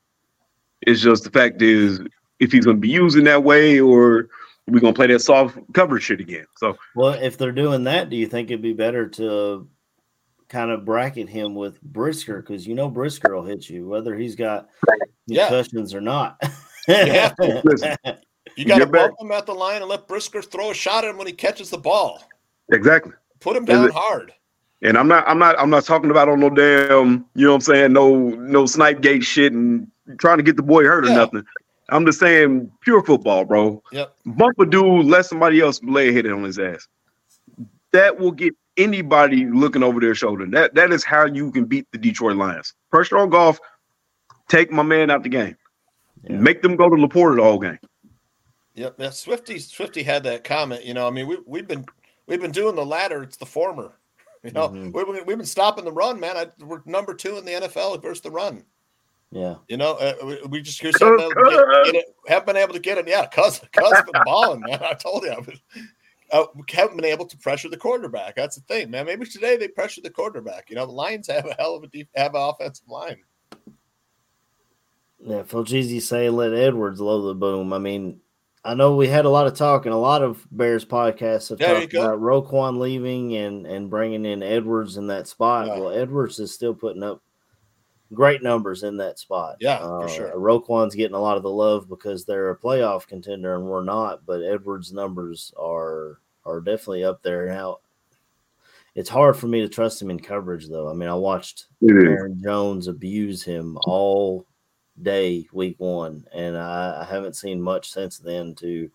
It's 0.82 1.00
just 1.00 1.24
the 1.24 1.30
fact 1.30 1.60
is 1.62 2.00
if 2.38 2.52
he's 2.52 2.64
going 2.64 2.76
to 2.76 2.80
be 2.80 2.88
using 2.88 3.24
that 3.24 3.42
way 3.42 3.80
or 3.80 4.28
we're 4.68 4.78
going 4.80 4.94
to 4.94 4.96
play 4.98 5.08
that 5.08 5.20
soft 5.20 5.58
coverage 5.72 6.04
shit 6.04 6.20
again. 6.20 6.46
So 6.58 6.76
Well, 6.94 7.14
if 7.14 7.36
they're 7.38 7.50
doing 7.50 7.84
that, 7.84 8.10
do 8.10 8.16
you 8.16 8.28
think 8.28 8.50
it'd 8.50 8.62
be 8.62 8.74
better 8.74 9.08
to 9.08 9.66
kind 10.48 10.70
of 10.70 10.84
bracket 10.84 11.28
him 11.28 11.54
with 11.56 11.80
Brisker? 11.82 12.40
Because 12.42 12.66
you 12.66 12.74
know 12.74 12.88
Brisker 12.88 13.34
will 13.34 13.44
hit 13.44 13.68
you, 13.68 13.88
whether 13.88 14.14
he's 14.14 14.36
got 14.36 14.68
Yeah. 15.26 15.48
concussions 15.48 15.94
or 15.94 16.00
not. 16.00 16.40
to. 16.88 17.62
Listen. 17.64 17.96
You 18.56 18.64
got 18.64 18.78
to 18.78 18.86
bump 18.86 19.14
him 19.20 19.30
at 19.30 19.46
the 19.46 19.54
line 19.54 19.82
and 19.82 19.88
let 19.88 20.08
Brisker 20.08 20.42
throw 20.42 20.70
a 20.70 20.74
shot 20.74 21.04
at 21.04 21.10
him 21.10 21.18
when 21.18 21.26
he 21.26 21.32
catches 21.32 21.70
the 21.70 21.78
ball. 21.78 22.22
exactly. 22.72 23.12
Put 23.40 23.56
him 23.56 23.64
down 23.64 23.86
it- 23.86 23.92
hard. 23.94 24.32
And 24.80 24.96
I'm 24.96 25.08
not 25.08 25.24
I'm 25.28 25.40
not 25.40 25.58
I'm 25.58 25.70
not 25.70 25.84
talking 25.84 26.08
about 26.10 26.28
on 26.28 26.38
no 26.38 26.50
damn, 26.50 27.26
you 27.34 27.44
know 27.46 27.50
what 27.50 27.54
I'm 27.56 27.60
saying, 27.62 27.92
no 27.92 28.28
no 28.28 28.64
snipe 28.64 29.00
gate 29.00 29.24
shit 29.24 29.52
and 29.52 29.88
trying 30.18 30.36
to 30.36 30.44
get 30.44 30.54
the 30.54 30.62
boy 30.62 30.84
hurt 30.84 31.04
or 31.04 31.10
nothing. 31.10 31.44
I'm 31.88 32.06
just 32.06 32.20
saying 32.20 32.70
pure 32.82 33.02
football, 33.02 33.44
bro. 33.44 33.82
Yep. 33.90 34.14
Bump 34.26 34.56
a 34.60 34.66
dude, 34.66 35.06
let 35.06 35.26
somebody 35.26 35.60
else 35.60 35.80
lay 35.82 36.10
a 36.10 36.12
hit 36.12 36.30
on 36.30 36.44
his 36.44 36.60
ass. 36.60 36.86
That 37.90 38.20
will 38.20 38.30
get 38.30 38.54
anybody 38.76 39.46
looking 39.46 39.82
over 39.82 39.98
their 39.98 40.14
shoulder. 40.14 40.46
That 40.46 40.76
that 40.76 40.92
is 40.92 41.02
how 41.02 41.26
you 41.26 41.50
can 41.50 41.64
beat 41.64 41.86
the 41.90 41.98
Detroit 41.98 42.36
Lions. 42.36 42.72
Pressure 42.92 43.18
on 43.18 43.30
Goff, 43.30 43.58
take 44.48 44.70
my 44.70 44.84
man 44.84 45.10
out 45.10 45.24
the 45.24 45.28
game. 45.28 45.56
Yeah. 46.24 46.36
Make 46.36 46.62
them 46.62 46.76
go 46.76 46.88
to 46.88 46.96
Laporta 46.96 47.36
the 47.36 47.42
whole 47.42 47.58
game. 47.58 47.78
Yep. 48.74 48.94
Yeah, 48.98 49.10
Swifty 49.10 49.58
Swifty 49.58 50.02
had 50.02 50.22
that 50.24 50.44
comment. 50.44 50.84
You 50.84 50.94
know, 50.94 51.06
I 51.06 51.10
mean, 51.10 51.26
we 51.26 51.38
we've 51.46 51.66
been 51.66 51.84
we've 52.26 52.40
been 52.40 52.52
doing 52.52 52.74
the 52.76 52.84
latter. 52.86 53.22
It's 53.22 53.36
the 53.36 53.46
former. 53.46 53.92
You 54.44 54.52
know, 54.52 54.68
Mhm. 54.68 54.92
we've, 54.92 55.04
been- 55.04 55.26
we've 55.26 55.36
been 55.36 55.44
stopping 55.44 55.84
the 55.84 55.90
run, 55.92 56.20
man. 56.20 56.36
I, 56.36 56.46
we're 56.64 56.80
number 56.86 57.12
two 57.12 57.38
in 57.38 57.44
the 57.44 57.50
NFL 57.50 58.00
versus 58.00 58.20
the 58.22 58.30
run. 58.30 58.64
yeah. 59.32 59.56
You 59.66 59.76
know, 59.78 59.94
uh, 59.94 60.14
we, 60.24 60.38
we 60.48 60.60
just 60.62 60.80
here's 60.80 60.96
haven't, 61.00 61.16
been 61.18 61.26
able 61.32 61.34
to 61.34 61.50
get, 61.50 61.84
get 61.86 61.94
it, 61.96 62.16
haven't 62.28 62.46
been 62.46 62.56
able 62.56 62.72
to 62.74 62.78
get 62.78 62.98
it. 62.98 63.08
Yeah, 63.08 63.26
cuz 63.26 63.60
cuz 63.72 64.02
been 64.12 64.22
balling, 64.24 64.60
man. 64.60 64.78
I 64.80 64.94
told 64.94 65.24
you, 65.24 65.30
I 65.32 65.38
was, 65.40 65.60
uh, 66.30 66.44
we 66.54 66.62
haven't 66.70 66.94
been 66.96 67.04
able 67.04 67.26
to 67.26 67.36
pressure 67.38 67.68
the 67.68 67.76
quarterback. 67.76 68.36
That's 68.36 68.54
the 68.54 68.62
thing, 68.62 68.90
man. 68.92 69.06
Maybe 69.06 69.26
today 69.26 69.56
they 69.56 69.66
pressure 69.66 70.02
the 70.02 70.10
quarterback. 70.10 70.70
You 70.70 70.76
know, 70.76 70.86
the 70.86 70.92
Lions 70.92 71.26
have 71.26 71.44
a 71.46 71.54
hell 71.54 71.74
of 71.74 71.82
a 71.82 71.88
deep, 71.88 72.08
have 72.14 72.36
an 72.36 72.40
offensive 72.40 72.86
line. 72.88 73.16
Yeah, 75.20 75.42
Phil 75.42 75.64
Jeezy 75.64 76.00
say 76.00 76.30
let 76.30 76.52
Edwards 76.52 77.00
low 77.00 77.26
the 77.26 77.34
boom. 77.34 77.72
I 77.72 77.78
mean, 77.78 78.20
I 78.64 78.74
know 78.74 78.96
we 78.96 79.08
had 79.08 79.24
a 79.24 79.30
lot 79.30 79.46
of 79.46 79.54
talk 79.54 79.86
and 79.86 79.94
a 79.94 79.98
lot 79.98 80.22
of 80.22 80.46
Bears 80.50 80.84
podcasts 80.84 81.48
have 81.48 81.58
There 81.58 81.80
talked 81.80 81.94
about 81.94 82.20
Roquan 82.20 82.78
leaving 82.78 83.34
and 83.36 83.66
and 83.66 83.90
bringing 83.90 84.24
in 84.24 84.42
Edwards 84.42 84.96
in 84.96 85.06
that 85.08 85.26
spot. 85.26 85.66
Yeah. 85.66 85.78
Well, 85.78 85.90
Edwards 85.90 86.38
is 86.38 86.52
still 86.52 86.74
putting 86.74 87.02
up 87.02 87.22
great 88.12 88.42
numbers 88.42 88.82
in 88.82 88.96
that 88.98 89.18
spot. 89.18 89.56
Yeah, 89.60 89.78
for 89.78 90.04
uh, 90.04 90.08
sure. 90.08 90.32
Roquan's 90.36 90.94
getting 90.94 91.14
a 91.14 91.20
lot 91.20 91.36
of 91.36 91.42
the 91.42 91.50
love 91.50 91.88
because 91.88 92.24
they're 92.24 92.50
a 92.50 92.58
playoff 92.58 93.06
contender 93.06 93.54
and 93.54 93.66
we're 93.66 93.84
not, 93.84 94.24
but 94.26 94.42
Edwards' 94.42 94.92
numbers 94.92 95.52
are 95.58 96.20
are 96.44 96.60
definitely 96.60 97.04
up 97.04 97.22
there. 97.22 97.46
Now, 97.46 97.78
it's 98.94 99.10
hard 99.10 99.36
for 99.36 99.46
me 99.46 99.60
to 99.60 99.68
trust 99.68 100.00
him 100.00 100.10
in 100.10 100.18
coverage 100.18 100.68
though. 100.68 100.88
I 100.88 100.94
mean, 100.94 101.08
I 101.08 101.14
watched 101.14 101.66
Aaron 101.82 102.40
Jones 102.42 102.88
abuse 102.88 103.42
him 103.42 103.78
all 103.82 104.46
day 105.02 105.46
week 105.52 105.76
one, 105.78 106.24
and 106.32 106.56
I, 106.56 107.02
I 107.02 107.04
haven't 107.04 107.36
seen 107.36 107.60
much 107.60 107.92
since 107.92 108.18
then 108.18 108.54
to 108.56 108.90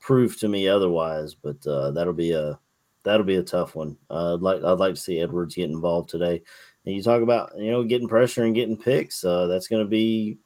prove 0.00 0.38
to 0.38 0.48
me 0.48 0.68
otherwise. 0.68 1.34
But 1.34 1.66
uh, 1.66 1.90
that'll 1.92 2.12
be 2.12 2.32
a 2.32 2.58
that'll 3.04 3.24
be 3.24 3.36
a 3.36 3.42
tough 3.42 3.74
one. 3.74 3.96
Uh, 4.10 4.34
I'd 4.34 4.42
like 4.42 4.62
I'd 4.62 4.78
like 4.78 4.94
to 4.94 5.00
see 5.00 5.20
Edwards 5.20 5.54
get 5.54 5.70
involved 5.70 6.10
today. 6.10 6.42
And 6.84 6.94
you 6.94 7.02
talk 7.02 7.22
about 7.22 7.52
you 7.56 7.70
know 7.70 7.84
getting 7.84 8.08
pressure 8.08 8.44
and 8.44 8.54
getting 8.54 8.76
picks. 8.76 9.24
Uh, 9.24 9.46
that's 9.46 9.68
going 9.68 9.82
to 9.82 9.88
be 9.88 10.38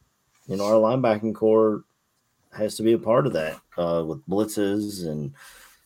you 0.46 0.56
know 0.56 0.64
our 0.64 0.72
linebacking 0.72 1.34
core 1.34 1.84
has 2.52 2.76
to 2.76 2.82
be 2.82 2.92
a 2.92 2.98
part 2.98 3.26
of 3.26 3.32
that 3.32 3.58
uh, 3.78 4.04
with 4.06 4.26
blitzes 4.28 5.06
and 5.06 5.32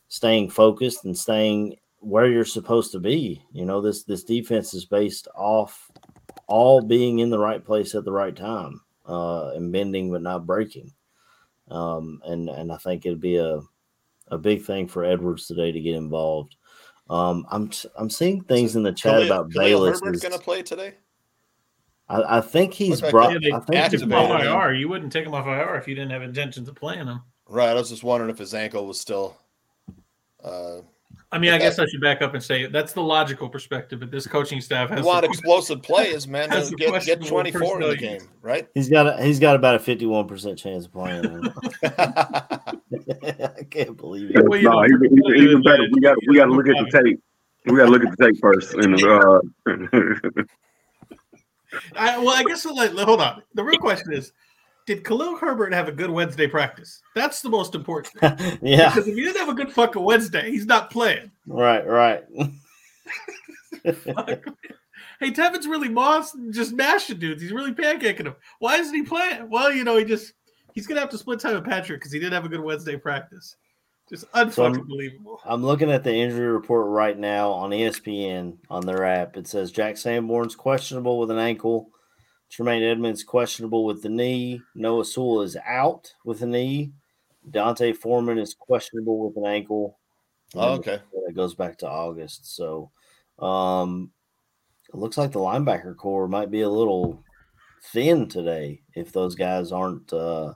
staying 0.09 0.51
focused 0.51 1.05
and 1.05 1.17
staying 1.17 1.77
where 2.01 2.27
you're 2.27 2.45
supposed 2.45 2.93
to 2.93 3.01
be. 3.01 3.43
You 3.53 3.65
know 3.65 3.81
this 3.81 4.05
this 4.05 4.25
defense 4.25 4.75
is 4.75 4.85
based 4.85 5.29
off 5.35 5.91
all 6.49 6.81
being 6.81 7.19
in 7.19 7.31
the 7.31 7.39
right 7.39 7.65
place 7.65 7.95
at 7.95 8.05
the 8.05 8.13
right 8.13 8.37
time 8.37 8.81
uh, 9.09 9.51
and 9.55 9.73
bending 9.73 10.11
but 10.11 10.23
not 10.23 10.47
breaking. 10.47 10.93
Um, 11.71 12.21
and 12.25 12.49
and 12.49 12.71
I 12.73 12.77
think 12.77 13.07
it'd 13.07 13.21
be 13.21 13.37
a 13.37 13.61
a 14.29 14.39
big 14.39 14.63
thing 14.65 14.89
for 14.89 15.05
Edwards 15.05 15.47
today 15.47 15.73
to 15.73 15.81
get 15.81 15.95
involved. 15.97 16.57
Um, 17.11 17.47
I'm 17.51 17.71
I'm 17.97 18.11
seeing 18.11 18.43
things 18.43 18.77
in 18.77 18.83
the 18.83 18.93
chat 18.93 19.13
Khalil- 19.15 19.27
about 19.27 19.53
Khalil 19.53 19.65
Bayless. 19.65 20.01
Herbert's 20.01 20.17
is- 20.19 20.23
going 20.29 20.39
to 20.39 20.45
play 20.45 20.63
today. 20.63 20.95
I, 22.09 22.39
I 22.39 22.41
think 22.41 22.73
he's 22.73 22.91
Looks 22.91 23.03
like 23.03 23.11
brought. 23.11 23.41
they- 23.43 23.53
I 23.53 23.59
think 23.61 23.83
he's 23.91 24.01
took 24.01 24.03
him 24.03 24.13
off 24.13 24.29
brought 24.29 24.39
man. 24.45 24.47
in- 24.47 24.53
IR. 24.61 24.75
You 24.75 24.89
wouldn't 24.89 25.13
take 25.13 25.27
him 25.27 25.35
off 25.35 25.47
IR 25.47 25.77
if 25.77 25.89
you 25.89 25.95
didn't 25.97 26.13
have 26.13 26.23
intentions 26.23 26.69
of 26.69 26.75
playing 26.77 27.07
him. 27.07 27.21
Right. 27.49 27.71
I 27.71 27.75
was 27.75 27.91
just 27.91 28.05
wondering 28.05 28.31
if 28.31 28.39
his 28.39 28.55
ankle 28.55 28.87
was 28.87 29.01
still. 29.01 29.37
Uh, 30.43 30.79
I 31.37 31.39
mean, 31.39 31.53
I 31.53 31.59
guess 31.59 31.79
I 31.79 31.85
should 31.85 32.01
back 32.01 32.23
up 32.23 32.33
and 32.33 32.43
say 32.43 32.65
that's 32.65 32.95
the 32.95 33.03
logical 33.03 33.51
perspective, 33.51 34.01
but 34.01 34.11
this 34.11 34.27
coaching 34.27 34.63
staff 34.63 34.89
we 34.89 34.97
has 34.97 35.05
want 35.05 35.23
to- 35.23 35.29
explosive 35.29 35.83
plays, 35.83 36.27
man. 36.27 36.49
To 36.49 36.75
get, 36.77 37.05
get 37.05 37.27
24 37.27 37.83
in 37.83 37.89
the 37.91 37.95
game, 37.95 38.23
right? 38.41 38.67
He's 38.73 38.89
got 38.89 39.07
a, 39.07 39.23
he's 39.23 39.39
got 39.39 39.55
about 39.55 39.75
a 39.75 39.79
fifty 39.79 40.07
one 40.07 40.27
percent 40.27 40.59
chance 40.59 40.87
of 40.87 40.93
playing. 40.93 41.27
I 41.85 42.71
can't 43.69 43.99
believe 43.99 44.31
it. 44.31 44.49
Well, 44.49 44.63
no, 44.63 44.71
know, 44.71 44.85
even, 44.87 45.05
even, 45.05 45.37
even 45.37 45.59
it 45.59 45.65
better. 45.65 45.87
We 45.93 46.01
got 46.01 46.17
we 46.27 46.37
got 46.37 46.47
to 46.47 46.53
look 46.53 46.69
at 46.69 46.77
the 46.77 47.03
tape. 47.03 47.23
We 47.67 47.77
got 47.77 47.85
to 47.85 47.91
look 47.91 48.03
at 48.03 48.17
the 48.17 48.25
tape 48.25 48.41
first. 48.41 48.73
And 48.73 48.95
uh, 49.05 49.41
I, 51.97 52.17
well, 52.17 52.31
I 52.31 52.45
guess 52.45 52.65
like, 52.65 52.93
hold 52.93 53.21
on. 53.21 53.43
The 53.53 53.63
real 53.63 53.79
question 53.79 54.15
is, 54.15 54.33
did 54.87 55.05
Khalil 55.05 55.37
Herbert 55.37 55.75
have 55.75 55.89
a 55.89 55.93
good 55.93 56.11
Wednesday 56.11 56.47
practice? 56.47 57.03
That's 57.15 57.43
the 57.43 57.49
most 57.49 57.75
important 57.75 58.19
thing. 58.39 58.59
yeah, 58.63 58.89
Because 58.89 59.09
if 59.09 59.15
he 59.17 59.23
didn't 59.25 59.39
have 59.41 59.49
a 59.49 59.55
good 59.55 59.73
fucking 59.73 60.03
Wednesday, 60.03 60.51
he's 60.51 60.67
not 60.67 60.91
playing. 60.91 61.31
right, 61.47 61.87
right. 61.87 62.25
Hey, 65.19 65.31
Tevin's 65.31 65.67
really 65.67 65.89
moss 65.89 66.37
just 66.51 66.75
mashing 66.75 67.19
dudes. 67.19 67.41
He's 67.41 67.53
really 67.53 67.73
pancaking 67.73 68.25
them. 68.25 68.37
Why 68.59 68.77
isn't 68.77 68.95
he 68.95 69.03
playing? 69.03 69.49
Well, 69.49 69.73
you 69.73 69.83
know, 69.83 69.97
he 69.97 70.05
just 70.05 70.35
he's 70.75 70.87
gonna 70.87 71.01
have 71.01 71.09
to 71.11 71.19
split 71.19 71.41
time 71.41 71.55
with 71.55 71.65
Patrick 71.65 72.01
because 72.01 72.13
he 72.13 72.19
didn't 72.19 72.35
have 72.35 72.45
a 72.45 72.51
good 72.51 72.61
Wednesday 72.61 72.97
practice. 72.97 73.57
Just 74.11 74.31
unfucking 74.33 74.87
believable. 74.87 75.41
I'm 75.45 75.65
looking 75.65 75.91
at 75.91 76.05
the 76.05 76.13
injury 76.15 76.49
report 76.49 76.87
right 76.89 77.19
now 77.19 77.51
on 77.51 77.71
ESPN 77.71 78.59
on 78.69 78.85
their 78.85 79.05
app. 79.05 79.37
It 79.39 79.49
says 79.49 79.73
Jack 79.73 79.97
Sanborn's 79.97 80.55
questionable 80.55 81.19
with 81.19 81.31
an 81.31 81.39
ankle. 81.39 81.91
Tremaine 82.51 82.83
Edmunds 82.83 83.25
questionable 83.25 83.85
with 83.85 84.03
the 84.03 84.09
knee. 84.09 84.63
Noah 84.75 85.05
Sewell 85.05 85.43
is 85.43 85.57
out 85.67 86.13
with 86.25 86.43
a 86.43 86.47
knee. 86.47 86.93
D'Onta 87.51 87.95
Foreman 87.97 88.39
is 88.39 88.55
questionable 88.55 89.19
with 89.27 89.37
an 89.37 89.47
ankle. 89.47 89.99
Oh, 90.55 90.75
okay. 90.75 91.01
That 91.27 91.35
goes 91.35 91.55
back 91.55 91.79
to 91.79 91.89
August. 91.89 92.55
So 92.57 92.91
um 93.39 94.11
it 94.89 94.95
looks 94.97 95.19
like 95.19 95.33
the 95.33 95.41
linebacker 95.41 95.97
core 95.97 96.29
might 96.29 96.51
be 96.51 96.63
a 96.63 96.69
little 96.69 97.23
thin 97.93 98.29
today 98.29 98.81
if 98.95 99.13
those 99.13 99.35
guys 99.35 99.73
aren't 99.73 100.13
uh 100.13 100.55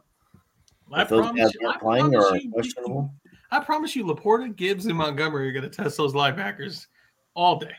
I 0.92 1.04
those 1.04 1.20
promise, 1.26 1.44
guys 1.44 1.54
you, 1.60 1.66
I, 1.66 1.70
aren't 1.70 1.82
playing 1.82 2.14
or 2.14 2.20
promise 2.22 2.32
are 2.32 2.36
you, 2.38 2.50
questionable. 2.52 3.14
I 3.52 3.60
promise 3.60 3.96
you, 3.96 4.04
Laporta, 4.04 4.54
Gibbs, 4.54 4.86
and 4.86 4.96
Montgomery 4.96 5.48
are 5.48 5.52
going 5.52 5.68
to 5.68 5.70
test 5.70 5.96
those 5.96 6.14
linebackers 6.14 6.86
all 7.34 7.58
day, 7.58 7.74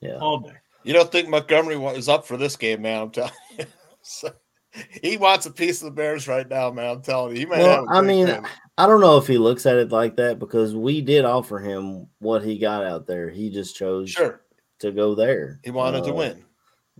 Yeah. 0.00 0.18
all 0.18 0.40
day. 0.40 0.54
You 0.86 0.92
don't 0.92 1.10
think 1.10 1.28
Montgomery 1.28 1.76
wa- 1.76 1.90
is 1.92 2.08
up 2.08 2.26
for 2.26 2.36
this 2.36 2.56
game, 2.56 2.82
man? 2.82 3.02
I'm 3.02 3.10
telling 3.10 3.32
you. 3.58 3.64
So, 4.02 4.30
he 5.02 5.16
wants 5.16 5.46
a 5.46 5.50
piece 5.50 5.80
of 5.82 5.86
the 5.86 5.90
Bears 5.90 6.28
right 6.28 6.48
now, 6.48 6.70
man. 6.70 6.90
I'm 6.90 7.02
telling 7.02 7.32
you. 7.34 7.40
He 7.40 7.46
might 7.46 7.58
have 7.58 7.84
Well, 7.86 7.86
a 7.88 7.98
I 7.98 8.00
mean, 8.02 8.26
game. 8.26 8.46
I 8.78 8.86
don't 8.86 9.00
know 9.00 9.16
if 9.16 9.26
he 9.26 9.38
looks 9.38 9.66
at 9.66 9.76
it 9.76 9.90
like 9.90 10.16
that 10.16 10.38
because 10.38 10.74
we 10.74 11.00
did 11.00 11.24
offer 11.24 11.58
him 11.58 12.08
what 12.18 12.44
he 12.44 12.58
got 12.58 12.84
out 12.84 13.06
there. 13.06 13.28
He 13.30 13.50
just 13.50 13.74
chose 13.74 14.10
sure. 14.10 14.42
to 14.80 14.92
go 14.92 15.14
there. 15.14 15.60
He 15.64 15.70
wanted 15.70 16.04
to 16.04 16.10
Uh, 16.10 16.14
win. 16.14 16.44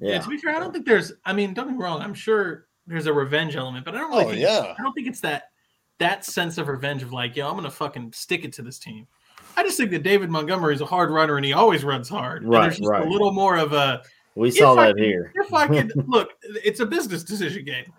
Yeah. 0.01 0.13
Yeah. 0.15 0.21
to 0.21 0.29
be 0.29 0.39
fair, 0.39 0.57
I 0.57 0.59
don't 0.59 0.73
think 0.73 0.87
there's. 0.87 1.13
I 1.25 1.33
mean, 1.33 1.55
don't 1.55 1.69
get 1.69 1.77
me 1.77 1.83
wrong. 1.85 2.01
I'm 2.03 2.15
sure 2.15 2.67
there's 2.87 3.07
a 3.07 3.13
revenge 3.13 3.57
element, 3.57 3.85
but 3.85 3.95
I 3.95 3.99
don't 3.99 4.11
really. 4.11 4.25
Oh, 4.25 4.29
think 4.31 4.41
yeah. 4.41 4.75
I 4.79 4.83
don't 4.83 4.93
think 4.95 5.07
it's 5.07 5.21
that 5.21 5.45
that 5.99 6.25
sense 6.25 6.59
of 6.59 6.69
revenge 6.69 7.03
of 7.03 7.13
like, 7.13 7.37
yo, 7.37 7.49
I'm 7.49 7.57
gonna 7.57 7.71
fucking 7.71 8.13
stick 8.15 8.45
it 8.45 8.53
to 8.55 8.63
this 8.63 8.79
team. 8.79 9.07
I 9.57 9.63
just 9.63 9.77
think 9.77 9.91
that 9.93 10.03
David 10.03 10.31
Montgomery 10.31 10.75
is 10.75 10.81
a 10.81 10.87
hard 10.87 11.11
runner 11.11 11.37
and 11.37 11.45
he 11.45 11.53
always 11.53 11.83
runs 11.85 12.09
hard. 12.09 12.43
And 12.43 12.53
Right, 12.53 12.63
there's 12.63 12.79
just 12.79 12.89
right. 12.89 13.07
a 13.07 13.11
little 13.11 13.33
more 13.33 13.57
of 13.57 13.73
a 13.73 14.03
We 14.35 14.51
saw 14.51 14.75
that 14.75 14.99
here. 14.99 15.33
if 15.35 15.53
I 15.53 15.67
could 15.67 15.93
look, 16.07 16.31
it's 16.43 16.81
a 16.81 16.87
business 16.87 17.25
decision 17.25 17.65
game. 17.65 17.93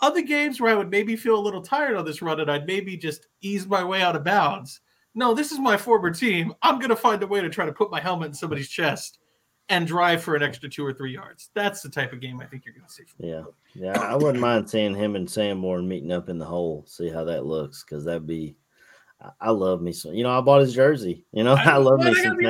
Other 0.00 0.22
games 0.22 0.60
where 0.60 0.72
I 0.72 0.76
would 0.76 0.90
maybe 0.90 1.16
feel 1.16 1.36
a 1.36 1.40
little 1.40 1.60
tired 1.60 1.96
on 1.96 2.04
this 2.04 2.22
run 2.22 2.40
and 2.40 2.50
I'd 2.50 2.66
maybe 2.66 2.96
just 2.96 3.26
ease 3.40 3.66
my 3.66 3.84
way 3.84 4.00
out 4.02 4.16
of 4.16 4.24
bounds. 4.24 4.80
No, 5.14 5.34
this 5.34 5.52
is 5.52 5.58
my 5.58 5.76
former 5.76 6.10
team. 6.10 6.54
I'm 6.62 6.78
gonna 6.78 6.96
find 6.96 7.22
a 7.22 7.26
way 7.26 7.40
to 7.40 7.50
try 7.50 7.66
to 7.66 7.72
put 7.72 7.90
my 7.90 8.00
helmet 8.00 8.28
in 8.28 8.34
somebody's 8.34 8.68
chest 8.68 9.18
and 9.70 9.86
drive 9.86 10.22
for 10.22 10.34
an 10.34 10.42
extra 10.42 10.68
two 10.68 10.84
or 10.84 10.92
three 10.92 11.12
yards. 11.12 11.50
That's 11.54 11.80
the 11.80 11.88
type 11.88 12.12
of 12.12 12.20
game 12.20 12.40
I 12.40 12.46
think 12.46 12.64
you're 12.64 12.74
going 12.74 12.86
to 12.86 12.92
see. 12.92 13.04
Yeah, 13.18 13.44
yeah. 13.72 13.98
I 14.00 14.16
wouldn't 14.16 14.40
mind 14.40 14.68
seeing 14.68 14.96
him 14.96 15.14
and 15.14 15.30
Sanborn 15.30 15.86
meeting 15.86 16.10
up 16.10 16.28
in 16.28 16.38
the 16.38 16.44
hole, 16.44 16.84
see 16.88 17.08
how 17.08 17.22
that 17.24 17.46
looks, 17.46 17.84
because 17.84 18.04
that'd 18.04 18.26
be. 18.26 18.56
I 19.40 19.50
love 19.50 19.82
me 19.82 19.92
some. 19.92 20.14
You 20.14 20.22
know, 20.22 20.36
I 20.36 20.40
bought 20.40 20.60
his 20.60 20.74
jersey. 20.74 21.24
You 21.32 21.44
know, 21.44 21.54
I, 21.58 21.72
I 21.72 21.76
love 21.76 22.00
me 22.00 22.14
some 22.14 22.14
Sanborn. 22.14 22.46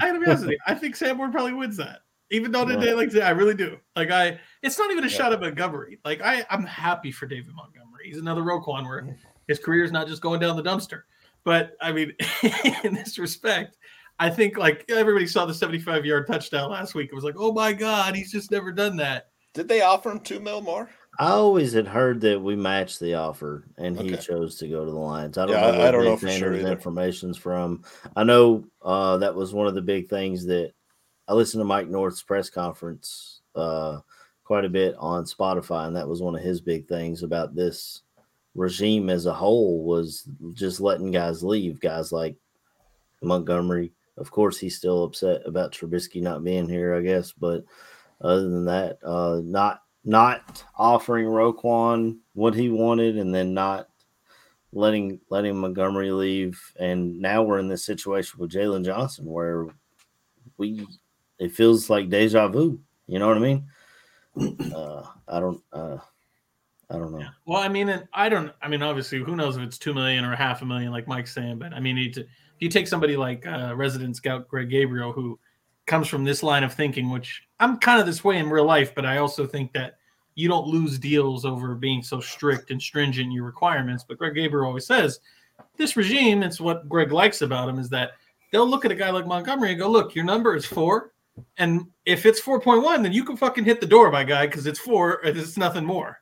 I 0.00 0.06
gotta 0.06 0.18
be 0.18 0.26
honest 0.26 0.42
with 0.42 0.52
you. 0.52 0.58
I 0.66 0.74
think 0.74 0.96
Sanborn 0.96 1.32
probably 1.32 1.52
wins 1.52 1.76
that. 1.76 2.00
Even 2.32 2.52
though 2.52 2.64
today, 2.64 2.94
like 2.94 3.14
I 3.16 3.30
really 3.30 3.54
do. 3.54 3.76
Like 3.96 4.10
I, 4.10 4.38
it's 4.62 4.78
not 4.78 4.90
even 4.92 5.02
a 5.02 5.08
yeah. 5.08 5.16
shot 5.16 5.32
at 5.32 5.40
Montgomery. 5.40 5.98
Like 6.04 6.22
I, 6.22 6.46
I'm 6.48 6.64
happy 6.64 7.10
for 7.10 7.26
David 7.26 7.54
Montgomery. 7.54 8.04
He's 8.04 8.18
another 8.18 8.42
Roquan 8.42 8.84
where 8.84 9.16
his 9.48 9.58
career 9.58 9.82
is 9.82 9.90
not 9.90 10.06
just 10.06 10.22
going 10.22 10.38
down 10.38 10.56
the 10.56 10.62
dumpster. 10.62 11.02
But 11.42 11.72
I 11.80 11.92
mean, 11.92 12.12
in 12.84 12.94
this 12.94 13.18
respect, 13.18 13.78
I 14.20 14.30
think 14.30 14.56
like 14.58 14.84
everybody 14.88 15.26
saw 15.26 15.44
the 15.44 15.54
75 15.54 16.04
yard 16.04 16.26
touchdown 16.26 16.70
last 16.70 16.94
week. 16.94 17.08
It 17.10 17.14
was 17.14 17.24
like, 17.24 17.36
oh 17.36 17.52
my 17.52 17.72
god, 17.72 18.14
he's 18.14 18.30
just 18.30 18.50
never 18.50 18.70
done 18.70 18.96
that. 18.98 19.30
Did 19.52 19.66
they 19.66 19.80
offer 19.80 20.10
him 20.10 20.20
two 20.20 20.38
mil 20.38 20.60
more? 20.60 20.88
I 21.20 21.32
always 21.32 21.74
had 21.74 21.86
heard 21.86 22.22
that 22.22 22.40
we 22.40 22.56
matched 22.56 22.98
the 22.98 23.12
offer, 23.12 23.66
and 23.76 23.98
okay. 23.98 24.08
he 24.08 24.16
chose 24.16 24.56
to 24.56 24.68
go 24.68 24.86
to 24.86 24.90
the 24.90 24.96
Lions. 24.96 25.36
I 25.36 25.44
don't 25.44 25.54
yeah, 25.54 25.70
know. 25.70 25.78
Where 25.78 25.88
I 25.88 25.90
don't 25.90 26.04
know 26.06 26.16
for 26.16 26.30
sure. 26.30 26.54
Information's 26.54 27.36
from. 27.36 27.84
I 28.16 28.24
know 28.24 28.64
uh, 28.80 29.18
that 29.18 29.34
was 29.34 29.52
one 29.52 29.66
of 29.66 29.74
the 29.74 29.82
big 29.82 30.08
things 30.08 30.46
that 30.46 30.72
I 31.28 31.34
listened 31.34 31.60
to 31.60 31.66
Mike 31.66 31.88
North's 31.88 32.22
press 32.22 32.48
conference 32.48 33.42
uh, 33.54 33.98
quite 34.44 34.64
a 34.64 34.70
bit 34.70 34.94
on 34.98 35.24
Spotify, 35.24 35.86
and 35.86 35.94
that 35.94 36.08
was 36.08 36.22
one 36.22 36.34
of 36.34 36.40
his 36.40 36.62
big 36.62 36.88
things 36.88 37.22
about 37.22 37.54
this 37.54 38.00
regime 38.54 39.10
as 39.10 39.26
a 39.26 39.34
whole 39.34 39.84
was 39.84 40.26
just 40.54 40.80
letting 40.80 41.10
guys 41.10 41.44
leave. 41.44 41.80
Guys 41.80 42.12
like 42.12 42.34
Montgomery, 43.20 43.92
of 44.16 44.30
course, 44.30 44.58
he's 44.58 44.78
still 44.78 45.04
upset 45.04 45.42
about 45.44 45.72
Trubisky 45.72 46.22
not 46.22 46.42
being 46.42 46.66
here, 46.66 46.94
I 46.94 47.02
guess. 47.02 47.30
But 47.30 47.64
other 48.22 48.48
than 48.48 48.64
that, 48.64 48.96
uh, 49.04 49.42
not 49.44 49.82
not 50.04 50.64
offering 50.76 51.26
Roquan 51.26 52.18
what 52.34 52.54
he 52.54 52.68
wanted, 52.68 53.18
and 53.18 53.34
then 53.34 53.54
not 53.54 53.88
letting 54.72 55.20
letting 55.30 55.56
Montgomery 55.56 56.12
leave, 56.12 56.60
and 56.78 57.18
now 57.20 57.42
we're 57.42 57.58
in 57.58 57.68
this 57.68 57.84
situation 57.84 58.38
with 58.38 58.52
Jaylon 58.52 58.84
Johnson 58.84 59.26
where 59.26 59.66
we 60.56 60.86
it 61.38 61.52
feels 61.52 61.90
like 61.90 62.08
deja 62.08 62.48
vu. 62.48 62.80
You 63.06 63.18
know 63.18 63.28
what 63.28 63.36
I 63.36 63.40
mean? 63.40 63.66
Uh, 64.74 65.02
I 65.26 65.40
don't. 65.40 65.60
Uh, 65.72 65.98
I 66.88 66.94
don't 66.94 67.12
know. 67.12 67.26
Well, 67.46 67.60
I 67.60 67.68
mean, 67.68 68.02
I 68.12 68.28
don't. 68.28 68.52
I 68.62 68.68
mean, 68.68 68.80
obviously, 68.80 69.18
who 69.18 69.36
knows 69.36 69.56
if 69.56 69.62
it's 69.62 69.76
two 69.76 69.92
million 69.92 70.24
or 70.24 70.34
half 70.34 70.62
a 70.62 70.64
million, 70.64 70.92
like 70.92 71.08
Mike's 71.08 71.34
saying. 71.34 71.58
But 71.58 71.72
I 71.72 71.80
mean, 71.80 71.96
you 71.96 72.12
to 72.12 72.20
if 72.20 72.28
you 72.58 72.68
take 72.68 72.88
somebody 72.88 73.16
like 73.16 73.46
uh, 73.46 73.74
resident 73.76 74.16
scout 74.16 74.48
Greg 74.48 74.70
Gabriel, 74.70 75.12
who 75.12 75.38
comes 75.90 76.08
from 76.08 76.24
this 76.24 76.42
line 76.42 76.62
of 76.62 76.72
thinking, 76.72 77.10
which 77.10 77.42
I'm 77.58 77.76
kind 77.78 78.00
of 78.00 78.06
this 78.06 78.24
way 78.24 78.38
in 78.38 78.48
real 78.48 78.64
life, 78.64 78.94
but 78.94 79.04
I 79.04 79.18
also 79.18 79.46
think 79.46 79.72
that 79.72 79.96
you 80.36 80.48
don't 80.48 80.68
lose 80.68 80.98
deals 80.98 81.44
over 81.44 81.74
being 81.74 82.02
so 82.02 82.20
strict 82.20 82.70
and 82.70 82.80
stringent 82.80 83.26
in 83.26 83.32
your 83.32 83.44
requirements. 83.44 84.04
But 84.06 84.16
Greg 84.16 84.36
Gabriel 84.36 84.66
always 84.66 84.86
says 84.86 85.18
this 85.76 85.96
regime. 85.96 86.44
It's 86.44 86.60
what 86.60 86.88
Greg 86.88 87.10
likes 87.10 87.42
about 87.42 87.68
him 87.68 87.78
is 87.78 87.90
that 87.90 88.12
they'll 88.52 88.68
look 88.68 88.84
at 88.84 88.92
a 88.92 88.94
guy 88.94 89.10
like 89.10 89.26
Montgomery 89.26 89.70
and 89.70 89.80
go, 89.80 89.90
"Look, 89.90 90.14
your 90.14 90.24
number 90.24 90.54
is 90.54 90.64
four. 90.64 91.12
And 91.58 91.86
if 92.06 92.26
it's 92.26 92.40
4.1, 92.40 93.02
then 93.02 93.12
you 93.12 93.24
can 93.24 93.36
fucking 93.36 93.64
hit 93.64 93.80
the 93.80 93.86
door, 93.86 94.10
my 94.10 94.24
guy, 94.24 94.46
because 94.46 94.66
it's 94.66 94.78
four, 94.78 95.20
it's 95.24 95.56
nothing 95.56 95.84
more. 95.84 96.20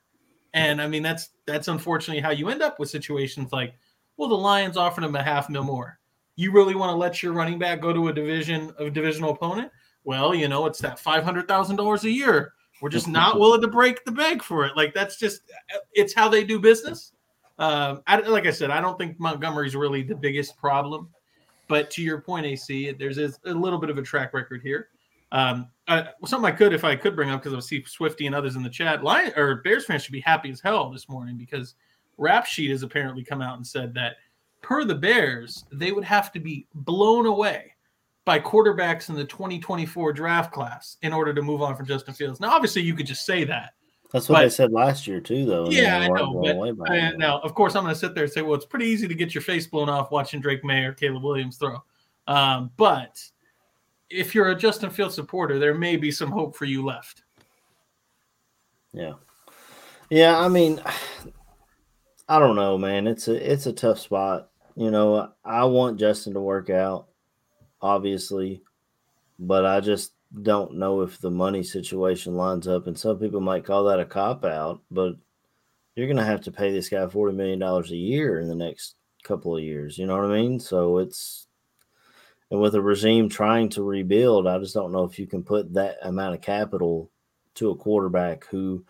And 0.55 0.81
I 0.81 0.89
mean, 0.89 1.03
that's 1.03 1.31
that's 1.47 1.69
unfortunately 1.69 2.23
how 2.23 2.31
you 2.31 2.49
end 2.49 2.63
up 2.63 2.79
with 2.79 2.89
situations 2.89 3.53
like, 3.53 3.75
well, 4.17 4.29
the 4.29 4.35
Lions 4.35 4.77
offered 4.77 5.05
him 5.05 5.15
a 5.15 5.23
half 5.23 5.51
mil 5.51 5.65
more. 5.65 5.98
You 6.39 6.53
really 6.53 6.77
want 6.77 6.91
to 6.91 6.97
let 6.97 7.21
your 7.21 7.33
running 7.33 7.59
back 7.59 7.81
go 7.81 7.93
to 7.93 8.07
a 8.07 8.13
division 8.13 8.73
a 8.79 8.89
divisional 8.89 9.31
opponent? 9.31 9.73
Well, 10.05 10.33
you 10.33 10.47
know, 10.47 10.67
it's 10.67 10.79
that 10.79 11.01
five 11.01 11.25
hundred 11.25 11.49
thousand 11.49 11.75
dollars 11.75 12.05
a 12.05 12.11
year. 12.11 12.53
We're 12.81 12.91
just 12.91 13.09
not 13.09 13.41
willing 13.41 13.61
to 13.61 13.67
break 13.67 14.05
the 14.05 14.13
bank 14.13 14.45
for 14.45 14.65
it. 14.65 14.77
Like 14.77 14.95
that's 14.95 15.17
just 15.17 15.41
it's 15.95 16.15
how 16.15 16.29
they 16.29 16.45
do 16.45 16.61
business. 16.61 17.11
Um, 17.59 18.03
I, 18.07 18.21
like 18.21 18.47
I 18.47 18.53
said, 18.53 18.71
I 18.71 18.81
don't 18.81 18.97
think 18.97 19.19
Montgomery's 19.19 19.75
really 19.75 20.05
the 20.05 20.15
biggest 20.15 20.57
problem. 20.57 21.09
But 21.67 21.91
to 21.91 22.03
your 22.03 22.21
point, 22.21 22.47
AC, 22.47 22.93
there's 22.93 23.19
a 23.19 23.33
little 23.45 23.81
bit 23.81 23.91
of 23.91 23.99
a 23.99 24.03
track 24.03 24.33
record 24.33 24.63
here. 24.63 24.91
Um, 25.33 25.67
uh, 25.89 26.05
something 26.25 26.47
I 26.47 26.55
could, 26.55 26.73
if 26.73 26.85
I 26.85 26.95
could 26.95 27.17
bring 27.17 27.31
up, 27.31 27.43
because 27.43 27.57
I 27.57 27.59
see 27.67 27.83
Swifty 27.85 28.27
and 28.27 28.35
others 28.35 28.55
in 28.55 28.63
the 28.63 28.71
chat, 28.71 29.03
Lion 29.03 29.33
or 29.37 29.57
Bears 29.57 29.87
fans 29.87 30.05
should 30.05 30.13
be 30.13 30.21
happy 30.21 30.53
as 30.53 30.61
hell 30.61 30.89
this 30.89 31.09
morning 31.09 31.37
because 31.37 31.75
Rap 32.17 32.47
Sheet 32.47 32.71
has 32.71 32.85
apparently 32.85 33.25
come 33.25 33.43
out 33.43 33.57
and 33.57 33.67
said 33.67 33.93
that 33.95 34.19
per 34.63 34.85
the 34.85 34.95
Bears, 34.95 35.65
they 35.73 35.93
would 35.93 36.05
have 36.05 36.33
to 36.33 36.41
be 36.41 36.67
blown 36.75 37.27
away 37.27 37.75
by 38.25 38.39
quarterbacks 38.39 39.09
in 39.09 39.15
the 39.15 39.25
2024 39.25 40.13
draft 40.13 40.53
class 40.53 40.99
in 41.03 41.13
order 41.13 41.33
to 41.33 41.41
move 41.43 41.63
on 41.63 41.75
from 41.75 41.87
Justin 41.87 42.15
Fields. 42.15 42.41
Now, 42.41 42.51
obviously, 42.51 42.83
you 42.83 42.95
could 42.95 43.07
just 43.07 43.25
say 43.25 43.45
that. 43.45 43.73
That's 44.13 44.29
what 44.29 44.37
but, 44.37 44.43
they 44.43 44.49
said 44.51 44.73
last 44.73 45.07
year 45.07 45.21
too, 45.21 45.45
though. 45.45 45.71
Yeah, 45.71 45.99
I 45.99 46.09
know. 46.09 46.75
But, 46.79 46.91
I, 46.91 47.11
now, 47.13 47.41
of 47.41 47.55
course, 47.55 47.75
I'm 47.75 47.85
going 47.85 47.95
to 47.95 47.99
sit 47.99 48.15
there 48.15 48.25
and 48.25 48.33
say, 48.33 48.43
well, 48.43 48.55
it's 48.55 48.65
pretty 48.65 48.87
easy 48.87 49.07
to 49.07 49.15
get 49.15 49.35
your 49.35 49.43
face 49.43 49.67
blown 49.67 49.89
off 49.89 50.11
watching 50.11 50.41
Drake 50.41 50.65
Maye 50.65 50.85
or 50.85 50.93
Caleb 50.93 51.23
Williams 51.23 51.59
throw. 51.59 51.83
Um, 52.27 52.71
but 52.77 53.23
if 54.11 54.35
you're 54.35 54.51
a 54.51 54.55
Justin 54.55 54.91
Fields 54.91 55.15
supporter, 55.15 55.59
there 55.59 55.75
may 55.75 55.97
be 55.97 56.11
some 56.11 56.31
hope 56.31 56.57
for 56.57 56.65
you 56.65 56.85
left. 56.85 57.23
Yeah. 58.93 59.15
Yeah, 60.11 60.39
I 60.39 60.49
mean 60.49 60.81
I 62.29 62.39
don't 62.39 62.57
know, 62.57 62.77
man. 62.77 63.07
It's 63.07 63.29
a 63.29 63.53
it's 63.53 63.67
a 63.67 63.73
tough 63.73 63.99
spot. 63.99 64.48
You 64.79 64.93
know, 64.93 65.33
I 65.45 65.65
want 65.65 65.99
Justin 65.99 66.35
to 66.35 66.41
work 66.41 66.71
out, 66.71 67.09
obviously, 67.83 68.63
but 69.37 69.67
I 69.67 69.81
just 69.81 70.13
don't 70.43 70.75
know 70.75 71.01
if 71.01 71.19
the 71.19 71.33
money 71.33 71.65
situation 71.65 72.37
lines 72.37 72.69
up. 72.69 72.87
And 72.87 72.97
some 72.97 73.19
people 73.19 73.41
might 73.41 73.65
call 73.65 73.83
that 73.87 73.99
a 73.99 74.05
cop 74.05 74.45
out, 74.45 74.81
but 74.89 75.17
you're 75.97 76.07
going 76.07 76.17
to 76.17 76.25
have 76.25 76.43
to 76.43 76.53
pay 76.53 76.71
this 76.71 76.89
guy 76.89 76.99
$40 76.99 77.35
million 77.35 77.61
a 77.61 77.83
year 77.89 78.39
in 78.39 78.47
the 78.47 78.55
next 78.55 78.95
couple 79.25 79.57
of 79.57 79.65
years. 79.65 79.99
You 79.99 80.07
know 80.07 80.17
what 80.17 80.31
I 80.31 80.41
mean? 80.41 80.61
So 80.61 80.99
it's, 80.99 81.49
and 82.53 82.61
with 82.61 82.77
a 82.77 82.81
regime 82.81 83.29
trying 83.29 83.71
to 83.71 83.83
rebuild, 83.83 84.47
I 84.47 84.61
just 84.61 84.75
don't 84.75 84.93
know 84.93 85.03
if 85.03 85.19
you 85.19 85.27
can 85.27 85.43
put 85.43 85.75
that 85.75 85.97
amount 86.03 86.37
of 86.37 86.41
capital 86.41 87.11
to 87.55 87.71
a 87.71 87.77
quarterback 87.77 88.47
who 88.47 88.85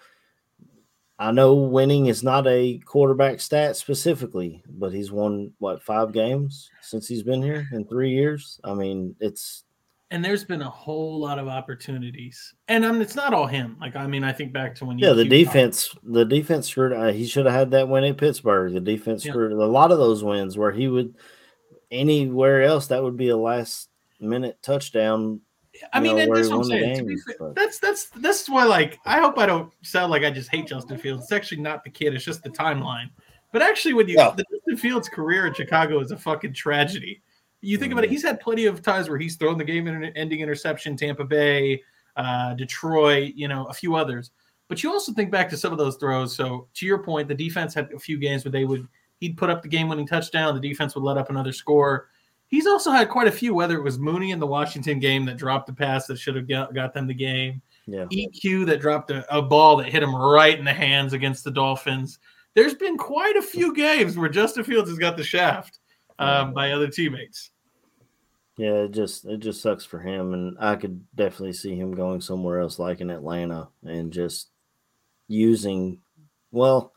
I 1.19 1.33
know 1.33 1.55
winning 1.55 2.07
is 2.07 2.23
not 2.23 2.47
a 2.47 2.79
quarterback 2.85 3.41
stat 3.41 3.77
specifically, 3.77 4.63
but 4.69 4.93
he's 4.93 5.11
won 5.11 5.53
what 5.59 5.83
five 5.83 6.13
games 6.13 6.71
since 6.81 7.09
he's 7.09 7.23
been 7.23 7.43
here 7.43 7.67
in 7.73 7.85
three 7.87 8.11
years. 8.11 8.61
I 8.63 8.75
mean, 8.75 9.17
it's 9.19 9.65
and 10.11 10.25
there's 10.25 10.45
been 10.45 10.63
a 10.63 10.71
whole 10.71 11.19
lot 11.19 11.39
of 11.39 11.49
opportunities, 11.49 12.55
and 12.69 12.87
I 12.87 12.93
mean, 12.93 13.03
it's 13.03 13.17
not 13.17 13.35
all 13.35 13.47
him. 13.47 13.77
Like 13.81 13.97
I 13.97 14.07
mean, 14.07 14.25
I 14.25 14.33
think 14.33 14.53
back 14.53 14.75
to 14.77 14.85
when 14.85 14.99
yeah, 14.99 15.13
the 15.13 15.25
defense, 15.25 15.95
the 16.05 16.25
defense 16.25 16.69
screwed. 16.69 16.93
Uh, 16.93 17.13
he 17.13 17.27
should 17.27 17.47
have 17.47 17.55
had 17.55 17.71
that 17.73 17.89
win 17.89 18.05
in 18.05 18.15
Pittsburgh. 18.15 18.73
The 18.73 18.81
defense 18.81 19.25
yeah. 19.25 19.33
screwed 19.33 19.53
a 19.53 19.67
lot 19.67 19.91
of 19.91 19.99
those 19.99 20.23
wins 20.23 20.57
where 20.57 20.73
he 20.73 20.89
would 20.89 21.15
anywhere 21.91 22.63
else, 22.63 22.89
that 22.89 23.03
would 23.03 23.17
be 23.17 23.29
a 23.29 23.37
last 23.37 23.89
minute 24.21 24.59
touchdown. 24.63 25.41
I 25.93 26.01
mean, 26.01 26.17
know, 26.17 26.35
that's 26.35 26.49
what 26.49 26.59
I'm 26.59 26.65
saying. 26.65 27.07
Games, 27.07 27.25
that's 27.55 27.79
that's 27.79 28.07
that's 28.11 28.49
why, 28.49 28.65
like, 28.65 28.99
I 29.05 29.21
hope 29.21 29.39
I 29.39 29.47
don't 29.47 29.73
sound 29.83 30.11
like 30.11 30.25
I 30.25 30.31
just 30.31 30.51
hate 30.51 30.67
Justin 30.67 30.99
Fields. 30.99 31.25
It's 31.25 31.33
actually 31.33 31.61
not 31.61 31.85
the 31.85 31.91
kid; 31.91 32.15
it's 32.15 32.25
just 32.25 32.43
the 32.43 32.51
timeline. 32.51 33.11
But 33.53 33.63
actually, 33.63 33.95
when 33.95 34.09
you 34.09 34.17
yeah. 34.17 34.31
the 34.37 34.45
Justin 34.53 34.77
Fields' 34.77 35.09
career 35.09 35.47
in 35.47 35.55
Chicago 35.55 36.01
is 36.01 36.11
a 36.11 36.17
fucking 36.17 36.55
tragedy. 36.55 37.23
You 37.61 37.77
think 37.77 37.91
mm 37.91 37.93
about 37.95 38.05
it; 38.05 38.07
mm-hmm. 38.09 38.13
he's 38.13 38.23
had 38.23 38.41
plenty 38.41 38.67
of 38.67 38.83
times 38.83 39.09
where 39.09 39.19
he's 39.19 39.37
thrown 39.37 39.59
the 39.59 39.65
game-ending 39.65 40.41
interception, 40.41 40.97
Tampa 40.97 41.25
Bay, 41.25 41.83
uh, 42.17 42.55
Detroit, 42.55 43.35
you 43.35 43.49
know, 43.49 43.65
a 43.67 43.73
few 43.73 43.97
others. 43.97 44.31
But 44.69 44.83
you 44.83 44.93
also 44.93 45.13
think 45.13 45.31
back 45.31 45.49
to 45.51 45.57
some 45.57 45.73
of 45.73 45.79
those 45.79 45.97
throws. 45.97 46.37
So 46.37 46.69
to 46.75 46.87
your 46.87 46.99
point, 46.99 47.27
the 47.27 47.35
defense 47.35 47.75
had 47.75 47.91
a 47.93 47.99
few 47.99 48.19
games 48.19 48.45
where 48.45 48.53
they 48.53 48.65
would 48.65 48.87
he'd 49.19 49.37
put 49.37 49.51
up 49.51 49.63
the 49.63 49.69
game-winning 49.69 50.07
touchdown. 50.07 50.55
The 50.55 50.69
defense 50.69 50.95
would 50.95 51.03
let 51.03 51.19
up 51.19 51.31
another 51.31 51.53
score. 51.53 52.09
He's 52.49 52.67
also 52.67 52.91
had 52.91 53.09
quite 53.09 53.29
a 53.29 53.33
few, 53.33 53.55
whether 53.55 53.77
it 53.77 53.83
was 53.83 53.99
Mooney 53.99 54.31
in 54.31 54.41
the 54.41 54.47
Washington 54.47 54.99
game 54.99 55.25
that 55.27 55.37
dropped 55.37 55.67
the 55.67 55.73
pass 55.73 56.07
that 56.07 56.19
should 56.19 56.35
have 56.35 56.49
got, 56.49 56.75
got 56.75 56.95
them 56.95 57.07
the 57.07 57.15
game, 57.15 57.61
yeah. 57.87 58.07
EQ 58.07 58.67
that 58.67 58.81
dropped 58.81 59.11
a, 59.11 59.25
a, 59.35 59.43
ball 59.43 59.77
that 59.77 59.89
hit 59.89 60.03
him 60.03 60.15
right 60.15 60.59
in 60.59 60.65
the 60.65 60.73
hands 60.73 61.13
against 61.13 61.45
the 61.45 61.51
Dolphins. 61.51 62.19
There's 62.55 62.75
been 62.75 62.97
quite 62.97 63.37
a 63.37 63.43
few 63.43 63.75
games 63.75 64.17
where 64.17 64.29
Justin 64.29 64.65
Fields 64.65 64.89
has 64.89 64.99
got 64.99 65.17
the 65.17 65.25
shaft 65.25 65.79
um, 66.19 66.53
by 66.55 66.73
other 66.73 66.89
teammates. 66.89 67.51
Yeah, 68.57 68.85
it 68.85 68.91
just 68.91 69.25
it 69.25 69.39
just 69.39 69.63
sucks 69.63 69.85
for 69.85 70.01
him, 70.01 70.35
and 70.35 70.57
I 70.59 70.75
could 70.75 71.05
definitely 71.15 71.53
see 71.53 71.77
him 71.77 71.95
going 71.95 72.21
somewhere 72.21 72.59
else, 72.59 72.81
like 72.81 73.01
in 73.01 73.11
Atlanta, 73.11 73.69
and 73.85 74.13
just 74.13 74.49
using 75.29 76.01
well 76.51 76.93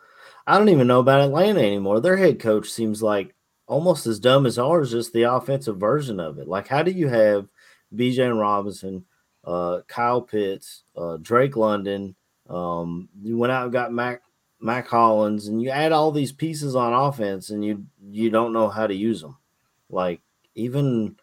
I 0.47 0.57
don't 0.57 0.69
even 0.69 0.87
know 0.87 0.99
about 0.99 1.21
Atlanta 1.21 1.61
anymore. 1.61 1.99
Their 1.99 2.17
head 2.17 2.39
coach 2.39 2.69
seems 2.69 3.03
like 3.03 3.35
almost 3.71 4.05
as 4.05 4.19
dumb 4.19 4.45
as 4.45 4.59
ours, 4.59 4.91
just 4.91 5.13
the 5.13 5.23
offensive 5.23 5.77
version 5.77 6.19
of 6.19 6.37
it. 6.37 6.47
Like, 6.47 6.67
how 6.67 6.83
do 6.83 6.91
you 6.91 7.07
have 7.07 7.47
Bijan 7.95 8.37
Robinson, 8.37 9.05
uh, 9.45 9.79
Kyle 9.87 10.21
Pitts, 10.21 10.83
uh, 10.97 11.15
Drake 11.21 11.55
London? 11.55 12.15
Um, 12.49 13.07
you 13.23 13.37
went 13.37 13.53
out 13.53 13.63
and 13.63 13.71
got 13.71 13.93
Mac 13.93 14.23
Mack 14.59 14.89
Hollins, 14.89 15.47
and 15.47 15.61
you 15.61 15.69
add 15.69 15.93
all 15.93 16.11
these 16.11 16.33
pieces 16.33 16.75
on 16.75 16.91
offense, 16.91 17.49
and 17.49 17.63
you 17.63 17.85
you 18.11 18.29
don't 18.29 18.51
know 18.51 18.67
how 18.67 18.87
to 18.87 18.93
use 18.93 19.21
them. 19.21 19.37
Like 19.89 20.19
even 20.53 21.15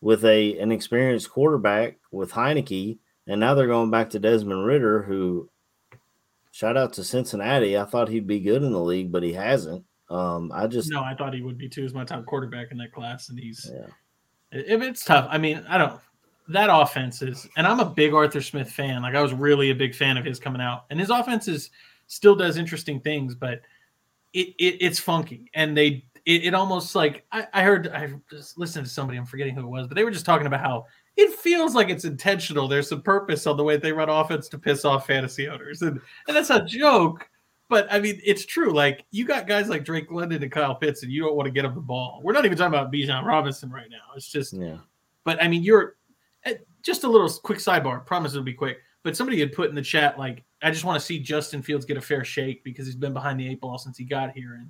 with 0.00 0.24
a 0.24 0.58
an 0.58 0.72
experienced 0.72 1.30
quarterback 1.30 1.98
with 2.10 2.32
Heinicke, 2.32 2.98
and 3.28 3.38
now 3.38 3.54
they're 3.54 3.68
going 3.68 3.92
back 3.92 4.10
to 4.10 4.18
Desmond 4.18 4.66
Ridder, 4.66 5.04
who 5.04 5.48
shout 6.50 6.76
out 6.76 6.94
to 6.94 7.04
Cincinnati. 7.04 7.78
I 7.78 7.84
thought 7.84 8.08
he'd 8.08 8.26
be 8.26 8.40
good 8.40 8.64
in 8.64 8.72
the 8.72 8.80
league, 8.80 9.12
but 9.12 9.22
he 9.22 9.34
hasn't. 9.34 9.84
Um, 10.12 10.52
I 10.54 10.66
just 10.66 10.90
No, 10.90 11.02
I 11.02 11.14
thought 11.14 11.34
he 11.34 11.42
would 11.42 11.58
be 11.58 11.68
too. 11.68 11.82
He's 11.82 11.94
my 11.94 12.04
top 12.04 12.26
quarterback 12.26 12.70
in 12.70 12.78
that 12.78 12.92
class, 12.92 13.30
and 13.30 13.38
he's 13.38 13.70
yeah. 13.72 13.86
if 14.50 14.82
it's 14.82 15.04
tough. 15.04 15.26
I 15.30 15.38
mean, 15.38 15.64
I 15.68 15.78
don't 15.78 16.00
that 16.48 16.68
offense 16.70 17.22
is, 17.22 17.48
and 17.56 17.66
I'm 17.66 17.80
a 17.80 17.84
big 17.84 18.12
Arthur 18.14 18.42
Smith 18.42 18.70
fan. 18.70 19.02
Like 19.02 19.14
I 19.14 19.22
was 19.22 19.32
really 19.32 19.70
a 19.70 19.74
big 19.74 19.94
fan 19.94 20.16
of 20.16 20.24
his 20.24 20.38
coming 20.38 20.60
out, 20.60 20.84
and 20.90 20.98
his 20.98 21.10
offense 21.10 21.48
is 21.48 21.70
still 22.06 22.34
does 22.34 22.56
interesting 22.56 23.00
things, 23.00 23.34
but 23.34 23.60
it, 24.32 24.48
it 24.58 24.76
it's 24.80 24.98
funky, 24.98 25.50
and 25.54 25.76
they 25.76 26.04
it, 26.26 26.44
it 26.46 26.54
almost 26.54 26.94
like 26.94 27.24
I, 27.32 27.46
I 27.52 27.62
heard 27.62 27.88
I 27.88 28.12
just 28.30 28.58
listened 28.58 28.86
to 28.86 28.92
somebody 28.92 29.18
I'm 29.18 29.26
forgetting 29.26 29.54
who 29.54 29.62
it 29.62 29.70
was, 29.70 29.86
but 29.86 29.94
they 29.94 30.04
were 30.04 30.10
just 30.10 30.26
talking 30.26 30.46
about 30.46 30.60
how 30.60 30.86
it 31.16 31.32
feels 31.34 31.74
like 31.74 31.90
it's 31.90 32.04
intentional. 32.04 32.68
There's 32.68 32.88
some 32.88 33.02
purpose 33.02 33.46
on 33.46 33.56
the 33.56 33.64
way 33.64 33.76
they 33.76 33.92
run 33.92 34.08
offense 34.08 34.48
to 34.48 34.58
piss 34.58 34.84
off 34.84 35.06
fantasy 35.06 35.48
owners, 35.48 35.82
and 35.82 36.00
and 36.26 36.36
that's 36.36 36.50
a 36.50 36.64
joke. 36.64 37.28
But 37.72 37.90
I 37.90 38.00
mean, 38.00 38.20
it's 38.22 38.44
true. 38.44 38.70
Like 38.70 39.06
you 39.12 39.24
got 39.24 39.46
guys 39.46 39.70
like 39.70 39.82
Drake 39.82 40.12
London 40.12 40.42
and 40.42 40.52
Kyle 40.52 40.74
Pitts, 40.74 41.04
and 41.04 41.10
you 41.10 41.22
don't 41.22 41.34
want 41.34 41.46
to 41.46 41.50
get 41.50 41.62
them 41.62 41.74
the 41.74 41.80
ball. 41.80 42.20
We're 42.22 42.34
not 42.34 42.44
even 42.44 42.58
talking 42.58 42.74
about 42.74 42.92
Bijan 42.92 43.24
Robinson 43.24 43.70
right 43.70 43.88
now. 43.88 44.12
It's 44.14 44.30
just, 44.30 44.52
Yeah. 44.52 44.76
but 45.24 45.42
I 45.42 45.48
mean, 45.48 45.62
you're 45.62 45.96
eh, 46.44 46.56
just 46.82 47.04
a 47.04 47.08
little 47.08 47.30
quick 47.30 47.60
sidebar. 47.60 48.04
Promise 48.04 48.32
it'll 48.32 48.44
be 48.44 48.52
quick. 48.52 48.80
But 49.04 49.16
somebody 49.16 49.40
had 49.40 49.54
put 49.54 49.70
in 49.70 49.74
the 49.74 49.80
chat 49.80 50.18
like, 50.18 50.44
I 50.60 50.70
just 50.70 50.84
want 50.84 51.00
to 51.00 51.06
see 51.06 51.18
Justin 51.18 51.62
Fields 51.62 51.86
get 51.86 51.96
a 51.96 52.00
fair 52.02 52.24
shake 52.24 52.62
because 52.62 52.84
he's 52.84 52.94
been 52.94 53.14
behind 53.14 53.40
the 53.40 53.48
eight 53.48 53.62
ball 53.62 53.78
since 53.78 53.96
he 53.96 54.04
got 54.04 54.32
here, 54.32 54.56
and 54.56 54.68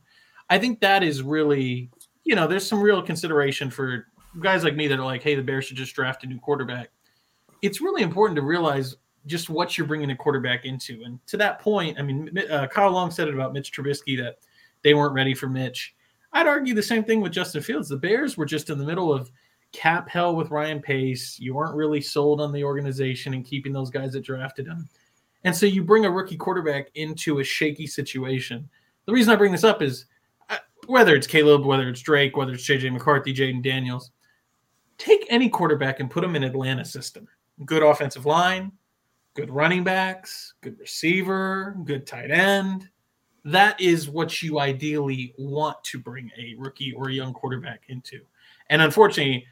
I 0.49 0.61
think 0.61 0.79
that 0.83 1.03
is 1.03 1.25
really, 1.25 1.91
you 2.23 2.37
know, 2.37 2.47
there's 2.47 2.65
some 2.65 2.81
real 2.81 3.03
consideration 3.03 3.69
for 3.69 4.07
guys 4.41 4.63
like 4.63 4.77
me 4.77 4.87
that 4.87 5.01
are 5.01 5.05
like, 5.05 5.25
hey, 5.25 5.35
the 5.35 5.43
Bears 5.43 5.65
should 5.65 5.77
just 5.77 5.93
draft 5.97 6.23
a 6.23 6.29
new 6.29 6.39
quarterback. 6.39 6.91
It's 7.63 7.81
really 7.81 8.03
important 8.03 8.37
to 8.37 8.43
realize 8.43 8.95
just 9.27 9.51
what 9.51 9.77
you're 9.77 9.87
bringing 9.87 10.11
a 10.11 10.17
quarterback 10.17 10.65
into. 10.65 11.03
And 11.05 11.25
to 11.27 11.37
that 11.37 11.61
point, 11.61 11.99
I 11.99 12.03
mean, 12.03 12.37
uh, 12.51 12.67
Kyle 12.67 12.91
Long 12.91 13.11
said 13.11 13.29
it 13.29 13.35
about 13.35 13.53
Mitch 13.53 13.73
Trubisky 13.73 14.17
that 14.19 14.39
they 14.83 14.95
weren't 14.95 15.15
ready 15.15 15.35
for 15.35 15.49
Mitch. 15.49 15.95
I'd 16.33 16.47
argue 16.47 16.75
the 16.75 16.83
same 16.83 17.05
thing 17.05 17.21
with 17.21 17.33
Justin 17.33 17.63
Fields. 17.63 17.89
The 17.89 17.97
Bears 17.97 18.37
were 18.37 18.47
just 18.47 18.71
in 18.71 18.79
the 18.79 18.85
middle 18.85 19.13
of 19.13 19.31
cap 19.73 20.09
hell 20.09 20.35
with 20.35 20.51
Ryan 20.51 20.81
Pace. 20.81 21.39
You 21.39 21.55
weren't 21.55 21.77
really 21.77 22.01
sold 22.01 22.41
on 22.41 22.53
the 22.53 22.65
organization 22.65 23.35
and 23.35 23.45
keeping 23.45 23.73
those 23.73 23.91
guys 23.91 24.13
that 24.13 24.25
drafted 24.25 24.67
him. 24.67 24.89
And 25.45 25.55
so 25.55 25.67
you 25.67 25.83
bring 25.83 26.05
a 26.05 26.11
rookie 26.11 26.37
quarterback 26.37 26.89
into 26.95 27.41
a 27.41 27.45
shaky 27.45 27.87
situation. 27.87 28.69
The 29.07 29.13
reason 29.13 29.33
I 29.33 29.37
bring 29.37 29.53
this 29.53 29.65
up 29.65 29.83
is 29.83 30.07
uh, 30.49 30.59
whether 30.87 31.15
it's 31.15 31.27
Caleb, 31.27 31.65
whether 31.65 31.89
it's 31.89 32.01
Drake, 32.01 32.37
whether 32.37 32.53
it's 32.53 32.67
JJ 32.67 32.93
McCarthy, 32.93 33.35
Jayden 33.35 33.63
Daniels, 33.63 34.13
take 34.99 35.27
any 35.29 35.49
quarterback 35.49 36.01
and 36.01 36.11
put 36.11 36.21
them 36.21 36.37
in 36.37 36.45
Atlanta 36.45 36.85
system. 36.85 37.27
Good 37.67 37.83
offensive 37.83 38.25
line, 38.25 38.73
good 39.35 39.51
running 39.51 39.85
backs, 39.85 40.55
good 40.61 40.79
receiver, 40.79 41.77
good 41.85 42.07
tight 42.07 42.31
end. 42.31 42.89
That 43.45 43.81
is 43.81 44.09
what 44.09 44.43
you 44.43 44.61
ideally 44.61 45.35
want 45.39 45.83
to 45.85 45.99
bring 45.99 46.31
a 46.39 46.55
rookie 46.59 46.93
or 46.93 47.09
a 47.09 47.13
young 47.13 47.33
quarterback 47.33 47.83
into. 47.89 48.21
And 48.71 48.81
unfortunately, 48.81 49.47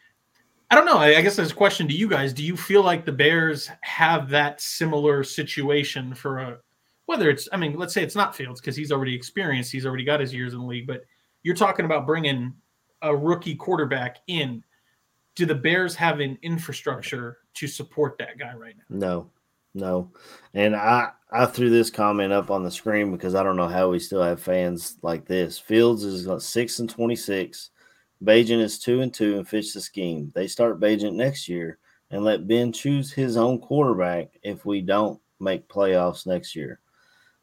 I 0.71 0.77
don't 0.77 0.87
know. 0.87 0.99
I 0.99 1.21
guess 1.21 1.35
there's 1.35 1.51
a 1.51 1.55
question 1.55 1.89
to 1.89 1.95
you 1.95 2.09
guys. 2.09 2.33
Do 2.33 2.45
you 2.45 2.57
feel 2.57 2.85
like 2.85 3.05
the 3.05 3.13
Bears 3.13 3.69
have 3.81 4.29
that 4.31 4.61
similar 4.61 5.25
situation 5.25 6.15
for 6.15 6.39
a 6.39 6.59
whether 7.07 7.29
it's 7.29 7.49
I 7.53 7.57
mean, 7.57 7.77
let's 7.77 7.93
say 7.93 8.05
it's 8.05 8.15
not 8.15 8.37
Fields 8.37 8.61
because 8.61 8.77
he's 8.77 8.93
already 8.93 9.15
experienced, 9.15 9.73
he's 9.73 9.85
already 9.85 10.05
got 10.05 10.21
his 10.21 10.33
years 10.33 10.53
in 10.53 10.61
the 10.61 10.67
league, 10.67 10.87
but 10.87 11.03
you're 11.43 11.57
talking 11.57 11.85
about 11.85 12.07
bringing 12.07 12.55
a 13.03 13.15
rookie 13.15 13.57
quarterback 13.57 14.19
in. 14.29 14.63
Do 15.35 15.45
the 15.45 15.55
Bears 15.55 15.97
have 15.97 16.21
an 16.21 16.39
infrastructure 16.43 17.39
to 17.55 17.67
support 17.67 18.17
that 18.19 18.39
guy 18.39 18.55
right 18.55 18.75
now? 18.77 18.85
No, 18.97 19.31
no. 19.75 20.11
And 20.55 20.75
I 20.75 21.11
I 21.31 21.47
threw 21.47 21.71
this 21.71 21.91
comment 21.91 22.33
up 22.33 22.51
on 22.51 22.65
the 22.65 22.71
screen 22.71 23.13
because 23.13 23.35
I 23.35 23.43
don't 23.43 23.57
know 23.57 23.69
how 23.69 23.91
we 23.91 23.99
still 23.99 24.23
have 24.23 24.43
fans 24.43 24.97
like 25.03 25.27
this. 25.27 25.59
Fields 25.59 26.05
is 26.05 26.27
got 26.27 26.43
six 26.43 26.79
and 26.79 26.91
twenty 26.91 27.17
six. 27.17 27.71
Bagent 28.23 28.61
is 28.61 28.79
two 28.79 29.01
and 29.01 29.13
two 29.13 29.39
and 29.39 29.49
fits 29.49 29.73
the 29.73 29.81
scheme. 29.81 30.31
They 30.35 30.47
start 30.47 30.81
Bagent 30.81 31.15
next 31.15 31.49
year 31.49 31.79
and 32.11 32.25
let 32.25 32.49
Ben 32.49 32.73
choose 32.73 33.13
his 33.13 33.37
own 33.37 33.61
quarterback 33.61 34.29
if 34.43 34.67
we 34.67 34.81
don't 34.81 35.21
make 35.39 35.69
playoffs 35.69 36.27
next 36.27 36.55
year. 36.55 36.81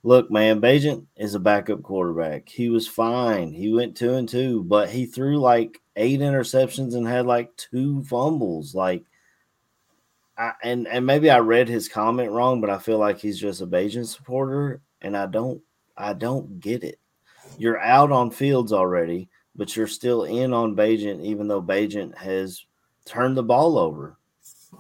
Look, 0.04 0.30
man, 0.30 0.62
Bagent 0.62 1.06
is 1.16 1.34
a 1.34 1.40
backup 1.40 1.82
quarterback. 1.82 2.48
He 2.48 2.70
was 2.70 2.88
fine. 2.88 3.52
He 3.52 3.74
went 3.74 3.98
two 3.98 4.14
and 4.14 4.30
two, 4.30 4.64
but 4.64 4.90
he 4.90 5.06
threw 5.06 5.38
like 5.38 5.82
eight 5.96 6.20
interceptions 6.20 6.96
and 6.96 7.08
had 7.08 7.26
like 7.26 7.56
two 7.58 8.04
fumbles. 8.04 8.76
Like 8.76 9.04
I, 10.38 10.54
and 10.64 10.88
and 10.88 11.06
maybe 11.06 11.30
I 11.30 11.40
read 11.40 11.68
his 11.68 11.90
comment 11.90 12.32
wrong, 12.32 12.62
but 12.62 12.70
I 12.70 12.78
feel 12.78 12.98
like 12.98 13.18
he's 13.18 13.40
just 13.40 13.62
a 13.62 13.68
Bagent 13.68 14.08
supporter, 14.08 14.82
and 15.02 15.18
I 15.18 15.26
don't 15.26 15.62
I 15.98 16.14
don't 16.14 16.60
get 16.60 16.84
it. 16.84 17.00
You're 17.58 17.80
out 17.80 18.12
on 18.12 18.30
Fields 18.30 18.72
already, 18.72 19.30
but 19.56 19.76
you're 19.76 19.88
still 19.88 20.24
in 20.26 20.54
on 20.54 20.76
Bagent, 20.76 21.24
even 21.24 21.48
though 21.48 21.62
Bagent 21.62 22.16
has 22.18 22.66
turned 23.06 23.36
the 23.36 23.44
ball 23.44 23.78
over. 23.78 24.18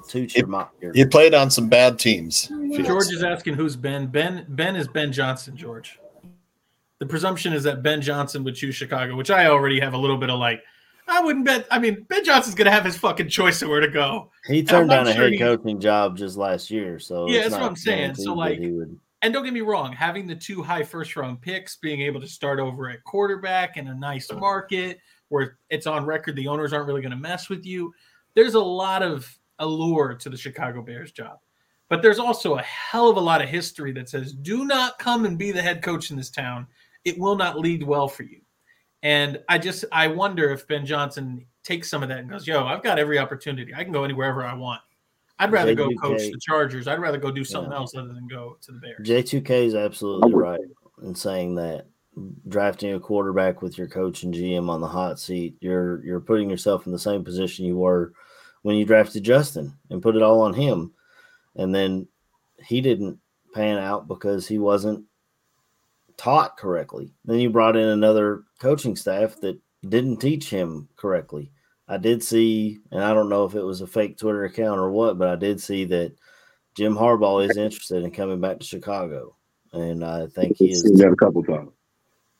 Toot 0.09 0.35
your, 0.35 0.47
mo- 0.47 0.69
your 0.81 0.93
He 0.93 1.05
played 1.05 1.33
on 1.33 1.49
some 1.49 1.69
bad 1.69 1.97
teams. 1.97 2.51
Oh, 2.51 2.81
George 2.81 3.11
is 3.11 3.23
asking 3.23 3.55
who's 3.55 3.75
Ben. 3.75 4.07
Ben 4.07 4.45
Ben 4.49 4.75
is 4.75 4.87
Ben 4.87 5.11
Johnson, 5.11 5.57
George. 5.57 5.99
The 6.99 7.05
presumption 7.05 7.53
is 7.53 7.63
that 7.63 7.83
Ben 7.83 8.01
Johnson 8.01 8.43
would 8.43 8.55
choose 8.55 8.75
Chicago, 8.75 9.15
which 9.15 9.29
I 9.29 9.47
already 9.47 9.79
have 9.79 9.93
a 9.93 9.97
little 9.97 10.17
bit 10.17 10.29
of 10.29 10.39
like, 10.39 10.61
I 11.07 11.21
wouldn't 11.21 11.45
bet. 11.45 11.67
I 11.71 11.79
mean, 11.79 12.05
Ben 12.09 12.23
Johnson's 12.23 12.55
gonna 12.55 12.71
have 12.71 12.85
his 12.85 12.97
fucking 12.97 13.29
choice 13.29 13.61
of 13.61 13.69
where 13.69 13.79
to 13.79 13.87
go. 13.87 14.31
he 14.45 14.63
turned 14.63 14.89
down 14.89 15.07
a 15.07 15.13
sure 15.13 15.23
head 15.23 15.33
he- 15.33 15.39
coaching 15.39 15.79
job 15.79 16.17
just 16.17 16.37
last 16.37 16.69
year, 16.69 16.99
so 16.99 17.27
Yeah, 17.27 17.43
that's 17.43 17.53
what 17.53 17.63
I'm 17.63 17.75
saying. 17.75 18.15
So, 18.15 18.33
like, 18.33 18.59
would. 18.59 18.99
And 19.23 19.33
don't 19.33 19.43
get 19.43 19.53
me 19.53 19.61
wrong, 19.61 19.93
having 19.93 20.27
the 20.27 20.35
two 20.35 20.61
high 20.61 20.83
first 20.83 21.15
round 21.15 21.41
picks, 21.41 21.75
being 21.77 22.01
able 22.01 22.21
to 22.21 22.27
start 22.27 22.59
over 22.59 22.89
at 22.89 23.03
quarterback 23.03 23.77
in 23.77 23.87
a 23.87 23.95
nice 23.95 24.31
market 24.31 24.99
where 25.29 25.57
it's 25.69 25.87
on 25.87 26.05
record 26.05 26.35
the 26.35 26.47
owners 26.47 26.71
aren't 26.71 26.87
really 26.87 27.01
going 27.01 27.11
to 27.11 27.17
mess 27.17 27.49
with 27.49 27.65
you. 27.65 27.93
There's 28.35 28.53
a 28.53 28.59
lot 28.59 29.01
of 29.01 29.27
allure 29.59 30.13
to 30.13 30.29
the 30.29 30.37
Chicago 30.37 30.81
Bears 30.81 31.11
job. 31.11 31.39
But 31.89 32.01
there's 32.01 32.19
also 32.19 32.55
a 32.55 32.61
hell 32.61 33.09
of 33.09 33.17
a 33.17 33.21
lot 33.21 33.41
of 33.41 33.49
history 33.49 33.91
that 33.93 34.09
says 34.09 34.33
do 34.33 34.65
not 34.65 34.99
come 34.99 35.25
and 35.25 35.37
be 35.37 35.51
the 35.51 35.61
head 35.61 35.81
coach 35.81 36.11
in 36.11 36.17
this 36.17 36.29
town. 36.29 36.67
It 37.05 37.17
will 37.17 37.35
not 37.35 37.57
lead 37.57 37.83
well 37.83 38.07
for 38.07 38.23
you. 38.23 38.41
And 39.03 39.39
I 39.47 39.57
just 39.57 39.85
I 39.91 40.07
wonder 40.07 40.49
if 40.51 40.67
Ben 40.67 40.85
Johnson 40.85 41.45
takes 41.63 41.89
some 41.89 42.03
of 42.03 42.09
that 42.09 42.19
and 42.19 42.29
goes, 42.29 42.47
"Yo, 42.47 42.65
I've 42.65 42.83
got 42.83 42.97
every 42.97 43.19
opportunity. 43.19 43.73
I 43.75 43.83
can 43.83 43.93
go 43.93 44.01
anywherever 44.01 44.43
I 44.43 44.53
want. 44.53 44.81
I'd 45.39 45.51
rather 45.51 45.75
go 45.75 45.89
coach 46.01 46.21
the 46.21 46.39
Chargers. 46.41 46.87
I'd 46.87 46.99
rather 46.99 47.19
go 47.19 47.29
do 47.29 47.43
something 47.43 47.71
Yeah. 47.71 47.77
else 47.77 47.95
other 47.95 48.13
than 48.13 48.27
go 48.27 48.57
to 48.61 48.71
the 48.71 48.79
Bears." 48.79 49.07
J2K 49.07 49.65
is 49.65 49.75
absolutely 49.75 50.33
right 50.33 50.59
in 51.03 51.13
saying 51.13 51.55
that 51.55 51.85
drafting 52.47 52.93
a 52.93 52.99
quarterback 52.99 53.61
with 53.61 53.77
your 53.77 53.87
coach 53.87 54.23
and 54.23 54.33
GM 54.33 54.69
on 54.69 54.81
the 54.81 54.87
hot 54.87 55.19
seat, 55.19 55.55
you're 55.61 56.03
you're 56.03 56.19
putting 56.19 56.49
yourself 56.49 56.87
in 56.87 56.91
the 56.91 56.97
same 56.97 57.23
position 57.23 57.65
you 57.65 57.77
were 57.77 58.13
when 58.63 58.75
you 58.75 58.85
drafted 58.85 59.23
Justin 59.23 59.77
and 59.91 60.01
put 60.01 60.15
it 60.15 60.23
all 60.23 60.41
on 60.41 60.55
him. 60.55 60.91
And 61.55 61.73
then 61.73 62.07
he 62.65 62.81
didn't 62.81 63.19
pan 63.53 63.77
out 63.77 64.07
because 64.07 64.47
he 64.47 64.57
wasn't 64.57 65.05
taught 66.17 66.57
correctly. 66.57 67.13
Then 67.25 67.39
you 67.39 67.49
brought 67.49 67.77
in 67.77 67.87
another 67.87 68.43
coaching 68.59 68.95
staff 68.95 69.39
that 69.41 69.59
didn't 69.87 70.17
teach 70.17 70.49
him 70.49 70.89
correctly. 70.95 71.51
I 71.87 71.97
did 71.97 72.21
see, 72.21 72.79
and 72.91 73.01
I 73.01 73.13
don't 73.13 73.29
know 73.29 73.45
if 73.45 73.55
it 73.55 73.63
was 73.63 73.81
a 73.81 73.87
fake 73.87 74.17
Twitter 74.17 74.43
account 74.43 74.79
or 74.79 74.91
what, 74.91 75.17
but 75.17 75.29
I 75.29 75.35
did 75.35 75.61
see 75.61 75.85
that 75.85 76.13
Jim 76.75 76.95
Harbaugh 76.95 77.49
is 77.49 77.57
interested 77.57 78.03
in 78.03 78.11
coming 78.11 78.41
back 78.41 78.59
to 78.59 78.65
Chicago, 78.65 79.35
and 79.71 80.03
I 80.03 80.27
think 80.27 80.57
he 80.57 80.71
is. 80.71 80.83
that 80.83 81.11
a 81.11 81.15
couple 81.15 81.43
times. 81.43 81.71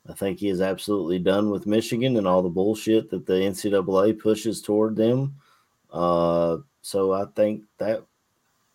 I 0.10 0.14
think 0.14 0.40
he 0.40 0.50
is 0.50 0.62
absolutely 0.62 1.20
done 1.20 1.50
with 1.50 1.68
Michigan 1.68 2.18
and 2.18 2.28
all 2.28 2.42
the 2.42 2.50
bullshit 2.50 3.10
that 3.10 3.26
the 3.26 3.34
NCAA 3.34 4.20
pushes 4.20 4.62
toward 4.62 4.96
them. 4.96 5.36
Uh, 5.92 6.58
so 6.82 7.12
I 7.12 7.26
think 7.36 7.64
that 7.78 8.04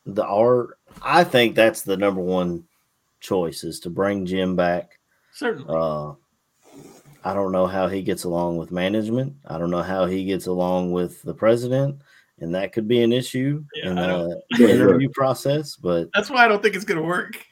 the 0.05 0.24
R, 0.24 0.77
I 1.01 1.24
think 1.24 1.55
that's 1.55 1.83
the 1.83 1.97
number 1.97 2.20
one 2.20 2.65
choice 3.23 3.65
is 3.65 3.81
to 3.81 3.90
bring 3.90 4.27
Jim 4.27 4.55
back. 4.57 4.99
Certainly. 5.32 5.74
Uh, 5.74 6.12
I 7.24 7.35
don't 7.35 7.53
know 7.53 7.66
how 7.66 7.89
he 7.89 8.03
gets 8.03 8.24
along 8.24 8.57
with 8.57 8.73
management. 8.73 9.35
I 9.47 9.57
don't 9.57 9.70
know 9.70 9.82
how 9.82 10.07
he 10.07 10.24
gets 10.24 10.47
along 10.47 10.93
with 10.93 11.23
the 11.23 11.35
president, 11.35 12.03
and 12.40 12.55
that 12.55 12.73
could 12.73 12.89
be 12.89 13.03
an 13.03 13.12
issue 13.12 13.65
Yeah, 13.74 13.90
in 13.90 13.97
the 13.97 14.43
interview 14.59 15.09
process. 15.15 15.77
But 15.77 16.09
That's 16.15 16.31
why 16.31 16.44
I 16.44 16.49
don't 16.49 16.62
think 16.62 16.74
it's 16.74 16.85
going 16.85 17.01
to 17.01 17.07
work. 17.07 17.44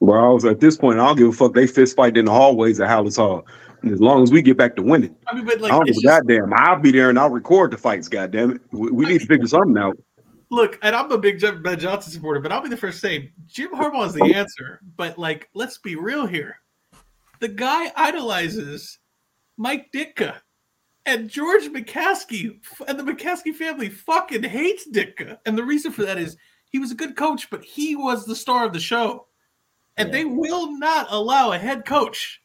Well, 0.00 0.22
I 0.22 0.28
was 0.28 0.44
at 0.44 0.60
this 0.60 0.76
point, 0.76 1.00
I 1.00 1.06
don't 1.06 1.16
give 1.16 1.28
a 1.28 1.32
fuck. 1.32 1.54
They 1.54 1.66
fist 1.66 1.96
fight 1.96 2.18
in 2.18 2.26
the 2.26 2.30
hallways 2.30 2.78
at 2.80 2.88
Halas 2.90 3.16
Hall. 3.16 3.46
And 3.82 3.92
as 3.92 4.00
long 4.00 4.22
as 4.22 4.30
we 4.30 4.42
get 4.42 4.56
back 4.56 4.76
to 4.76 4.82
winning, 4.82 5.14
I 5.26 5.34
mean, 5.34 5.46
but 5.46 5.60
like, 5.60 5.72
I 5.72 5.76
don't 5.76 5.86
give 5.86 5.96
a 5.96 6.06
goddamn. 6.06 6.52
I'll 6.54 6.78
be 6.80 6.90
there 6.90 7.08
and 7.08 7.18
I'll 7.18 7.30
record 7.30 7.70
the 7.70 7.78
fights. 7.78 8.08
Goddamn 8.08 8.52
it, 8.52 8.60
we, 8.72 8.90
we 8.90 9.06
need 9.06 9.20
to 9.20 9.26
figure 9.26 9.46
something 9.46 9.78
out. 9.78 9.96
Look, 10.50 10.78
and 10.82 10.94
I'm 10.94 11.10
a 11.10 11.18
big 11.18 11.40
Ben 11.62 11.78
Johnson 11.78 12.12
supporter, 12.12 12.40
but 12.40 12.52
I'll 12.52 12.62
be 12.62 12.68
the 12.68 12.76
first 12.76 13.00
to 13.00 13.06
say 13.06 13.32
Jim 13.46 13.70
Harbaugh 13.72 14.06
is 14.06 14.14
the 14.14 14.24
answer. 14.34 14.80
But 14.96 15.18
like, 15.18 15.48
let's 15.54 15.78
be 15.78 15.96
real 15.96 16.26
here. 16.26 16.60
The 17.40 17.48
guy 17.48 17.92
idolizes 17.96 18.98
Mike 19.56 19.90
Ditka. 19.92 20.36
And 21.04 21.30
George 21.30 21.64
McCaskey 21.66 22.58
and 22.88 22.98
the 22.98 23.04
McCaskey 23.04 23.54
family 23.54 23.88
fucking 23.88 24.42
hates 24.42 24.88
Ditka. 24.90 25.38
And 25.46 25.56
the 25.56 25.62
reason 25.62 25.92
for 25.92 26.04
that 26.04 26.18
is 26.18 26.36
he 26.72 26.80
was 26.80 26.90
a 26.90 26.96
good 26.96 27.14
coach, 27.16 27.48
but 27.48 27.62
he 27.62 27.94
was 27.94 28.26
the 28.26 28.34
star 28.34 28.64
of 28.66 28.72
the 28.72 28.80
show. 28.80 29.28
And 29.96 30.08
Yeah. 30.08 30.12
they 30.12 30.24
will 30.24 30.76
not 30.78 31.06
allow 31.10 31.52
a 31.52 31.58
head 31.58 31.84
coach 31.84 32.42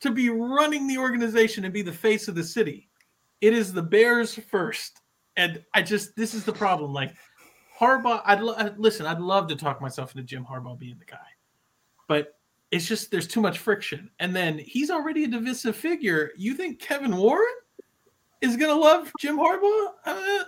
to 0.00 0.12
be 0.12 0.30
running 0.30 0.86
the 0.86 0.96
organization 0.98 1.64
and 1.64 1.74
be 1.74 1.82
the 1.82 1.90
face 1.90 2.28
of 2.28 2.36
the 2.36 2.44
city. 2.44 2.88
It 3.40 3.52
is 3.52 3.72
the 3.72 3.82
Bears 3.82 4.32
first. 4.34 5.00
And 5.36 5.64
I 5.74 5.82
just, 5.82 6.14
this 6.14 6.34
is 6.34 6.44
the 6.44 6.52
problem. 6.52 6.92
Like, 6.92 7.14
Harbaugh, 7.78 8.22
I'd 8.24 8.40
lo- 8.40 8.54
uh, 8.54 8.70
listen, 8.76 9.06
I'd 9.06 9.20
love 9.20 9.48
to 9.48 9.56
talk 9.56 9.80
myself 9.80 10.14
into 10.14 10.24
Jim 10.26 10.44
Harbaugh 10.44 10.78
being 10.78 10.98
the 10.98 11.04
guy, 11.04 11.18
but 12.08 12.34
it's 12.70 12.86
just 12.86 13.10
there's 13.10 13.28
too 13.28 13.40
much 13.40 13.58
friction. 13.58 14.10
And 14.18 14.34
then 14.34 14.58
he's 14.58 14.90
already 14.90 15.24
a 15.24 15.28
divisive 15.28 15.76
figure. 15.76 16.32
You 16.36 16.54
think 16.54 16.80
Kevin 16.80 17.16
Warren 17.16 17.46
is 18.40 18.56
going 18.56 18.70
to 18.74 18.80
love 18.80 19.10
Jim 19.20 19.38
Harbaugh? 19.38 19.92
Uh, 20.04 20.44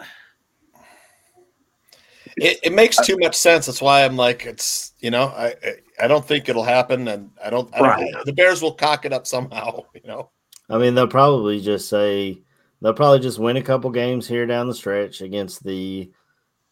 It, 2.37 2.61
it 2.63 2.73
makes 2.73 2.97
too 3.05 3.17
much 3.19 3.35
sense. 3.35 3.67
That's 3.67 3.83
why 3.83 4.05
I'm 4.05 4.17
like, 4.17 4.47
it's 4.47 4.93
you 5.01 5.11
know, 5.11 5.25
I 5.37 5.55
I, 5.65 6.05
I 6.05 6.09
don't 6.09 6.25
think 6.27 6.49
it'll 6.49 6.63
happen, 6.65 7.09
and 7.09 7.31
I 7.45 7.51
don't. 7.51 7.69
I 7.75 7.79
don't 7.79 7.89
Right. 7.89 8.15
the 8.25 8.33
Bears 8.33 8.63
will 8.63 8.75
cock 8.75 9.05
it 9.05 9.13
up 9.13 9.27
somehow. 9.27 9.83
You 9.95 10.09
know, 10.09 10.31
I 10.71 10.79
mean, 10.79 10.95
they'll 10.95 11.09
probably 11.09 11.61
just 11.61 11.89
say 11.89 12.41
they'll 12.81 12.95
probably 12.95 13.21
just 13.21 13.39
win 13.39 13.57
a 13.57 13.63
couple 13.63 13.91
games 13.91 14.27
here 14.27 14.47
down 14.47 14.69
the 14.69 14.75
stretch 14.75 15.21
against 15.21 15.63
the 15.65 16.11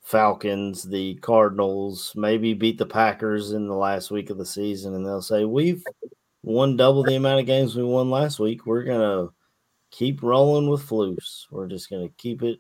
Falcons, 0.09 0.85
the 0.85 1.17
Cardinals, 1.17 2.15
maybe 2.17 2.55
beat 2.55 2.79
the 2.79 2.87
Packers 2.87 3.53
in 3.53 3.69
the 3.69 3.75
last 3.75 4.11
week 4.11 4.31
of 4.31 4.39
the 4.39 4.47
season, 4.47 4.95
and 4.95 5.05
they'll 5.05 5.21
say 5.21 5.45
we've 5.45 5.85
won 6.43 6.77
double 6.79 7.03
the 7.03 7.17
amount 7.17 7.41
of 7.41 7.47
games 7.47 7.77
we 7.77 7.85
won 7.85 8.09
last 8.11 8.39
week. 8.39 8.65
We're 8.65 8.85
gonna 8.85 9.29
keep 9.91 10.23
rolling 10.23 10.71
with 10.71 10.81
Flus. 10.89 11.45
We're 11.51 11.67
just 11.67 11.91
gonna 11.91 12.09
keep 12.17 12.43
it 12.43 12.59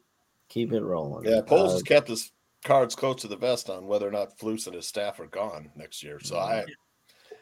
keep 0.50 0.74
it 0.74 0.82
rolling. 0.82 1.24
yeah. 1.26 1.40
Poles 1.40 1.70
Uh, 1.70 1.74
has 1.74 1.82
kept 1.84 2.08
his 2.08 2.30
cards 2.64 2.94
close 2.94 3.22
to 3.22 3.28
the 3.28 3.36
vest 3.36 3.70
on 3.70 3.86
whether 3.86 4.06
or 4.06 4.10
not 4.10 4.36
Flus 4.38 4.66
and 4.66 4.76
his 4.76 4.86
staff 4.86 5.18
are 5.18 5.26
gone 5.26 5.70
next 5.74 6.02
year. 6.02 6.20
So 6.20 6.36
I, 6.36 6.66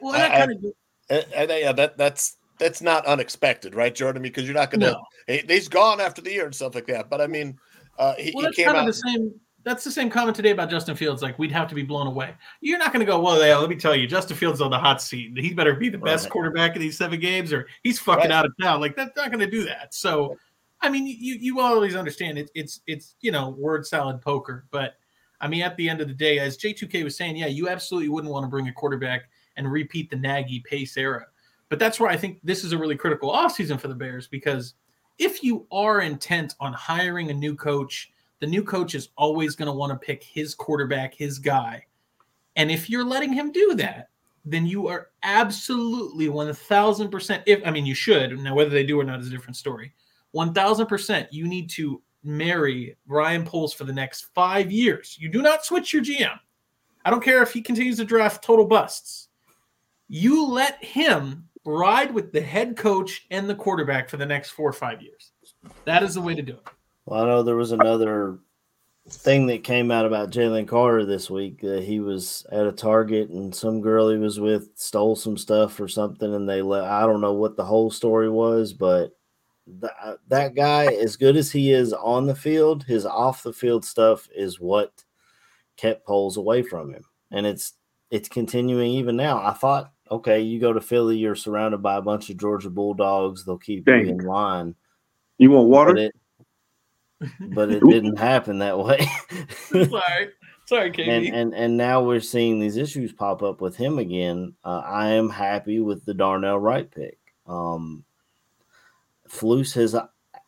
well, 0.01 0.13
that 0.13 0.31
I- 0.31 0.39
kind 0.47 0.53
of 0.53 0.73
and, 1.11 1.27
and 1.35 1.51
yeah, 1.51 1.73
that 1.73 1.99
that's 1.99 2.37
that's 2.61 2.81
not 2.81 3.07
unexpected, 3.07 3.75
right, 3.75 3.95
Jordan? 3.95 4.23
Because 4.23 4.45
you're 4.45 4.55
not 4.55 4.71
going 4.71 4.81
to. 4.83 4.93
no. 4.93 5.03
He, 5.27 5.43
he's 5.49 5.69
gone 5.69 6.01
after 6.01 6.23
the 6.23 6.31
year 6.33 6.47
and 6.47 6.55
stuff 6.55 6.75
like 6.77 6.87
that. 6.87 7.11
But 7.11 7.21
I 7.21 7.27
mean, 7.27 7.59
uh, 7.99 8.15
he, 8.15 8.33
Well, 8.35 8.47
he 8.47 8.53
came 8.55 8.67
kind 8.67 8.79
out. 8.79 8.89
of 8.89 8.95
the 8.95 9.01
same. 9.01 9.35
That's 9.67 9.83
the 9.83 9.91
same 9.91 10.09
comment 10.09 10.37
today 10.37 10.51
about 10.53 10.71
Justin 10.71 10.95
Fields. 10.95 11.23
Like 11.23 11.41
we'd 11.41 11.51
have 11.51 11.67
to 11.69 11.75
be 11.75 11.83
blown 11.83 12.07
away. 12.07 12.33
You're 12.61 12.79
not 12.79 12.93
going 12.93 13.05
to 13.05 13.11
go. 13.11 13.19
Well, 13.19 13.45
yeah, 13.45 13.57
let 13.57 13.69
me 13.69 13.75
tell 13.75 13.97
you, 13.97 14.07
Justin 14.07 14.37
Fields 14.37 14.61
on 14.61 14.71
the 14.71 14.79
hot 14.79 15.03
seat. 15.03 15.37
He 15.37 15.53
better 15.53 15.75
be 15.75 15.89
the 15.89 15.99
best 15.99 16.27
Right. 16.27 16.31
quarterback 16.31 16.77
in 16.77 16.81
these 16.81 16.97
seven 16.97 17.19
games, 17.19 17.53
or 17.53 17.67
he's 17.83 17.99
fucking 17.99 18.31
Right. 18.31 18.31
out 18.31 18.47
of 18.47 18.53
town. 18.63 18.81
Like 18.81 18.95
that's 18.95 19.17
not 19.17 19.33
going 19.33 19.41
to 19.41 19.51
do 19.51 19.65
that. 19.65 19.93
So, 19.93 20.39
I 20.83 20.89
mean, 20.89 21.05
you 21.09 21.35
you 21.35 21.59
always 21.59 21.97
understand 21.97 22.39
it, 22.39 22.49
it's 22.55 22.81
it's 22.87 23.17
you 23.23 23.33
know 23.33 23.49
word 23.51 23.85
salad 23.85 24.23
poker. 24.23 24.67
But 24.71 24.95
I 25.41 25.49
mean, 25.49 25.63
at 25.63 25.77
the 25.77 25.89
end 25.89 26.01
of 26.01 26.07
the 26.07 26.15
day, 26.15 26.39
as 26.39 26.57
J2K 26.57 27.03
was 27.03 27.17
saying, 27.17 27.37
yeah, 27.37 27.49
you 27.49 27.69
absolutely 27.69 28.09
wouldn't 28.09 28.33
want 28.33 28.45
to 28.45 28.49
bring 28.49 28.69
a 28.69 28.73
quarterback 28.73 29.29
and 29.57 29.69
repeat 29.71 30.11
the 30.11 30.17
Nagy 30.17 30.61
Pace 30.61 30.97
era. 30.97 31.27
But 31.71 31.81
that's 31.81 31.99
where 31.99 32.09
I 32.09 32.17
think 32.17 32.39
this 32.45 32.63
is 32.63 32.71
a 32.71 32.79
really 32.79 32.95
critical 32.97 33.33
offseason 33.33 33.81
for 33.81 33.89
the 33.89 33.97
Bears 33.97 34.29
because 34.29 34.75
if 35.19 35.43
you 35.43 35.67
are 35.73 36.03
intent 36.03 36.55
on 36.61 36.73
hiring 36.73 37.31
a 37.31 37.35
new 37.35 37.57
coach, 37.57 38.13
the 38.41 38.47
new 38.47 38.63
coach 38.63 38.95
is 38.95 39.09
always 39.17 39.57
going 39.57 39.67
to 39.67 39.73
want 39.73 39.93
to 39.93 40.07
pick 40.07 40.23
his 40.23 40.55
quarterback, 40.55 41.15
his 41.15 41.39
guy. 41.39 41.85
And 42.57 42.71
if 42.71 42.89
you're 42.89 43.05
letting 43.05 43.33
him 43.33 43.53
do 43.53 43.75
that, 43.77 44.09
then 44.45 44.67
you 44.67 44.87
are 44.87 45.09
absolutely 45.23 46.29
1000% 46.29 47.43
if 47.47 47.67
I 47.67 47.71
mean 47.71 47.87
you 47.87 47.95
should. 47.95 48.39
Now 48.39 48.55
whether 48.55 48.71
they 48.71 48.87
do 48.87 49.01
or 49.01 49.05
not 49.05 49.21
is 49.21 49.27
a 49.27 49.31
different 49.31 49.57
story. 49.57 49.93
1000% 50.35 51.29
you 51.31 51.49
need 51.49 51.69
to 51.71 52.03
marry 52.23 52.97
Ryan 53.07 53.45
Poles 53.45 53.73
for 53.73 53.85
the 53.85 53.93
next 53.93 54.27
5 54.35 54.71
years. 54.71 55.17
You 55.19 55.29
do 55.29 55.43
not 55.43 55.65
switch 55.65 55.93
your 55.93 56.03
GM. 56.03 56.39
I 57.05 57.11
don't 57.11 57.23
care 57.23 57.43
if 57.43 57.53
he 57.53 57.63
continues 57.63 57.97
to 57.99 58.05
draft 58.05 58.43
total 58.45 58.67
busts. 58.67 59.29
You 60.09 60.47
let 60.47 60.83
him 60.83 61.49
ride 61.65 62.13
with 62.13 62.33
the 62.33 62.41
head 62.41 62.77
coach 62.77 63.27
and 63.31 63.49
the 63.49 63.55
quarterback 63.55 64.09
for 64.09 64.17
the 64.17 64.27
next 64.27 64.51
4 64.51 64.69
or 64.69 64.73
5 64.73 65.03
years. 65.03 65.33
That 65.85 66.03
is 66.03 66.15
the 66.15 66.21
way 66.21 66.35
to 66.35 66.43
do 66.43 66.53
it. 66.53 66.69
Well, 67.07 67.23
I 67.23 67.27
know 67.27 67.43
there 67.43 67.57
was 67.57 67.73
another 67.73 68.39
thing 69.09 69.47
that 69.47 69.63
came 69.63 69.93
out 69.93 70.05
about 70.05 70.31
Jalen 70.33 70.67
Carter 70.67 71.05
this 71.07 71.31
week. 71.31 71.61
Uh, 71.63 71.77
he 71.79 72.01
was 72.01 72.45
at 72.51 72.67
a 72.67 72.73
Target 72.73 73.31
and 73.31 73.55
some 73.55 73.81
girl 73.81 74.11
he 74.11 74.19
was 74.19 74.41
with 74.41 74.71
stole 74.75 75.15
some 75.15 75.37
stuff 75.37 75.79
or 75.81 75.87
something, 75.87 76.35
and 76.35 76.49
they 76.49 76.63
let. 76.63 76.85
I 76.85 77.03
don't 77.07 77.21
know 77.21 77.33
what 77.33 77.57
the 77.57 77.65
whole 77.65 77.91
story 77.91 78.29
was, 78.29 78.73
but 78.73 79.17
th- 79.81 79.93
uh, 80.03 80.15
that 80.29 80.57
guy, 80.57 80.87
as 80.87 81.17
good 81.17 81.37
as 81.37 81.53
he 81.53 81.71
is 81.71 81.93
on 81.93 82.27
the 82.27 82.35
field, 82.35 82.83
his 82.83 83.07
off 83.07 83.45
the 83.45 83.53
field 83.53 83.85
stuff 83.85 84.29
is 84.35 84.59
what 84.59 85.05
kept 85.77 86.05
Poles 86.05 86.37
away 86.37 86.63
from 86.63 86.93
him, 86.93 87.05
and 87.31 87.47
it's 87.47 87.75
it's 88.11 88.29
continuing 88.29 88.91
even 88.91 89.17
now. 89.17 89.39
I 89.39 89.53
thought, 89.53 89.93
okay, 90.11 90.41
you 90.41 90.59
go 90.59 90.73
to 90.73 90.81
Philly, 90.81 91.17
you're 91.17 91.37
surrounded 91.37 91.79
by 91.79 91.97
a 91.97 92.03
bunch 92.03 92.31
of 92.31 92.37
Georgia 92.37 92.71
Bulldogs, 92.71 93.45
they'll 93.45 93.59
keep 93.59 93.85
Dang. 93.85 94.07
you 94.07 94.13
in 94.13 94.19
line, 94.19 94.75
You 95.39 95.51
want 95.53 95.69
water? 95.69 95.97
it 95.97 96.15
but 97.41 97.71
it 97.71 97.83
didn't 97.89 98.19
happen 98.19 98.59
that 98.59 98.79
way. 98.79 99.07
Sorry. 99.71 100.31
Sorry, 100.67 100.91
KB. 100.91 101.07
and 101.09 101.27
and 101.27 101.55
and 101.55 101.77
now 101.77 102.03
we're 102.03 102.19
seeing 102.21 102.59
these 102.59 102.77
issues 102.77 103.13
pop 103.13 103.41
up 103.43 103.61
with 103.61 103.77
him 103.77 104.01
again. 104.01 104.55
Uh, 104.65 104.83
I 104.85 105.11
am 105.11 105.31
happy 105.31 105.79
with 105.79 106.05
the 106.05 106.15
Darnell 106.15 106.59
Wright 106.59 106.91
pick. 106.91 107.19
Um, 107.47 108.05
Flus 109.29 109.73
has, 109.75 109.95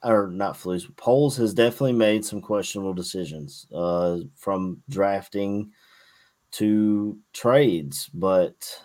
or 0.03 0.27
not 0.27 0.57
Flus, 0.57 0.85
Poles 0.97 1.37
has 1.37 1.55
definitely 1.55 1.93
made 1.93 2.25
some 2.25 2.41
questionable 2.41 2.95
decisions 2.95 3.69
uh, 3.73 4.19
from 4.35 4.83
drafting 4.89 5.71
to 6.53 7.17
trades, 7.33 8.11
but 8.13 8.83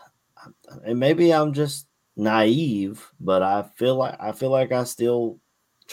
and 0.84 1.00
maybe 1.00 1.34
I'm 1.34 1.54
just 1.54 1.88
naive, 2.16 3.10
but 3.20 3.42
I 3.42 3.64
feel 3.76 3.96
like 3.96 4.18
I 4.20 4.34
feel 4.34 4.52
like 4.52 4.72
I 4.72 4.84
still 4.84 5.40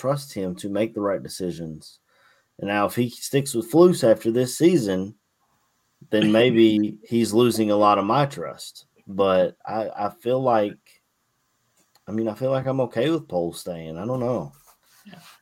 trust 0.01 0.33
him 0.33 0.55
to 0.57 0.69
make 0.69 0.95
the 0.95 1.01
right 1.01 1.23
decisions. 1.23 1.99
And 2.59 2.69
now, 2.69 2.87
if 2.87 2.95
he 2.95 3.11
sticks 3.11 3.55
with 3.55 3.71
Flus 3.71 4.09
after 4.09 4.31
this 4.31 4.57
season, 4.57 5.15
then 6.11 6.33
maybe 6.33 6.99
he's 7.05 7.33
losing 7.33 7.71
a 7.71 7.77
lot 7.77 7.99
of 7.99 8.05
my 8.05 8.27
trust. 8.27 8.87
But 9.07 9.57
I, 9.67 9.91
I 9.97 10.11
feel 10.11 10.41
like, 10.43 10.79
I 12.07 12.13
mean, 12.13 12.29
I 12.29 12.35
feel 12.35 12.51
like 12.51 12.67
I'm 12.67 12.81
okay 12.83 13.11
with 13.11 13.29
Pole 13.29 13.53
staying. 13.53 13.99
I 13.99 14.07
don't 14.07 14.21
know. 14.21 14.53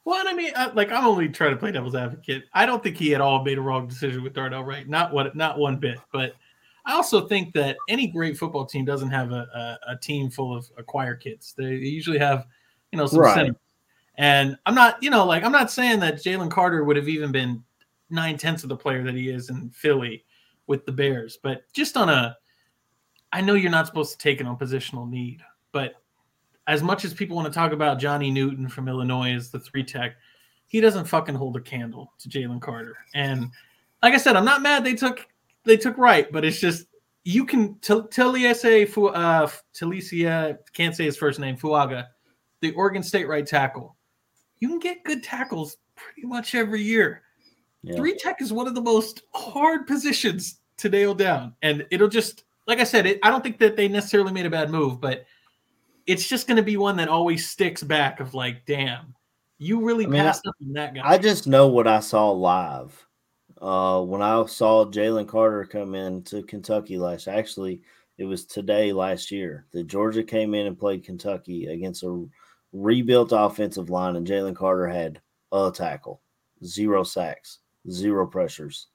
Well, 0.05 0.21
and 0.21 0.29
I 0.29 0.35
mean, 0.35 0.53
I, 0.57 0.71
like 0.73 0.91
I'm 0.91 1.05
only 1.05 1.29
trying 1.29 1.51
to 1.51 1.57
play 1.57 1.73
devil's 1.73 1.95
advocate. 1.95 2.45
I 2.55 2.65
don't 2.65 2.83
think 2.83 2.97
he 2.97 3.15
at 3.15 3.21
all 3.21 3.45
made 3.45 3.59
a 3.59 3.61
wrong 3.61 3.89
decision 3.89 4.23
with 4.23 4.33
Darnell 4.33 4.65
Wright. 4.65 4.89
Not 4.89 5.13
what, 5.13 5.35
not 5.37 5.59
one 5.59 5.77
bit. 5.77 5.99
But 6.13 6.35
I 6.87 6.95
also 6.95 7.27
think 7.27 7.53
that 7.55 7.77
any 7.89 8.07
great 8.07 8.39
football 8.39 8.65
team 8.65 8.85
doesn't 8.85 9.11
have 9.11 9.33
a, 9.33 9.79
a, 9.89 9.93
a 9.93 9.97
team 9.97 10.31
full 10.31 10.57
of 10.57 10.71
acquire 10.79 11.15
kids. 11.15 11.55
They 11.57 11.75
usually 11.75 12.19
have, 12.19 12.47
you 12.93 12.99
know, 12.99 13.07
some 13.07 13.21
Right. 13.21 13.35
center. 13.35 13.55
And 14.19 14.59
I'm 14.67 14.75
not, 14.75 15.01
you 15.03 15.11
know, 15.11 15.25
like 15.25 15.45
I'm 15.45 15.53
not 15.53 15.71
saying 15.71 16.01
that 16.01 16.17
Jalen 16.17 16.51
Carter 16.51 16.85
would 16.85 16.97
have 16.97 17.09
even 17.09 17.33
been 17.33 17.63
nine 18.11 18.37
tenths 18.37 18.65
of 18.65 18.69
the 18.69 18.77
player 18.77 19.05
that 19.05 19.15
he 19.15 19.31
is 19.31 19.49
in 19.49 19.71
Philly 19.71 20.25
with 20.67 20.85
the 20.85 20.93
Bears, 20.93 21.39
but 21.43 21.63
just 21.73 21.97
on 21.97 22.09
a, 22.09 22.37
I 23.33 23.41
know 23.41 23.55
you're 23.55 23.71
not 23.71 23.87
supposed 23.87 24.13
to 24.13 24.19
take 24.19 24.41
it 24.41 24.47
on 24.47 24.59
positional 24.59 25.09
need, 25.09 25.41
but 25.73 25.95
as 26.67 26.83
much 26.83 27.05
as 27.05 27.15
people 27.15 27.37
want 27.37 27.47
to 27.47 27.57
talk 27.57 27.73
about 27.73 27.99
Johnny 27.99 28.31
Newton 28.31 28.69
from 28.69 28.89
Illinois 28.89 29.35
as 29.35 29.51
the 29.51 29.61
three 29.61 29.85
tech, 29.85 30.17
he 30.67 30.81
doesn't 30.81 31.07
fucking 31.07 31.35
hold 31.35 31.57
a 31.57 31.61
candle 31.61 32.13
to 32.19 32.29
Jalen 32.29 32.61
Carter. 32.61 32.97
And 33.15 33.51
like 34.03 34.15
I 34.15 34.19
said, 34.19 34.37
I'm 34.37 34.45
not 34.45 34.63
mad 34.63 34.85
they 34.85 34.95
took 34.95 35.27
they 35.65 35.77
took 35.77 35.97
Wright, 35.97 36.31
but 36.31 36.45
it's 36.45 36.61
just 36.61 36.87
you 37.25 37.45
can 37.45 37.75
Taliese 37.77 38.89
Fu 38.89 39.07
uh 39.09 39.49
Talicia 39.75 40.59
can't 40.73 40.95
say 40.95 41.05
his 41.05 41.17
first 41.17 41.39
name 41.39 41.57
Fuaga, 41.57 42.07
the 42.61 42.73
Oregon 42.73 43.03
State 43.03 43.29
right 43.29 43.47
tackle. 43.47 43.97
You 44.61 44.69
can 44.69 44.79
get 44.79 45.05
good 45.05 45.23
tackles 45.23 45.77
pretty 45.97 46.27
much 46.27 46.55
every 46.55 46.83
year. 46.83 47.23
Yeah. 47.83 47.97
Three 47.97 48.17
tech 48.17 48.43
is 48.43 48.53
one 48.53 48.67
of 48.67 48.75
the 48.75 48.81
most 48.81 49.23
hard 49.33 49.87
positions 49.87 50.61
to 50.79 50.89
nail 50.89 51.15
down, 51.15 51.55
and 51.63 51.87
it'll 51.91 52.09
just 52.09 52.45
like 52.69 52.81
I 52.81 52.85
said, 52.85 53.07
it, 53.07 53.19
I 53.23 53.31
don't 53.31 53.43
think 53.43 53.59
that 53.59 53.77
they 53.77 53.89
necessarily 53.89 54.33
made 54.33 54.47
a 54.47 54.51
bad 54.51 54.71
move, 54.71 55.01
but 55.01 55.25
it's 56.07 56.29
just 56.29 56.47
going 56.47 56.59
to 56.59 56.63
be 56.63 56.77
one 56.77 56.97
that 56.99 57.09
always 57.09 57.49
sticks 57.49 57.83
back 57.83 58.21
of 58.21 58.35
like, 58.35 58.67
damn, 58.67 59.15
you 59.57 59.85
really 59.85 60.05
I 60.05 60.09
mean, 60.09 60.23
passed 60.23 60.47
up 60.47 60.55
on 60.63 60.75
that 60.75 60.95
guy. 60.95 61.01
I 61.03 61.19
just 61.19 61.47
know 61.47 61.67
what 61.67 61.89
I 61.89 62.01
saw 62.01 62.31
live. 62.31 63.07
Uh, 63.61 64.03
when 64.03 64.23
I 64.23 64.45
saw 64.47 64.85
Jalen 64.85 65.27
Carter 65.27 65.65
come 65.65 65.95
in 65.95 66.23
to 66.25 66.43
Kentucky 66.43 66.99
last, 66.99 67.27
actually, 67.27 67.81
it 68.19 68.25
was 68.25 68.45
today 68.45 68.93
last 68.93 69.31
year 69.31 69.67
that 69.73 69.87
Georgia 69.87 70.23
came 70.23 70.55
in 70.55 70.67
and 70.67 70.79
played 70.79 71.05
Kentucky 71.05 71.67
against 71.67 72.03
a 72.03 72.27
rebuilt 72.73 73.31
offensive 73.33 73.91
line, 73.91 74.17
and 74.17 74.27
Jalen 74.27 74.57
Carter 74.57 74.87
had 74.87 75.21
a 75.53 75.71
tackle, 75.75 76.21
zero 76.65 77.03
sacks, 77.03 77.59
zero 77.91 78.27
pressures 78.27 78.89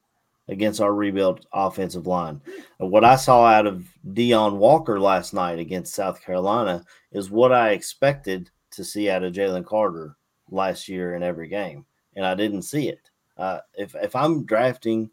against 0.50 0.82
our 0.82 0.94
rebuilt 0.94 1.46
offensive 1.54 2.06
line. 2.06 2.42
And 2.80 2.92
what 2.92 3.06
I 3.06 3.16
saw 3.16 3.46
out 3.46 3.66
of 3.66 3.88
Deone 4.14 4.58
Walker 4.58 5.00
last 5.00 5.34
night 5.34 5.60
against 5.60 5.96
South 5.96 6.22
Carolina 6.22 6.84
is 7.12 7.32
what 7.32 7.52
I 7.52 7.72
expected 7.72 8.50
to 8.72 8.84
see 8.84 9.10
out 9.10 9.24
of 9.24 9.34
Jalen 9.34 9.66
Carter 9.66 10.18
last 10.50 10.90
year 10.90 11.16
in 11.16 11.24
every 11.24 11.48
game, 11.48 11.86
and 12.16 12.26
I 12.26 12.36
didn't 12.36 12.64
see 12.64 12.90
it. 12.90 13.10
Uh, 13.38 13.60
if 13.76 13.96
if 13.96 14.16
I'm 14.16 14.46
drafting 14.46 15.10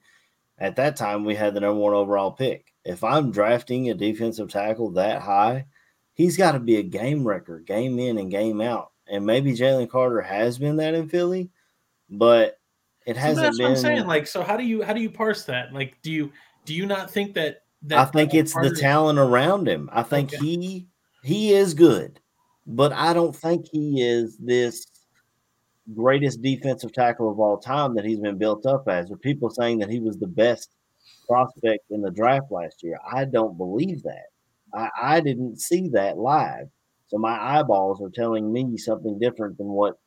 at 0.58 0.76
that 0.76 0.96
time, 0.96 1.24
we 1.24 1.34
had 1.34 1.54
the 1.54 1.60
number 1.60 1.80
one 1.80 1.94
overall 1.94 2.32
pick. 2.32 2.72
If 2.84 3.04
I'm 3.04 3.30
drafting 3.30 3.90
a 3.90 3.94
defensive 3.94 4.50
tackle 4.50 4.90
that 4.92 5.22
high, 5.22 5.66
he's 6.20 6.36
got 6.36 6.52
to 6.52 6.60
be 6.60 6.76
a 6.76 6.82
game 6.82 7.26
wrecker, 7.26 7.60
game 7.60 7.98
in 7.98 8.18
and 8.18 8.30
game 8.30 8.60
out. 8.60 8.90
And 9.08 9.24
maybe 9.24 9.52
Jalen 9.52 9.90
Carter 9.90 10.20
has 10.20 10.58
been 10.58 10.76
that 10.76 10.94
in 10.94 11.08
Philly, 11.08 11.50
but 12.10 12.58
it 13.06 13.16
hasn't 13.16 13.38
so 13.38 13.42
that's 13.42 13.58
been. 13.58 13.64
what 13.64 13.70
I'm 13.70 13.76
saying. 13.82 14.06
Like, 14.06 14.26
so 14.26 14.42
how 14.42 14.56
do 14.56 14.64
you 14.64 14.82
how 14.82 14.92
do 14.92 15.00
you 15.00 15.10
parse 15.10 15.44
that? 15.46 15.72
Like, 15.72 15.96
do 16.02 16.12
you 16.12 16.30
do 16.64 16.74
you 16.74 16.86
not 16.86 17.10
think 17.10 17.34
that? 17.34 17.62
that 17.82 17.98
I 17.98 18.04
think 18.04 18.34
it's 18.34 18.52
the 18.52 18.76
talent 18.78 19.18
around 19.18 19.66
him. 19.66 19.88
I 19.92 20.02
think 20.02 20.34
Okay. 20.34 20.44
he 20.44 20.86
he 21.24 21.54
is 21.54 21.72
good, 21.72 22.20
but 22.66 22.92
I 22.92 23.14
don't 23.14 23.34
think 23.34 23.66
he 23.72 24.02
is 24.02 24.36
this 24.36 24.86
greatest 25.96 26.42
defensive 26.42 26.92
tackle 26.92 27.30
of 27.30 27.40
all 27.40 27.56
time 27.56 27.94
that 27.96 28.04
he's 28.04 28.20
been 28.20 28.36
built 28.36 28.66
up 28.66 28.86
as. 28.88 29.08
With 29.08 29.22
people 29.22 29.48
saying 29.48 29.78
that 29.78 29.88
he 29.88 29.98
was 29.98 30.18
the 30.18 30.26
best 30.26 30.76
prospect 31.26 31.90
in 31.90 32.02
the 32.02 32.10
draft 32.10 32.52
last 32.52 32.82
year, 32.82 32.98
I 33.10 33.24
don't 33.24 33.56
believe 33.56 34.02
that. 34.02 34.26
I, 34.74 34.88
I 35.02 35.20
didn't 35.20 35.60
see 35.60 35.88
that 35.90 36.18
live, 36.18 36.68
so 37.08 37.18
my 37.18 37.58
eyeballs 37.58 38.00
are 38.02 38.10
telling 38.10 38.52
me 38.52 38.76
something 38.76 39.18
different 39.18 39.58
than 39.58 39.68
what 39.68 39.98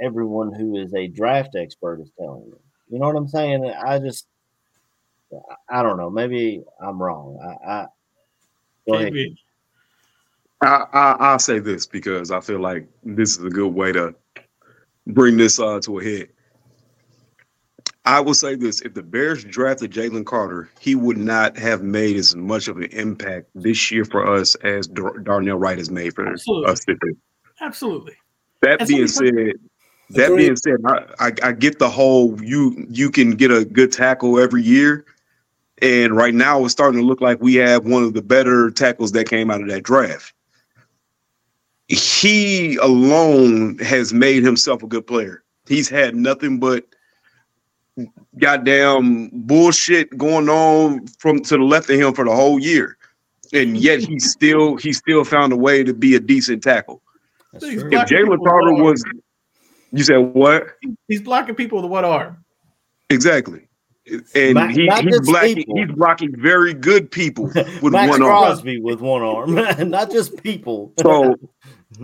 everyone 0.00 0.52
who 0.52 0.76
is 0.78 0.94
a 0.94 1.08
draft 1.08 1.56
expert 1.56 2.00
is 2.00 2.10
telling 2.18 2.50
me. 2.50 2.56
You 2.90 2.98
know 2.98 3.06
what 3.06 3.16
I'm 3.16 3.28
saying? 3.28 3.64
I 3.64 3.98
just 3.98 4.26
I 5.68 5.82
don't 5.82 5.96
know. 5.96 6.10
Maybe 6.10 6.62
I'm 6.80 7.00
wrong. 7.00 7.38
I, 7.42 7.70
I 7.70 7.86
go 8.88 8.94
ahead. 8.94 9.12
I, 10.62 10.84
I 10.92 11.16
I'll 11.20 11.38
say 11.38 11.58
this 11.58 11.86
because 11.86 12.30
I 12.30 12.40
feel 12.40 12.60
like 12.60 12.86
this 13.04 13.38
is 13.38 13.44
a 13.44 13.50
good 13.50 13.72
way 13.72 13.92
to 13.92 14.14
bring 15.06 15.36
this 15.36 15.58
uh, 15.58 15.80
to 15.80 15.98
a 16.00 16.04
head. 16.04 16.28
I 18.04 18.20
will 18.20 18.34
say 18.34 18.54
this: 18.54 18.80
if 18.80 18.94
the 18.94 19.02
Bears 19.02 19.44
drafted 19.44 19.92
Jalen 19.92 20.24
Carter, 20.24 20.70
he 20.80 20.94
would 20.94 21.18
not 21.18 21.58
have 21.58 21.82
made 21.82 22.16
as 22.16 22.34
much 22.34 22.68
of 22.68 22.78
an 22.78 22.84
impact 22.84 23.50
this 23.54 23.90
year 23.90 24.04
for 24.04 24.26
us 24.26 24.54
as 24.56 24.86
Dar- 24.86 25.18
Darnell 25.18 25.58
Wright 25.58 25.78
has 25.78 25.90
made 25.90 26.14
for 26.14 26.26
Absolutely. 26.26 26.72
us. 26.72 26.84
this. 26.84 26.96
Absolutely. 27.60 28.14
That 28.62 28.80
And 28.80 28.88
being 28.88 29.06
said, 29.06 29.52
that 30.10 30.34
being 30.36 30.56
said, 30.56 30.76
I, 30.86 31.26
I, 31.26 31.32
I 31.48 31.52
get 31.52 31.78
the 31.78 31.90
whole 31.90 32.42
you 32.42 32.86
you 32.88 33.10
can 33.10 33.32
get 33.32 33.50
a 33.50 33.64
good 33.64 33.92
tackle 33.92 34.40
every 34.40 34.62
year, 34.62 35.04
and 35.82 36.16
right 36.16 36.34
now 36.34 36.64
it's 36.64 36.72
starting 36.72 37.00
to 37.00 37.06
look 37.06 37.20
like 37.20 37.40
we 37.42 37.54
have 37.56 37.84
one 37.84 38.02
of 38.02 38.14
the 38.14 38.22
better 38.22 38.70
tackles 38.70 39.12
that 39.12 39.28
came 39.28 39.50
out 39.50 39.60
of 39.60 39.68
that 39.68 39.82
draft. 39.82 40.32
He 41.88 42.76
alone 42.76 43.78
has 43.78 44.14
made 44.14 44.42
himself 44.42 44.82
a 44.82 44.86
good 44.86 45.06
player. 45.06 45.42
He's 45.66 45.88
had 45.88 46.14
nothing 46.16 46.58
but 46.58 46.86
goddamn 48.38 49.30
bullshit 49.32 50.16
going 50.16 50.48
on 50.48 51.06
from 51.18 51.40
to 51.40 51.56
the 51.56 51.62
left 51.62 51.90
of 51.90 51.98
him 51.98 52.14
for 52.14 52.24
the 52.24 52.34
whole 52.34 52.58
year, 52.58 52.96
and 53.52 53.76
yet 53.76 54.00
he 54.00 54.18
still 54.18 54.76
he 54.76 54.92
still 54.92 55.24
found 55.24 55.52
a 55.52 55.56
way 55.56 55.82
to 55.84 55.94
be 55.94 56.14
a 56.14 56.20
decent 56.20 56.62
tackle. 56.62 57.02
That's 57.52 57.64
If 57.64 57.90
black. 57.90 58.08
Jalen 58.08 58.44
Carter 58.44 58.74
was, 58.74 59.04
you 59.92 60.04
said 60.04 60.18
what? 60.18 60.68
He's 61.08 61.22
blocking 61.22 61.54
people 61.54 61.82
with 61.82 61.90
one 61.90 62.04
arm. 62.04 62.44
Exactly. 63.08 63.66
And 64.34 64.72
he, 64.72 64.88
he's 64.88 65.20
blocking 65.20 65.54
people. 65.54 65.76
he's 65.76 65.90
blocking 65.92 66.34
very 66.36 66.74
good 66.74 67.10
people 67.10 67.44
with 67.82 67.92
Max 67.92 68.10
one 68.10 68.22
arm. 68.22 68.30
Crosby 68.30 68.80
with 68.80 69.00
one 69.00 69.22
arm, 69.22 69.54
not 69.90 70.10
just 70.10 70.42
people. 70.42 70.92
So 71.00 71.36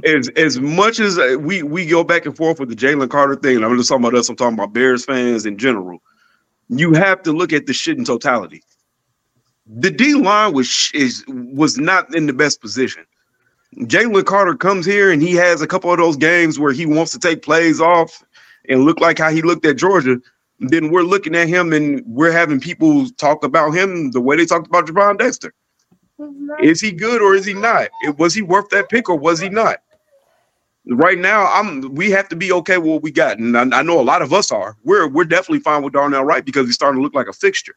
as 0.04 0.28
as 0.30 0.60
much 0.60 1.00
as 1.00 1.18
uh, 1.18 1.36
we 1.40 1.62
we 1.62 1.86
go 1.86 2.04
back 2.04 2.26
and 2.26 2.36
forth 2.36 2.60
with 2.60 2.68
the 2.68 2.76
Jalen 2.76 3.10
Carter 3.10 3.36
thing, 3.36 3.56
and 3.56 3.64
I'm 3.64 3.76
just 3.76 3.88
talking 3.88 4.04
about 4.04 4.18
us, 4.18 4.28
I'm 4.28 4.36
talking 4.36 4.54
about 4.54 4.72
Bears 4.72 5.04
fans 5.04 5.46
in 5.46 5.58
general. 5.58 6.02
You 6.68 6.92
have 6.94 7.22
to 7.22 7.32
look 7.32 7.52
at 7.52 7.66
the 7.66 7.72
shit 7.72 7.98
in 7.98 8.04
totality. 8.04 8.62
The 9.66 9.90
D 9.90 10.14
line 10.14 10.52
was 10.52 10.90
is 10.94 11.24
was 11.28 11.78
not 11.78 12.14
in 12.14 12.26
the 12.26 12.32
best 12.32 12.60
position. 12.60 13.04
Jalen 13.78 14.24
Carter 14.24 14.54
comes 14.54 14.86
here 14.86 15.10
and 15.10 15.20
he 15.20 15.34
has 15.34 15.60
a 15.60 15.66
couple 15.66 15.90
of 15.90 15.98
those 15.98 16.16
games 16.16 16.58
where 16.58 16.72
he 16.72 16.86
wants 16.86 17.12
to 17.12 17.18
take 17.18 17.42
plays 17.42 17.80
off 17.80 18.24
and 18.68 18.84
look 18.84 19.00
like 19.00 19.18
how 19.18 19.30
he 19.30 19.42
looked 19.42 19.66
at 19.66 19.76
Georgia. 19.76 20.18
Then 20.58 20.90
we're 20.90 21.02
looking 21.02 21.34
at 21.34 21.48
him 21.48 21.72
and 21.72 22.02
we're 22.06 22.32
having 22.32 22.60
people 22.60 23.08
talk 23.12 23.44
about 23.44 23.72
him 23.72 24.10
the 24.12 24.20
way 24.20 24.36
they 24.36 24.46
talked 24.46 24.66
about 24.66 24.86
Gervon 24.86 25.18
Dexter. 25.18 25.52
Is 26.60 26.80
he 26.80 26.92
good 26.92 27.20
or 27.20 27.34
is 27.34 27.44
he 27.44 27.52
not? 27.52 27.88
Was 28.16 28.34
he 28.34 28.42
worth 28.42 28.70
that 28.70 28.88
pick 28.88 29.08
or 29.08 29.18
was 29.18 29.38
he 29.38 29.48
not? 29.48 29.78
Right 30.88 31.18
now, 31.18 31.46
I'm. 31.52 31.94
We 31.94 32.10
have 32.12 32.28
to 32.28 32.36
be 32.36 32.52
okay 32.52 32.78
with 32.78 32.88
what 32.88 33.02
we 33.02 33.10
got, 33.10 33.38
and 33.38 33.58
I, 33.58 33.80
I 33.80 33.82
know 33.82 34.00
a 34.00 34.02
lot 34.02 34.22
of 34.22 34.32
us 34.32 34.52
are. 34.52 34.76
We're 34.84 35.08
we're 35.08 35.24
definitely 35.24 35.58
fine 35.58 35.82
with 35.82 35.92
Darnell 35.92 36.24
Wright 36.24 36.44
because 36.44 36.66
he's 36.66 36.76
starting 36.76 37.00
to 37.00 37.02
look 37.02 37.14
like 37.14 37.26
a 37.26 37.32
fixture. 37.32 37.74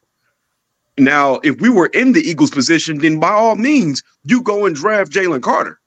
Now, 0.96 1.40
if 1.42 1.60
we 1.60 1.70
were 1.70 1.86
in 1.86 2.12
the 2.12 2.20
Eagles' 2.20 2.50
position, 2.50 2.98
then 2.98 3.18
by 3.18 3.30
all 3.30 3.56
means, 3.56 4.04
you 4.22 4.42
go 4.42 4.64
and 4.64 4.76
draft 4.76 5.10
Jalen 5.10 5.42
Carter 5.42 5.80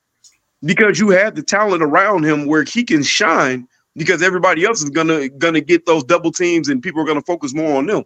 because 0.64 1.00
you 1.00 1.10
have 1.10 1.36
the 1.36 1.44
talent 1.44 1.82
around 1.82 2.26
him 2.26 2.46
where 2.46 2.64
he 2.64 2.84
can 2.84 3.04
shine. 3.04 3.68
Because 3.96 4.24
everybody 4.24 4.66
else 4.66 4.82
is 4.82 4.90
gonna 4.90 5.30
gonna 5.30 5.62
get 5.62 5.86
those 5.86 6.04
double 6.04 6.32
teams, 6.32 6.70
and 6.70 6.82
people 6.82 7.02
are 7.02 7.06
gonna 7.06 7.22
focus 7.22 7.54
more 7.54 7.78
on 7.78 7.86
them. 7.86 8.04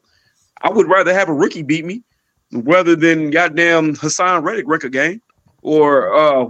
I 0.61 0.69
would 0.69 0.87
rather 0.89 1.13
have 1.13 1.29
a 1.29 1.33
rookie 1.33 1.63
beat 1.63 1.85
me 1.85 2.03
rather 2.51 2.95
than 2.95 3.29
goddamn 3.29 3.95
Haason 3.95 4.43
Reddick 4.43 4.65
wreck 4.67 4.83
a 4.83 4.89
game. 4.89 5.21
Or 5.61 6.13
uh 6.13 6.49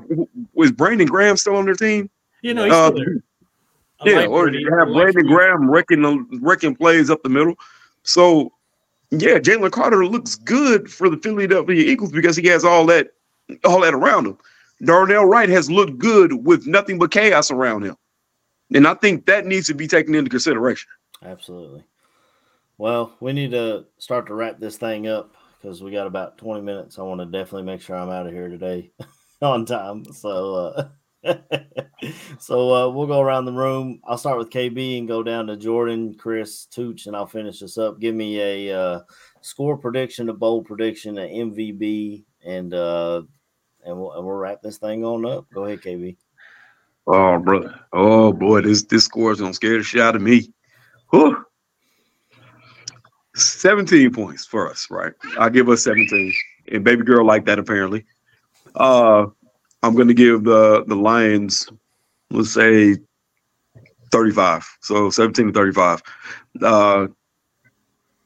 was 0.54 0.72
Brandon 0.72 1.08
Graham 1.08 1.38
still 1.38 1.56
on 1.56 1.66
their 1.66 1.76
team? 1.76 2.10
You 2.42 2.54
know, 2.54 2.66
he's 2.66 2.74
Uh, 2.74 2.92
still 2.92 3.06
there. 3.06 3.24
Yeah, 4.06 4.26
or 4.28 4.50
you 4.50 4.76
have 4.78 4.90
Brandon. 4.90 5.26
Graham 5.26 5.70
wrecking 5.70 6.02
the 6.02 6.40
wrecking 6.42 6.76
plays 6.76 7.10
up 7.10 7.22
the 7.24 7.30
middle. 7.30 7.56
So 8.04 8.54
yeah, 9.12 9.40
Jalen 9.40 9.72
Carter 9.72 10.06
looks 10.06 10.36
good 10.36 10.92
for 10.92 11.10
the 11.10 11.18
Philadelphia 11.18 11.76
Eagles 11.76 12.12
because 12.12 12.36
he 12.36 12.48
has 12.48 12.66
all 12.66 12.86
that 12.88 13.10
all 13.64 13.82
that 13.82 13.94
around 13.94 14.28
him. 14.28 14.38
Darnell 14.84 15.26
Wright 15.26 15.50
has 15.50 15.72
looked 15.72 15.98
good 15.98 16.46
with 16.46 16.68
nothing 16.68 17.00
but 17.00 17.12
chaos 17.12 17.50
around 17.50 17.84
him. 17.84 17.96
And 18.74 18.88
I 18.88 18.94
think 18.96 19.26
that 19.26 19.46
needs 19.46 19.68
to 19.68 19.74
be 19.74 19.88
taken 19.88 20.16
into 20.16 20.30
consideration. 20.30 20.90
Absolutely. 21.24 21.84
Well, 22.78 23.16
we 23.20 23.34
need 23.34 23.52
to 23.52 23.86
start 23.98 24.28
to 24.28 24.36
wrap 24.36 24.60
this 24.60 24.78
thing 24.78 25.08
up 25.08 25.36
because 25.62 25.82
we 25.82 25.92
got 25.92 26.08
about 26.08 26.38
20 26.38 26.62
minutes. 26.62 27.00
I 27.00 27.04
want 27.04 27.22
to 27.22 27.26
definitely 27.26 27.64
make 27.64 27.82
sure 27.82 27.96
I'm 27.96 28.10
out 28.10 28.28
of 28.28 28.34
here 28.34 28.50
today 28.50 28.92
on 29.42 29.66
time. 29.66 30.06
So, 30.14 30.56
uh, 30.56 30.88
so 32.40 32.76
uh, 32.76 32.90
we'll 32.90 33.08
go 33.08 33.22
around 33.22 33.46
the 33.46 33.54
room. 33.54 34.00
I'll 34.06 34.18
start 34.18 34.38
with 34.38 34.52
KB 34.52 35.00
and 35.00 35.08
go 35.08 35.24
down 35.24 35.48
to 35.48 35.58
Jordan, 35.58 36.16
Chris, 36.16 36.66
Tooch, 36.66 37.08
and 37.08 37.16
I'll 37.16 37.26
finish 37.26 37.62
this 37.62 37.78
up. 37.78 38.00
Give 38.00 38.14
me 38.14 38.40
a 38.40 38.80
uh, 38.80 39.00
score 39.42 39.78
prediction, 39.78 40.30
a 40.30 40.34
bowl 40.34 40.64
prediction, 40.64 41.18
an 41.18 41.30
MVB, 41.30 42.26
and 42.46 42.74
uh, 42.74 43.24
and 43.84 44.00
we'll, 44.00 44.12
and 44.12 44.26
we'll 44.26 44.36
wrap 44.36 44.62
this 44.62 44.78
thing 44.78 45.04
on 45.04 45.26
up. 45.26 45.46
Go 45.54 45.66
ahead, 45.66 45.82
KB. 45.82 46.18
Oh, 47.08 47.40
brother. 47.40 47.80
Oh 47.94 48.34
boy, 48.34 48.62
this 48.62 48.84
this 48.84 49.06
score 49.06 49.32
is 49.32 49.40
gonna 49.40 49.54
scare 49.54 49.78
the 49.78 49.84
shit 49.84 50.02
out 50.02 50.16
of 50.16 50.22
me. 50.22 50.52
Whew. 51.12 51.44
17 53.36 54.12
points 54.14 54.46
for 54.46 54.70
us, 54.70 54.88
right? 54.90 55.14
I 55.40 55.50
give 55.50 55.70
us 55.70 55.84
17. 55.84 56.34
And 56.72 56.84
baby 56.84 57.04
girl 57.04 57.26
like 57.26 57.46
that 57.46 57.60
apparently. 57.60 58.06
Uh 58.76 59.28
I'm 59.84 59.96
gonna 59.96 60.14
give 60.14 60.44
the 60.44 60.84
the 60.86 60.96
Lions, 60.96 61.70
let's 62.30 62.54
say 62.54 62.98
35. 64.12 64.68
So 64.82 65.10
17 65.10 65.48
to 65.48 65.54
35. 65.54 66.02
Uh 66.62 67.08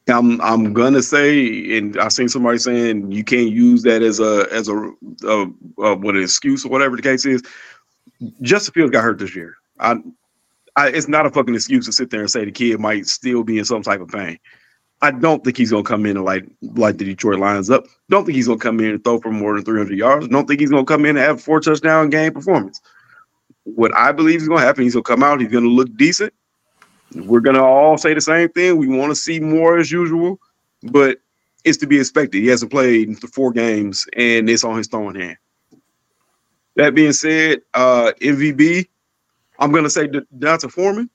I'm 0.08 0.40
I'm 0.40 0.72
gonna 0.72 1.02
say, 1.02 1.78
and 1.78 1.96
I 1.98 2.08
seen 2.08 2.28
somebody 2.28 2.58
saying 2.58 3.12
you 3.12 3.22
can't 3.22 3.50
use 3.50 3.82
that 3.82 4.02
as 4.02 4.18
a 4.18 4.48
as 4.50 4.68
a, 4.68 4.76
a, 4.76 5.46
a 5.78 5.94
what 5.94 6.16
an 6.16 6.22
excuse 6.22 6.64
or 6.64 6.70
whatever 6.70 6.96
the 6.96 7.02
case 7.02 7.24
is. 7.24 7.42
Justin 8.40 8.72
Fields 8.74 8.92
got 8.92 9.02
hurt 9.02 9.18
this 9.18 9.34
year. 9.34 9.56
I, 9.78 9.96
I, 10.76 10.88
it's 10.88 11.08
not 11.08 11.26
a 11.26 11.30
fucking 11.30 11.54
excuse 11.54 11.86
to 11.86 11.92
sit 11.92 12.10
there 12.10 12.20
and 12.20 12.30
say 12.30 12.44
the 12.44 12.52
kid 12.52 12.80
might 12.80 13.06
still 13.06 13.42
be 13.44 13.58
in 13.58 13.64
some 13.64 13.82
type 13.82 14.00
of 14.00 14.08
pain. 14.08 14.38
I 15.02 15.10
don't 15.10 15.42
think 15.42 15.56
he's 15.56 15.72
gonna 15.72 15.82
come 15.82 16.06
in 16.06 16.16
and 16.16 16.24
like 16.24 16.46
like 16.62 16.98
the 16.98 17.04
Detroit 17.04 17.40
lines 17.40 17.68
up. 17.68 17.84
Don't 18.08 18.24
think 18.24 18.36
he's 18.36 18.46
gonna 18.46 18.60
come 18.60 18.78
in 18.78 18.92
and 18.92 19.04
throw 19.04 19.18
for 19.18 19.32
more 19.32 19.54
than 19.54 19.64
300 19.64 19.98
yards. 19.98 20.28
Don't 20.28 20.46
think 20.46 20.60
he's 20.60 20.70
gonna 20.70 20.84
come 20.84 21.04
in 21.04 21.16
and 21.16 21.18
have 21.18 21.42
four 21.42 21.60
touchdown 21.60 22.08
game 22.08 22.32
performance. 22.32 22.80
What 23.64 23.92
I 23.96 24.12
believe 24.12 24.40
is 24.40 24.48
gonna 24.48 24.60
happen, 24.60 24.84
he's 24.84 24.94
gonna 24.94 25.02
come 25.02 25.24
out. 25.24 25.40
He's 25.40 25.50
gonna 25.50 25.66
look 25.66 25.94
decent. 25.96 26.32
We're 27.16 27.40
gonna 27.40 27.64
all 27.64 27.98
say 27.98 28.14
the 28.14 28.20
same 28.20 28.48
thing. 28.50 28.76
We 28.76 28.86
want 28.86 29.10
to 29.10 29.16
see 29.16 29.40
more 29.40 29.76
as 29.76 29.90
usual, 29.90 30.38
but 30.84 31.18
it's 31.64 31.78
to 31.78 31.86
be 31.88 31.98
expected. 31.98 32.40
He 32.40 32.46
hasn't 32.46 32.70
played 32.70 33.20
the 33.20 33.26
four 33.26 33.50
games, 33.50 34.06
and 34.16 34.48
it's 34.48 34.64
on 34.64 34.78
his 34.78 34.86
throwing 34.86 35.20
hand. 35.20 35.36
That 36.76 36.94
being 36.94 37.12
said, 37.12 37.60
uh, 37.74 38.12
MVB, 38.20 38.86
I'm 39.58 39.72
gonna 39.72 39.90
say 39.90 40.06
D'Onta 40.06 40.70
Foreman. 40.70 41.10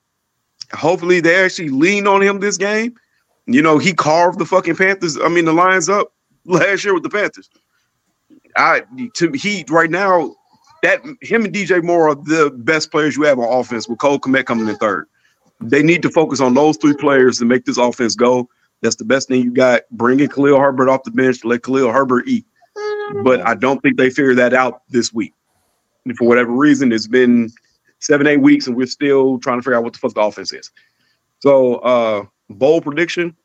Hopefully, 0.73 1.19
they 1.19 1.43
actually 1.43 1.69
lean 1.69 2.07
on 2.07 2.21
him 2.21 2.39
this 2.39 2.57
game. 2.57 2.95
You 3.45 3.61
know, 3.61 3.77
he 3.77 3.93
carved 3.93 4.39
the 4.39 4.45
fucking 4.45 4.75
Panthers. 4.75 5.17
I 5.17 5.29
mean, 5.29 5.45
the 5.45 5.53
Lions 5.53 5.89
up 5.89 6.13
last 6.45 6.84
year 6.84 6.93
with 6.93 7.03
the 7.03 7.09
Panthers. 7.09 7.49
I 8.55 8.84
to 9.15 9.31
he 9.31 9.65
right 9.69 9.89
now, 9.89 10.35
that 10.84 11.01
him 11.21 11.45
and 11.45 11.53
DJ 11.53 11.84
Moore 11.84 12.09
are 12.09 12.15
the 12.15 12.51
best 12.55 12.91
players 12.91 13.15
you 13.15 13.23
have 13.23 13.39
on 13.39 13.59
offense 13.59 13.88
with 13.88 13.99
Cole 13.99 14.19
Kmet 14.19 14.45
coming 14.45 14.67
in 14.67 14.75
third. 14.77 15.07
They 15.61 15.81
need 15.81 16.01
to 16.03 16.09
focus 16.09 16.39
on 16.39 16.53
those 16.53 16.77
three 16.77 16.93
players 16.93 17.39
to 17.39 17.45
make 17.45 17.65
this 17.65 17.77
offense 17.77 18.15
go. 18.15 18.47
That's 18.81 18.95
the 18.95 19.05
best 19.05 19.27
thing 19.27 19.41
you 19.41 19.51
got. 19.51 19.81
Bringing 19.91 20.29
Khalil 20.29 20.59
Herbert 20.59 20.89
off 20.89 21.03
the 21.03 21.11
bench 21.11 21.43
let 21.43 21.63
Khalil 21.63 21.91
Herbert 21.91 22.27
eat. 22.27 22.45
But 23.23 23.41
I 23.41 23.55
don't 23.55 23.81
think 23.81 23.97
they 23.97 24.09
figured 24.09 24.38
that 24.38 24.53
out 24.53 24.84
this 24.89 25.13
week. 25.13 25.34
And 26.07 26.17
for 26.17 26.27
whatever 26.27 26.51
reason, 26.51 26.91
it's 26.91 27.07
been 27.07 27.51
seven, 27.99 28.27
eight 28.27 28.41
weeks, 28.41 28.67
and 28.67 28.75
we're 28.75 28.88
still 28.88 29.39
trying 29.39 29.59
to 29.59 29.61
figure 29.61 29.75
out 29.75 29.84
what 29.84 29.93
the 29.93 29.99
fuck 29.99 30.13
the 30.13 30.21
offense 30.21 30.53
is. 30.53 30.71
So, 31.39 31.75
uh, 31.75 32.25
bold 32.49 32.84
prediction. 32.84 33.35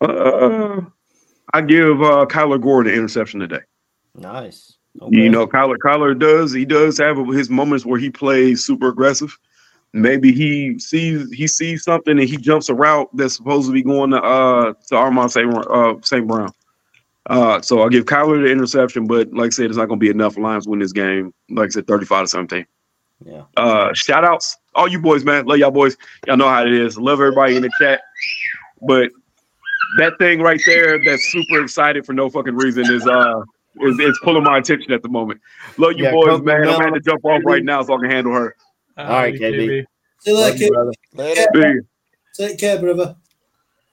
Uh, 0.00 0.80
I 1.52 1.60
give 1.62 2.02
uh, 2.02 2.26
Kyler 2.26 2.60
Gordon 2.60 2.92
an 2.92 2.98
interception 2.98 3.40
today. 3.40 3.60
Nice. 4.14 4.76
You 5.08 5.28
know, 5.30 5.46
Kyler 5.46 5.76
Kyler 5.76 6.18
does 6.18 6.52
he 6.52 6.64
does 6.64 6.98
have 6.98 7.16
his 7.28 7.48
moments 7.48 7.86
where 7.86 7.98
he 7.98 8.10
plays 8.10 8.64
super 8.64 8.88
aggressive. 8.88 9.38
Maybe 9.92 10.32
he 10.32 10.78
sees 10.78 11.32
he 11.32 11.46
sees 11.46 11.84
something 11.84 12.18
and 12.18 12.28
he 12.28 12.36
jumps 12.36 12.68
a 12.68 12.74
route 12.74 13.08
that's 13.14 13.36
supposed 13.36 13.68
to 13.68 13.72
be 13.72 13.82
going 13.82 14.10
to 14.10 14.20
uh 14.20 14.74
to 14.88 14.96
Amon 14.96 15.22
Ra 15.22 15.26
St. 15.28 15.54
Uh, 15.54 15.94
St. 16.02 16.26
Brown. 16.26 16.50
Uh, 17.30 17.62
so 17.62 17.80
I'll 17.80 17.88
give 17.88 18.06
Kyler 18.06 18.42
the 18.42 18.50
interception, 18.50 19.06
but 19.06 19.32
like 19.32 19.46
I 19.46 19.50
said, 19.50 19.66
it's 19.66 19.76
not 19.76 19.86
going 19.86 20.00
to 20.00 20.04
be 20.04 20.10
enough. 20.10 20.36
Lions 20.36 20.66
win 20.66 20.80
this 20.80 20.92
game. 20.92 21.32
Like 21.48 21.66
I 21.66 21.70
said, 21.70 21.86
35 21.86 22.24
to 22.24 22.28
17. 22.28 22.66
Yeah. 23.24 23.44
Uh, 23.56 23.94
shout 23.94 24.24
outs, 24.24 24.56
all 24.74 24.88
you 24.88 24.98
boys, 25.00 25.24
man. 25.24 25.46
Love 25.46 25.58
y'all 25.58 25.70
boys. 25.70 25.96
Y'all 26.26 26.36
know 26.36 26.48
how 26.48 26.66
it 26.66 26.72
is. 26.72 26.98
Love 26.98 27.20
everybody 27.20 27.54
in 27.54 27.62
the 27.62 27.70
chat. 27.78 28.00
But 28.82 29.10
that 29.98 30.18
thing 30.18 30.40
right 30.40 30.60
there 30.66 30.98
that's 31.04 31.30
super 31.30 31.62
excited 31.62 32.04
for 32.04 32.14
no 32.14 32.28
fucking 32.28 32.56
reason 32.56 32.90
is 32.90 33.06
uh 33.06 33.42
is, 33.82 33.98
is 34.00 34.18
pulling 34.24 34.42
my 34.42 34.58
attention 34.58 34.92
at 34.92 35.02
the 35.02 35.08
moment. 35.08 35.40
Love 35.76 35.92
you 35.96 36.04
Yeah, 36.04 36.12
boys, 36.12 36.30
Coco 36.30 36.44
man. 36.44 36.62
I'm 36.62 36.66
Melon, 36.66 36.88
gonna 36.88 37.00
jump 37.00 37.24
off 37.24 37.42
right 37.44 37.62
now 37.62 37.82
so 37.82 37.94
I 37.94 38.00
can 38.00 38.10
handle 38.10 38.32
her. 38.32 38.56
All 38.96 39.06
right, 39.06 39.34
KB. 39.34 39.86
See 40.18 40.30
you 40.30 40.36
Love 40.36 40.60
you, 40.60 40.72
brother. 40.72 40.92
Later. 41.14 41.86
Take 42.34 42.58
care, 42.58 42.80
brother. 42.80 43.16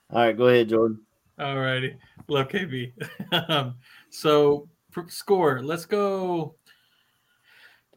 All 0.09 0.25
right, 0.25 0.37
go 0.37 0.47
ahead, 0.47 0.69
Jordan. 0.69 1.01
All 1.37 1.57
righty. 1.57 1.97
Love 2.27 2.47
KB. 2.49 2.91
um, 3.49 3.75
so 4.09 4.67
score, 5.07 5.61
let's 5.61 5.85
go 5.85 6.55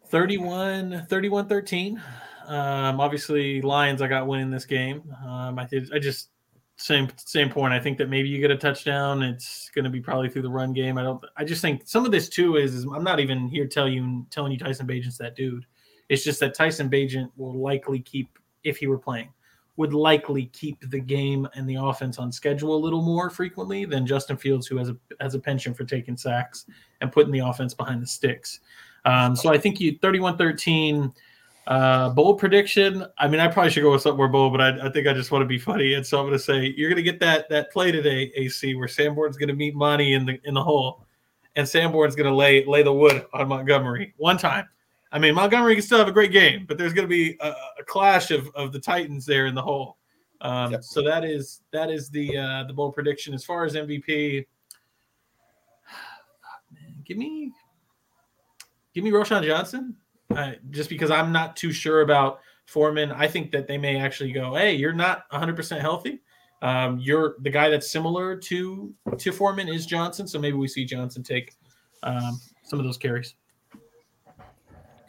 31 0.09 1.07
31 1.09 1.49
13. 1.49 2.03
Um, 2.47 3.01
obviously, 3.01 3.63
Lions, 3.63 4.03
I 4.03 4.09
got 4.09 4.27
winning 4.27 4.51
this 4.51 4.65
game. 4.65 5.03
Um, 5.25 5.59
I 5.59 5.67
did, 5.67 5.93
I 5.95 5.99
just, 5.99 6.31
same 6.77 7.09
same 7.17 7.51
point. 7.51 7.75
I 7.75 7.79
think 7.79 7.99
that 7.99 8.09
maybe 8.09 8.29
you 8.29 8.41
get 8.41 8.51
a 8.51 8.57
touchdown. 8.57 9.23
It's 9.23 9.71
going 9.75 9.85
to 9.85 9.91
be 9.91 10.01
probably 10.01 10.31
through 10.31 10.43
the 10.43 10.51
run 10.51 10.73
game. 10.73 10.97
I 10.97 11.03
don't. 11.03 11.23
I 11.37 11.45
just 11.45 11.61
think 11.61 11.83
some 11.85 12.07
of 12.07 12.11
this 12.11 12.29
too 12.29 12.57
is, 12.57 12.75
is 12.75 12.85
I'm 12.85 13.05
not 13.05 13.21
even 13.21 13.49
here 13.49 13.67
tell 13.67 13.87
you 13.87 14.27
telling 14.31 14.51
you 14.51 14.59
Tyson 14.59 14.87
Bagent's 14.87 15.19
that 15.19 15.37
dude. 15.37 15.67
It's 16.09 16.25
just 16.25 16.41
that 16.41 16.55
Tyson 16.55 16.89
Bagent 16.89 17.31
will 17.37 17.61
likely 17.61 18.01
keep 18.01 18.39
if 18.65 18.79
he 18.79 18.87
were 18.87 18.99
playing 18.99 19.31
would 19.81 19.95
likely 19.95 20.45
keep 20.53 20.79
the 20.91 21.01
game 21.01 21.49
and 21.55 21.67
the 21.67 21.75
offense 21.75 22.19
on 22.19 22.31
schedule 22.31 22.77
a 22.77 22.77
little 22.77 23.01
more 23.01 23.31
frequently 23.31 23.87
than 23.87 24.07
Justin 24.07 24.37
Fields, 24.37 24.67
who 24.67 24.77
has 24.77 24.91
a 24.91 24.97
has 25.21 25.35
a 25.35 25.39
penchant 25.39 25.75
for 25.75 25.85
taking 25.85 26.19
sacks 26.19 26.67
and 27.01 27.11
putting 27.11 27.33
the 27.33 27.39
offense 27.39 27.73
behind 27.73 28.03
the 28.03 28.07
sticks. 28.07 28.61
Um, 29.07 29.35
so 29.35 29.51
I 29.51 29.57
think 29.57 29.81
you 29.81 29.99
31-13. 29.99 31.15
Uh, 31.67 32.11
bold 32.11 32.39
prediction. 32.39 33.07
I 33.19 33.29
mean, 33.29 33.39
I 33.39 33.47
probably 33.47 33.71
should 33.71 33.83
go 33.83 33.93
with 33.93 34.03
something 34.03 34.17
more 34.17 34.29
bold, 34.29 34.53
but 34.53 34.61
I, 34.61 34.89
I 34.89 34.91
think 34.91 35.07
I 35.07 35.13
just 35.13 35.31
want 35.31 35.43
to 35.43 35.47
be 35.47 35.59
funny, 35.59 35.95
and 35.95 36.05
so 36.05 36.19
I'm 36.19 36.25
going 36.25 36.37
to 36.37 36.43
say 36.43 36.75
you're 36.77 36.89
going 36.89 36.97
to 36.97 37.03
get 37.03 37.21
that 37.21 37.49
that 37.49 37.71
play 37.71 37.93
today, 37.93 38.33
AC, 38.35 38.75
where 38.75 38.89
Sanborn's 38.89 39.37
going 39.37 39.51
to 39.51 39.55
meet 39.55 39.75
Monty 39.75 40.15
in 40.15 40.27
the 40.27 40.41
in 40.45 40.55
the 40.55 40.63
hole, 40.63 41.07
and 41.57 41.69
Sanborn's 41.69 42.17
going 42.17 42.29
to 42.29 42.35
lay 42.35 42.65
lay 42.65 42.83
the 42.83 42.93
wood 42.93 43.25
on 43.33 43.49
Montgomery 43.49 44.15
one 44.17 44.37
time. 44.37 44.69
I 45.13 45.19
mean, 45.19 45.35
Montgomery 45.35 45.75
can 45.75 45.83
still 45.83 45.99
have 45.99 46.09
a 46.09 46.13
great 46.13 46.33
game, 46.33 46.67
but 46.69 46.79
there's 46.79 46.93
going 46.93 47.07
to 47.07 47.13
be 47.13 47.37
a, 47.41 47.49
a 47.81 47.85
clash 47.87 48.31
of, 48.31 48.49
of 48.55 48.73
the 48.73 48.79
Titans 48.79 49.27
there 49.27 49.47
in 49.47 49.55
the 49.55 49.63
hole. 49.63 49.97
Um, 50.41 50.73
Yep. 50.73 50.85
So 50.85 51.03
that 51.03 51.25
is 51.25 51.61
that 51.73 51.91
is 51.91 52.09
the 52.09 52.37
uh, 52.37 52.65
the 52.65 52.73
bold 52.73 52.95
prediction 52.95 53.35
as 53.35 53.45
far 53.45 53.65
as 53.65 53.75
MVP. 53.75 54.47
Man, 56.73 56.83
give 57.05 57.19
me 57.19 57.53
give 58.95 59.05
me 59.05 59.11
Roschon 59.11 59.45
Johnson, 59.45 59.97
uh, 60.35 60.53
just 60.71 60.89
because 60.89 61.11
I'm 61.11 61.33
not 61.33 61.57
too 61.57 61.73
sure 61.73 62.01
about 62.01 62.41
Foreman. 62.67 63.13
I 63.13 63.27
think 63.27 63.51
that 63.51 63.67
they 63.67 63.77
may 63.77 63.99
actually 63.99 64.33
go, 64.33 64.55
"Hey, 64.55 64.75
you're 64.75 64.95
not 64.95 65.25
100 65.31 65.57
percent 65.57 65.83
healthy. 65.83 66.21
Um, 66.63 66.99
you're 66.99 67.37
the 67.41 67.51
guy 67.51 67.69
that's 67.69 67.91
similar 67.91 68.37
to 68.37 68.95
to 69.19 69.33
Foreman 69.33 69.69
is 69.69 69.85
Johnson, 69.85 70.27
so 70.27 70.39
maybe 70.39 70.57
we 70.57 70.69
see 70.69 70.87
Johnson 70.87 71.23
take 71.23 71.55
um, 72.03 72.41
some 72.63 72.79
of 72.79 72.87
those 72.87 72.97
carries." 72.97 73.35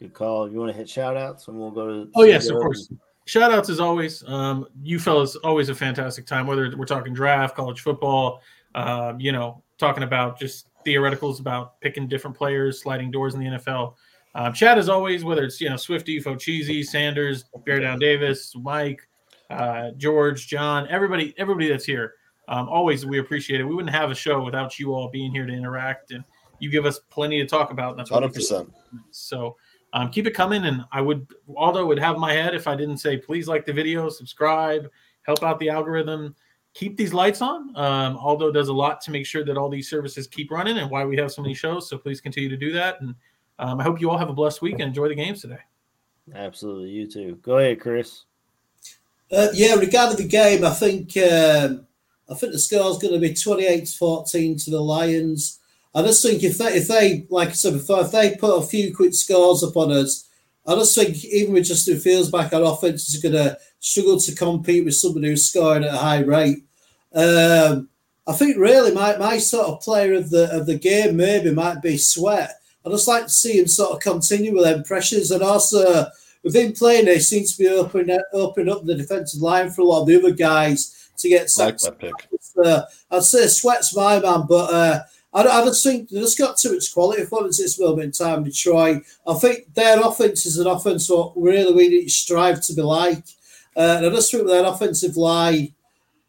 Good 0.02 0.16
call. 0.16 0.52
You 0.52 0.58
want 0.58 0.72
to 0.72 0.78
hit 0.78 0.90
shout 0.90 1.16
outs 1.16 1.48
and 1.48 1.56
we'll 1.60 1.70
go 1.70 1.86
to. 1.86 2.12
Oh 2.16 2.24
yes, 2.24 2.50
of 2.50 2.58
course. 2.58 2.92
Shout 3.26 3.52
outs 3.52 3.70
as 3.70 3.80
always. 3.80 4.28
Um, 4.28 4.66
you 4.82 4.98
fellas 4.98 5.36
always 5.36 5.70
a 5.70 5.76
fantastic 5.76 6.26
time, 6.26 6.48
whether 6.48 6.76
we're 6.76 6.86
talking 6.86 7.14
draft, 7.14 7.56
college 7.56 7.82
football, 7.82 8.42
um, 8.74 9.20
you 9.20 9.32
know, 9.32 9.62
talking 9.78 10.02
about 10.02 10.40
just 10.40 10.70
theoreticals 10.84 11.40
about 11.40 11.80
picking 11.82 12.08
different 12.08 12.36
players, 12.36 12.82
sliding 12.82 13.12
doors 13.12 13.36
in 13.36 13.42
the 13.42 13.46
NFL. 13.46 13.94
Um, 14.34 14.54
chat 14.54 14.80
as 14.80 14.90
always, 14.90 15.24
whether 15.24 15.44
it's 15.44 15.62
you 15.62 15.70
know 15.70 15.78
Swifty, 15.78 16.20
Focheesy, 16.20 16.84
Sanders, 16.84 17.46
Bear 17.64 17.80
Down 17.80 18.00
Davis, 18.00 18.56
Mike, 18.56 19.08
uh, 19.52 19.92
George, 19.98 20.48
John, 20.48 20.88
everybody, 20.90 21.36
everybody 21.38 21.70
that's 21.70 21.86
here. 21.86 22.16
Um, 22.48 22.68
always 22.70 23.06
we 23.06 23.20
appreciate 23.20 23.62
it. 23.62 23.66
We 23.66 23.76
wouldn't 23.76 23.94
have 23.94 24.10
a 24.10 24.16
show 24.16 24.44
without 24.44 24.80
you 24.80 24.96
all 24.96 25.10
being 25.10 25.32
here 25.32 25.46
to 25.46 25.54
interact, 25.54 26.10
and 26.10 26.24
you 26.58 26.72
give 26.72 26.88
us 26.88 26.98
plenty 27.12 27.40
to 27.40 27.46
talk 27.46 27.70
about. 27.70 27.92
And 27.92 28.00
that's 28.00 28.10
Hundred 28.10 28.34
percent. 28.34 28.74
so 29.12 29.58
um, 29.94 30.10
keep 30.10 30.28
it 30.28 30.34
coming. 30.34 30.66
And 30.66 30.84
I 30.92 31.02
would, 31.02 31.28
Aldo 31.56 31.86
would 31.86 32.00
have 32.00 32.18
my 32.18 32.34
head 32.34 32.56
if 32.56 32.68
I 32.68 32.76
didn't 32.76 32.98
say, 32.98 33.18
please 33.18 33.48
like 33.48 33.66
the 33.66 33.74
video, 33.74 34.10
subscribe, 34.10 34.90
help 35.24 35.44
out 35.44 35.60
the 35.60 35.70
algorithm, 35.70 36.36
keep 36.74 36.98
these 36.98 37.14
lights 37.14 37.42
on. 37.42 37.76
Um, 37.76 38.18
Aldo 38.18 38.52
does 38.52 38.70
a 38.70 38.74
lot 38.74 39.02
to 39.02 39.12
make 39.12 39.26
sure 39.26 39.44
that 39.44 39.58
all 39.58 39.70
these 39.70 39.90
services 39.90 40.28
keep 40.28 40.52
running 40.52 40.78
and 40.78 40.90
why 40.90 41.06
we 41.06 41.18
have 41.18 41.32
so 41.32 41.42
many 41.42 41.54
shows. 41.54 41.90
So 41.90 41.98
please 41.98 42.22
continue 42.22 42.50
to 42.50 42.58
do 42.58 42.72
that. 42.74 43.02
And 43.02 43.16
um, 43.60 43.80
I 43.80 43.84
hope 43.84 44.00
you 44.00 44.10
all 44.10 44.18
have 44.18 44.30
a 44.30 44.34
blessed 44.34 44.62
week 44.62 44.74
and 44.74 44.84
enjoy 44.84 45.08
the 45.08 45.16
games 45.16 45.42
today. 45.42 45.60
Absolutely. 46.34 46.90
You 46.90 47.08
too. 47.08 47.40
Go 47.42 47.58
ahead, 47.58 47.80
Chris. 47.80 48.26
Uh, 49.32 49.48
yeah, 49.54 49.76
regarding 49.76 50.18
the 50.18 50.28
game, 50.28 50.66
I 50.66 50.72
think 50.72 51.16
um, 51.18 51.88
I 52.30 52.36
think 52.36 52.54
the 52.54 52.60
score 52.60 52.92
is 52.92 52.98
going 52.98 53.14
to 53.14 53.20
be 53.20 53.32
28-14 53.32 54.64
to 54.66 54.72
the 54.72 54.82
Lions. 54.82 55.60
I 55.94 56.02
just 56.04 56.24
think 56.24 56.44
if 56.44 56.58
they, 56.58 56.78
if 56.78 56.88
they, 56.88 57.26
like 57.30 57.50
I 57.50 57.54
said 57.54 57.74
before, 57.74 58.02
if 58.02 58.12
they 58.12 58.36
put 58.36 58.58
a 58.58 58.66
few 58.66 58.96
quick 58.96 59.14
scores 59.14 59.64
upon 59.64 59.92
us, 59.92 60.28
I 60.66 60.76
just 60.76 60.96
think 60.96 61.24
even 61.26 61.54
with 61.54 61.66
Justin 61.66 62.00
Fields 62.00 62.30
back, 62.30 62.54
our 62.54 62.64
offense 62.64 63.10
is 63.14 63.22
going 63.22 63.34
to 63.34 63.58
struggle 63.80 64.20
to 64.20 64.36
compete 64.36 64.86
with 64.86 64.96
somebody 64.96 65.28
who's 65.28 65.50
scoring 65.50 65.84
at 65.84 65.94
a 65.94 65.98
high 65.98 66.20
rate. 66.20 66.64
Um, 67.14 67.90
I 68.28 68.34
think 68.34 68.58
really 68.58 68.94
my, 68.94 69.18
my 69.18 69.38
sort 69.38 69.68
of 69.68 69.82
player 69.82 70.14
of 70.14 70.30
the 70.30 70.50
of 70.56 70.68
the 70.68 70.78
game 70.78 71.18
maybe 71.18 71.52
might 71.52 71.82
be 71.82 71.98
Sweat. 71.98 72.54
I 72.86 72.90
just 72.90 73.08
like 73.08 73.24
to 73.24 73.30
see 73.30 73.60
him 73.60 73.68
sort 73.68 73.92
of 73.92 74.00
continue 74.00 74.54
with 74.54 74.64
them 74.64 74.84
pressures 74.84 75.32
and 75.32 75.44
also 75.44 76.06
with 76.44 76.56
him 76.56 76.74
playing, 76.74 77.08
he 77.08 77.20
seems 77.20 77.56
to 77.56 77.64
be 77.64 77.70
opening 77.70 78.20
opening 78.34 78.74
up 78.74 78.86
the 78.86 78.96
defensive 78.96 79.42
line 79.42 79.70
for 79.72 79.82
a 79.82 79.86
lot 79.86 80.02
of 80.02 80.08
the 80.08 80.18
other 80.18 80.32
guys 80.32 81.10
to 81.18 81.30
get 81.30 81.42
Like 81.58 81.80
sacks. 81.80 81.90
pick. 82.00 82.14
Uh, 82.64 82.84
I'd 83.10 83.24
say 83.24 83.48
Sweat's 83.48 83.96
my 83.96 84.20
man, 84.20 84.46
but 84.48 84.74
uh, 84.74 85.00
I, 85.34 85.44
don't- 85.44 85.52
I 85.54 85.66
just 85.66 85.84
think 85.84 86.10
they 86.10 86.20
just 86.20 86.38
got 86.38 86.58
too 86.58 86.74
much 86.74 86.94
quality 86.94 87.24
for 87.26 87.46
us 87.46 87.60
at 87.60 87.64
this 87.64 87.80
moment 87.80 88.04
in 88.06 88.12
time. 88.12 88.44
Detroit, 88.44 89.04
I 89.28 89.34
think 89.36 89.74
their 89.74 90.00
offense 90.02 90.46
is 90.46 90.58
an 90.58 90.68
offense 90.68 91.10
what 91.10 91.34
really 91.36 91.74
we 91.74 91.88
need 91.90 92.04
to 92.06 92.10
strive 92.10 92.62
to 92.66 92.74
be 92.74 92.82
like. 92.82 93.24
Uh, 93.76 93.96
and 93.98 94.06
I 94.06 94.10
just 94.10 94.32
think 94.32 94.46
their 94.48 94.66
offensive 94.66 95.16
line, 95.16 95.74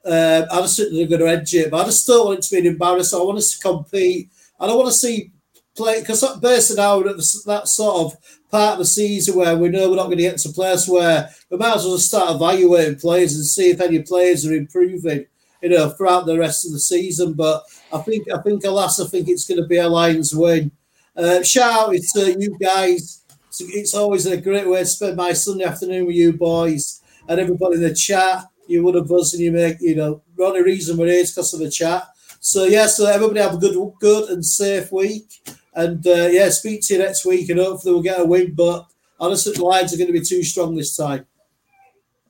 uh, 0.05 0.47
I 0.51 0.61
just 0.63 0.77
think 0.77 0.93
they're 0.93 1.07
going 1.19 1.21
to 1.21 1.41
edge 1.41 1.55
it. 1.55 1.71
But 1.71 1.83
I 1.83 1.85
just 1.87 2.07
don't 2.07 2.27
want 2.27 2.39
it 2.39 2.43
to 2.43 2.51
be 2.55 2.61
an 2.61 2.73
embarrassment. 2.75 3.23
I 3.23 3.27
want 3.27 3.39
us 3.39 3.57
to 3.59 3.63
compete. 3.69 4.31
I 4.61 4.67
don't 4.67 4.77
want 4.79 4.89
to 4.89 4.95
see 4.99 5.33
play 5.75 6.01
because 6.01 6.23
based 6.39 6.77
now 6.77 7.01
at 7.01 7.17
that 7.47 7.63
sort 7.67 7.97
of 8.13 8.19
part 8.51 8.75
of 8.75 8.79
the 8.81 8.85
season 8.85 9.35
where 9.37 9.57
we 9.57 9.71
know 9.71 9.89
we're 9.89 9.97
not 9.97 10.05
going 10.05 10.19
to 10.19 10.23
get 10.25 10.37
to 10.39 10.51
a 10.51 10.53
place 10.53 10.87
where 10.87 11.31
we 11.51 11.57
might 11.57 11.77
as 11.77 11.85
well 11.87 11.97
start 11.99 12.35
evaluating 12.37 12.97
players 12.99 13.35
and 13.35 13.45
see 13.45 13.71
if 13.71 13.81
any 13.81 14.03
players 14.03 14.47
are 14.47 14.53
improving, 14.53 15.25
you 15.63 15.71
know, 15.71 15.91
throughout 15.91 16.27
the 16.27 16.39
rest 16.39 16.67
of 16.67 16.73
the 16.73 16.81
season. 16.81 17.35
But 17.35 17.63
I 17.93 17.99
think 17.99 18.27
I 18.31 18.41
think 18.43 18.65
alas, 18.65 19.01
I 19.01 19.07
think 19.07 19.29
it's 19.29 19.47
going 19.47 19.63
to 19.63 19.67
be 19.67 19.79
a 19.79 19.89
Lions 19.89 20.35
win. 20.35 20.73
Uh, 21.17 21.43
shout 21.43 21.89
out 21.89 21.95
to 22.15 22.41
you 22.41 22.57
guys. 22.61 23.25
It's, 23.61 23.95
always 23.95 24.25
a 24.25 24.41
great 24.41 24.67
way 24.67 24.81
to 24.81 24.87
spend 24.87 25.17
my 25.17 25.35
Sunday 25.35 25.65
afternoon 25.65 26.07
with 26.07 26.17
you 26.17 26.33
boys 26.33 27.03
and 27.29 27.39
everybody 27.39 27.77
in 27.77 27.83
the 27.83 27.95
chat. 27.95 28.47
You 28.67 28.83
would 28.83 28.95
have 28.95 29.13
us 29.13 29.35
and 29.35 29.43
you 29.43 29.53
make 29.53 29.77
you 29.81 29.95
know 29.95 30.23
the 30.37 30.45
only 30.45 30.63
reason 30.63 30.97
we're 30.97 31.07
here 31.07 31.21
is 31.21 31.33
because 31.33 31.53
of 31.55 31.61
the 31.61 31.71
chat. 31.71 32.09
So 32.41 32.65
yeah, 32.65 32.87
so 32.87 33.07
everybody 33.07 33.41
have 33.41 33.55
a 33.55 33.59
good 33.59 33.77
good 34.01 34.31
and 34.31 34.45
safe 34.45 34.91
week. 34.91 35.49
And 35.75 36.07
uh, 36.07 36.29
yeah, 36.31 36.49
speak 36.51 36.83
to 36.83 36.95
you 36.95 37.01
next 37.01 37.25
week, 37.25 37.49
and 37.49 37.61
hopefully 37.61 37.95
we'll 37.95 38.03
get 38.03 38.21
a 38.21 38.25
win. 38.25 38.55
But 38.55 38.87
honestly, 39.21 39.53
the 39.53 39.65
Lions 39.65 39.95
are 39.95 39.97
going 39.97 40.13
to 40.13 40.19
be 40.19 40.25
too 40.25 40.43
strong 40.43 40.75
this 40.75 40.97
time. 40.97 41.27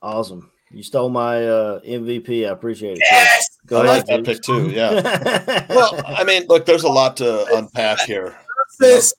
Awesome. 0.01 0.52
You 0.73 0.83
stole 0.83 1.11
my 1.11 1.47
uh, 1.47 1.81
MVP. 1.81 2.47
I 2.47 2.51
appreciate 2.51 2.99
it. 2.99 3.05
Chris. 3.09 3.59
Go 3.67 3.81
I 3.83 3.85
ahead. 3.85 3.97
like 3.97 4.07
that 4.07 4.25
pick 4.25 4.43
too. 4.43 4.71
Yeah. 4.71 5.67
Well, 5.69 6.01
I 6.07 6.25
mean, 6.25 6.47
look, 6.49 6.65
there's 6.67 6.85
a 6.85 6.89
lot 6.89 7.17
to 7.19 7.47
unpack 7.57 8.01
here. 8.01 8.37
This 8.79 9.13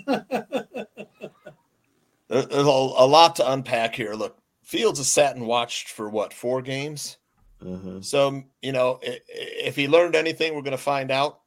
There's 2.28 2.46
a, 2.50 2.60
a 2.60 3.06
lot 3.06 3.36
to 3.36 3.52
unpack 3.52 3.94
here. 3.94 4.14
Look, 4.14 4.38
Fields 4.62 4.98
has 4.98 5.08
sat 5.08 5.36
and 5.36 5.46
watched 5.46 5.88
for 5.88 6.08
what 6.08 6.32
four 6.32 6.62
games. 6.62 7.18
Mhm. 7.62 8.04
So 8.04 8.42
you 8.62 8.72
know, 8.72 8.98
i- 9.06 9.10
i- 9.10 9.20
if 9.28 9.76
he 9.76 9.86
learned 9.86 10.14
anything, 10.16 10.54
we're 10.54 10.62
going 10.62 10.70
to 10.72 10.78
find 10.78 11.10
out. 11.10 11.40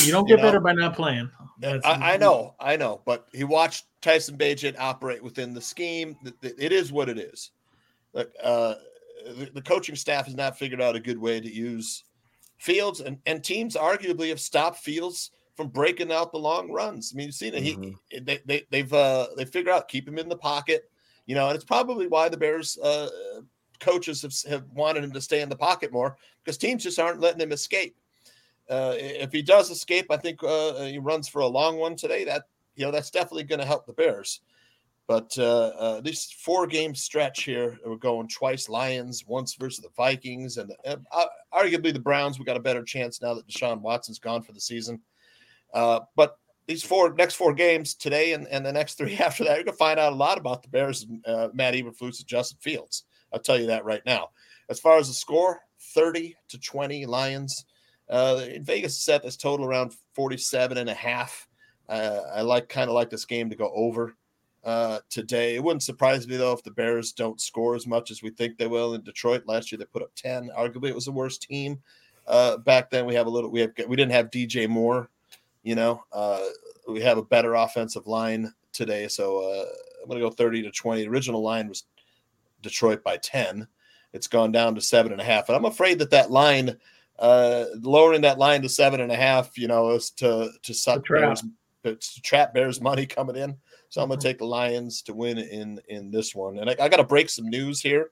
You 0.00 0.10
don't 0.10 0.26
You 0.28 0.36
get 0.36 0.42
know? 0.42 0.48
better 0.48 0.60
by 0.60 0.72
not 0.72 0.96
playing. 0.96 1.30
I, 1.62 2.14
I 2.14 2.16
know, 2.16 2.54
I 2.58 2.76
know, 2.76 3.02
but 3.04 3.28
he 3.32 3.44
watched 3.44 3.84
Tyson 4.00 4.36
Bagent 4.36 4.76
operate 4.78 5.22
within 5.22 5.54
the 5.54 5.60
scheme. 5.60 6.16
Th- 6.24 6.34
th- 6.40 6.54
It 6.58 6.72
is 6.72 6.90
what 6.90 7.08
it 7.08 7.18
is. 7.18 7.50
Look, 8.12 8.32
uh, 8.42 8.74
the, 9.24 9.50
the 9.54 9.62
coaching 9.62 9.96
staff 9.96 10.26
has 10.26 10.34
not 10.34 10.58
figured 10.58 10.80
out 10.80 10.96
a 10.96 11.00
good 11.00 11.18
way 11.18 11.40
to 11.40 11.52
use 11.52 12.04
Fields, 12.58 13.00
and, 13.00 13.18
and 13.26 13.42
teams 13.42 13.74
arguably 13.74 14.28
have 14.28 14.40
stopped 14.40 14.78
Fields 14.78 15.32
from 15.56 15.68
breaking 15.68 16.12
out 16.12 16.32
the 16.32 16.38
long 16.38 16.70
runs. 16.70 17.12
I 17.12 17.16
mean, 17.16 17.26
you've 17.26 17.34
seen 17.34 17.54
it. 17.54 17.62
Mhm. 17.62 17.96
He 18.08 18.20
they, 18.20 18.40
they 18.46 18.66
they've 18.70 18.92
uh, 18.92 19.28
they 19.36 19.44
figured 19.44 19.74
out 19.74 19.88
keep 19.88 20.06
him 20.06 20.18
in 20.18 20.28
the 20.28 20.36
pocket, 20.36 20.90
you 21.26 21.34
know, 21.34 21.48
and 21.48 21.56
it's 21.56 21.64
probably 21.64 22.06
why 22.06 22.28
the 22.28 22.36
Bears 22.36 22.78
uh, 22.78 23.08
coaches 23.80 24.22
have, 24.22 24.34
have 24.50 24.64
wanted 24.72 25.04
him 25.04 25.12
to 25.12 25.20
stay 25.20 25.40
in 25.40 25.48
the 25.48 25.56
pocket 25.56 25.92
more 25.92 26.16
because 26.42 26.56
teams 26.56 26.84
just 26.84 26.98
aren't 26.98 27.20
letting 27.20 27.40
him 27.40 27.52
escape. 27.52 27.96
Uh, 28.70 28.94
if 28.96 29.32
he 29.32 29.42
does 29.42 29.70
escape, 29.70 30.06
I 30.10 30.16
think 30.16 30.42
uh, 30.42 30.84
he 30.84 30.98
runs 30.98 31.28
for 31.28 31.40
a 31.42 31.46
long 31.46 31.78
one 31.78 31.96
today. 31.96 32.24
That 32.24 32.44
you 32.76 32.84
know 32.84 32.92
that's 32.92 33.10
definitely 33.10 33.44
going 33.44 33.58
to 33.60 33.66
help 33.66 33.86
the 33.86 33.92
Bears. 33.92 34.40
But 35.08 35.36
uh, 35.36 35.72
uh, 35.78 36.00
this 36.00 36.32
four 36.32 36.66
game 36.66 36.94
stretch 36.94 37.42
here, 37.42 37.78
we're 37.84 37.96
going 37.96 38.28
twice 38.28 38.68
Lions, 38.68 39.24
once 39.26 39.54
versus 39.54 39.82
the 39.82 39.90
Vikings, 39.96 40.58
and 40.58 40.72
uh, 40.86 40.96
uh, 41.10 41.26
arguably 41.52 41.92
the 41.92 41.98
Browns. 41.98 42.38
We 42.38 42.44
got 42.44 42.56
a 42.56 42.60
better 42.60 42.84
chance 42.84 43.20
now 43.20 43.34
that 43.34 43.46
Deshaun 43.48 43.80
Watson's 43.80 44.20
gone 44.20 44.42
for 44.42 44.52
the 44.52 44.60
season. 44.60 45.00
Uh, 45.74 46.00
but 46.14 46.38
these 46.68 46.84
four 46.84 47.12
next 47.14 47.34
four 47.34 47.52
games 47.52 47.94
today 47.94 48.34
and, 48.34 48.46
and 48.48 48.64
the 48.64 48.72
next 48.72 48.94
three 48.94 49.16
after 49.18 49.44
that, 49.44 49.56
you're 49.56 49.64
gonna 49.64 49.76
find 49.76 49.98
out 49.98 50.12
a 50.12 50.16
lot 50.16 50.38
about 50.38 50.62
the 50.62 50.68
Bears 50.68 51.02
and 51.02 51.26
uh, 51.26 51.48
Matt 51.52 51.74
Eberflus 51.74 52.20
and 52.20 52.26
Justin 52.28 52.58
Fields. 52.60 53.04
I'll 53.32 53.40
tell 53.40 53.58
you 53.58 53.66
that 53.66 53.84
right 53.84 54.02
now. 54.06 54.28
As 54.70 54.78
far 54.78 54.98
as 54.98 55.08
the 55.08 55.14
score, 55.14 55.60
30 55.94 56.36
to 56.48 56.58
20 56.58 57.06
Lions. 57.06 57.64
In 58.08 58.62
Vegas 58.62 59.02
set 59.02 59.22
this 59.22 59.36
total 59.36 59.66
around 59.66 59.96
47 60.14 60.78
and 60.78 60.88
a 60.88 60.94
half. 60.94 61.48
I 61.88 62.42
like 62.42 62.68
kind 62.68 62.88
of 62.88 62.94
like 62.94 63.10
this 63.10 63.24
game 63.24 63.50
to 63.50 63.56
go 63.56 63.72
over 63.74 64.14
uh, 64.64 65.00
today. 65.10 65.56
It 65.56 65.62
wouldn't 65.62 65.82
surprise 65.82 66.26
me 66.26 66.36
though 66.36 66.52
if 66.52 66.62
the 66.62 66.70
Bears 66.70 67.12
don't 67.12 67.40
score 67.40 67.74
as 67.74 67.86
much 67.86 68.10
as 68.10 68.22
we 68.22 68.30
think 68.30 68.56
they 68.56 68.66
will 68.66 68.94
in 68.94 69.02
Detroit. 69.02 69.44
Last 69.46 69.72
year 69.72 69.78
they 69.78 69.84
put 69.84 70.02
up 70.02 70.12
10. 70.14 70.50
Arguably 70.56 70.88
it 70.88 70.94
was 70.94 71.06
the 71.06 71.12
worst 71.12 71.42
team. 71.42 71.80
Uh, 72.26 72.56
back 72.58 72.90
then 72.90 73.04
we 73.06 73.14
have 73.14 73.26
a 73.26 73.30
little 73.30 73.50
we 73.50 73.60
have 73.60 73.72
we 73.88 73.96
didn't 73.96 74.12
have 74.12 74.30
DJ 74.30 74.68
Moore, 74.68 75.08
you 75.62 75.74
know. 75.74 76.04
Uh, 76.12 76.44
we 76.88 77.00
have 77.00 77.18
a 77.18 77.22
better 77.22 77.54
offensive 77.54 78.06
line 78.06 78.52
today, 78.72 79.08
so 79.08 79.38
uh, 79.38 79.64
I'm 80.00 80.08
going 80.08 80.20
to 80.20 80.28
go 80.28 80.34
30 80.34 80.62
to 80.62 80.70
20. 80.70 81.02
The 81.02 81.08
original 81.08 81.42
line 81.42 81.68
was 81.68 81.84
Detroit 82.62 83.02
by 83.02 83.16
10. 83.18 83.66
It's 84.12 84.26
gone 84.26 84.52
down 84.52 84.74
to 84.74 84.80
seven 84.80 85.12
and 85.12 85.20
a 85.20 85.24
half, 85.24 85.48
and 85.48 85.56
I'm 85.56 85.64
afraid 85.64 85.98
that 86.00 86.10
that 86.10 86.30
line, 86.30 86.76
uh, 87.18 87.64
lowering 87.80 88.20
that 88.22 88.38
line 88.38 88.62
to 88.62 88.68
seven 88.68 89.00
and 89.00 89.10
a 89.10 89.16
half, 89.16 89.56
you 89.56 89.68
know, 89.68 89.90
is 89.90 90.10
to 90.10 90.50
to 90.62 90.74
suck. 90.74 91.04
Bears, 91.08 91.42
to 91.82 92.22
trap 92.22 92.54
Bears 92.54 92.80
money 92.80 93.06
coming 93.06 93.36
in. 93.36 93.56
So 93.92 94.00
I'm 94.00 94.08
going 94.08 94.18
to 94.18 94.26
take 94.26 94.38
the 94.38 94.46
Lions 94.46 95.02
to 95.02 95.12
win 95.12 95.36
in 95.36 95.78
in 95.88 96.10
this 96.10 96.34
one, 96.34 96.58
and 96.58 96.70
I, 96.70 96.76
I 96.80 96.88
got 96.88 96.96
to 96.96 97.04
break 97.04 97.28
some 97.28 97.50
news 97.50 97.78
here. 97.78 98.10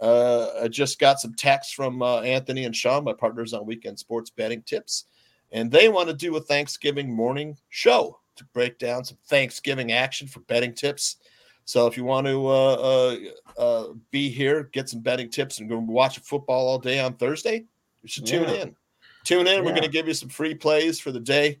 Uh, 0.00 0.48
I 0.64 0.66
just 0.66 0.98
got 0.98 1.20
some 1.20 1.32
texts 1.34 1.72
from 1.72 2.02
uh, 2.02 2.22
Anthony 2.22 2.64
and 2.64 2.74
Sean, 2.74 3.04
my 3.04 3.12
partners 3.12 3.52
on 3.52 3.64
Weekend 3.64 3.96
Sports 3.96 4.30
Betting 4.30 4.62
Tips, 4.62 5.04
and 5.52 5.70
they 5.70 5.88
want 5.88 6.08
to 6.08 6.12
do 6.12 6.34
a 6.34 6.40
Thanksgiving 6.40 7.08
morning 7.08 7.56
show 7.68 8.18
to 8.34 8.44
break 8.46 8.80
down 8.80 9.04
some 9.04 9.16
Thanksgiving 9.28 9.92
action 9.92 10.26
for 10.26 10.40
betting 10.40 10.74
tips. 10.74 11.18
So 11.66 11.86
if 11.86 11.96
you 11.96 12.02
want 12.02 12.26
to 12.26 12.44
uh, 12.48 12.72
uh, 12.74 13.16
uh, 13.56 13.92
be 14.10 14.28
here, 14.28 14.70
get 14.72 14.88
some 14.88 15.02
betting 15.02 15.30
tips, 15.30 15.60
and 15.60 15.68
go 15.68 15.78
watch 15.78 16.18
football 16.18 16.66
all 16.66 16.80
day 16.80 16.98
on 16.98 17.14
Thursday, 17.14 17.64
you 18.02 18.08
should 18.08 18.26
tune 18.26 18.48
Yeah. 18.48 18.62
in. 18.62 18.76
Tune 19.22 19.46
in. 19.46 19.64
We're 19.64 19.70
going 19.70 19.82
to 19.82 19.88
give 19.88 20.08
you 20.08 20.14
some 20.14 20.30
free 20.30 20.56
plays 20.56 20.98
for 20.98 21.12
the 21.12 21.20
day. 21.20 21.60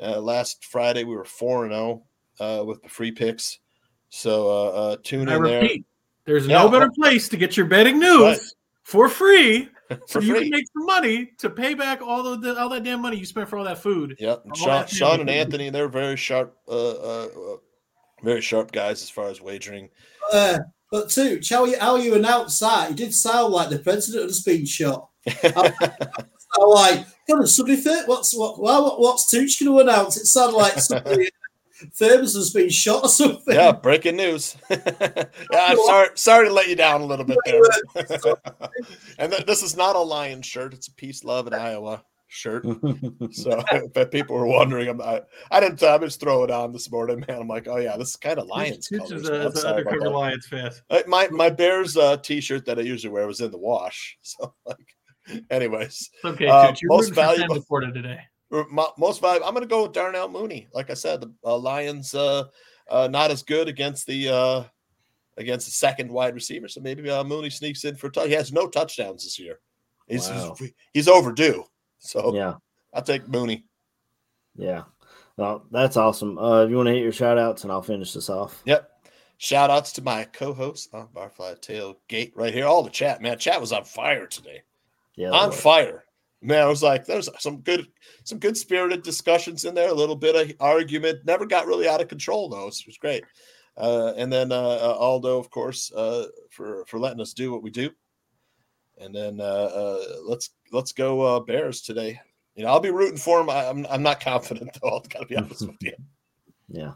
Uh, 0.00 0.20
last 0.20 0.64
Friday 0.64 1.02
we 1.02 1.16
were 1.16 1.24
four 1.24 1.64
and 1.64 1.74
zero 1.74 2.04
uh, 2.40 2.64
with 2.66 2.82
the 2.82 2.88
free 2.88 3.12
picks. 3.12 3.58
So 4.08 4.48
uh, 4.48 4.70
uh, 4.70 4.96
tune 5.02 5.28
I 5.28 5.36
in 5.36 5.42
there 5.42 5.62
repeat, 5.62 5.84
there's 6.24 6.46
Yeah. 6.46 6.62
no 6.62 6.68
better 6.68 6.90
place 6.90 7.28
to 7.28 7.36
get 7.36 7.56
your 7.56 7.66
betting 7.66 7.98
news 7.98 8.20
Right. 8.22 8.38
for 8.82 9.08
free, 9.08 9.68
so 10.06 10.20
for 10.20 10.22
you 10.22 10.34
can 10.34 10.50
make 10.50 10.64
some 10.76 10.86
money 10.86 11.30
to 11.38 11.50
pay 11.50 11.74
back 11.74 12.02
all 12.02 12.22
the, 12.22 12.36
the 12.36 12.60
all 12.60 12.68
that 12.70 12.82
damn 12.82 13.00
money 13.00 13.16
you 13.18 13.24
spent 13.26 13.48
for 13.48 13.58
all 13.58 13.64
that 13.64 13.78
food. 13.78 14.16
Yep. 14.18 14.42
And 14.46 14.56
Sean, 14.56 14.86
Sean 14.86 15.20
and. 15.20 15.30
Anthony, 15.30 15.70
they're 15.70 15.88
very 15.88 16.16
sharp, 16.16 16.56
uh, 16.68 16.72
uh, 16.90 17.28
uh, 17.28 17.56
very 18.24 18.40
sharp 18.40 18.72
guys 18.72 19.02
as 19.02 19.10
far 19.10 19.28
as 19.28 19.40
wagering. 19.40 19.88
Uh, 20.32 20.58
but 20.90 21.08
too, 21.08 21.40
how 21.48 21.64
you, 21.66 21.78
how 21.78 21.96
you 21.96 22.14
announced 22.16 22.60
that, 22.60 22.90
it 22.90 22.96
did 22.96 23.14
sound 23.14 23.52
like 23.52 23.70
the 23.70 23.78
president 23.78 24.24
has 24.24 24.42
been 24.42 24.64
shot. 24.66 25.08
I'm 25.44 26.68
like, 26.68 27.06
God, 27.28 27.48
somebody 27.48 27.76
fit? 27.80 28.08
What's 28.08 28.36
what? 28.36 28.60
Well, 28.60 28.96
what's 28.98 29.30
Tooch 29.30 29.60
going 29.60 29.86
to 29.86 29.90
announce? 29.90 30.16
It 30.16 30.26
sounded 30.26 30.56
like 30.56 30.78
somebody 30.80 31.28
famous 31.92 32.34
has 32.34 32.50
been 32.52 32.68
shot 32.70 33.04
or 33.04 33.08
something. 33.08 33.54
yeah, 33.54 33.72
breaking 33.72 34.16
news. 34.16 34.56
yeah, 34.70 35.24
I'm 35.54 35.78
sorry, 35.86 36.08
sorry 36.14 36.48
to 36.48 36.52
let 36.52 36.68
you 36.68 36.76
down 36.76 37.00
a 37.00 37.06
little 37.06 37.24
bit 37.24 37.38
there. 37.44 37.62
and 39.18 39.32
th- 39.32 39.46
this 39.46 39.62
is 39.62 39.76
not 39.76 39.96
a 39.96 40.00
lion 40.00 40.42
shirt; 40.42 40.74
it's 40.74 40.88
a 40.88 40.92
peace, 40.94 41.24
love, 41.24 41.46
in 41.46 41.54
Iowa 41.54 42.02
shirt. 42.28 42.64
So 43.32 43.62
if 43.70 44.10
people 44.10 44.36
were 44.36 44.46
wondering, 44.46 44.88
I'm 44.88 44.96
not, 44.98 45.26
I 45.50 45.60
didn't. 45.60 45.82
I 45.82 45.98
just 45.98 46.20
throw 46.20 46.42
it 46.44 46.50
on 46.50 46.72
this 46.72 46.90
morning, 46.90 47.24
man. 47.28 47.40
I'm 47.40 47.48
like, 47.48 47.68
oh 47.68 47.76
yeah, 47.76 47.96
this 47.96 48.10
is 48.10 48.16
kind 48.16 48.38
of 48.38 48.46
lions 48.46 48.88
Tooch 48.88 48.98
colors. 49.00 49.22
is 49.22 49.30
man. 49.30 49.40
a, 49.40 49.42
I'm 49.44 49.46
is 49.48 49.54
an 49.54 49.60
sorry 49.60 49.84
undercover. 49.86 50.10
Lions 50.10 50.46
fan. 50.46 50.70
Uh, 50.90 51.00
My 51.06 51.28
my 51.28 51.50
Bears 51.50 51.96
uh, 51.96 52.16
t-shirt 52.18 52.64
that 52.66 52.78
I 52.78 52.82
usually 52.82 53.12
wear 53.12 53.26
was 53.26 53.40
in 53.40 53.50
the 53.50 53.58
wash. 53.58 54.18
So 54.22 54.52
like, 54.66 54.96
anyways, 55.50 56.10
It's 56.12 56.24
okay, 56.24 56.46
Uh, 56.48 56.68
Tooch. 56.68 56.82
You're 56.82 56.88
most 56.90 57.16
rooting 57.16 57.62
for 57.68 57.82
Sam 57.82 57.94
today. 57.94 58.20
Mo- 58.50 58.92
most 58.98 59.20
valuable. 59.20 59.46
I'm 59.46 59.54
going 59.54 59.62
to 59.66 59.68
go 59.68 59.84
with 59.84 59.92
Darnell 59.92 60.28
Mooney. 60.28 60.68
Like 60.74 60.90
I 60.90 60.94
said, 60.94 61.20
the 61.20 61.32
uh, 61.44 61.56
Lions 61.56 62.14
uh, 62.14 62.44
uh, 62.90 63.08
not 63.10 63.30
as 63.30 63.42
good 63.42 63.68
against 63.68 64.06
the 64.06 64.28
uh, 64.28 64.64
against 65.36 65.66
the 65.66 65.72
second 65.72 66.10
wide 66.10 66.34
receiver. 66.34 66.66
So 66.68 66.80
maybe 66.80 67.08
uh, 67.08 67.22
Mooney 67.24 67.50
sneaks 67.50 67.84
in 67.84 67.94
for 67.96 68.08
a 68.08 68.10
touch. 68.10 68.26
He 68.28 68.34
has 68.34 68.52
no 68.52 68.66
touchdowns 68.68 69.24
this 69.24 69.38
year. 69.38 69.60
He's 70.08 70.28
Wow. 70.28 70.56
he's 70.58 70.72
he's 70.92 71.08
overdue. 71.08 71.64
So 71.98 72.34
yeah, 72.34 72.54
I'll 72.92 73.02
take 73.02 73.28
Mooney. 73.28 73.64
yeah. 74.56 74.82
Well, 75.36 75.64
that's 75.70 75.96
awesome. 75.96 76.36
Uh, 76.36 76.64
if 76.64 76.70
you 76.70 76.76
want 76.76 76.88
to 76.88 76.92
hit 76.92 77.02
your 77.02 77.12
shout 77.12 77.38
outs, 77.38 77.62
and 77.62 77.72
I'll 77.72 77.80
finish 77.80 78.12
this 78.12 78.28
off. 78.28 78.60
Yep. 78.66 78.90
Shout 79.38 79.70
outs 79.70 79.92
to 79.92 80.02
my 80.02 80.24
co-host 80.24 80.92
on 80.92 81.08
Barfly 81.14 81.58
Tailgate 81.62 82.32
right 82.34 82.52
here. 82.52 82.66
All 82.66 82.82
the 82.82 82.90
chat, 82.90 83.22
man. 83.22 83.38
Chat 83.38 83.58
was 83.58 83.72
on 83.72 83.84
fire 83.84 84.26
today. 84.26 84.60
Yeah, 85.16 85.30
on 85.30 85.48
was- 85.50 85.60
fire. 85.60 86.04
Man, 86.42 86.62
I 86.62 86.66
was 86.66 86.82
like, 86.82 87.04
there's 87.04 87.28
some 87.38 87.60
good, 87.60 87.86
some 88.24 88.38
good 88.38 88.56
spirited 88.56 89.02
discussions 89.02 89.64
in 89.66 89.74
there. 89.74 89.90
A 89.90 89.94
little 89.94 90.16
bit 90.16 90.36
of 90.36 90.56
argument. 90.58 91.26
Never 91.26 91.44
got 91.44 91.66
really 91.66 91.86
out 91.86 92.00
of 92.00 92.08
control 92.08 92.48
though. 92.48 92.68
It 92.68 92.82
was 92.86 92.98
great. 92.98 93.24
Uh, 93.76 94.12
and 94.16 94.32
then 94.32 94.50
uh, 94.52 94.78
uh, 94.80 94.96
Aldo, 94.98 95.38
of 95.38 95.50
course, 95.50 95.92
uh, 95.92 96.26
for 96.50 96.84
for 96.86 96.98
letting 96.98 97.20
us 97.20 97.34
do 97.34 97.52
what 97.52 97.62
we 97.62 97.70
do. 97.70 97.90
And 98.98 99.14
then 99.14 99.40
uh, 99.40 99.44
uh, 99.44 100.04
let's 100.24 100.50
let's 100.72 100.92
go 100.92 101.40
Bears 101.40 101.82
today. 101.82 102.20
You 102.54 102.64
know, 102.64 102.70
I'll 102.70 102.80
be 102.80 102.90
rooting 102.90 103.18
for 103.18 103.38
them. 103.38 103.50
I, 103.50 103.66
I'm 103.66 103.86
I'm 103.90 104.02
not 104.02 104.20
confident 104.20 104.76
though. 104.82 104.96
I've 104.96 105.08
got 105.08 105.20
to 105.20 105.26
be 105.26 105.36
honest 105.36 105.66
with 105.66 105.76
you. 105.80 105.92
Yeah. 106.72 106.92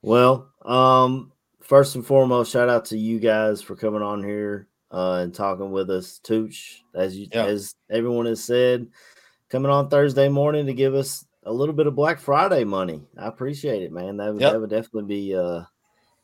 Well, 0.00 0.48
um, 0.64 1.32
first 1.60 1.96
and 1.96 2.06
foremost, 2.06 2.52
shout 2.52 2.68
out 2.68 2.84
to 2.84 2.96
you 2.96 3.18
guys 3.18 3.60
for 3.60 3.74
coming 3.74 4.00
on 4.00 4.22
here 4.22 4.68
uh, 4.90 5.20
and 5.22 5.34
talking 5.34 5.70
with 5.70 5.90
us. 5.90 6.18
Tooch, 6.20 6.82
as 6.94 7.16
you 7.16 7.28
Yeah. 7.32 7.46
as 7.46 7.74
everyone 7.90 8.26
has 8.26 8.42
said, 8.42 8.86
coming 9.48 9.70
on 9.70 9.88
Thursday 9.88 10.28
morning 10.28 10.66
to 10.66 10.74
give 10.74 10.94
us 10.94 11.24
a 11.44 11.52
little 11.52 11.74
bit 11.74 11.86
of 11.86 11.94
Black 11.94 12.18
Friday 12.20 12.64
money. 12.64 13.02
I 13.16 13.26
appreciate 13.26 13.82
it, 13.82 13.92
man. 13.92 14.16
That 14.18 14.32
would 14.32 14.42
Yep. 14.42 14.52
that 14.52 14.60
would 14.60 14.70
definitely 14.70 15.04
be 15.04 15.34
uh 15.34 15.62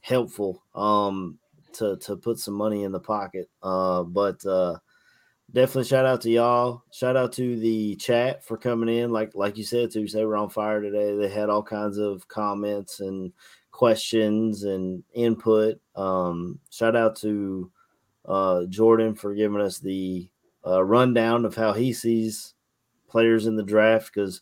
helpful 0.01 0.63
um 0.75 1.39
to 1.75 1.97
to 1.99 2.17
put 2.17 2.39
some 2.39 2.55
money 2.55 2.85
in 2.85 2.93
the 2.93 3.01
pocket. 3.01 3.49
Uh, 3.63 4.03
but 4.03 4.45
uh 4.47 4.77
definitely 5.53 5.85
shout 5.85 6.05
out 6.07 6.21
to 6.23 6.31
y'all. 6.31 6.83
Shout 6.93 7.17
out 7.17 7.33
to 7.35 7.59
the 7.59 7.97
chat 7.97 8.45
for 8.45 8.57
coming 8.57 8.89
in. 8.95 9.11
Like 9.11 9.35
like 9.35 9.57
you 9.57 9.65
said, 9.65 9.91
Tooch, 9.91 10.13
they 10.13 10.25
were 10.25 10.37
on 10.37 10.49
fire 10.51 10.81
today. 10.81 11.17
They 11.17 11.29
had 11.29 11.49
all 11.51 11.63
kinds 11.63 11.99
of 11.99 12.27
comments 12.29 13.01
and 13.01 13.33
questions 13.71 14.65
and 14.65 15.03
input. 15.15 15.81
Um, 15.97 16.61
shout 16.71 16.95
out 16.97 17.17
to 17.17 17.71
uh, 18.25 18.65
Jordan 18.67 19.15
for 19.15 19.35
giving 19.35 19.61
us 19.61 19.79
the 19.79 20.29
uh, 20.67 20.83
rundown 20.83 21.45
of 21.45 21.55
how 21.55 21.73
he 21.73 21.93
sees 21.93 22.55
players 23.09 23.47
in 23.47 23.57
the 23.57 23.63
draft. 23.63 24.13
Because 24.15 24.41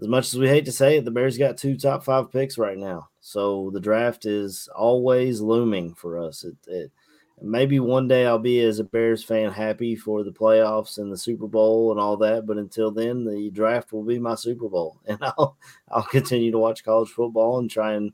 as 0.00 0.08
much 0.08 0.32
as 0.32 0.38
we 0.38 0.48
hate 0.48 0.64
to 0.66 0.72
say 0.72 0.98
it, 0.98 1.04
the 1.04 1.10
Bears 1.10 1.38
got 1.38 1.56
two 1.56 1.76
top 1.76 2.04
five 2.04 2.30
picks 2.30 2.58
right 2.58 2.78
now. 2.78 3.08
So 3.20 3.70
the 3.72 3.80
draft 3.80 4.26
is 4.26 4.68
always 4.74 5.40
looming 5.40 5.94
for 5.94 6.18
us. 6.18 6.44
It, 6.44 6.56
it 6.66 6.92
maybe 7.40 7.80
one 7.80 8.08
day 8.08 8.26
I'll 8.26 8.38
be 8.38 8.60
as 8.60 8.78
a 8.78 8.84
Bears 8.84 9.24
fan 9.24 9.50
happy 9.50 9.96
for 9.96 10.22
the 10.22 10.32
playoffs 10.32 10.98
and 10.98 11.12
the 11.12 11.16
Super 11.16 11.46
Bowl 11.46 11.90
and 11.90 12.00
all 12.00 12.16
that. 12.18 12.46
But 12.46 12.58
until 12.58 12.90
then, 12.90 13.24
the 13.24 13.50
draft 13.50 13.92
will 13.92 14.04
be 14.04 14.18
my 14.18 14.34
Super 14.34 14.68
Bowl, 14.68 15.00
and 15.06 15.18
I'll 15.22 15.56
I'll 15.90 16.02
continue 16.02 16.50
to 16.50 16.58
watch 16.58 16.84
college 16.84 17.10
football 17.10 17.58
and 17.58 17.70
try 17.70 17.94
and 17.94 18.12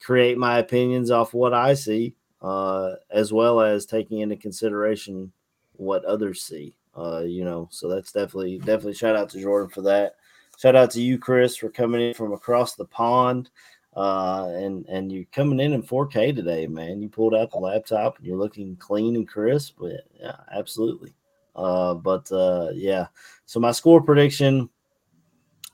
create 0.00 0.36
my 0.36 0.58
opinions 0.58 1.10
off 1.10 1.32
what 1.34 1.54
I 1.54 1.74
see, 1.74 2.14
uh, 2.42 2.94
as 3.10 3.32
well 3.32 3.60
as 3.60 3.86
taking 3.86 4.18
into 4.18 4.36
consideration 4.36 5.32
what 5.74 6.04
others 6.04 6.42
see. 6.42 6.76
Uh, 6.96 7.20
you 7.20 7.44
know, 7.44 7.68
so 7.70 7.88
that's 7.88 8.12
definitely 8.12 8.58
definitely 8.58 8.94
shout 8.94 9.16
out 9.16 9.30
to 9.30 9.40
Jordan 9.40 9.70
for 9.70 9.80
that. 9.82 10.16
Shout 10.58 10.76
out 10.76 10.90
to 10.90 11.00
you, 11.00 11.18
Chris, 11.18 11.56
for 11.56 11.70
coming 11.70 12.00
in 12.02 12.14
from 12.14 12.32
across 12.32 12.74
the 12.74 12.84
pond. 12.84 13.48
Uh, 13.96 14.50
and 14.54 14.86
and 14.86 15.12
you're 15.12 15.24
coming 15.32 15.60
in 15.60 15.72
in 15.72 15.82
4K 15.82 16.34
today, 16.34 16.66
man. 16.66 17.00
You 17.00 17.08
pulled 17.08 17.34
out 17.34 17.50
the 17.50 17.58
laptop 17.58 18.18
and 18.18 18.26
you're 18.26 18.38
looking 18.38 18.76
clean 18.76 19.16
and 19.16 19.28
crisp. 19.28 19.76
But 19.78 20.06
yeah, 20.18 20.36
absolutely. 20.52 21.14
Uh, 21.56 21.94
but 21.94 22.30
uh, 22.32 22.68
yeah. 22.74 23.06
So 23.46 23.60
my 23.60 23.72
score 23.72 24.02
prediction. 24.02 24.68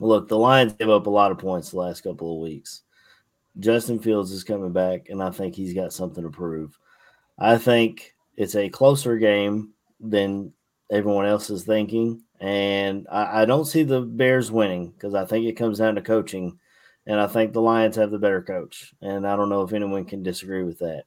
Look, 0.01 0.29
the 0.29 0.39
Lions 0.39 0.75
gave 0.75 0.91
up 0.91 1.07
a 1.07 1.11
lot 1.11 1.33
of 1.33 1.39
points 1.39 1.71
the 1.71 1.79
last 1.79 2.03
couple 2.03 2.33
of 2.33 2.41
weeks. 2.41 2.83
Justin 3.59 3.99
Fields 3.99 4.31
is 4.31 4.45
coming 4.45 4.73
back, 4.73 5.09
and 5.09 5.23
I 5.23 5.31
think 5.31 5.55
he's 5.55 5.75
got 5.75 5.93
something 5.93 6.23
to 6.23 6.31
prove. 6.31 6.79
I 7.39 7.59
think 7.59 8.15
it's 8.37 8.55
a 8.55 8.69
closer 8.69 9.19
game 9.19 9.73
than 10.01 10.53
everyone 10.91 11.27
else 11.27 11.51
is 11.51 11.65
thinking, 11.65 12.23
and 12.41 13.07
I, 13.11 13.43
I 13.43 13.45
don't 13.45 13.65
see 13.65 13.83
the 13.83 14.01
Bears 14.01 14.51
winning 14.51 14.91
because 14.91 15.15
I 15.15 15.25
think 15.25 15.47
it 15.47 15.57
comes 15.57 15.79
down 15.79 15.97
to 15.97 16.03
coaching 16.03 16.59
and 17.09 17.19
I 17.19 17.27
think 17.27 17.53
the 17.53 17.63
Lions 17.63 17.97
have 17.97 18.11
the 18.11 18.19
better 18.19 18.43
coach. 18.43 18.93
And 19.01 19.27
I 19.27 19.35
don't 19.35 19.49
know 19.49 19.63
if 19.63 19.73
anyone 19.73 20.05
can 20.05 20.23
disagree 20.23 20.63
with 20.63 20.79
that. 20.81 21.05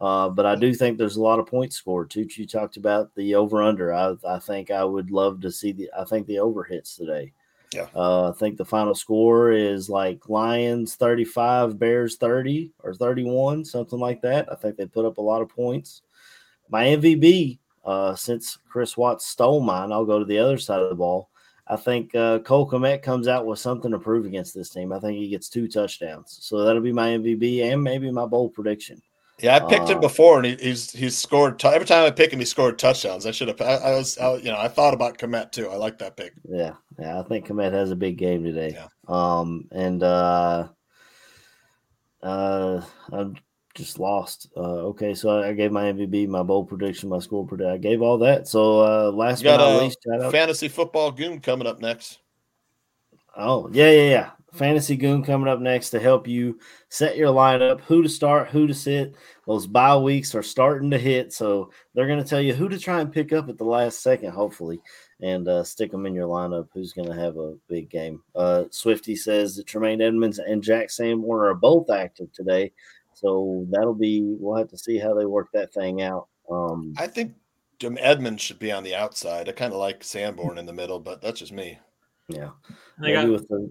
Uh, 0.00 0.30
but 0.30 0.46
I 0.46 0.56
do 0.56 0.74
think 0.74 0.96
there's 0.96 1.16
a 1.16 1.22
lot 1.22 1.38
of 1.38 1.46
points 1.46 1.76
scored. 1.76 2.10
Tucci 2.10 2.50
talked 2.50 2.78
about 2.78 3.14
the 3.14 3.34
over 3.34 3.62
under. 3.62 3.92
I, 3.92 4.14
I 4.26 4.38
think 4.38 4.70
I 4.70 4.82
would 4.82 5.10
love 5.10 5.42
to 5.42 5.52
see 5.52 5.72
the. 5.72 5.90
I 5.96 6.04
think 6.04 6.26
the 6.26 6.38
over 6.38 6.64
hits 6.64 6.96
today. 6.96 7.32
Yeah. 7.72 7.86
Uh, 7.94 8.30
I 8.30 8.32
think 8.32 8.56
the 8.56 8.64
final 8.64 8.94
score 8.94 9.52
is 9.52 9.90
like 9.90 10.28
Lions 10.28 10.94
35, 10.94 11.78
Bears 11.78 12.16
30 12.16 12.70
or 12.82 12.94
31, 12.94 13.64
something 13.64 13.98
like 13.98 14.22
that. 14.22 14.50
I 14.50 14.54
think 14.54 14.76
they 14.76 14.86
put 14.86 15.04
up 15.04 15.18
a 15.18 15.22
lot 15.22 15.42
of 15.42 15.48
points. 15.48 16.02
My 16.68 16.84
MVP, 16.84 17.58
uh, 17.84 18.14
since 18.14 18.58
Chris 18.68 18.96
Watts 18.96 19.26
stole 19.26 19.60
mine, 19.60 19.92
I'll 19.92 20.04
go 20.04 20.18
to 20.18 20.24
the 20.24 20.38
other 20.38 20.58
side 20.58 20.80
of 20.80 20.88
the 20.88 20.96
ball. 20.96 21.30
I 21.68 21.76
think 21.76 22.14
uh, 22.14 22.38
Cole 22.40 22.68
Kmet 22.70 23.02
comes 23.02 23.26
out 23.26 23.46
with 23.46 23.58
something 23.58 23.90
to 23.90 23.98
prove 23.98 24.24
against 24.24 24.54
this 24.54 24.70
team. 24.70 24.92
I 24.92 25.00
think 25.00 25.18
he 25.18 25.28
gets 25.28 25.48
two 25.48 25.66
touchdowns, 25.66 26.38
so 26.40 26.64
that'll 26.64 26.80
be 26.80 26.92
my 26.92 27.08
MVP 27.08 27.64
and 27.64 27.82
maybe 27.82 28.10
my 28.12 28.26
bold 28.26 28.54
prediction. 28.54 29.02
Yeah, 29.42 29.56
I 29.56 29.60
picked 29.60 29.82
Uh, 29.90 29.94
him 29.94 30.00
before, 30.00 30.38
and 30.38 30.46
he, 30.46 30.56
he's 30.56 30.90
he's 30.92 31.16
scored 31.16 31.58
t- 31.58 31.68
every 31.68 31.86
time 31.86 32.06
I 32.06 32.10
pick 32.10 32.32
him. 32.32 32.38
He 32.38 32.46
scored 32.46 32.78
touchdowns. 32.78 33.26
I 33.26 33.32
should 33.32 33.48
have. 33.48 33.60
I, 33.60 33.74
I 33.74 33.90
was, 33.94 34.16
I, 34.16 34.34
you 34.36 34.50
know, 34.50 34.56
I 34.58 34.68
thought 34.68 34.94
about 34.94 35.18
Kmet 35.18 35.52
too. 35.52 35.68
I 35.68 35.76
like 35.76 35.98
that 35.98 36.16
pick. 36.16 36.32
Yeah, 36.48 36.72
yeah, 36.98 37.20
I 37.20 37.22
think 37.22 37.46
Kmet 37.46 37.72
has 37.72 37.90
a 37.90 37.96
big 37.96 38.16
game 38.16 38.44
today. 38.44 38.70
Yeah. 38.74 38.88
Um, 39.08 39.68
and 39.72 40.02
uh, 40.02 40.68
uh, 42.22 42.80
I'm 43.12 43.36
just 43.74 43.98
lost. 43.98 44.48
Uh, 44.56 44.86
okay, 44.88 45.12
so 45.12 45.42
I 45.42 45.52
gave 45.52 45.70
my 45.70 45.84
MVP, 45.84 46.26
my 46.28 46.42
bold 46.42 46.68
prediction, 46.68 47.10
my 47.10 47.18
score 47.18 47.46
prediction. 47.46 47.74
I 47.74 47.76
gave 47.76 48.00
all 48.00 48.16
that. 48.18 48.48
So 48.48 48.80
uh, 48.80 49.10
last 49.12 49.42
You 49.42 49.50
but 49.50 49.58
got 49.58 49.70
not 49.70 49.80
a 49.80 49.84
least, 49.84 50.32
fantasy 50.32 50.68
football 50.68 51.12
goon 51.12 51.40
coming 51.40 51.66
up 51.66 51.78
next. 51.80 52.20
Oh, 53.36 53.68
yeah, 53.70 53.90
yeah, 53.90 54.10
yeah. 54.10 54.30
Fantasy 54.52 54.96
Goon 54.96 55.22
coming 55.22 55.48
up 55.48 55.60
next 55.60 55.90
to 55.90 56.00
help 56.00 56.26
you 56.26 56.58
set 56.88 57.16
your 57.16 57.32
lineup, 57.32 57.80
who 57.80 58.02
to 58.02 58.08
start, 58.08 58.48
who 58.48 58.66
to 58.66 58.74
sit. 58.74 59.14
Those 59.46 59.66
bye 59.66 59.96
weeks 59.96 60.34
are 60.34 60.42
starting 60.42 60.90
to 60.90 60.98
hit, 60.98 61.32
so 61.32 61.70
they're 61.94 62.06
going 62.06 62.22
to 62.22 62.28
tell 62.28 62.40
you 62.40 62.54
who 62.54 62.68
to 62.68 62.78
try 62.78 63.00
and 63.00 63.12
pick 63.12 63.32
up 63.32 63.48
at 63.48 63.58
the 63.58 63.64
last 63.64 64.02
second, 64.02 64.30
hopefully, 64.30 64.80
and 65.20 65.46
uh, 65.48 65.64
stick 65.64 65.90
them 65.90 66.06
in 66.06 66.14
your 66.14 66.28
lineup. 66.28 66.68
Who's 66.72 66.92
going 66.92 67.08
to 67.08 67.20
have 67.20 67.36
a 67.36 67.54
big 67.68 67.90
game? 67.90 68.22
Uh, 68.34 68.64
Swifty 68.70 69.16
says 69.16 69.56
that 69.56 69.66
Tremaine 69.66 70.00
Edmunds 70.00 70.38
and 70.38 70.62
Jack 70.62 70.90
Sam 70.90 71.06
Sanborn 71.06 71.46
are 71.48 71.54
both 71.54 71.90
active 71.90 72.32
today, 72.32 72.72
so 73.14 73.66
that'll 73.70 73.94
be. 73.94 74.22
We'll 74.22 74.56
have 74.58 74.68
to 74.68 74.78
see 74.78 74.98
how 74.98 75.14
they 75.14 75.26
work 75.26 75.48
that 75.52 75.72
thing 75.72 76.02
out. 76.02 76.28
Um, 76.50 76.94
I 76.96 77.06
think 77.06 77.34
Jim 77.78 77.98
Edmonds 78.00 78.42
should 78.42 78.58
be 78.58 78.72
on 78.72 78.84
the 78.84 78.94
outside. 78.94 79.48
I 79.48 79.52
kind 79.52 79.72
of 79.72 79.78
like 79.78 80.02
Sanborn 80.02 80.58
in 80.58 80.66
the 80.66 80.72
middle, 80.72 81.00
but 81.00 81.20
that's 81.20 81.40
just 81.40 81.52
me. 81.52 81.78
yeah, 82.28 82.50
They 83.00 83.12
maybe 83.12 83.14
got 83.14 83.28
with 83.28 83.48
the 83.48 83.70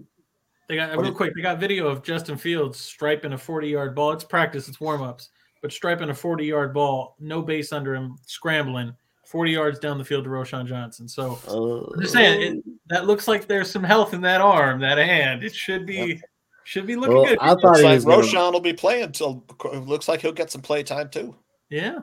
They 0.68 0.76
got 0.76 0.90
What 0.90 1.02
real 1.02 1.10
do- 1.12 1.16
quick. 1.16 1.34
They 1.34 1.42
got 1.42 1.58
video 1.60 1.86
of 1.86 2.02
Justin 2.02 2.36
Fields 2.36 2.78
striping 2.78 3.32
a 3.32 3.38
forty-yard 3.38 3.94
ball. 3.94 4.12
It's 4.12 4.24
practice. 4.24 4.68
It's 4.68 4.80
warm-ups, 4.80 5.30
but 5.62 5.72
striping 5.72 6.10
a 6.10 6.14
forty-yard 6.14 6.74
ball, 6.74 7.16
no 7.20 7.40
base 7.42 7.72
under 7.72 7.94
him, 7.94 8.16
scrambling 8.26 8.92
forty 9.24 9.52
yards 9.52 9.78
down 9.78 9.98
the 9.98 10.04
field 10.04 10.24
to 10.24 10.30
Roschon 10.30 10.66
Johnson. 10.66 11.06
So 11.08 11.38
uh, 11.48 11.92
I'm 11.94 12.00
just 12.00 12.12
saying 12.12 12.40
it, 12.58 12.64
that 12.88 13.06
looks 13.06 13.28
like 13.28 13.46
there's 13.46 13.70
some 13.70 13.84
health 13.84 14.12
in 14.14 14.20
that 14.22 14.40
arm, 14.40 14.80
that 14.80 14.98
hand. 14.98 15.44
It 15.44 15.54
should 15.54 15.86
be 15.86 16.20
should 16.64 16.86
be 16.86 16.96
looking 16.96 17.14
Well, 17.14 17.26
good. 17.26 17.38
I 17.40 17.50
thought 17.50 17.62
Looks 17.62 17.82
like 17.82 18.04
was 18.18 18.32
gonna- 18.32 18.50
will 18.50 18.60
be 18.60 18.72
playing 18.72 19.12
till. 19.12 19.44
Looks 19.72 20.08
like 20.08 20.20
he'll 20.20 20.32
get 20.32 20.50
some 20.50 20.62
play 20.62 20.82
time 20.82 21.10
too. 21.10 21.36
yeah, 21.70 22.00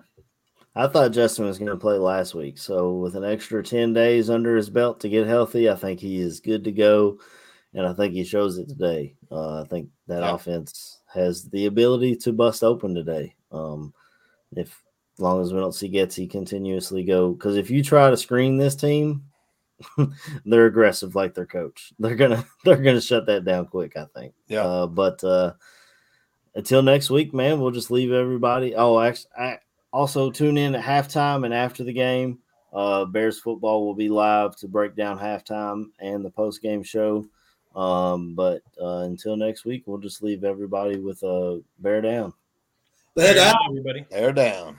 I 0.74 0.88
thought 0.88 1.12
Justin 1.12 1.46
was 1.46 1.58
going 1.60 1.70
to 1.70 1.76
play 1.78 1.98
last 1.98 2.34
week. 2.34 2.58
So, 2.58 2.94
with 2.94 3.16
an 3.16 3.24
extra 3.26 3.62
10 3.62 3.94
days 3.94 4.30
under 4.30 4.56
his 4.56 4.70
belt 4.70 5.00
to 5.02 5.10
get 5.10 5.28
healthy, 5.28 5.70
I 5.70 5.76
think 5.76 6.00
he 6.00 6.20
is 6.20 6.40
good 6.40 6.64
to 6.64 6.72
go. 6.72 7.20
And 7.76 7.86
I 7.88 7.94
think 7.94 8.14
he 8.14 8.24
shows 8.24 8.58
it 8.58 8.70
today. 8.70 9.16
Uh, 9.32 9.62
I 9.62 9.66
think 9.68 9.90
that 10.08 10.22
Yeah. 10.22 10.34
offense 10.36 11.00
has 11.14 11.46
the 11.50 11.66
ability 11.66 12.16
to 12.18 12.32
bust 12.34 12.64
open 12.64 12.94
today. 12.94 13.36
Um, 13.52 13.94
if 14.56 14.82
as 15.16 15.20
long 15.20 15.42
as 15.42 15.54
we 15.54 15.60
don't 15.60 15.74
see 15.74 15.92
Getsy 15.92 16.30
continuously 16.30 17.04
go, 17.04 17.32
because 17.34 17.56
if 17.58 17.70
you 17.70 17.84
try 17.84 18.10
to 18.10 18.18
screen 18.18 18.58
this 18.58 18.76
team, 18.76 19.24
they're 20.46 20.68
aggressive 20.68 21.16
like 21.16 21.34
their 21.34 21.46
coach. 21.48 21.94
They're 22.00 22.16
gonna 22.16 22.46
they're 22.64 22.78
gonna 22.78 23.02
shut 23.02 23.26
that 23.26 23.44
down 23.44 23.66
quick. 23.66 23.98
I 23.98 24.06
think. 24.16 24.34
Yeah. 24.48 24.62
Uh, 24.64 24.88
but 24.88 25.24
uh, 25.24 25.54
until 26.56 26.82
next 26.84 27.10
week, 27.10 27.34
man, 27.34 27.60
we'll 27.60 27.72
just 27.72 27.92
leave 27.92 28.12
everybody. 28.12 28.76
Oh, 28.76 29.00
actually, 29.00 29.32
I 29.38 29.60
also 29.92 30.32
tune 30.32 30.58
in 30.58 30.76
at 30.76 30.84
halftime 30.84 31.44
and 31.46 31.54
after 31.54 31.84
the 31.84 31.94
game. 31.94 32.40
Uh, 32.72 33.06
Bears 33.06 33.40
football 33.40 33.86
will 33.86 33.94
be 33.94 34.10
live 34.10 34.56
to 34.58 34.68
break 34.68 34.96
down 34.96 35.20
halftime 35.20 35.86
and 36.00 36.24
the 36.26 36.30
post 36.32 36.62
game 36.62 36.82
show. 36.84 37.26
Um, 37.76 38.36
but 38.36 38.62
uh, 38.80 39.00
until 39.00 39.36
next 39.36 39.66
week, 39.66 39.84
we'll 39.86 39.98
just 39.98 40.22
leave 40.22 40.44
everybody 40.44 40.98
with 40.98 41.24
a 41.24 41.62
bear 41.80 42.02
down. 42.02 42.34
Bear 43.16 43.34
down. 43.36 43.56
everybody. 43.70 44.06
They're 44.10 44.34
down. 44.34 44.78